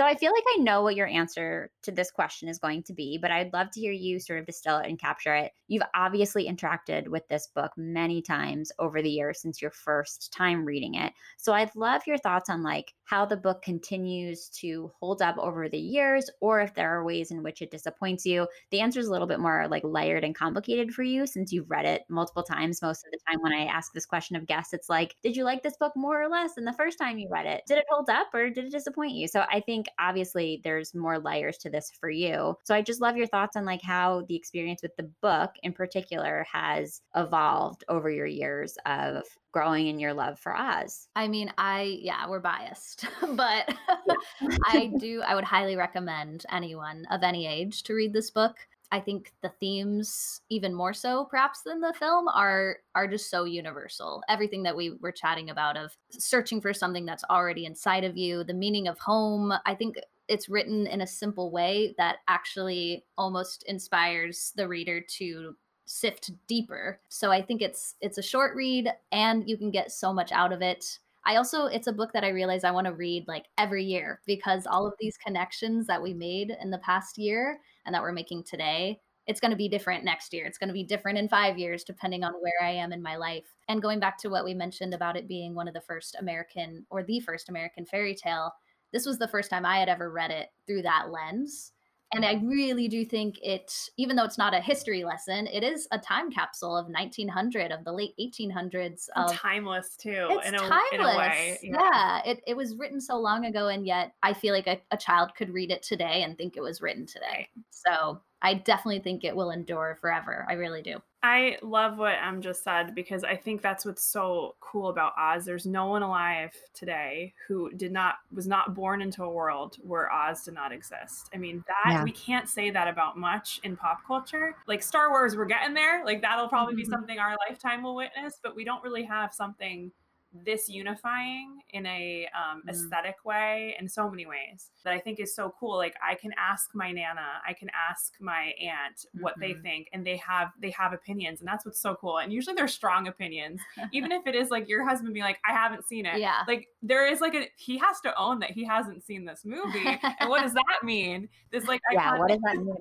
So 0.00 0.06
I 0.06 0.14
feel 0.14 0.32
like 0.32 0.44
I 0.56 0.62
know 0.62 0.80
what 0.80 0.96
your 0.96 1.08
answer 1.08 1.70
to 1.82 1.92
this 1.92 2.10
question 2.10 2.48
is 2.48 2.58
going 2.58 2.84
to 2.84 2.94
be, 2.94 3.18
but 3.20 3.30
I'd 3.30 3.52
love 3.52 3.70
to 3.72 3.80
hear 3.80 3.92
you 3.92 4.18
sort 4.18 4.38
of 4.38 4.46
distill 4.46 4.78
it 4.78 4.88
and 4.88 4.98
capture 4.98 5.34
it. 5.34 5.52
You've 5.68 5.82
obviously 5.94 6.48
interacted 6.48 7.08
with 7.08 7.28
this 7.28 7.48
book 7.54 7.72
many 7.76 8.22
times 8.22 8.72
over 8.78 9.02
the 9.02 9.10
years 9.10 9.42
since 9.42 9.60
your 9.60 9.70
first 9.70 10.32
time 10.32 10.64
reading 10.64 10.94
it. 10.94 11.12
So 11.36 11.52
I'd 11.52 11.76
love 11.76 12.00
your 12.06 12.16
thoughts 12.16 12.48
on 12.48 12.62
like 12.62 12.94
how 13.04 13.26
the 13.26 13.36
book 13.36 13.60
continues 13.60 14.48
to 14.60 14.90
hold 14.98 15.20
up 15.20 15.36
over 15.36 15.68
the 15.68 15.78
years 15.78 16.30
or 16.40 16.60
if 16.60 16.74
there 16.74 16.96
are 16.96 17.04
ways 17.04 17.30
in 17.30 17.42
which 17.42 17.60
it 17.60 17.70
disappoints 17.70 18.24
you. 18.24 18.48
The 18.70 18.80
answer 18.80 19.00
is 19.00 19.08
a 19.08 19.12
little 19.12 19.26
bit 19.26 19.38
more 19.38 19.68
like 19.68 19.84
layered 19.84 20.24
and 20.24 20.34
complicated 20.34 20.94
for 20.94 21.02
you 21.02 21.26
since 21.26 21.52
you've 21.52 21.70
read 21.70 21.84
it 21.84 22.04
multiple 22.08 22.42
times. 22.42 22.80
Most 22.80 23.04
of 23.04 23.12
the 23.12 23.18
time 23.28 23.42
when 23.42 23.52
I 23.52 23.66
ask 23.66 23.92
this 23.92 24.06
question 24.06 24.34
of 24.34 24.46
guests, 24.46 24.72
it's 24.72 24.88
like, 24.88 25.14
did 25.22 25.36
you 25.36 25.44
like 25.44 25.62
this 25.62 25.76
book 25.76 25.92
more 25.94 26.22
or 26.22 26.28
less 26.28 26.54
than 26.54 26.64
the 26.64 26.72
first 26.72 26.98
time 26.98 27.18
you 27.18 27.28
read 27.30 27.44
it? 27.44 27.64
Did 27.66 27.76
it 27.76 27.84
hold 27.90 28.08
up 28.08 28.28
or 28.32 28.48
did 28.48 28.64
it 28.64 28.72
disappoint 28.72 29.12
you? 29.12 29.28
So 29.28 29.44
I 29.50 29.60
think 29.60 29.88
obviously 29.98 30.60
there's 30.62 30.94
more 30.94 31.18
layers 31.18 31.58
to 31.58 31.70
this 31.70 31.90
for 31.90 32.10
you. 32.10 32.56
So 32.64 32.74
I 32.74 32.82
just 32.82 33.00
love 33.00 33.16
your 33.16 33.26
thoughts 33.26 33.56
on 33.56 33.64
like 33.64 33.82
how 33.82 34.24
the 34.28 34.36
experience 34.36 34.82
with 34.82 34.96
the 34.96 35.10
book 35.20 35.50
in 35.62 35.72
particular 35.72 36.46
has 36.50 37.00
evolved 37.16 37.84
over 37.88 38.10
your 38.10 38.26
years 38.26 38.76
of 38.86 39.24
growing 39.52 39.88
in 39.88 39.98
your 39.98 40.14
love 40.14 40.38
for 40.38 40.56
Oz. 40.56 41.08
I 41.16 41.28
mean, 41.28 41.52
I 41.58 41.98
yeah, 42.00 42.28
we're 42.28 42.40
biased, 42.40 43.06
but 43.34 43.74
I 44.66 44.92
do 44.98 45.22
I 45.26 45.34
would 45.34 45.44
highly 45.44 45.76
recommend 45.76 46.46
anyone 46.50 47.06
of 47.10 47.22
any 47.22 47.46
age 47.46 47.82
to 47.84 47.94
read 47.94 48.12
this 48.12 48.30
book. 48.30 48.56
I 48.92 49.00
think 49.00 49.32
the 49.42 49.52
themes 49.60 50.40
even 50.48 50.74
more 50.74 50.92
so 50.92 51.24
perhaps 51.26 51.62
than 51.62 51.80
the 51.80 51.92
film 51.92 52.26
are 52.28 52.78
are 52.94 53.06
just 53.06 53.30
so 53.30 53.44
universal. 53.44 54.22
Everything 54.28 54.62
that 54.64 54.76
we 54.76 54.90
were 55.00 55.12
chatting 55.12 55.50
about 55.50 55.76
of 55.76 55.96
searching 56.10 56.60
for 56.60 56.74
something 56.74 57.06
that's 57.06 57.24
already 57.30 57.66
inside 57.66 58.04
of 58.04 58.16
you, 58.16 58.42
the 58.42 58.54
meaning 58.54 58.88
of 58.88 58.98
home. 58.98 59.52
I 59.64 59.74
think 59.74 59.96
it's 60.28 60.48
written 60.48 60.86
in 60.86 61.00
a 61.00 61.06
simple 61.06 61.50
way 61.50 61.94
that 61.98 62.18
actually 62.28 63.04
almost 63.16 63.64
inspires 63.66 64.52
the 64.56 64.68
reader 64.68 65.00
to 65.00 65.56
sift 65.86 66.30
deeper. 66.46 67.00
So 67.08 67.30
I 67.30 67.42
think 67.42 67.62
it's 67.62 67.96
it's 68.00 68.18
a 68.18 68.22
short 68.22 68.54
read 68.54 68.88
and 69.12 69.48
you 69.48 69.56
can 69.56 69.70
get 69.70 69.90
so 69.92 70.12
much 70.12 70.32
out 70.32 70.52
of 70.52 70.62
it. 70.62 70.98
I 71.26 71.36
also 71.36 71.66
it's 71.66 71.86
a 71.86 71.92
book 71.92 72.12
that 72.12 72.24
I 72.24 72.28
realize 72.28 72.64
I 72.64 72.70
want 72.70 72.86
to 72.86 72.94
read 72.94 73.28
like 73.28 73.46
every 73.58 73.84
year 73.84 74.20
because 74.26 74.66
all 74.66 74.86
of 74.86 74.94
these 74.98 75.18
connections 75.18 75.86
that 75.86 76.02
we 76.02 76.14
made 76.14 76.56
in 76.62 76.70
the 76.70 76.78
past 76.78 77.18
year 77.18 77.60
and 77.86 77.94
that 77.94 78.02
we're 78.02 78.12
making 78.12 78.44
today, 78.44 79.00
it's 79.26 79.40
going 79.40 79.50
to 79.50 79.56
be 79.56 79.68
different 79.68 80.04
next 80.04 80.32
year. 80.32 80.46
It's 80.46 80.58
going 80.58 80.68
to 80.68 80.74
be 80.74 80.84
different 80.84 81.18
in 81.18 81.28
5 81.28 81.58
years 81.58 81.84
depending 81.84 82.24
on 82.24 82.32
where 82.40 82.52
I 82.62 82.70
am 82.70 82.92
in 82.92 83.02
my 83.02 83.16
life. 83.16 83.44
And 83.68 83.82
going 83.82 84.00
back 84.00 84.18
to 84.18 84.28
what 84.28 84.44
we 84.44 84.54
mentioned 84.54 84.94
about 84.94 85.16
it 85.16 85.28
being 85.28 85.54
one 85.54 85.68
of 85.68 85.74
the 85.74 85.80
first 85.82 86.16
American 86.18 86.86
or 86.90 87.02
the 87.02 87.20
first 87.20 87.48
American 87.48 87.86
fairy 87.86 88.14
tale, 88.14 88.52
this 88.92 89.06
was 89.06 89.18
the 89.18 89.28
first 89.28 89.50
time 89.50 89.64
I 89.64 89.78
had 89.78 89.88
ever 89.88 90.10
read 90.10 90.30
it 90.30 90.48
through 90.66 90.82
that 90.82 91.10
lens. 91.10 91.72
And 92.12 92.24
I 92.24 92.40
really 92.42 92.88
do 92.88 93.04
think 93.04 93.38
it, 93.40 93.72
even 93.96 94.16
though 94.16 94.24
it's 94.24 94.38
not 94.38 94.52
a 94.52 94.60
history 94.60 95.04
lesson, 95.04 95.46
it 95.46 95.62
is 95.62 95.86
a 95.92 95.98
time 95.98 96.30
capsule 96.30 96.76
of 96.76 96.86
1900, 96.86 97.70
of 97.70 97.84
the 97.84 97.92
late 97.92 98.14
1800s. 98.18 99.08
Of 99.14 99.32
timeless 99.32 99.96
too, 99.96 100.26
it's 100.30 100.48
in 100.48 100.54
a, 100.56 100.58
timeless. 100.58 100.80
in 100.92 101.00
a 101.00 101.16
way. 101.16 101.58
Yeah, 101.62 102.20
it, 102.24 102.42
it 102.48 102.56
was 102.56 102.74
written 102.74 103.00
so 103.00 103.16
long 103.16 103.44
ago, 103.44 103.68
and 103.68 103.86
yet 103.86 104.14
I 104.24 104.32
feel 104.32 104.54
like 104.54 104.66
a, 104.66 104.80
a 104.90 104.96
child 104.96 105.34
could 105.36 105.50
read 105.50 105.70
it 105.70 105.82
today 105.82 106.22
and 106.24 106.36
think 106.36 106.56
it 106.56 106.62
was 106.62 106.82
written 106.82 107.06
today. 107.06 107.48
So 107.70 108.20
I 108.42 108.54
definitely 108.54 109.00
think 109.00 109.22
it 109.22 109.36
will 109.36 109.50
endure 109.52 109.96
forever. 110.00 110.46
I 110.48 110.54
really 110.54 110.82
do. 110.82 111.00
I 111.22 111.58
love 111.60 111.98
what 111.98 112.14
Em 112.14 112.40
just 112.40 112.64
said 112.64 112.94
because 112.94 113.24
I 113.24 113.36
think 113.36 113.60
that's 113.60 113.84
what's 113.84 114.02
so 114.02 114.56
cool 114.60 114.88
about 114.88 115.12
Oz. 115.18 115.44
There's 115.44 115.66
no 115.66 115.86
one 115.86 116.02
alive 116.02 116.54
today 116.72 117.34
who 117.46 117.70
did 117.72 117.92
not 117.92 118.20
was 118.32 118.46
not 118.46 118.74
born 118.74 119.02
into 119.02 119.24
a 119.24 119.30
world 119.30 119.76
where 119.82 120.10
Oz 120.10 120.44
did 120.44 120.54
not 120.54 120.72
exist. 120.72 121.28
I 121.34 121.36
mean, 121.36 121.62
that 121.66 121.92
Yeah. 121.92 122.04
we 122.04 122.12
can't 122.12 122.48
say 122.48 122.70
that 122.70 122.88
about 122.88 123.18
much 123.18 123.60
in 123.64 123.76
pop 123.76 124.02
culture. 124.06 124.56
Like 124.66 124.82
Star 124.82 125.10
Wars, 125.10 125.36
we're 125.36 125.44
getting 125.44 125.74
there. 125.74 126.04
Like 126.06 126.22
that'll 126.22 126.48
probably 126.48 126.74
be 126.74 126.86
Mhm. 126.86 126.90
something 126.90 127.18
our 127.18 127.36
lifetime 127.48 127.82
will 127.82 127.96
witness, 127.96 128.40
but 128.42 128.56
we 128.56 128.64
don't 128.64 128.82
really 128.82 129.02
have 129.04 129.34
something 129.34 129.92
this 130.32 130.68
unifying 130.68 131.58
in 131.70 131.86
a 131.86 132.28
um, 132.34 132.62
Mm. 132.64 132.70
aesthetic 132.70 133.24
way 133.24 133.74
in 133.80 133.88
so 133.88 134.08
many 134.08 134.26
ways 134.26 134.70
that 134.84 134.92
I 134.92 135.00
think 135.00 135.18
is 135.18 135.34
so 135.34 135.54
cool. 135.58 135.76
Like 135.76 135.96
I 136.06 136.14
can 136.14 136.32
ask 136.38 136.70
my 136.74 136.92
nana, 136.92 137.40
I 137.46 137.52
can 137.52 137.68
ask 137.70 138.14
my 138.20 138.52
aunt 138.60 139.06
what 139.20 139.34
they 139.40 139.54
Mhm. 139.54 139.62
think, 139.62 139.88
and 139.92 140.06
they 140.06 140.16
have 140.18 140.52
they 140.60 140.70
have 140.70 140.92
opinions, 140.92 141.40
and 141.40 141.48
that's 141.48 141.64
what's 141.66 141.80
so 141.80 141.94
cool. 141.96 142.18
And 142.18 142.32
usually 142.32 142.54
they're 142.54 142.68
strong 142.68 143.08
opinions, 143.08 143.60
even 143.92 144.12
if 144.12 144.26
it 144.26 144.34
is 144.34 144.50
like 144.50 144.68
your 144.68 144.86
husband 144.86 145.14
being 145.14 145.24
like, 145.24 145.40
I 145.44 145.52
haven't 145.52 145.84
seen 145.86 146.06
it. 146.06 146.18
Yeah. 146.20 146.44
Like 146.46 146.68
there 146.82 147.06
is 147.06 147.20
like 147.20 147.34
a 147.34 147.48
he 147.56 147.78
has 147.78 148.00
to 148.02 148.16
own 148.18 148.38
that 148.40 148.52
he 148.52 148.64
hasn't 148.64 149.02
seen 149.04 149.24
this 149.24 149.44
movie, 149.44 149.98
and 150.18 150.28
what 150.30 150.42
does 150.42 150.54
that 150.54 150.80
mean? 150.84 151.28
This 151.50 151.64
like 151.66 151.80
Yeah, 151.92 152.16
what 152.18 152.28
does 152.28 152.40
that 152.42 152.56
mean 152.56 152.76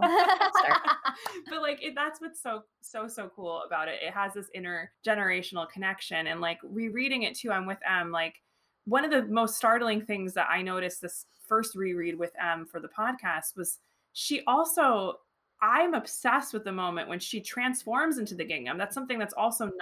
but 1.50 1.60
like 1.62 1.82
it, 1.82 1.94
that's 1.94 2.20
what's 2.20 2.40
so 2.42 2.62
so 2.80 3.08
so 3.08 3.30
cool 3.34 3.62
about 3.66 3.88
it 3.88 3.98
it 4.02 4.12
has 4.12 4.32
this 4.34 4.48
intergenerational 4.56 5.68
connection 5.70 6.26
and 6.26 6.40
like 6.40 6.58
rereading 6.88 7.22
it 7.22 7.34
too 7.36 7.50
i'm 7.50 7.66
with 7.66 7.78
Em. 7.88 8.10
like 8.10 8.40
one 8.86 9.04
of 9.04 9.10
the 9.10 9.24
most 9.32 9.56
startling 9.56 10.00
things 10.00 10.34
that 10.34 10.48
i 10.50 10.62
noticed 10.62 11.00
this 11.00 11.26
first 11.46 11.74
reread 11.74 12.18
with 12.18 12.32
Em 12.40 12.66
for 12.66 12.80
the 12.80 12.88
podcast 12.88 13.56
was 13.56 13.78
she 14.12 14.42
also 14.46 15.18
i'm 15.62 15.94
obsessed 15.94 16.52
with 16.52 16.64
the 16.64 16.72
moment 16.72 17.08
when 17.08 17.20
she 17.20 17.40
transforms 17.40 18.18
into 18.18 18.34
the 18.34 18.44
gingham 18.44 18.78
that's 18.78 18.94
something 18.94 19.18
that's 19.18 19.34
also 19.34 19.64
not 19.64 19.74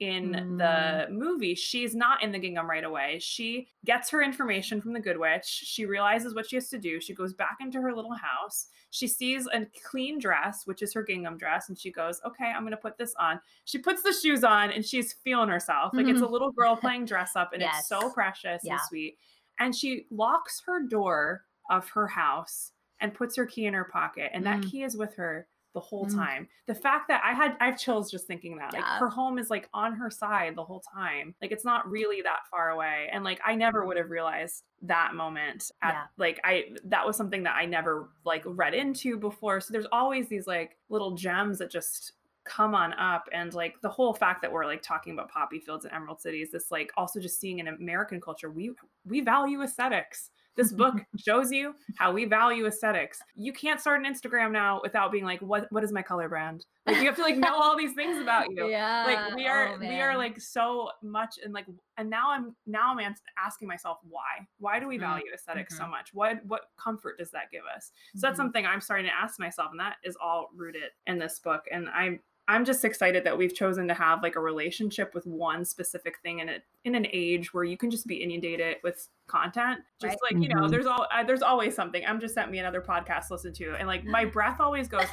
in 0.00 0.56
the 0.58 1.06
movie 1.10 1.54
she's 1.54 1.94
not 1.94 2.20
in 2.22 2.32
the 2.32 2.38
gingham 2.38 2.68
right 2.68 2.82
away. 2.84 3.18
She 3.22 3.68
gets 3.84 4.10
her 4.10 4.22
information 4.22 4.80
from 4.80 4.92
the 4.92 4.98
good 5.00 5.18
witch 5.18 5.44
she 5.46 5.86
realizes 5.86 6.34
what 6.34 6.48
she 6.48 6.56
has 6.56 6.68
to 6.70 6.78
do 6.78 7.00
she 7.00 7.14
goes 7.14 7.32
back 7.32 7.58
into 7.60 7.80
her 7.80 7.94
little 7.94 8.14
house 8.14 8.66
she 8.90 9.06
sees 9.06 9.46
a 9.52 9.66
clean 9.84 10.18
dress 10.18 10.66
which 10.66 10.82
is 10.82 10.92
her 10.92 11.02
gingham 11.04 11.36
dress 11.38 11.68
and 11.68 11.78
she 11.78 11.92
goes 11.92 12.20
okay 12.26 12.46
i'm 12.46 12.62
going 12.62 12.72
to 12.72 12.76
put 12.76 12.98
this 12.98 13.14
on. 13.20 13.40
She 13.66 13.78
puts 13.78 14.02
the 14.02 14.12
shoes 14.12 14.42
on 14.42 14.70
and 14.72 14.84
she's 14.84 15.12
feeling 15.12 15.48
herself 15.48 15.92
like 15.94 16.08
it's 16.08 16.20
a 16.22 16.26
little 16.26 16.50
girl 16.50 16.76
playing 16.76 17.04
dress 17.06 17.32
up 17.36 17.52
and 17.52 17.62
it's 17.62 17.86
so 17.88 18.10
precious 18.10 18.62
Yeah. 18.64 18.72
and 18.72 18.80
sweet. 18.88 19.16
And 19.60 19.74
she 19.74 20.06
locks 20.10 20.60
her 20.66 20.82
door 20.82 21.44
of 21.70 21.88
her 21.90 22.08
house 22.08 22.72
and 23.00 23.14
puts 23.14 23.36
her 23.36 23.46
key 23.46 23.66
in 23.66 23.74
her 23.74 23.84
pocket 23.84 24.30
and 24.34 24.44
that 24.46 24.60
Mm. 24.60 24.70
key 24.70 24.82
is 24.82 24.96
with 24.96 25.14
her 25.14 25.46
the 25.74 25.80
whole 25.80 26.06
Mm. 26.06 26.14
time. 26.14 26.48
The 26.66 26.74
fact 26.74 27.08
that 27.08 27.20
I 27.24 27.34
had 27.34 27.56
I 27.60 27.66
have 27.66 27.78
chills 27.78 28.10
just 28.10 28.26
thinking 28.26 28.56
that. 28.56 28.72
Like 28.72 28.84
her 28.84 29.08
home 29.08 29.38
is 29.38 29.50
like 29.50 29.68
on 29.74 29.92
her 29.94 30.08
side 30.10 30.54
the 30.56 30.64
whole 30.64 30.80
time. 30.80 31.34
Like 31.42 31.52
it's 31.52 31.64
not 31.64 31.88
really 31.90 32.22
that 32.22 32.46
far 32.50 32.70
away. 32.70 33.08
And 33.12 33.24
like 33.24 33.40
I 33.44 33.54
never 33.54 33.84
would 33.84 33.96
have 33.96 34.08
realized 34.10 34.64
that 34.82 35.14
moment 35.14 35.70
at 35.82 35.92
Yeah. 35.94 36.04
like 36.16 36.40
I 36.44 36.76
that 36.84 37.04
was 37.06 37.16
something 37.16 37.42
that 37.42 37.56
I 37.56 37.66
never 37.66 38.10
like 38.24 38.42
read 38.46 38.72
into 38.74 39.18
before. 39.18 39.60
So 39.60 39.72
there's 39.72 39.86
always 39.92 40.28
these 40.28 40.46
like 40.46 40.78
little 40.88 41.12
gems 41.16 41.58
that 41.58 41.70
just 41.70 42.12
come 42.44 42.74
on 42.74 42.92
up 42.94 43.26
and 43.32 43.54
like 43.54 43.80
the 43.80 43.88
whole 43.88 44.12
fact 44.12 44.42
that 44.42 44.52
we're 44.52 44.66
like 44.66 44.82
talking 44.82 45.14
about 45.14 45.30
poppy 45.30 45.58
fields 45.58 45.86
and 45.86 45.94
emerald 45.94 46.20
cities 46.20 46.50
this 46.50 46.70
like 46.70 46.92
also 46.94 47.18
just 47.18 47.40
seeing 47.40 47.58
in 47.58 47.68
american 47.68 48.20
culture 48.20 48.50
we 48.50 48.70
we 49.06 49.22
value 49.22 49.62
aesthetics 49.62 50.28
this 50.56 50.72
book 50.72 50.94
shows 51.16 51.50
you 51.50 51.74
how 51.96 52.12
we 52.12 52.24
value 52.24 52.66
aesthetics. 52.66 53.18
You 53.34 53.52
can't 53.52 53.80
start 53.80 54.04
an 54.04 54.12
instagram 54.12 54.52
now 54.52 54.80
without 54.82 55.10
being 55.12 55.24
like 55.24 55.40
what 55.40 55.66
what 55.72 55.82
is 55.84 55.92
my 55.92 56.02
color 56.02 56.28
brand? 56.28 56.64
Like 56.86 56.98
you 56.98 57.06
have 57.06 57.16
to 57.16 57.22
like 57.22 57.36
know 57.36 57.54
all 57.54 57.76
these 57.76 57.94
things 57.94 58.20
about 58.20 58.46
you. 58.50 58.68
Yeah. 58.68 59.04
like 59.06 59.34
we 59.36 59.46
are 59.46 59.68
oh, 59.74 59.78
we 59.78 60.00
are 60.00 60.16
like 60.16 60.40
so 60.40 60.90
much 61.02 61.36
and 61.42 61.52
like 61.52 61.66
and 61.96 62.08
now 62.10 62.30
i'm 62.30 62.54
now 62.66 62.94
i'm 62.96 63.14
asking 63.44 63.68
myself 63.68 63.98
why. 64.08 64.46
Why 64.58 64.78
do 64.80 64.86
we 64.88 64.96
Mm, 64.98 65.00
value 65.00 65.24
esthetics 65.34 65.76
so 65.76 65.84
mhm. 65.84 65.90
much? 65.90 66.14
What 66.14 66.44
what 66.46 66.70
comfort 66.76 67.18
does 67.18 67.30
that 67.32 67.50
give 67.50 67.62
us? 67.74 67.92
So 68.14 68.26
that's 68.26 68.34
Mhm. 68.34 68.36
something 68.36 68.66
i'm 68.66 68.80
starting 68.80 69.06
to 69.06 69.12
ask 69.14 69.38
myself 69.40 69.70
and 69.72 69.80
that 69.80 69.96
is 70.04 70.16
all 70.22 70.50
rooted 70.54 70.90
in 71.06 71.18
this 71.18 71.38
book 71.38 71.64
and 71.72 71.88
i'm 71.88 72.20
i'm 72.46 72.64
just 72.64 72.84
excited 72.84 73.24
that 73.24 73.36
we've 73.36 73.54
chosen 73.54 73.88
to 73.88 73.94
have 73.94 74.22
like 74.22 74.36
a 74.36 74.40
relationship 74.40 75.14
with 75.14 75.26
one 75.26 75.64
specific 75.64 76.18
thing 76.22 76.40
in 76.40 76.48
it 76.48 76.62
in 76.84 76.94
an 76.94 77.06
age 77.12 77.54
where 77.54 77.64
you 77.64 77.76
can 77.76 77.90
just 77.90 78.06
be 78.06 78.16
inundated 78.16 78.76
with 78.82 79.08
content 79.26 79.80
just 80.00 80.18
Right. 80.22 80.34
like 80.34 80.42
you 80.42 80.48
know 80.54 80.62
Mhm. 80.66 80.70
there's 80.70 80.86
all 80.86 81.06
uh, 81.10 81.22
there's 81.24 81.40
always 81.42 81.74
something 81.74 82.04
i'm 82.06 82.20
just 82.20 82.34
sent 82.34 82.50
me 82.50 82.58
another 82.58 82.82
podcast 82.82 83.28
to 83.28 83.34
listen 83.34 83.52
to 83.54 83.74
and 83.74 83.88
like 83.88 84.04
my 84.04 84.24
breath 84.36 84.60
always 84.60 84.86
goes 84.86 85.06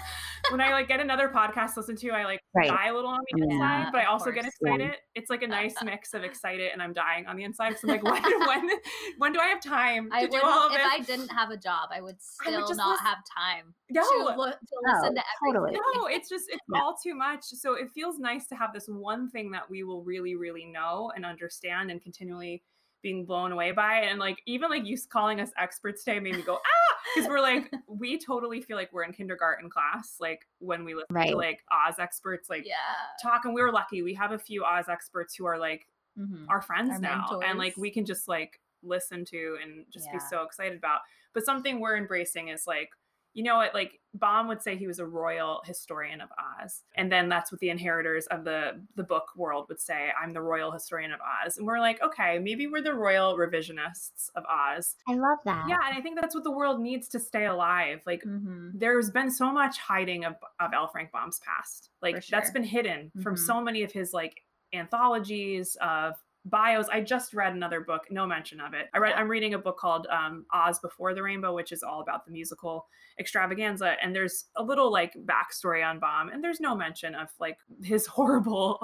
when 0.50 0.60
i 0.60 0.72
like 0.72 0.88
get 0.90 1.00
another 1.00 1.30
podcast 1.30 1.76
to 1.76 1.80
listen 1.80 1.96
to 1.98 2.10
i 2.12 2.26
like 2.26 2.40
Right. 2.54 2.68
die 2.68 2.88
a 2.90 2.94
little 2.94 3.10
on 3.10 3.20
the 3.32 3.38
Yeah, 3.40 3.54
inside 3.54 3.92
but 3.94 4.00
i 4.00 4.04
of 4.04 4.10
also 4.10 4.32
get 4.32 4.44
course. 4.44 4.54
Yeah. 4.62 4.74
excited 4.74 4.98
it's 5.16 5.30
like 5.30 5.42
a 5.44 5.48
nice 5.48 5.74
mix 5.84 6.14
of 6.14 6.24
excited 6.26 6.72
and 6.74 6.82
i'm 6.82 6.92
dying 6.92 7.26
on 7.28 7.38
the 7.38 7.46
inside 7.46 7.78
so 7.80 7.88
i'm 7.90 8.02
like 8.02 8.04
when 8.24 8.48
when 8.48 8.70
when 9.18 9.32
do 9.34 9.40
i 9.40 9.46
have 9.48 9.62
time 9.62 10.10
to 10.10 10.16
I 10.18 10.26
do 10.26 10.32
would 10.34 10.44
all 10.44 10.68
of 10.68 10.74
if 10.74 10.78
this 10.80 10.88
I 10.92 11.00
didn't 11.00 11.30
have 11.30 11.50
a 11.52 11.58
job, 11.58 11.90
I 11.94 12.02
would 12.02 12.18
I 12.46 12.50
would 12.50 12.56
still 12.56 12.68
just 12.68 12.78
not 12.78 12.90
listen- 12.90 13.06
have 13.06 13.18
time 13.38 13.74
no 13.90 14.02
to, 14.04 14.36
look, 14.36 14.60
to 14.60 14.76
listen 14.94 15.16
to 15.16 15.22
Oh, 15.46 15.54
totally. 15.54 15.72
no 15.96 16.08
it's 16.08 16.28
just 16.28 16.50
it's 16.50 16.60
Yeah. 16.74 16.82
all 16.82 16.98
too 17.02 17.16
much 17.16 17.44
so 17.46 17.76
it 17.76 17.90
feels 17.92 18.20
nice 18.20 18.48
to 18.48 18.56
have 18.56 18.74
this 18.74 18.88
one 18.90 19.30
thing 19.30 19.52
that 19.52 19.70
we 19.70 19.84
will 19.84 20.04
really 20.04 20.36
really 20.36 20.66
know 20.66 21.12
and 21.16 21.26
understand 21.26 21.90
and 21.92 22.02
continually 22.02 22.64
being 23.02 23.26
blown 23.26 23.52
away 23.52 23.72
by 23.72 24.00
it 24.02 24.10
and 24.12 24.20
like 24.20 24.42
even 24.46 24.70
like 24.70 24.86
you 24.86 24.98
calling 25.10 25.40
us 25.42 25.50
experts 25.58 26.04
today 26.04 26.20
made 26.20 26.36
me 26.36 26.42
go 26.42 26.56
ah 26.56 26.98
because 27.16 27.28
we're 27.30 27.40
like 27.42 27.72
we 27.88 28.18
totally 28.18 28.62
feel 28.62 28.78
like 28.78 28.92
we're 28.94 29.04
in 29.04 29.12
kindergarten 29.12 29.70
class 29.70 30.18
like 30.20 30.48
when 30.60 30.84
we 30.86 30.94
listen 30.94 31.08
Right. 31.10 31.30
to 31.32 31.36
like 31.38 31.64
oz 31.72 31.96
experts 32.00 32.50
like 32.50 32.66
Yeah. 32.66 32.76
talk 33.22 33.46
and 33.46 33.54
we 33.54 33.62
were 33.62 33.72
lucky 33.72 34.02
we 34.02 34.14
have 34.14 34.32
a 34.32 34.40
few 34.40 34.64
oz 34.64 34.86
experts 34.90 35.36
who 35.36 35.46
are 35.46 35.58
like 35.58 35.88
Mhm. 36.20 36.46
our 36.50 36.62
friends 36.62 36.92
Our 36.92 37.00
now 37.00 37.40
and 37.44 37.58
like 37.58 37.76
we 37.78 37.90
can 37.90 38.06
just 38.06 38.28
like 38.28 38.60
listen 38.84 39.24
to 39.26 39.58
and 39.64 39.86
just 39.90 40.12
be 40.12 40.20
so 40.20 40.44
excited 40.44 40.78
about 40.78 41.00
but 41.34 41.46
something 41.46 41.80
we're 41.80 41.96
embracing 41.98 42.50
is 42.50 42.68
like 42.68 42.90
you 43.34 43.44
know 43.44 43.56
what 43.58 43.74
like 43.74 44.00
baum 44.14 44.48
would 44.50 44.62
say 44.62 44.76
he 44.76 44.88
was 44.88 45.00
a 45.00 45.06
royal 45.06 45.62
historian 45.66 46.20
of 46.20 46.28
oz 46.62 46.82
and 46.96 47.10
then 47.10 47.30
that's 47.30 47.50
what 47.52 47.62
the 47.62 47.70
inheritors 47.70 48.28
of 48.28 48.44
the 48.44 48.74
the 48.98 49.04
book 49.04 49.28
world 49.38 49.66
would 49.70 49.80
say 49.80 50.10
i'm 50.22 50.34
the 50.34 50.42
royal 50.42 50.70
historian 50.72 51.14
of 51.14 51.20
oz 51.22 51.58
and 51.58 51.66
we're 51.66 51.80
like 51.80 52.02
okay 52.04 52.38
maybe 52.40 52.68
we're 52.68 52.82
the 52.82 52.94
royal 52.94 53.38
revisionists 53.38 54.30
of 54.36 54.44
oz 54.46 54.96
I 55.08 55.14
love 55.14 55.38
that. 55.46 55.66
yeah 55.70 55.78
and 55.88 55.98
i 55.98 56.02
think 56.02 56.20
that's 56.20 56.36
what 56.36 56.44
the 56.44 56.52
world 56.52 56.82
needs 56.82 57.08
to 57.10 57.20
stay 57.20 57.46
alive 57.46 58.02
like 58.06 58.24
Mhm. 58.26 58.72
there's 58.74 59.10
been 59.10 59.32
so 59.32 59.52
much 59.52 59.78
hiding 59.80 60.26
of, 60.26 60.36
of 60.60 60.72
L. 60.74 60.88
Frank 60.88 61.12
Baum's 61.12 61.40
past. 61.40 61.90
Like 62.02 62.16
For 62.24 62.32
that's 62.32 62.48
sure. 62.48 62.54
been 62.54 62.64
hidden 62.64 63.12
from 63.24 63.36
Mhm. 63.36 63.40
so 63.40 63.62
many 63.62 63.84
of 63.84 63.92
his 63.92 64.14
like 64.14 64.42
anthologies 64.74 65.78
of 65.82 66.16
bios. 66.46 66.88
I 66.92 67.02
just 67.02 67.34
read 67.34 67.54
another 67.54 67.82
book, 67.82 68.04
no 68.10 68.26
mention 68.26 68.60
of 68.60 68.74
it. 68.74 68.88
i 68.94 68.98
read 68.98 69.14
i'm 69.14 69.30
reading 69.30 69.54
a 69.54 69.60
book 69.60 69.78
called 69.78 70.08
um, 70.08 70.46
Oz 70.54 70.80
Before 70.80 71.14
the 71.14 71.24
Rainbow, 71.24 71.54
which 71.54 71.72
is 71.72 71.84
all 71.84 72.02
about 72.02 72.26
the 72.26 72.32
musical 72.32 72.88
extravaganza. 73.20 73.96
And 74.02 74.16
there's 74.16 74.46
a 74.56 74.64
little 74.64 74.92
like 74.92 75.14
backstory 75.26 75.86
on 75.86 76.00
Baum, 76.00 76.30
and 76.30 76.44
there's 76.44 76.60
no 76.60 76.76
mention 76.76 77.16
of 77.16 77.30
like 77.40 77.58
his 77.84 78.06
horrible 78.08 78.80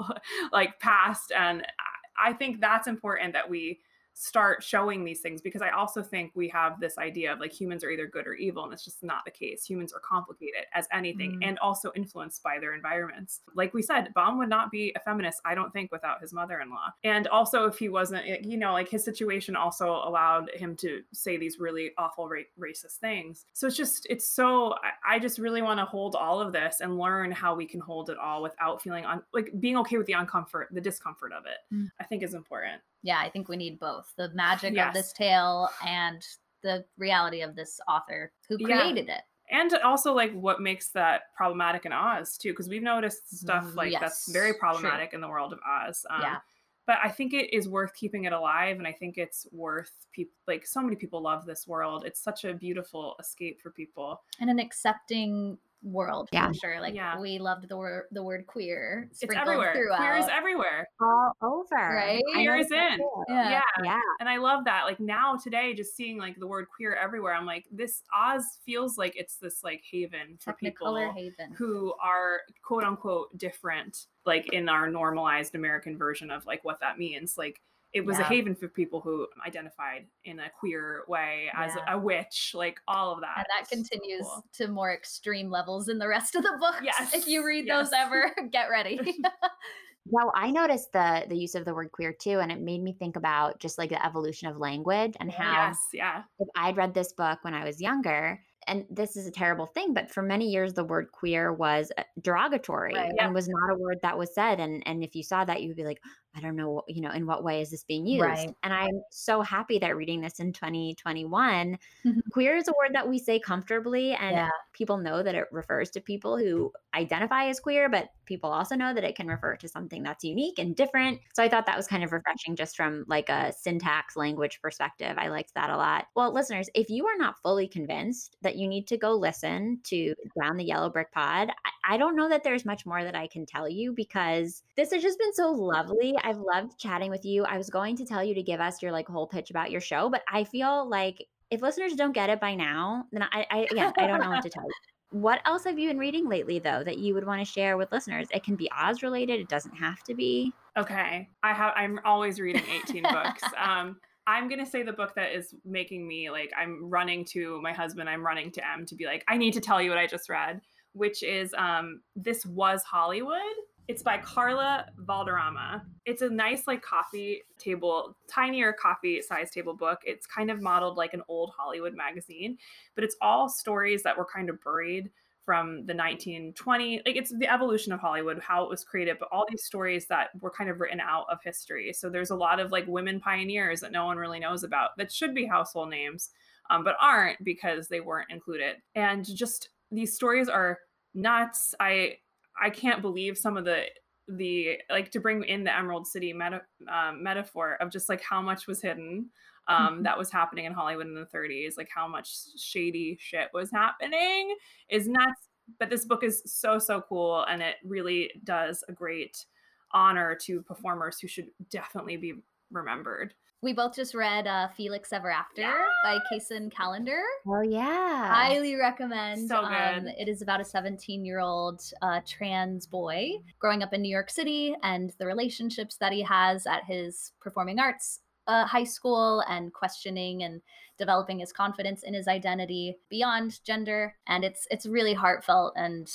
like 0.52 0.78
past. 0.80 1.32
And 1.36 1.62
I 1.62 1.98
I 2.20 2.32
think 2.32 2.60
that's 2.60 2.88
important 2.88 3.32
that 3.34 3.48
we 3.48 3.80
start 4.20 4.64
showing 4.64 5.04
these 5.04 5.20
things 5.20 5.40
because 5.40 5.62
I 5.62 5.70
also 5.70 6.02
think 6.02 6.32
we 6.34 6.48
have 6.48 6.80
this 6.80 6.98
idea 6.98 7.32
of 7.32 7.38
like 7.38 7.52
humans 7.52 7.84
are 7.84 7.90
either 7.90 8.06
good 8.08 8.26
or 8.26 8.34
evil, 8.34 8.64
and 8.64 8.72
it's 8.72 8.84
just 8.84 9.02
not 9.04 9.24
the 9.24 9.30
case. 9.30 9.64
Humans 9.64 9.92
are 9.92 10.00
complicated 10.00 10.64
as 10.74 10.88
anything 10.92 11.38
Mm. 11.38 11.48
and 11.48 11.58
also 11.60 11.92
influenced 11.94 12.42
by 12.42 12.58
their 12.58 12.74
environments. 12.74 13.40
Like 13.54 13.74
we 13.74 13.82
said, 13.82 14.12
Baum 14.14 14.36
would 14.38 14.48
not 14.48 14.70
be 14.72 14.92
a 14.96 15.00
feminist, 15.00 15.40
I 15.44 15.54
don't 15.54 15.72
think, 15.72 15.92
without 15.92 16.20
his 16.20 16.32
mother 16.32 16.60
in 16.60 16.70
law. 16.70 16.88
And 17.04 17.28
also, 17.28 17.66
if 17.66 17.78
he 17.78 17.88
wasn't, 17.88 18.44
you 18.44 18.56
know, 18.56 18.72
like 18.72 18.88
his 18.88 19.04
situation 19.04 19.54
also 19.54 19.90
allowed 19.90 20.50
him 20.54 20.74
to 20.76 21.02
say 21.12 21.36
these 21.36 21.58
really 21.60 21.92
awful 21.96 22.28
ra- 22.28 22.40
racist 22.58 22.96
things. 22.96 23.46
So 23.52 23.66
it's 23.68 23.76
just, 23.76 24.06
it's 24.10 24.26
so, 24.28 24.74
I, 25.06 25.16
I 25.16 25.18
just 25.20 25.38
really 25.38 25.62
want 25.62 25.78
to 25.78 25.84
hold 25.84 26.16
all 26.16 26.40
of 26.40 26.52
this 26.52 26.80
and 26.80 26.98
learn 26.98 27.30
how 27.30 27.54
we 27.54 27.66
can 27.66 27.80
hold 27.80 28.10
it 28.10 28.18
all 28.18 28.42
without 28.42 28.82
feeling 28.82 29.04
on, 29.04 29.22
like 29.32 29.52
being 29.60 29.76
okay 29.78 29.96
with 29.96 30.06
the 30.06 30.14
uncomfort, 30.14 30.66
the 30.72 30.80
discomfort 30.80 31.32
of 31.32 31.44
it, 31.46 31.58
Mm. 31.72 31.90
I 32.00 32.04
think 32.04 32.22
is 32.22 32.34
important. 32.34 32.80
Yeah, 33.02 33.18
I 33.20 33.30
think 33.30 33.48
we 33.48 33.56
need 33.56 33.78
both 33.78 34.12
the 34.16 34.28
magic 34.30 34.74
Yes. 34.74 34.88
of 34.88 34.94
this 34.94 35.12
tale 35.12 35.68
and 35.84 36.24
the 36.62 36.84
reality 36.96 37.42
of 37.42 37.54
this 37.54 37.80
author 37.88 38.32
who 38.48 38.56
Yeah. 38.58 38.80
created 38.80 39.08
it. 39.08 39.22
and 39.50 39.72
also 39.76 40.12
like 40.12 40.30
what 40.34 40.60
makes 40.60 40.90
that 40.90 41.32
problematic 41.34 41.86
in 41.86 41.92
Oz 41.92 42.36
too, 42.36 42.52
because 42.52 42.68
we've 42.68 42.82
noticed 42.82 43.30
stuff 43.38 43.74
like 43.74 43.92
that's 43.98 44.28
Yes, 44.28 44.32
very 44.34 44.50
true. 44.50 44.58
problematic 44.60 45.14
in 45.14 45.22
the 45.22 45.28
world 45.28 45.54
of 45.54 45.60
Oz. 45.66 46.04
Um, 46.10 46.20
Yeah. 46.20 46.40
But 46.84 46.98
I 47.04 47.08
think 47.10 47.32
it 47.34 47.50
is 47.54 47.66
worth 47.68 47.94
keeping 47.94 48.24
it 48.24 48.32
alive, 48.34 48.76
and 48.78 48.86
I 48.86 48.92
think 48.92 49.16
it's 49.18 49.46
worth 49.52 50.06
people 50.12 50.34
like 50.46 50.66
so 50.66 50.82
many 50.82 50.96
people 50.96 51.20
love 51.22 51.46
this 51.46 51.66
world. 51.66 52.04
It's 52.04 52.20
such 52.20 52.44
a 52.44 52.52
beautiful 52.54 53.14
escape 53.20 53.60
for 53.60 53.70
people. 53.70 54.22
And 54.38 54.48
an 54.50 54.58
accepting 54.58 55.58
world 55.82 56.28
Yeah. 56.32 56.48
for 56.48 56.54
sure. 56.54 56.80
Like 56.80 56.94
Yeah. 56.94 57.18
we 57.20 57.38
loved 57.38 57.68
the 57.68 57.76
word 57.76 58.04
the 58.10 58.22
word 58.22 58.46
queer 58.46 59.06
It's 59.10 59.20
sprinkled 59.20 59.46
everywhere. 59.48 59.74
throughout. 59.74 59.98
Queer 59.98 60.16
is 60.16 60.28
everywhere. 60.28 60.88
All 61.00 61.32
over. 61.40 61.76
Right? 61.76 62.20
I 62.34 62.38
Queer 62.38 62.56
is 62.56 62.70
in. 62.72 62.98
Yeah. 63.28 63.50
Yeah. 63.50 63.60
Yeah. 63.84 64.00
And 64.20 64.28
I 64.28 64.38
love 64.38 64.64
that. 64.64 64.84
Like 64.84 64.98
now 64.98 65.36
today, 65.36 65.74
just 65.74 65.94
seeing 65.96 66.18
like 66.18 66.36
the 66.38 66.46
word 66.48 66.66
queer 66.74 66.94
everywhere, 66.94 67.34
I'm 67.34 67.46
like, 67.46 67.66
this 67.70 68.02
Oz 68.12 68.58
feels 68.66 68.98
like 68.98 69.14
it's 69.16 69.36
this 69.36 69.62
like 69.62 69.82
haven 69.88 70.36
for 70.40 70.52
people 70.54 70.96
Haven. 71.12 71.52
who 71.56 71.94
are 72.02 72.40
quote 72.62 72.82
unquote 72.84 73.36
different, 73.38 74.06
like 74.26 74.52
in 74.52 74.68
our 74.68 74.90
normalized 74.90 75.54
American 75.54 75.96
version 75.96 76.30
of 76.30 76.44
like 76.44 76.64
what 76.64 76.80
that 76.80 76.98
means. 76.98 77.38
Like 77.38 77.60
it 77.94 78.04
was 78.04 78.18
a 78.18 78.24
haven 78.24 78.54
for 78.54 78.68
people 78.68 79.00
who 79.00 79.26
identified 79.46 80.06
in 80.24 80.38
a 80.40 80.50
queer 80.50 81.04
way 81.08 81.50
as 81.54 81.74
Yeah. 81.74 81.94
a 81.94 81.98
witch, 81.98 82.52
like 82.54 82.78
all 82.86 83.12
of 83.12 83.20
that. 83.20 83.36
and 83.38 83.46
that 83.48 83.60
It's 83.62 83.70
so 83.70 83.76
continues 83.76 84.22
cool. 84.26 84.44
to 84.54 84.68
more 84.68 84.92
extreme 84.92 85.50
levels 85.50 85.88
in 85.88 85.98
the 85.98 86.06
rest 86.08 86.34
of 86.34 86.42
the 86.42 86.56
book. 86.60 86.76
Yes, 86.82 87.14
If 87.14 87.26
you 87.26 87.44
read 87.46 87.66
those 87.68 87.90
ever, 87.96 88.34
get 88.52 88.66
ready. 88.70 88.98
well, 90.06 90.32
I 90.34 90.50
noticed 90.50 90.92
the 90.92 91.24
the 91.28 91.36
use 91.36 91.54
of 91.54 91.64
the 91.64 91.74
word 91.74 91.92
queer 91.92 92.12
too, 92.12 92.40
and 92.40 92.50
it 92.52 92.60
made 92.60 92.82
me 92.82 92.92
think 92.92 93.16
about 93.16 93.58
just 93.58 93.78
like 93.78 93.90
the 93.90 94.04
evolution 94.04 94.48
of 94.48 94.56
language 94.58 95.14
and 95.20 95.30
how 95.30 95.68
Yes, 95.68 95.78
yeah. 95.92 96.22
if 96.38 96.48
I'd 96.56 96.76
read 96.76 96.94
this 96.94 97.12
book 97.12 97.38
when 97.42 97.54
I 97.54 97.64
was 97.64 97.80
younger, 97.80 98.42
and 98.68 98.86
this 98.90 99.16
is 99.16 99.26
a 99.26 99.30
terrible 99.30 99.66
thing, 99.66 99.94
but 99.94 100.10
for 100.10 100.22
many 100.22 100.48
years 100.50 100.74
the 100.74 100.84
word 100.84 101.10
queer 101.12 101.52
was 101.52 101.90
uh, 101.98 102.04
derogatory 102.20 102.94
Right. 102.94 103.12
and 103.18 103.34
was 103.34 103.48
not 103.48 103.70
a 103.72 103.78
word 103.78 103.98
that 104.02 104.18
was 104.18 104.34
said. 104.34 104.60
And 104.60 104.82
and 104.86 105.02
if 105.02 105.14
you 105.16 105.22
saw 105.22 105.44
that, 105.44 105.62
you 105.62 105.68
would 105.68 105.76
be 105.76 105.84
like, 105.84 106.02
I 106.34 106.40
don't 106.40 106.56
know, 106.56 106.82
you 106.88 107.00
know, 107.00 107.10
in 107.10 107.26
what 107.26 107.42
way 107.44 107.60
is 107.62 107.70
this 107.70 107.84
being 107.84 108.06
used? 108.06 108.22
Right. 108.22 108.54
And 108.62 108.72
I'm 108.74 109.02
so 109.10 109.42
happy 109.42 109.78
that 109.80 109.96
reading 109.96 110.20
this 110.20 110.38
in 110.40 110.52
2021, 110.52 111.78
Mhm. 112.04 112.20
queer 112.32 112.56
is 112.56 112.68
a 112.68 112.72
word 112.78 112.94
that 112.94 113.08
we 113.08 113.18
say 113.18 113.40
comfortably, 113.40 114.12
and 114.12 114.36
Yeah. 114.36 114.50
people 114.74 114.98
know 114.98 115.22
that 115.22 115.34
it 115.34 115.46
refers 115.50 115.90
to 115.92 116.00
people 116.00 116.36
who 116.36 116.72
identify 116.94 117.46
as 117.46 117.58
queer, 117.60 117.88
but 117.88 118.10
people 118.26 118.50
also 118.50 118.76
know 118.76 118.92
that 118.94 119.04
it 119.04 119.16
can 119.16 119.26
refer 119.28 119.56
to 119.56 119.68
something 119.68 120.02
that's 120.02 120.24
unique 120.24 120.58
and 120.58 120.76
different. 120.76 121.20
So 121.34 121.42
I 121.42 121.48
thought 121.48 121.66
that 121.66 121.76
was 121.76 121.86
kind 121.86 122.04
of 122.04 122.12
refreshing 122.12 122.54
just 122.56 122.76
from 122.76 123.04
like 123.08 123.28
a 123.30 123.52
syntax 123.52 124.14
language 124.16 124.60
perspective. 124.60 125.16
I 125.18 125.28
liked 125.28 125.54
that 125.54 125.70
a 125.70 125.76
lot. 125.76 126.06
Well, 126.14 126.32
listeners, 126.32 126.68
if 126.74 126.90
you 126.90 127.06
are 127.06 127.16
not 127.16 127.36
fully 127.42 127.66
convinced 127.66 128.36
that 128.42 128.56
you 128.58 128.68
need 128.68 128.86
to 128.88 128.96
go 128.96 129.12
listen 129.12 129.80
to 129.84 130.14
Down 130.40 130.56
the 130.56 130.64
Yellow 130.64 130.90
Brick 130.90 131.12
Pod, 131.12 131.50
I, 131.64 131.94
I 131.94 131.96
don't 131.96 132.16
know 132.16 132.28
that 132.28 132.42
there's 132.42 132.64
much 132.64 132.84
more 132.84 133.04
that 133.04 133.14
I 133.14 133.26
can 133.26 133.46
tell 133.46 133.68
you 133.68 133.92
because 133.92 134.62
this 134.76 134.92
has 134.92 135.02
just 135.02 135.18
been 135.18 135.32
so 135.32 135.50
lovely. 135.50 136.14
I've 136.22 136.38
loved 136.38 136.78
chatting 136.78 137.10
with 137.10 137.24
you. 137.24 137.44
I 137.44 137.56
was 137.56 137.70
going 137.70 137.96
to 137.96 138.04
tell 138.04 138.22
you 138.22 138.34
to 138.34 138.42
give 138.42 138.60
us 138.60 138.82
your 138.82 138.92
like 138.92 139.08
whole 139.08 139.26
pitch 139.26 139.50
about 139.50 139.70
your 139.70 139.80
show, 139.80 140.10
but 140.10 140.22
I 140.30 140.44
feel 140.44 140.88
like 140.88 141.24
if 141.50 141.62
listeners 141.62 141.94
don't 141.94 142.12
get 142.12 142.30
it 142.30 142.40
by 142.40 142.54
now, 142.54 143.04
then 143.12 143.22
I, 143.22 143.46
I 143.50 143.66
again, 143.70 143.92
I 143.98 144.06
don't 144.06 144.20
know 144.20 144.30
what 144.30 144.42
to 144.42 144.50
tell 144.50 144.64
you. 144.64 144.70
What 145.10 145.40
else 145.46 145.64
have 145.64 145.78
you 145.78 145.88
been 145.88 145.96
reading 145.96 146.28
lately, 146.28 146.58
though, 146.58 146.84
that 146.84 146.98
you 146.98 147.14
would 147.14 147.26
want 147.26 147.40
to 147.40 147.50
share 147.50 147.78
with 147.78 147.90
listeners? 147.90 148.28
It 148.30 148.44
can 148.44 148.56
be 148.56 148.68
Oz 148.78 149.02
related. 149.02 149.40
It 149.40 149.48
doesn't 149.48 149.74
have 149.74 150.02
to 150.02 150.14
be. 150.14 150.52
Okay. 150.76 151.30
I 151.42 151.52
have 151.54 151.72
I'm 151.74 151.98
always 152.04 152.38
reading 152.38 152.62
18 152.86 153.04
books. 153.04 153.42
Um 153.56 153.96
I'm 154.28 154.50
to 154.50 154.66
say 154.66 154.82
the 154.82 154.92
book 154.92 155.14
that 155.14 155.32
is 155.32 155.54
making 155.64 156.06
me 156.06 156.28
like 156.28 156.52
I'm 156.56 156.90
running 156.90 157.24
to 157.26 157.60
my 157.62 157.72
husband, 157.72 158.10
I'm 158.10 158.24
running 158.24 158.50
to 158.52 158.72
Em 158.72 158.84
to 158.84 158.94
be 158.94 159.06
like 159.06 159.24
I 159.26 159.38
need 159.38 159.54
to 159.54 159.60
tell 159.60 159.80
you 159.80 159.88
what 159.88 159.98
I 159.98 160.06
just 160.06 160.28
read, 160.28 160.60
which 160.92 161.22
is 161.22 161.54
um, 161.56 162.02
This 162.14 162.44
Was 162.44 162.82
Hollywood. 162.82 163.40
It's 163.88 164.02
by 164.02 164.18
Carla 164.18 164.84
Valderrama. 164.98 165.82
It's 166.04 166.20
a 166.20 166.28
nice, 166.28 166.66
like, 166.66 166.82
coffee 166.82 167.40
table, 167.58 168.14
tinier 168.28 168.74
coffee 168.74 169.22
size 169.22 169.50
table 169.50 169.72
book. 169.72 170.00
It's 170.04 170.26
kind 170.26 170.50
of 170.50 170.60
modeled 170.60 170.98
like 170.98 171.14
an 171.14 171.22
old 171.26 171.52
Hollywood 171.56 171.94
magazine, 171.94 172.58
but 172.94 173.02
it's 173.02 173.16
all 173.22 173.48
stories 173.48 174.02
that 174.02 174.18
were 174.18 174.26
kind 174.26 174.50
of 174.50 174.62
buried 174.62 175.10
from 175.48 175.86
the 175.86 175.94
1920 175.94 177.00
like 177.06 177.16
it's 177.16 177.32
the 177.38 177.50
evolution 177.50 177.90
of 177.90 178.00
hollywood 178.00 178.38
how 178.38 178.62
it 178.64 178.68
was 178.68 178.84
created 178.84 179.16
but 179.18 179.30
all 179.32 179.46
these 179.48 179.64
stories 179.64 180.04
that 180.06 180.28
were 180.40 180.50
kind 180.50 180.68
of 180.68 180.78
written 180.78 181.00
out 181.00 181.24
of 181.30 181.38
history. 181.42 181.92
So 181.92 182.10
there's 182.10 182.30
a 182.30 182.36
lot 182.36 182.60
of 182.60 182.70
like 182.70 182.86
women 182.86 183.18
pioneers 183.18 183.80
that 183.80 183.92
no 183.92 184.04
one 184.04 184.18
really 184.18 184.40
knows 184.40 184.62
about 184.62 184.90
that 184.98 185.12
should 185.12 185.34
be 185.34 185.46
household 185.46 185.90
names 185.90 186.30
um, 186.70 186.84
but 186.84 186.96
aren't 187.00 187.42
because 187.42 187.88
they 187.88 188.00
weren't 188.00 188.30
included. 188.30 188.76
And 188.94 189.24
just 189.24 189.70
these 189.90 190.14
stories 190.14 190.48
are 190.48 190.78
nuts. 191.14 191.74
I 191.80 192.16
i 192.60 192.68
can't 192.68 193.02
believe 193.02 193.38
some 193.38 193.56
of 193.56 193.64
the 193.64 193.84
the 194.28 194.78
like 194.90 195.10
to 195.12 195.20
bring 195.20 195.42
in 195.44 195.64
the 195.64 195.74
emerald 195.74 196.06
city 196.06 196.34
meta, 196.34 196.60
um, 196.92 197.22
metaphor 197.22 197.78
of 197.80 197.90
just 197.90 198.10
like 198.10 198.20
how 198.20 198.42
much 198.42 198.66
was 198.66 198.82
hidden 198.82 199.30
um, 199.68 199.94
mm-hmm. 199.94 200.02
that 200.04 200.18
was 200.18 200.30
happening 200.30 200.64
in 200.64 200.72
Hollywood 200.72 201.06
in 201.06 201.14
the 201.14 201.26
30s, 201.26 201.76
like 201.76 201.88
how 201.94 202.08
much 202.08 202.30
shady 202.58 203.16
shit 203.20 203.48
was 203.52 203.70
happening 203.70 204.56
is 204.88 205.08
nuts. 205.08 205.48
But 205.78 205.90
this 205.90 206.06
book 206.06 206.24
is 206.24 206.42
so, 206.46 206.78
so 206.78 207.02
cool. 207.08 207.44
And 207.48 207.60
it 207.62 207.76
really 207.84 208.30
does 208.44 208.82
a 208.88 208.92
great 208.92 209.44
honor 209.92 210.34
to 210.42 210.62
performers 210.62 211.20
who 211.20 211.28
should 211.28 211.48
definitely 211.70 212.16
be 212.16 212.34
remembered. 212.70 213.34
We 213.60 213.72
both 213.72 213.96
just 213.96 214.14
read 214.14 214.46
uh, 214.46 214.68
Felix 214.68 215.12
Ever 215.12 215.32
After 215.32 215.62
yeah. 215.62 215.84
by 216.04 216.18
Kacen 216.32 216.72
Callender. 216.72 217.20
Oh 217.44 217.60
yeah, 217.60 218.32
highly 218.32 218.76
recommend. 218.76 219.48
So 219.48 219.62
good. 219.62 219.98
Um, 219.98 220.06
it 220.06 220.28
is 220.28 220.42
about 220.42 220.60
a 220.60 220.64
17 220.64 221.24
year 221.24 221.40
old 221.40 221.82
uh, 222.00 222.20
trans 222.24 222.86
boy 222.86 223.32
growing 223.58 223.82
up 223.82 223.92
in 223.92 224.00
New 224.00 224.10
York 224.12 224.30
City 224.30 224.76
and 224.84 225.12
the 225.18 225.26
relationships 225.26 225.96
that 225.96 226.12
he 226.12 226.22
has 226.22 226.68
at 226.68 226.84
his 226.84 227.32
performing 227.40 227.80
arts 227.80 228.20
uh, 228.48 228.64
high 228.64 228.84
school 228.84 229.44
and 229.48 229.72
questioning 229.72 230.42
and 230.42 230.60
developing 230.98 231.38
his 231.38 231.52
confidence 231.52 232.02
in 232.02 232.14
his 232.14 232.26
identity 232.26 232.96
beyond 233.08 233.62
gender 233.64 234.16
and 234.26 234.42
it's 234.44 234.66
it's 234.70 234.86
really 234.86 235.14
heartfelt 235.14 235.72
and 235.76 236.10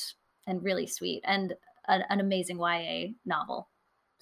and 0.45 0.61
really 0.61 0.85
sweet 0.85 1.21
and 1.25 1.53
an, 1.87 2.03
an 2.09 2.19
amazing 2.19 2.57
YA 2.57 3.13
novel 3.25 3.69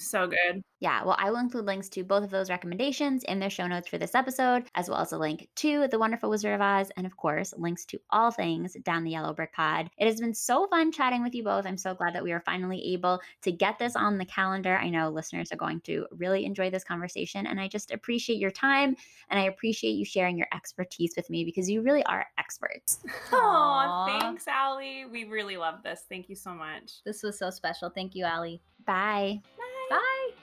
so 0.01 0.27
good. 0.27 0.63
Yeah, 0.81 1.03
well, 1.03 1.15
I 1.19 1.29
will 1.29 1.37
include 1.37 1.65
links 1.65 1.89
to 1.89 2.03
both 2.03 2.23
of 2.23 2.31
those 2.31 2.49
recommendations 2.49 3.23
in 3.25 3.37
the 3.37 3.51
show 3.51 3.67
notes 3.67 3.87
for 3.87 3.99
this 3.99 4.15
episode, 4.15 4.63
as 4.73 4.89
well 4.89 4.97
as 4.97 5.11
a 5.11 5.17
link 5.17 5.47
to 5.57 5.87
The 5.87 5.99
Wonderful 5.99 6.27
Wizard 6.27 6.55
of 6.55 6.61
Oz, 6.61 6.91
and 6.97 7.05
of 7.05 7.15
course, 7.15 7.53
links 7.55 7.85
to 7.85 7.99
all 8.09 8.31
things 8.31 8.75
down 8.83 9.03
the 9.03 9.11
Yellow 9.11 9.31
Brick 9.31 9.53
Pod. 9.53 9.91
It 9.99 10.07
has 10.07 10.19
been 10.19 10.33
so 10.33 10.65
fun 10.69 10.91
chatting 10.91 11.21
with 11.21 11.35
you 11.35 11.43
both. 11.43 11.67
I'm 11.67 11.77
so 11.77 11.93
glad 11.93 12.15
that 12.15 12.23
we 12.23 12.31
are 12.31 12.39
finally 12.39 12.93
able 12.93 13.21
to 13.43 13.51
get 13.51 13.77
this 13.77 13.95
on 13.95 14.17
the 14.17 14.25
calendar. 14.25 14.75
I 14.75 14.89
know 14.89 15.09
listeners 15.09 15.51
are 15.51 15.55
going 15.57 15.81
to 15.81 16.07
really 16.17 16.45
enjoy 16.45 16.71
this 16.71 16.83
conversation, 16.83 17.45
and 17.45 17.61
I 17.61 17.67
just 17.67 17.91
appreciate 17.91 18.39
your 18.39 18.49
time 18.49 18.95
and 19.29 19.39
I 19.39 19.43
appreciate 19.43 19.91
you 19.91 20.03
sharing 20.03 20.35
your 20.35 20.47
expertise 20.51 21.13
with 21.15 21.29
me 21.29 21.45
because 21.45 21.69
you 21.69 21.83
really 21.83 22.03
are 22.05 22.25
experts. 22.39 23.03
Oh, 23.31 24.19
thanks, 24.19 24.47
Alli. 24.47 25.05
We 25.05 25.25
really 25.25 25.57
love 25.57 25.83
this. 25.83 26.05
Thank 26.09 26.27
you 26.27 26.35
so 26.35 26.55
much. 26.55 27.03
This 27.05 27.21
was 27.21 27.37
so 27.37 27.51
special. 27.51 27.91
Thank 27.91 28.15
you, 28.15 28.25
Alli. 28.25 28.63
Bye. 28.83 29.41
Bye. 29.57 29.97
Bye. 29.97 30.40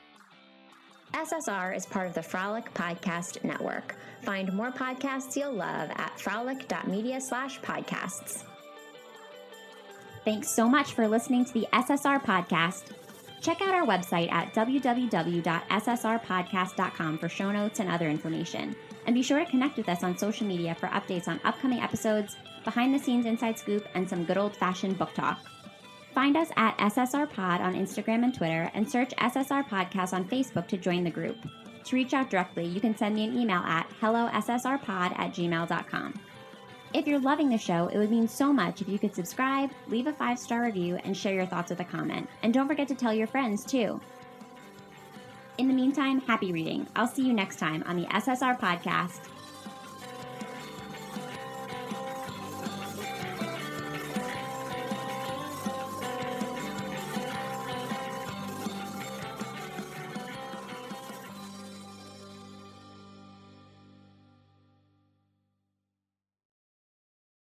SSR 1.15 1.77
is 1.77 1.87
part 1.87 2.07
of 2.07 2.15
the 2.15 2.23
Frolic 2.23 2.73
Podcast 2.75 3.43
Network. 3.43 3.97
Find 4.23 4.53
more 4.53 4.71
podcasts 4.71 5.35
you'll 5.37 5.55
love 5.55 5.91
at 5.97 6.21
frolic.media 6.21 7.21
slash 7.21 7.59
podcasts. 7.61 8.45
Thanks 10.25 10.51
so 10.51 10.69
much 10.69 10.93
for 10.93 11.09
listening 11.09 11.45
to 11.47 11.53
the 11.53 11.67
SSR 11.73 12.23
Podcast. 12.23 12.93
Check 13.41 13.63
out 13.63 13.75
our 13.75 13.87
website 13.87 14.31
at 14.33 14.53
www.ssrpodcast.com 14.53 17.19
for 17.19 17.29
show 17.29 17.53
notes 17.53 17.79
and 17.81 17.89
other 17.89 18.11
information. 18.11 18.77
And 19.07 19.15
be 19.15 19.23
sure 19.23 19.39
to 19.39 19.51
connect 19.51 19.79
with 19.79 19.89
us 19.89 20.03
on 20.03 20.19
social 20.19 20.47
media 20.47 20.75
for 20.75 20.89
updates 20.89 21.29
on 21.29 21.41
upcoming 21.45 21.81
episodes, 21.81 22.37
behind 22.65 22.95
the 22.95 22.99
scenes 22.99 23.25
inside 23.25 23.59
scoop, 23.59 23.87
and 23.95 24.07
some 24.09 24.25
good 24.25 24.37
old 24.37 24.55
fashioned 24.55 24.99
book 24.99 25.15
talk. 25.15 25.41
Find 26.15 26.37
us 26.37 26.49
at 26.57 26.77
SSR 26.79 27.31
Pod 27.31 27.61
on 27.61 27.75
Instagram 27.75 28.25
and 28.25 28.35
Twitter, 28.35 28.71
and 28.75 28.91
search 28.91 29.11
SSR 29.17 29.69
Podcast 29.69 30.13
on 30.13 30.25
Facebook 30.25 30.67
to 30.69 30.77
join 30.77 31.05
the 31.05 31.11
group. 31.11 31.37
To 31.85 31.97
reach 31.97 32.13
out 32.13 32.31
directly, 32.31 32.67
you 32.67 32.81
can 32.81 32.97
send 32.97 33.15
me 33.15 33.25
an 33.25 33.39
email 33.39 33.61
at 33.61 33.89
hellossrpod 34.01 35.19
at 35.19 35.33
gmail.com. 35.33 36.15
If 36.95 37.07
you're 37.07 37.21
loving 37.21 37.51
the 37.51 37.59
show, 37.59 37.89
it 37.89 37.99
would 37.99 38.11
mean 38.11 38.27
so 38.27 38.53
much 38.53 38.81
if 38.81 38.89
you 38.89 38.99
could 38.99 39.15
subscribe, 39.15 39.71
leave 39.89 40.07
a 40.07 40.13
five 40.13 40.39
star 40.39 40.63
review, 40.63 40.97
and 41.05 41.17
share 41.17 41.35
your 41.35 41.47
thoughts 41.47 41.71
with 41.71 41.81
a 41.81 41.85
comment. 41.85 42.29
And 42.43 42.53
don't 42.53 42.67
forget 42.67 42.89
to 42.89 42.95
tell 42.95 43.13
your 43.13 43.27
friends 43.27 43.65
too. 43.65 44.01
In 45.59 45.69
the 45.69 45.75
meantime, 45.75 46.21
happy 46.21 46.53
reading. 46.53 46.87
I'll 46.97 47.07
see 47.07 47.27
you 47.27 47.33
next 47.33 47.57
time 47.57 47.83
on 47.87 47.97
the 47.97 48.07
SSR 48.07 48.59
Podcast. 48.59 49.21